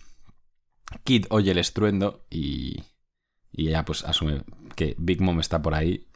Kid 1.03 1.27
oye 1.31 1.51
el 1.51 1.59
estruendo 1.59 2.25
y, 2.31 2.85
y 3.51 3.71
ya 3.71 3.85
pues 3.85 4.05
asume 4.05 4.45
que 4.77 4.95
Big 4.99 5.21
Mom 5.21 5.41
está 5.41 5.63
por 5.63 5.75
ahí. 5.75 6.07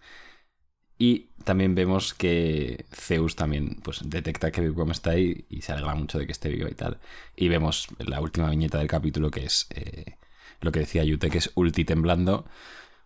Y 0.96 1.30
también 1.42 1.74
vemos 1.74 2.14
que 2.14 2.86
Zeus 2.92 3.34
también 3.34 3.80
pues, 3.82 4.00
detecta 4.04 4.52
que 4.52 4.60
Big 4.60 4.76
Mom 4.76 4.92
está 4.92 5.10
ahí 5.10 5.44
y 5.48 5.62
se 5.62 5.72
alegra 5.72 5.96
mucho 5.96 6.20
de 6.20 6.26
que 6.26 6.32
esté 6.32 6.48
vivo 6.48 6.68
y 6.68 6.74
tal. 6.74 7.00
Y 7.34 7.48
vemos 7.48 7.88
la 7.98 8.20
última 8.20 8.48
viñeta 8.48 8.78
del 8.78 8.86
capítulo 8.86 9.32
que 9.32 9.44
es 9.44 9.66
eh, 9.70 10.18
lo 10.60 10.70
que 10.70 10.78
decía 10.78 11.02
Yute, 11.02 11.30
que 11.30 11.38
es 11.38 11.50
Ulti 11.56 11.84
temblando, 11.84 12.46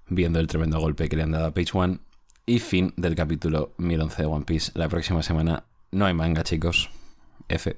viendo 0.06 0.38
el 0.38 0.48
tremendo 0.48 0.80
golpe 0.80 1.08
que 1.08 1.16
le 1.16 1.22
han 1.22 1.30
dado 1.30 1.46
a 1.46 1.54
Page 1.54 1.70
One. 1.72 2.00
Y 2.44 2.58
fin 2.58 2.92
del 2.98 3.14
capítulo 3.14 3.74
1011 3.78 4.22
de 4.22 4.28
One 4.28 4.44
Piece. 4.44 4.72
La 4.74 4.90
próxima 4.90 5.22
semana 5.22 5.64
no 5.90 6.06
hay 6.06 6.14
manga, 6.14 6.42
chicos. 6.44 6.90
F. 7.48 7.76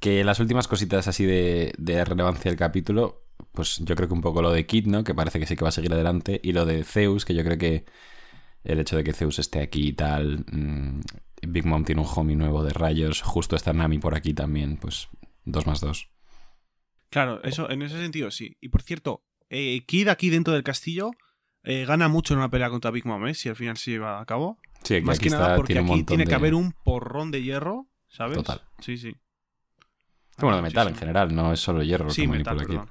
Que 0.00 0.24
las 0.24 0.40
últimas 0.40 0.68
cositas 0.68 1.08
así 1.08 1.24
de, 1.24 1.72
de 1.78 2.04
relevancia 2.04 2.50
del 2.50 2.58
capítulo, 2.58 3.24
pues 3.52 3.78
yo 3.78 3.94
creo 3.96 4.08
que 4.08 4.14
un 4.14 4.20
poco 4.20 4.42
lo 4.42 4.50
de 4.52 4.66
Kid, 4.66 4.86
¿no? 4.86 5.04
Que 5.04 5.14
parece 5.14 5.40
que 5.40 5.46
sí 5.46 5.56
que 5.56 5.64
va 5.64 5.70
a 5.70 5.72
seguir 5.72 5.92
adelante. 5.92 6.40
Y 6.42 6.52
lo 6.52 6.66
de 6.66 6.84
Zeus, 6.84 7.24
que 7.24 7.34
yo 7.34 7.42
creo 7.44 7.58
que 7.58 7.86
el 8.64 8.80
hecho 8.80 8.96
de 8.96 9.04
que 9.04 9.12
Zeus 9.12 9.38
esté 9.38 9.60
aquí 9.60 9.88
y 9.88 9.92
tal. 9.92 10.44
mmm, 10.50 11.00
Big 11.48 11.64
Mom 11.66 11.84
tiene 11.84 12.00
un 12.00 12.08
homie 12.14 12.36
nuevo 12.36 12.62
de 12.62 12.72
rayos. 12.72 13.22
Justo 13.22 13.56
está 13.56 13.72
Nami 13.72 13.98
por 13.98 14.14
aquí 14.14 14.34
también. 14.34 14.76
Pues 14.76 15.08
dos 15.44 15.66
más 15.66 15.80
dos. 15.80 16.10
Claro, 17.10 17.42
eso, 17.44 17.70
en 17.70 17.82
ese 17.82 17.98
sentido 17.98 18.30
sí. 18.30 18.56
Y 18.60 18.68
por 18.68 18.82
cierto, 18.82 19.24
eh, 19.48 19.84
Kid 19.86 20.08
aquí 20.08 20.28
dentro 20.28 20.52
del 20.54 20.64
castillo 20.64 21.12
eh, 21.66 21.84
gana 21.84 22.08
mucho 22.08 22.32
en 22.34 22.38
una 22.38 22.48
pelea 22.50 22.70
contra 22.70 22.90
Big 22.90 23.04
Mom, 23.04 23.26
¿eh? 23.26 23.34
Si 23.34 23.48
al 23.48 23.56
final 23.56 23.76
se 23.76 23.90
lleva 23.92 24.20
a 24.20 24.24
cabo. 24.24 24.58
Sí, 24.82 25.00
Más 25.02 25.18
aquí 25.18 25.24
que 25.28 25.30
nada 25.36 25.56
porque 25.56 25.74
tiene 25.74 25.92
aquí 25.92 26.04
tiene 26.04 26.24
que 26.26 26.34
haber 26.34 26.54
un 26.54 26.72
porrón 26.72 27.30
de 27.30 27.42
hierro, 27.42 27.86
¿sabes? 28.08 28.36
Total. 28.38 28.62
Sí, 28.80 28.96
sí. 28.96 29.14
Bueno, 30.38 30.56
de 30.56 30.62
metal 30.62 30.88
en 30.88 30.96
general, 30.96 31.34
no 31.34 31.52
es 31.52 31.60
solo 31.60 31.82
hierro 31.82 32.04
lo 32.06 32.10
Sí, 32.10 32.22
que 32.22 32.28
metal, 32.28 32.56
manipula 32.56 32.84
Kid. 32.84 32.90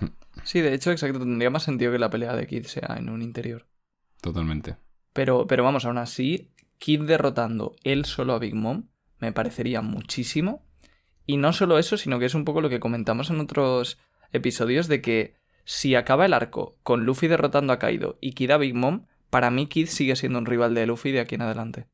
perdón. 0.00 0.16
Sí, 0.44 0.60
de 0.60 0.74
hecho, 0.74 0.90
exacto. 0.90 1.18
Tendría 1.18 1.50
más 1.50 1.62
sentido 1.62 1.92
que 1.92 1.98
la 1.98 2.10
pelea 2.10 2.34
de 2.34 2.46
Kid 2.46 2.64
sea 2.66 2.96
en 2.98 3.08
un 3.10 3.20
interior. 3.22 3.66
Totalmente. 4.20 4.76
Pero, 5.12 5.46
pero 5.46 5.62
vamos, 5.62 5.84
aún 5.84 5.98
así, 5.98 6.50
Kid 6.78 7.02
derrotando 7.02 7.76
él 7.84 8.04
solo 8.06 8.32
a 8.32 8.38
Big 8.38 8.54
Mom 8.54 8.88
me 9.18 9.32
parecería 9.32 9.82
muchísimo. 9.82 10.64
Y 11.26 11.36
no 11.36 11.52
solo 11.52 11.78
eso, 11.78 11.96
sino 11.96 12.18
que 12.18 12.24
es 12.26 12.34
un 12.34 12.44
poco 12.44 12.60
lo 12.60 12.68
que 12.68 12.80
comentamos 12.80 13.30
en 13.30 13.38
otros 13.40 13.98
episodios 14.32 14.88
de 14.88 15.00
que 15.02 15.36
si 15.64 15.94
acaba 15.94 16.26
el 16.26 16.34
arco 16.34 16.76
con 16.82 17.04
Luffy 17.04 17.28
derrotando 17.28 17.72
a 17.72 17.78
Kaido 17.78 18.18
y 18.20 18.32
Kid 18.32 18.50
a 18.50 18.58
Big 18.58 18.74
Mom, 18.74 19.06
para 19.30 19.50
mí 19.50 19.66
Kid 19.66 19.86
sigue 19.86 20.16
siendo 20.16 20.38
un 20.38 20.46
rival 20.46 20.74
de 20.74 20.86
Luffy 20.86 21.12
de 21.12 21.20
aquí 21.20 21.34
en 21.36 21.42
adelante. 21.42 21.86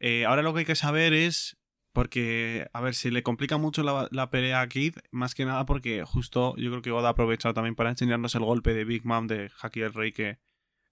Eh, 0.00 0.24
ahora 0.24 0.42
lo 0.42 0.52
que 0.52 0.60
hay 0.60 0.66
que 0.66 0.74
saber 0.76 1.12
es. 1.12 1.56
Porque, 1.94 2.68
a 2.72 2.80
ver, 2.80 2.94
se 2.94 3.10
le 3.10 3.22
complica 3.22 3.58
mucho 3.58 3.82
la, 3.82 4.08
la 4.12 4.30
pelea 4.30 4.62
a 4.62 4.66
Kid, 4.66 4.96
más 5.10 5.34
que 5.34 5.44
nada 5.44 5.66
porque 5.66 6.04
justo 6.06 6.56
yo 6.56 6.70
creo 6.70 6.80
que 6.80 6.90
Oda 6.90 7.08
ha 7.08 7.10
aprovechado 7.10 7.52
también 7.52 7.74
para 7.74 7.90
enseñarnos 7.90 8.34
el 8.34 8.44
golpe 8.46 8.72
de 8.72 8.86
Big 8.86 9.04
Mom 9.04 9.26
de 9.26 9.50
Haki 9.60 9.82
el 9.82 9.92
Rey 9.92 10.10
que, 10.10 10.38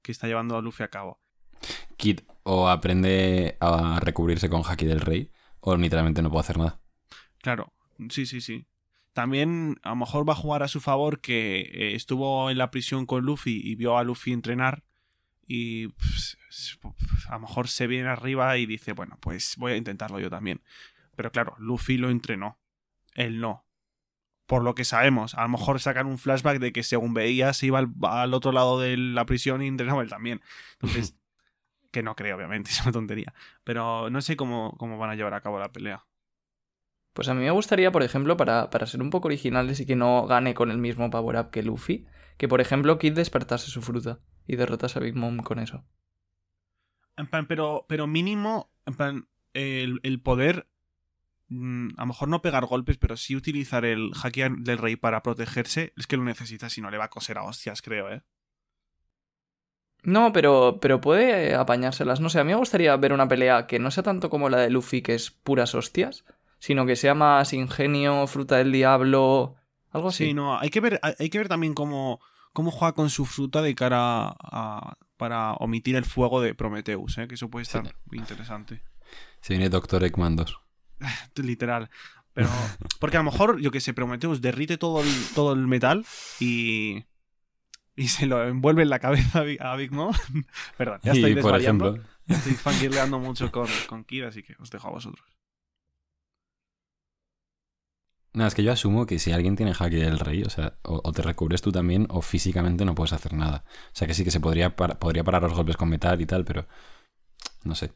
que 0.02 0.12
está 0.12 0.26
llevando 0.26 0.58
a 0.58 0.60
Luffy 0.60 0.82
a 0.82 0.88
cabo. 0.88 1.18
Kid 1.96 2.20
o 2.42 2.68
aprende 2.68 3.56
a 3.60 3.98
recubrirse 4.00 4.50
con 4.50 4.62
Haki 4.62 4.84
del 4.84 5.00
Rey 5.00 5.30
o 5.60 5.74
literalmente 5.74 6.20
no 6.20 6.30
puede 6.30 6.40
hacer 6.40 6.58
nada. 6.58 6.80
Claro, 7.38 7.72
sí, 8.10 8.26
sí, 8.26 8.42
sí. 8.42 8.66
También 9.12 9.78
a 9.82 9.90
lo 9.90 9.96
mejor 9.96 10.28
va 10.28 10.34
a 10.34 10.36
jugar 10.36 10.62
a 10.62 10.68
su 10.68 10.80
favor 10.80 11.20
que 11.20 11.60
eh, 11.60 11.94
estuvo 11.94 12.50
en 12.50 12.58
la 12.58 12.70
prisión 12.70 13.06
con 13.06 13.24
Luffy 13.24 13.60
y 13.64 13.74
vio 13.74 13.98
a 13.98 14.04
Luffy 14.04 14.32
entrenar 14.32 14.84
y 15.46 15.88
pues, 15.88 16.38
s- 16.48 16.78
a 17.28 17.34
lo 17.34 17.40
mejor 17.40 17.68
se 17.68 17.86
viene 17.88 18.08
arriba 18.08 18.56
y 18.58 18.66
dice, 18.66 18.92
bueno, 18.92 19.18
pues 19.20 19.56
voy 19.58 19.72
a 19.72 19.76
intentarlo 19.76 20.20
yo 20.20 20.30
también. 20.30 20.62
Pero 21.16 21.32
claro, 21.32 21.56
Luffy 21.58 21.98
lo 21.98 22.10
entrenó, 22.10 22.58
él 23.14 23.40
no. 23.40 23.64
Por 24.46 24.64
lo 24.64 24.74
que 24.74 24.84
sabemos, 24.84 25.34
a 25.36 25.42
lo 25.42 25.48
mejor 25.50 25.80
sacan 25.80 26.06
un 26.06 26.18
flashback 26.18 26.58
de 26.58 26.72
que 26.72 26.82
según 26.82 27.14
veía 27.14 27.52
se 27.52 27.66
iba 27.66 27.78
al, 27.78 27.90
al 28.02 28.34
otro 28.34 28.52
lado 28.52 28.80
de 28.80 28.96
la 28.96 29.26
prisión 29.26 29.62
y 29.62 29.68
entrenaba 29.68 30.02
él 30.02 30.08
también. 30.10 30.40
Entonces, 30.74 31.16
que 31.92 32.02
no 32.02 32.16
creo, 32.16 32.36
obviamente, 32.36 32.70
es 32.72 32.82
una 32.82 32.92
tontería. 32.92 33.34
Pero 33.64 34.10
no 34.10 34.20
sé 34.22 34.36
cómo, 34.36 34.76
cómo 34.78 34.98
van 34.98 35.10
a 35.10 35.14
llevar 35.16 35.34
a 35.34 35.40
cabo 35.42 35.58
la 35.60 35.72
pelea. 35.72 36.04
Pues 37.12 37.28
a 37.28 37.34
mí 37.34 37.42
me 37.42 37.50
gustaría, 37.50 37.90
por 37.90 38.02
ejemplo, 38.02 38.36
para, 38.36 38.70
para 38.70 38.86
ser 38.86 39.02
un 39.02 39.10
poco 39.10 39.28
originales 39.28 39.80
y 39.80 39.86
que 39.86 39.96
no 39.96 40.26
gane 40.26 40.54
con 40.54 40.70
el 40.70 40.78
mismo 40.78 41.10
power 41.10 41.36
up 41.36 41.50
que 41.50 41.62
Luffy, 41.62 42.06
que 42.36 42.48
por 42.48 42.60
ejemplo 42.60 42.98
Kid 42.98 43.14
despertase 43.14 43.70
su 43.70 43.82
fruta 43.82 44.20
y 44.46 44.56
derrotase 44.56 44.98
a 44.98 45.02
Big 45.02 45.16
Mom 45.16 45.38
con 45.38 45.58
eso. 45.58 45.84
En 47.16 47.26
plan, 47.26 47.46
pero, 47.46 47.84
pero 47.88 48.06
mínimo, 48.06 48.72
en 48.86 48.94
plan, 48.94 49.28
el, 49.52 50.00
el 50.04 50.20
poder, 50.22 50.68
mm, 51.48 51.90
a 51.96 52.02
lo 52.02 52.06
mejor 52.06 52.28
no 52.28 52.42
pegar 52.42 52.64
golpes, 52.64 52.96
pero 52.96 53.16
sí 53.16 53.36
utilizar 53.36 53.84
el 53.84 54.12
haki 54.22 54.42
del 54.58 54.78
rey 54.78 54.96
para 54.96 55.22
protegerse, 55.22 55.92
es 55.96 56.06
que 56.06 56.16
lo 56.16 56.24
necesita, 56.24 56.70
si 56.70 56.80
no 56.80 56.90
le 56.90 56.98
va 56.98 57.04
a 57.04 57.10
coser 57.10 57.38
a 57.38 57.42
hostias, 57.42 57.82
creo, 57.82 58.10
¿eh? 58.10 58.22
No, 60.02 60.32
pero, 60.32 60.78
pero 60.80 61.00
puede 61.00 61.54
apañárselas. 61.54 62.20
No 62.20 62.30
sé, 62.30 62.40
a 62.40 62.44
mí 62.44 62.52
me 62.52 62.58
gustaría 62.58 62.96
ver 62.96 63.12
una 63.12 63.28
pelea 63.28 63.66
que 63.66 63.78
no 63.78 63.90
sea 63.90 64.02
tanto 64.02 64.30
como 64.30 64.48
la 64.48 64.58
de 64.58 64.70
Luffy, 64.70 65.02
que 65.02 65.14
es 65.14 65.30
puras 65.30 65.74
hostias, 65.74 66.24
sino 66.60 66.86
que 66.86 66.94
sea 66.94 67.14
más 67.14 67.52
ingenio, 67.52 68.24
fruta 68.28 68.56
del 68.58 68.70
diablo, 68.70 69.56
algo 69.90 70.10
así. 70.10 70.26
Sí, 70.26 70.34
no, 70.34 70.56
hay 70.58 70.70
que 70.70 70.78
ver, 70.80 71.00
hay 71.02 71.28
que 71.28 71.38
ver 71.38 71.48
también 71.48 71.74
cómo, 71.74 72.20
cómo 72.52 72.70
juega 72.70 72.92
con 72.94 73.10
su 73.10 73.26
fruta 73.26 73.60
de 73.62 73.74
cara 73.74 74.28
a, 74.38 74.96
para 75.16 75.54
omitir 75.54 75.96
el 75.96 76.04
fuego 76.04 76.40
de 76.40 76.54
Prometheus, 76.54 77.18
¿eh? 77.18 77.26
Que 77.26 77.34
eso 77.34 77.50
puede 77.50 77.64
estar 77.64 77.84
Sí. 77.84 77.92
muy 78.06 78.18
interesante. 78.18 78.82
Se 79.40 79.54
viene 79.54 79.68
Doctor 79.68 80.04
Eggman 80.04 80.36
2. 80.36 80.56
Literal. 81.42 81.90
Pero, 82.32 82.48
porque 83.00 83.16
a 83.16 83.20
lo 83.20 83.30
mejor, 83.30 83.60
yo 83.60 83.72
que 83.72 83.80
sé, 83.80 83.92
Prometheus 83.92 84.40
derrite 84.40 84.78
todo 84.78 85.02
el, 85.02 85.08
todo 85.34 85.52
el 85.52 85.66
metal 85.66 86.06
y. 86.38 87.04
Y 87.96 88.08
se 88.08 88.24
lo 88.26 88.46
envuelve 88.46 88.82
en 88.82 88.88
la 88.88 88.98
cabeza 89.00 89.40
a 89.60 89.76
Big, 89.76 89.90
Mom. 89.92 90.14
Perdón, 90.78 91.00
ya 91.02 91.12
estoy 91.12 91.32
y 91.32 91.34
por 91.34 91.42
desvariando. 91.52 91.86
ejemplo, 91.88 92.10
Estoy 92.28 92.52
fangirleando 92.52 93.18
mucho 93.18 93.50
con, 93.50 93.66
con 93.88 94.04
Kid, 94.04 94.22
así 94.24 94.42
que 94.44 94.54
os 94.60 94.70
dejo 94.70 94.88
a 94.88 94.92
vosotros. 94.92 95.26
Nada, 98.32 98.48
es 98.48 98.54
que 98.54 98.62
yo 98.62 98.72
asumo 98.72 99.06
que 99.06 99.18
si 99.18 99.32
alguien 99.32 99.56
tiene 99.56 99.72
Haki 99.78 99.96
del 99.96 100.18
Rey, 100.18 100.42
o 100.42 100.50
sea, 100.50 100.74
o, 100.82 101.00
o 101.04 101.12
te 101.12 101.22
recubres 101.22 101.62
tú 101.62 101.72
también, 101.72 102.06
o 102.10 102.22
físicamente 102.22 102.84
no 102.84 102.94
puedes 102.94 103.12
hacer 103.12 103.32
nada. 103.34 103.64
O 103.88 103.90
sea, 103.96 104.06
que 104.08 104.14
sí 104.14 104.24
que 104.24 104.30
se 104.30 104.40
podría, 104.40 104.76
par- 104.76 104.98
podría 104.98 105.24
parar 105.24 105.42
los 105.42 105.54
golpes 105.54 105.76
con 105.76 105.88
metal 105.88 106.20
y 106.20 106.26
tal, 106.26 106.44
pero 106.44 106.66
no 107.64 107.74
sé. 107.74 107.92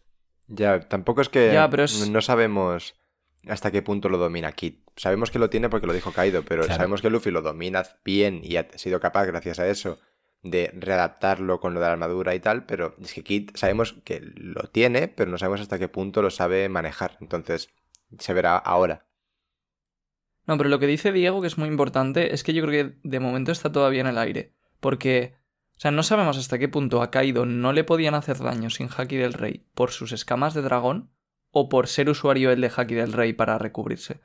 Ya, 0.47 0.81
tampoco 0.81 1.21
es 1.23 1.29
que 1.29 1.53
Ya, 1.53 1.69
pero 1.71 1.85
es- 1.85 2.11
no 2.11 2.21
sabemos 2.21 2.95
hasta 3.49 3.71
qué 3.71 3.83
punto 3.83 4.09
lo 4.09 4.19
domina 4.19 4.53
Kid. 4.53 4.75
Sabemos 4.97 5.31
que 5.31 5.39
lo 5.39 5.51
tiene 5.51 5.69
porque 5.69 5.87
lo 5.87 5.93
dijo 5.93 6.13
Kaido, 6.13 6.45
pero 6.45 6.65
Claro. 6.65 6.77
sabemos 6.77 7.03
que 7.03 7.11
Luffy 7.11 7.31
lo 7.31 7.43
domina 7.43 7.83
bien 8.05 8.41
y 8.45 8.57
ha 8.57 8.69
sido 8.77 9.01
capaz, 9.01 9.27
gracias 9.27 9.59
a 9.59 9.69
eso, 9.69 9.99
de 10.43 10.71
readaptarlo 10.75 11.61
con 11.61 11.75
lo 11.75 11.81
de 11.81 11.87
la 11.87 11.93
armadura 11.93 12.35
y 12.35 12.41
tal, 12.41 12.67
pero 12.67 12.95
es 13.01 13.13
que 13.15 13.25
Kid 13.25 13.51
sabemos 13.55 13.95
que 14.05 14.21
lo 14.21 14.63
tiene, 14.71 15.09
pero 15.09 15.31
no 15.31 15.39
sabemos 15.39 15.61
hasta 15.63 15.79
qué 15.79 15.89
punto 15.89 16.23
lo 16.23 16.31
sabe 16.31 16.69
manejar. 16.69 17.17
Entonces, 17.21 17.71
se 18.19 18.35
verá 18.35 18.57
ahora. 18.57 19.07
No, 20.47 20.59
pero 20.59 20.69
lo 20.69 20.79
que 20.79 20.87
dice 20.87 21.13
Diego, 21.13 21.41
que 21.41 21.47
es 21.47 21.59
muy 21.59 21.69
importante, 21.69 22.35
es 22.35 22.43
que 22.43 22.53
yo 22.53 22.65
creo 22.65 22.89
que 22.89 22.99
de 23.03 23.21
momento 23.21 23.53
está 23.53 23.73
todavía 23.73 24.03
en 24.03 24.09
el 24.09 24.19
aire. 24.19 24.53
Porque, 24.81 25.35
o 25.77 25.81
sea, 25.81 25.91
no 25.91 26.03
sabemos 26.03 26.37
hasta 26.37 26.59
qué 26.59 26.69
punto 26.69 27.03
a 27.03 27.11
Kaido 27.11 27.47
no 27.47 27.73
le 27.73 27.85
podían 27.85 28.15
hacer 28.15 28.39
daño 28.39 28.69
sin 28.71 28.89
Haki 28.95 29.17
del 29.17 29.33
Rey 29.33 29.67
por 29.75 29.91
sus 29.91 30.13
escamas 30.13 30.53
de 30.53 30.63
dragón 30.63 31.11
o 31.51 31.69
por 31.69 31.87
ser 31.87 32.11
usuario 32.11 32.51
el 32.51 32.61
de 32.61 32.71
Haki 32.75 32.95
del 32.95 33.13
Rey 33.13 33.33
para 33.33 33.59
recubrirse. 33.59 34.21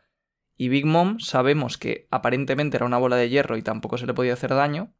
Y 0.58 0.68
Big 0.68 0.86
Mom 0.86 1.20
sabemos 1.20 1.78
que 1.78 2.08
aparentemente 2.12 2.76
era 2.76 2.86
una 2.86 2.98
bola 2.98 3.16
de 3.16 3.30
hierro 3.30 3.56
y 3.56 3.62
tampoco 3.62 3.98
se 3.98 4.06
le 4.06 4.14
podía 4.14 4.34
hacer 4.34 4.50
daño. 4.50 4.94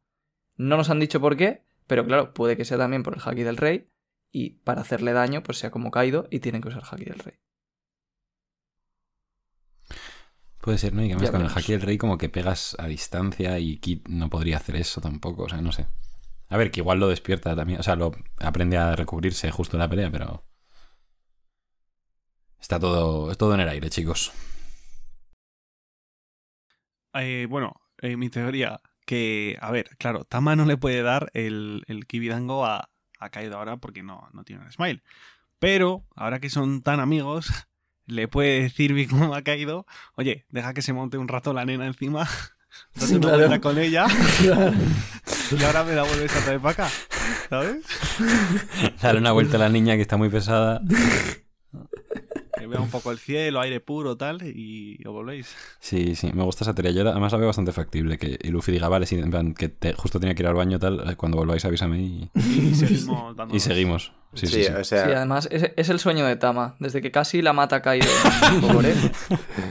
No 0.56 0.78
nos 0.78 0.88
han 0.88 1.00
dicho 1.00 1.20
por 1.20 1.36
qué, 1.36 1.66
pero 1.86 2.06
claro, 2.06 2.32
puede 2.32 2.56
que 2.56 2.64
sea 2.64 2.78
también 2.78 3.02
por 3.02 3.14
el 3.14 3.20
Haki 3.22 3.42
del 3.42 3.58
Rey. 3.58 3.90
Y 4.32 4.60
para 4.60 4.80
hacerle 4.80 5.12
daño, 5.12 5.42
pues 5.42 5.58
sea 5.58 5.70
como 5.70 5.90
Kaido 5.90 6.28
y 6.30 6.38
tienen 6.38 6.62
que 6.62 6.68
usar 6.68 6.84
Haki 6.90 7.04
del 7.04 7.18
Rey. 7.18 7.34
Puede 10.60 10.78
ser, 10.78 10.92
¿no? 10.92 11.02
Y 11.02 11.08
que 11.08 11.14
además 11.14 11.30
Ya 11.30 11.32
con 11.32 11.46
el. 11.46 11.50
Haki 11.50 11.72
del 11.72 11.82
Rey 11.82 11.98
como 11.98 12.18
que 12.18 12.28
pegas 12.28 12.76
a 12.78 12.86
distancia 12.86 13.58
y 13.58 13.78
Kid 13.78 14.06
no 14.08 14.28
podría 14.28 14.58
hacer 14.58 14.76
eso 14.76 15.00
tampoco, 15.00 15.44
o 15.44 15.48
sea, 15.48 15.60
no 15.62 15.72
sé. 15.72 15.86
A 16.48 16.56
ver, 16.56 16.70
que 16.70 16.80
igual 16.80 16.98
lo 16.98 17.08
despierta 17.08 17.54
también, 17.56 17.80
o 17.80 17.82
sea, 17.82 17.96
lo 17.96 18.12
aprende 18.38 18.76
a 18.76 18.96
recubrirse 18.96 19.50
justo 19.50 19.76
en 19.76 19.80
la 19.80 19.88
pelea, 19.88 20.10
pero 20.10 20.44
Está 22.60 22.78
todo, 22.78 23.34
todo 23.36 23.54
en 23.54 23.60
el 23.60 23.68
aire, 23.68 23.88
chicos. 23.88 24.32
Eh, 27.14 27.46
bueno, 27.48 27.80
eh, 28.02 28.16
mi 28.16 28.28
teoría, 28.28 28.80
que, 29.06 29.56
a 29.60 29.70
ver, 29.70 29.96
claro, 29.98 30.24
Tama 30.24 30.56
no 30.56 30.66
le 30.66 30.76
puede 30.76 31.02
dar 31.02 31.30
el, 31.34 31.82
el 31.88 32.06
Kibidango 32.06 32.66
a, 32.66 32.90
a 33.18 33.30
Kaido 33.30 33.56
ahora 33.56 33.78
porque 33.78 34.02
no, 34.02 34.28
no 34.32 34.44
tiene 34.44 34.64
el 34.64 34.72
Smile. 34.72 35.02
Pero, 35.58 36.04
ahora 36.14 36.38
que 36.38 36.50
son 36.50 36.82
tan 36.82 37.00
amigos, 37.00 37.50
le 38.10 38.28
puede 38.28 38.62
decir 38.62 38.92
Big 38.92 39.12
Mom 39.12 39.32
a 39.32 39.42
Kaido, 39.42 39.86
oye, 40.16 40.46
deja 40.50 40.74
que 40.74 40.82
se 40.82 40.92
monte 40.92 41.18
un 41.18 41.28
rato 41.28 41.52
la 41.52 41.64
nena 41.64 41.86
encima, 41.86 42.28
date 42.94 43.16
una 43.16 43.28
Claro. 43.36 43.60
con 43.60 43.78
ella 43.78 44.06
y 44.42 45.62
ahora 45.64 45.84
me 45.84 45.94
la 45.94 46.02
vuelves 46.02 46.36
a 46.36 46.44
traer 46.44 46.60
para 46.60 46.72
acá, 46.72 46.88
¿sabes? 47.48 47.76
Dale 49.02 49.18
una 49.18 49.32
vuelta 49.32 49.56
a 49.56 49.60
la 49.60 49.68
niña 49.68 49.96
que 49.96 50.02
está 50.02 50.16
muy 50.16 50.28
pesada. 50.28 50.80
Vea 52.70 52.80
un 52.80 52.88
poco 52.90 53.10
el 53.10 53.18
cielo, 53.18 53.60
aire 53.60 53.80
puro, 53.80 54.16
tal, 54.16 54.42
y 54.46 54.98
os 55.06 55.12
volvéis. 55.12 55.54
Sí, 55.80 56.14
sí, 56.14 56.30
me 56.32 56.42
gusta 56.44 56.64
esa 56.64 56.74
teoría. 56.74 56.92
Yo 56.92 57.04
la- 57.04 57.10
además 57.10 57.32
la 57.32 57.38
veo 57.38 57.48
bastante 57.48 57.72
factible. 57.72 58.16
Que 58.18 58.38
y 58.42 58.48
Luffy 58.48 58.72
diga, 58.72 58.88
vale, 58.88 59.06
sí, 59.06 59.16
en 59.16 59.30
plan, 59.30 59.54
que 59.54 59.68
te- 59.68 59.92
justo 59.94 60.20
tenía 60.20 60.34
que 60.34 60.42
ir 60.42 60.46
al 60.46 60.54
baño 60.54 60.78
tal. 60.78 61.10
eh, 61.10 61.16
Cuando 61.16 61.36
volváis 61.38 61.64
avísame 61.64 61.98
y, 62.00 62.30
Y 62.34 62.74
seguimos 62.74 63.36
dándonos. 63.36 63.54
y 63.56 63.60
seguimos. 63.60 64.12
Sí, 64.34 64.46
sí, 64.46 64.54
Sí, 64.56 64.64
sí. 64.64 64.72
o 64.72 64.84
sea, 64.84 65.04
Sí, 65.06 65.10
además 65.12 65.48
es, 65.50 65.72
es 65.76 65.88
el 65.88 65.98
sueño 65.98 66.24
de 66.24 66.36
Tama. 66.36 66.76
Desde 66.78 67.02
que 67.02 67.10
casi 67.10 67.42
la 67.42 67.52
mata 67.52 67.82
Kaido 67.82 68.06
en 68.52 68.60
Bogoré, 68.60 68.94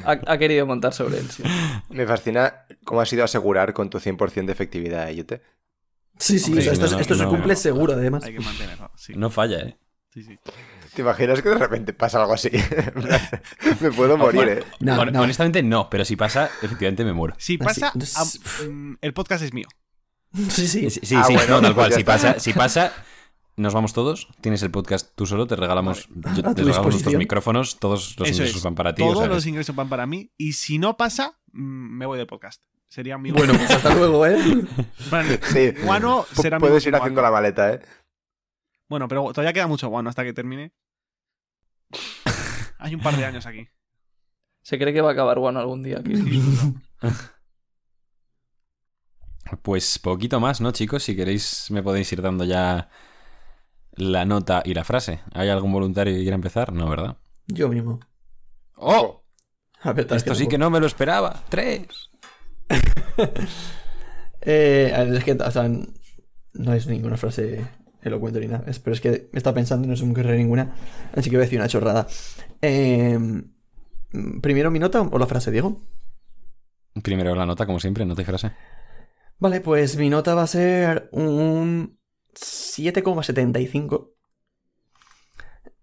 ha, 0.04 0.12
ha 0.28 0.38
querido 0.38 0.66
montar 0.66 0.94
sobre 0.94 1.20
él. 1.20 1.30
sí. 1.32 1.44
me 1.90 2.06
fascina 2.06 2.66
cómo 2.84 3.00
has 3.02 3.12
ido 3.14 3.22
a 3.22 3.26
asegurar 3.26 3.74
con 3.74 3.90
tu 3.90 4.00
100% 4.00 4.46
de 4.46 4.52
efectividad, 4.52 5.10
¿eh, 5.10 5.16
Yute. 5.16 5.42
Sí, 6.18 6.38
sí, 6.40 6.52
Hombre, 6.52 6.62
o 6.62 6.64
sea, 6.64 6.74
esto, 6.74 6.96
no, 6.96 7.00
esto 7.02 7.16
se 7.16 7.24
no. 7.24 7.30
cumple 7.30 7.56
seguro, 7.56 7.94
además. 7.94 8.26
Hay 8.26 8.34
que 8.34 8.42
mantenerlo, 8.42 8.92
sí. 8.98 9.14
No 9.16 9.30
falla, 9.30 9.60
¿eh? 9.62 9.78
sí, 10.14 10.24
sí. 10.24 10.38
¿Te 11.00 11.04
imaginas 11.04 11.42
que 11.42 11.48
de 11.48 11.56
repente 11.56 11.94
pasa 11.94 12.20
algo 12.20 12.34
así? 12.34 12.50
me 13.80 13.90
puedo 13.94 14.18
morir, 14.18 14.50
¿eh? 14.50 14.64
No, 14.82 14.98
Hon- 15.02 15.14
no. 15.14 15.22
Honestamente 15.22 15.64
no, 15.64 15.90
pero 15.90 16.04
si 16.04 16.18
pasa, 16.18 16.50
efectivamente 16.62 17.06
me 17.06 17.14
muero. 17.14 17.36
Si 17.38 17.54
Así, 17.54 17.80
pasa, 17.80 17.94
ah, 18.18 18.26
mm, 18.70 18.96
el 19.00 19.14
podcast 19.14 19.44
es 19.46 19.54
mío. 19.54 19.68
Sí, 20.50 20.68
sí. 20.68 20.90
Sí, 20.90 21.00
sí, 21.04 21.16
Ah, 21.16 21.24
sí, 21.24 21.34
bueno, 21.36 21.56
no, 21.56 21.62
tal 21.62 21.74
pues 21.74 21.88
cual. 21.88 21.90
ya 21.92 21.96
Si 21.98 22.04
pasa, 22.04 22.40
si 22.42 22.52
pasa, 22.52 22.94
nos 23.56 23.74
vamos 23.74 23.94
todos. 23.94 24.28
Tienes 24.42 24.62
el 24.62 24.72
podcast 24.72 25.12
tú 25.16 25.26
solo, 25.26 25.48
te 25.48 25.56
regalamos, 25.56 26.10
yo- 26.10 26.46
A 26.50 26.54
te 26.54 26.64
regalamos 26.64 26.92
nuestros 26.96 27.16
micrófonos, 27.16 27.80
todos 27.80 28.20
los 28.20 28.28
Eso 28.28 28.40
ingresos 28.42 28.58
es. 28.58 28.64
van 28.64 28.76
para 28.76 28.94
ti. 28.94 29.02
o 29.02 29.06
Todos 29.06 29.20
sea, 29.20 29.28
los 29.30 29.46
ingresos 29.46 29.74
van 29.74 29.88
para 29.88 30.06
mí. 30.06 30.34
Y 30.38 30.52
si 30.52 30.80
no 30.80 30.98
pasa, 30.98 31.40
mm, 31.54 31.62
me 31.98 32.06
voy 32.08 32.18
del 32.18 32.28
podcast. 32.28 32.62
Sería 32.90 33.18
mi 33.18 33.32
Bueno, 33.32 33.54
pues 33.54 33.72
hasta 33.72 33.96
luego, 33.96 34.26
¿eh? 34.26 34.38
Vale, 35.10 35.40
Sí. 35.54 35.72
Guano 35.82 36.26
será 36.34 36.58
mi 36.60 36.68
Puedes 36.68 36.86
ir 36.86 36.94
haciendo 36.94 37.22
la 37.22 37.32
maleta, 37.32 37.72
¿eh? 37.76 37.80
Bueno, 38.90 39.08
pero 39.08 39.32
todavía 39.32 39.54
queda 39.54 39.68
mucho 39.68 39.88
guano 39.88 40.10
hasta 40.10 40.26
que 40.26 40.34
termine. 40.34 40.74
Hay 42.80 42.96
un 42.96 43.02
par 43.02 43.16
de 43.16 43.26
años 43.26 43.46
aquí. 43.46 43.68
Se 44.62 44.78
cree 44.78 44.94
que 44.94 45.02
va 45.02 45.10
a 45.10 45.14
acabar 45.14 45.40
bueno 45.40 45.60
algún 45.60 45.84
día. 45.84 46.00
aquí. 46.00 46.14
Pues 49.64 49.98
poquito 49.98 50.40
más, 50.40 50.62
¿no, 50.62 50.72
chicos? 50.72 51.02
Si 51.02 51.16
queréis, 51.16 51.72
me 51.72 51.82
podéis 51.82 52.12
ir 52.14 52.22
dando 52.22 52.44
ya 52.44 52.90
la 53.94 54.24
nota 54.24 54.62
y 54.64 54.76
la 54.76 54.84
frase. 54.84 55.22
¿Hay 55.34 55.50
algún 55.50 55.72
voluntario 55.72 56.14
que 56.14 56.22
quiera 56.22 56.36
empezar? 56.36 56.72
No, 56.72 56.88
¿verdad? 56.88 57.18
Yo 57.48 57.68
mismo. 57.68 58.00
¡Oh! 58.76 59.24
A 59.82 59.94
ver, 59.94 60.08
Esto 60.12 60.36
sí 60.36 60.48
que 60.48 60.58
no 60.58 60.70
me 60.70 60.80
lo 60.80 60.86
esperaba. 60.86 61.44
¡Tres! 61.50 62.12
Eh, 64.42 64.94
es 65.18 65.24
que, 65.26 65.34
o 65.34 65.52
sea, 65.52 65.70
no 66.54 66.74
es 66.74 66.88
ninguna 66.88 67.18
frase 67.18 67.68
elocuente 68.02 68.40
ni 68.40 68.48
nada. 68.48 68.64
pero 68.82 68.94
es 68.94 69.02
que 69.02 69.30
me 69.34 69.38
está 69.38 69.54
pensando 69.54 69.86
y 69.86 69.90
no 69.90 69.98
se 69.98 70.06
me 70.06 70.14
ocurre 70.14 70.38
ninguna. 70.38 70.74
Así 71.14 71.30
que 71.30 71.36
voy 71.36 71.44
a 71.44 71.46
decir 71.46 71.60
una 71.60 71.68
chorrada. 71.68 72.08
Eh, 72.62 73.18
Primero 74.42 74.72
mi 74.72 74.80
nota 74.80 75.02
o 75.02 75.20
la 75.20 75.28
frase, 75.28 75.52
Diego. 75.52 75.84
Primero 77.04 77.36
la 77.36 77.46
nota, 77.46 77.66
como 77.66 77.80
siempre, 77.80 78.06
nota 78.06 78.24
y 78.24 78.26
frase. 78.26 78.52
Vale, 79.38 79.62
pues 79.62 79.98
mi 79.98 80.10
nota 80.10 80.34
va 80.34 80.44
a 80.44 80.48
ser 80.48 81.10
un 81.12 82.00
7,75. 82.34 84.14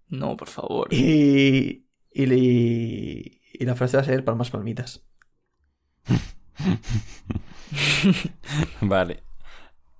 No, 0.09 0.37
por 0.37 0.49
favor. 0.49 0.93
Y, 0.93 1.87
y, 2.11 2.33
y, 2.33 3.41
y 3.53 3.65
la 3.65 3.75
frase 3.75 3.97
va 3.97 4.03
a 4.03 4.05
ser 4.05 4.23
palmas 4.25 4.51
palmitas. 4.51 5.05
Vale. 8.81 9.23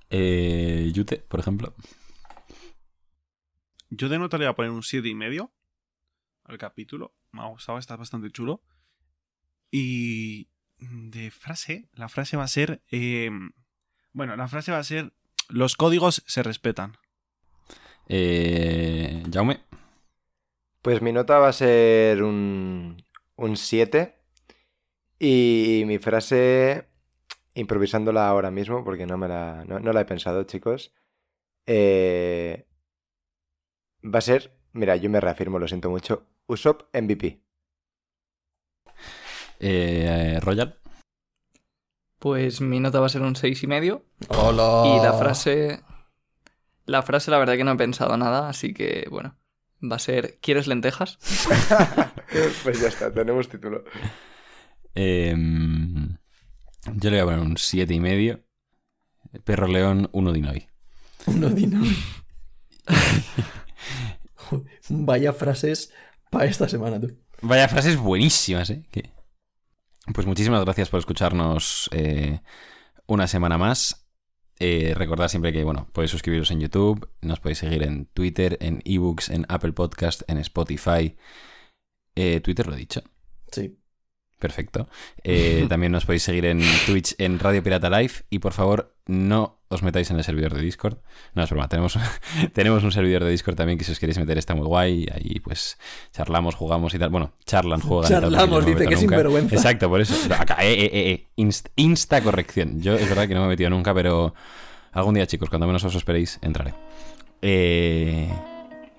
Eh, 0.10 0.90
Yute, 0.94 1.18
por 1.18 1.40
ejemplo. 1.40 1.74
Yo 3.90 4.10
de 4.10 4.20
nota 4.20 4.38
le 4.38 4.46
voy 4.46 4.52
a 4.52 4.56
poner 4.56 4.72
un 4.72 4.84
7 4.84 5.08
y 5.08 5.16
medio 5.16 5.52
al 6.48 6.58
capítulo. 6.58 7.14
Me 7.32 7.42
ha 7.42 7.48
gustado, 7.48 7.78
está 7.78 7.96
bastante 7.96 8.32
chulo. 8.32 8.62
Y 9.70 10.50
de 10.80 11.30
frase, 11.32 11.90
la 11.94 12.10
frase 12.10 12.38
va 12.38 12.44
a 12.44 12.48
ser... 12.48 12.82
eh, 12.90 13.30
bueno, 14.14 14.36
la 14.36 14.48
frase 14.48 14.72
va 14.72 14.80
a 14.80 14.84
ser... 14.84 15.14
Los 15.50 15.76
códigos 15.76 16.24
se 16.26 16.44
respetan. 16.44 16.98
Eh, 18.08 19.24
Jaume. 19.32 19.62
Pues 20.82 21.02
mi 21.02 21.12
nota 21.12 21.40
va 21.40 21.50
a 21.50 21.54
ser 21.54 22.24
un, 22.24 23.04
un 23.36 23.58
7. 23.58 24.16
Y 25.20 25.84
mi 25.86 26.00
frase, 26.00 26.88
improvisándola 27.54 28.28
ahora 28.28 28.52
mismo, 28.52 28.84
porque 28.84 29.06
no, 29.06 29.18
me 29.18 29.28
la, 29.28 29.66
no, 29.66 29.80
no 29.80 29.92
la 29.94 30.02
he 30.02 30.06
pensado, 30.06 30.44
chicos, 30.44 30.94
eh, 31.66 32.68
va 34.04 34.20
a 34.20 34.22
ser, 34.22 34.57
mira, 34.74 34.96
yo 34.96 35.10
me 35.10 35.20
reafirmo, 35.20 35.60
lo 35.60 35.68
siento 35.68 35.90
mucho, 35.90 36.26
Usopp 36.48 36.84
MVP. 36.94 37.42
Eh, 39.60 40.40
Royal. 40.42 40.80
Pues 42.20 42.62
mi 42.62 42.80
nota 42.80 43.00
va 43.00 43.08
a 43.08 43.10
ser 43.10 43.22
un 43.22 43.36
seis 43.36 43.64
y 43.64 43.68
medio. 43.68 44.06
¡Hola! 44.30 44.96
Y 44.96 45.04
la 45.04 45.14
frase. 45.14 45.82
La 46.86 47.02
frase, 47.02 47.32
la 47.32 47.38
verdad 47.38 47.56
que 47.56 47.64
no 47.64 47.72
he 47.72 47.78
pensado 47.78 48.18
nada, 48.18 48.50
así 48.50 48.74
que 48.74 49.08
bueno. 49.10 49.36
Va 49.84 49.98
a 49.98 50.00
ser. 50.00 50.40
¿Quieres 50.42 50.68
lentejas? 50.68 51.20
pues 52.64 52.82
ya 52.82 52.88
está, 52.88 53.14
tenemos 53.14 53.48
título. 53.48 53.84
Eh, 54.96 55.36
yo 56.96 57.10
le 57.12 57.22
voy 57.24 57.34
a 57.34 57.36
poner 57.36 57.52
un 57.52 57.58
siete 57.58 57.94
y 57.94 58.00
medio. 58.00 58.44
Perro 59.44 59.68
León, 59.68 60.10
uno 60.14 60.34
Dinoy. 60.34 60.68
Uno 61.28 61.50
dino. 61.50 61.82
Vaya 64.90 65.34
frases 65.34 65.94
para 66.30 66.46
esta 66.46 66.68
semana, 66.68 67.00
tú. 67.00 67.18
Vaya 67.42 67.68
frases 67.68 67.98
buenísimas, 67.98 68.70
¿eh? 68.70 68.84
Pues 70.14 70.26
muchísimas 70.26 70.64
gracias 70.64 70.90
por 70.90 71.00
escucharnos 71.00 71.90
eh, 71.92 72.40
una 73.06 73.28
semana 73.28 73.58
más. 73.58 74.08
Eh, 74.60 74.94
recordad 74.96 75.28
siempre 75.28 75.54
que, 75.54 75.64
bueno, 75.64 75.88
podéis 75.94 76.12
suscribiros 76.12 76.50
en 76.50 76.62
YouTube, 76.62 77.10
nos 77.22 77.40
podéis 77.40 77.60
seguir 77.60 77.84
en 77.84 78.08
Twitter, 78.08 78.58
en 78.60 78.82
eBooks, 78.86 79.30
en 79.30 79.46
Apple 79.50 79.74
Podcast, 79.74 80.24
en 80.28 80.40
Spotify. 80.40 81.16
Eh, 82.16 82.40
Twitter 82.40 82.66
lo 82.68 82.74
he 82.74 82.78
dicho. 82.78 83.02
Sí. 83.52 83.78
Perfecto. 84.40 84.90
Eh, 85.24 85.66
también 85.70 85.92
nos 85.92 86.06
podéis 86.06 86.24
seguir 86.24 86.46
en 86.46 86.62
Twitch 86.86 87.16
en 87.20 87.38
Radio 87.40 87.62
Pirata 87.62 87.90
Live 87.90 88.26
y 88.30 88.40
por 88.40 88.54
favor 88.54 88.96
no 89.06 89.57
os 89.70 89.84
metáis 89.84 90.10
en 90.12 90.18
el 90.18 90.24
servidor 90.24 90.54
de 90.54 90.62
Discord. 90.62 90.98
No 91.34 91.44
es 91.44 91.50
broma, 91.50 91.68
tenemos, 91.68 91.98
tenemos 92.54 92.84
un 92.84 92.92
servidor 92.92 93.24
de 93.24 93.32
Discord 93.32 93.56
también 93.56 93.78
que 93.78 93.84
si 93.86 93.92
os 93.92 94.00
queréis 94.00 94.18
meter 94.18 94.38
está 94.38 94.56
muy 94.56 94.66
guay. 94.66 95.08
Ahí 95.14 95.40
pues 95.40 95.78
charlamos, 96.14 96.56
jugamos 96.56 96.94
y 96.94 97.00
tal. 97.00 97.10
Bueno, 97.10 97.34
charlan, 97.46 97.82
juegan. 97.82 98.06
y 98.12 98.14
tal, 98.14 98.22
porque 98.24 98.36
Charlamos, 98.38 98.64
no 98.66 98.70
dice 98.72 98.88
que 98.88 98.94
es 98.94 99.00
sinvergüenza. 99.00 99.56
Exacto, 99.56 99.90
por 99.90 100.02
eso. 100.02 100.34
Acá, 100.34 100.58
eh, 100.62 100.74
eh, 100.74 100.86
eh, 100.94 101.10
eh, 101.12 101.28
inst- 101.38 101.70
insta 101.76 102.22
corrección. 102.22 102.82
Yo 102.82 102.94
es 102.96 103.08
verdad 103.10 103.28
que 103.28 103.34
no 103.34 103.42
me 103.42 103.46
he 103.48 103.50
metido 103.50 103.70
nunca, 103.70 103.94
pero 103.94 104.34
algún 104.94 105.14
día 105.16 105.28
chicos, 105.28 105.50
cuando 105.50 105.68
menos 105.68 105.84
os 105.84 105.96
esperéis, 105.96 106.40
entraré. 106.42 106.74
Eh, 107.42 108.30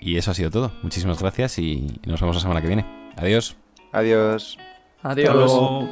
y 0.00 0.16
eso 0.16 0.30
ha 0.30 0.34
sido 0.34 0.50
todo. 0.50 0.72
Muchísimas 0.82 1.20
gracias 1.20 1.58
y 1.58 2.00
nos 2.06 2.20
vemos 2.20 2.36
la 2.36 2.42
semana 2.42 2.60
que 2.60 2.66
viene. 2.68 2.84
Adiós. 3.16 3.56
Adiós. 3.92 4.58
Adiós. 5.02 5.34
Luego- 5.34 5.88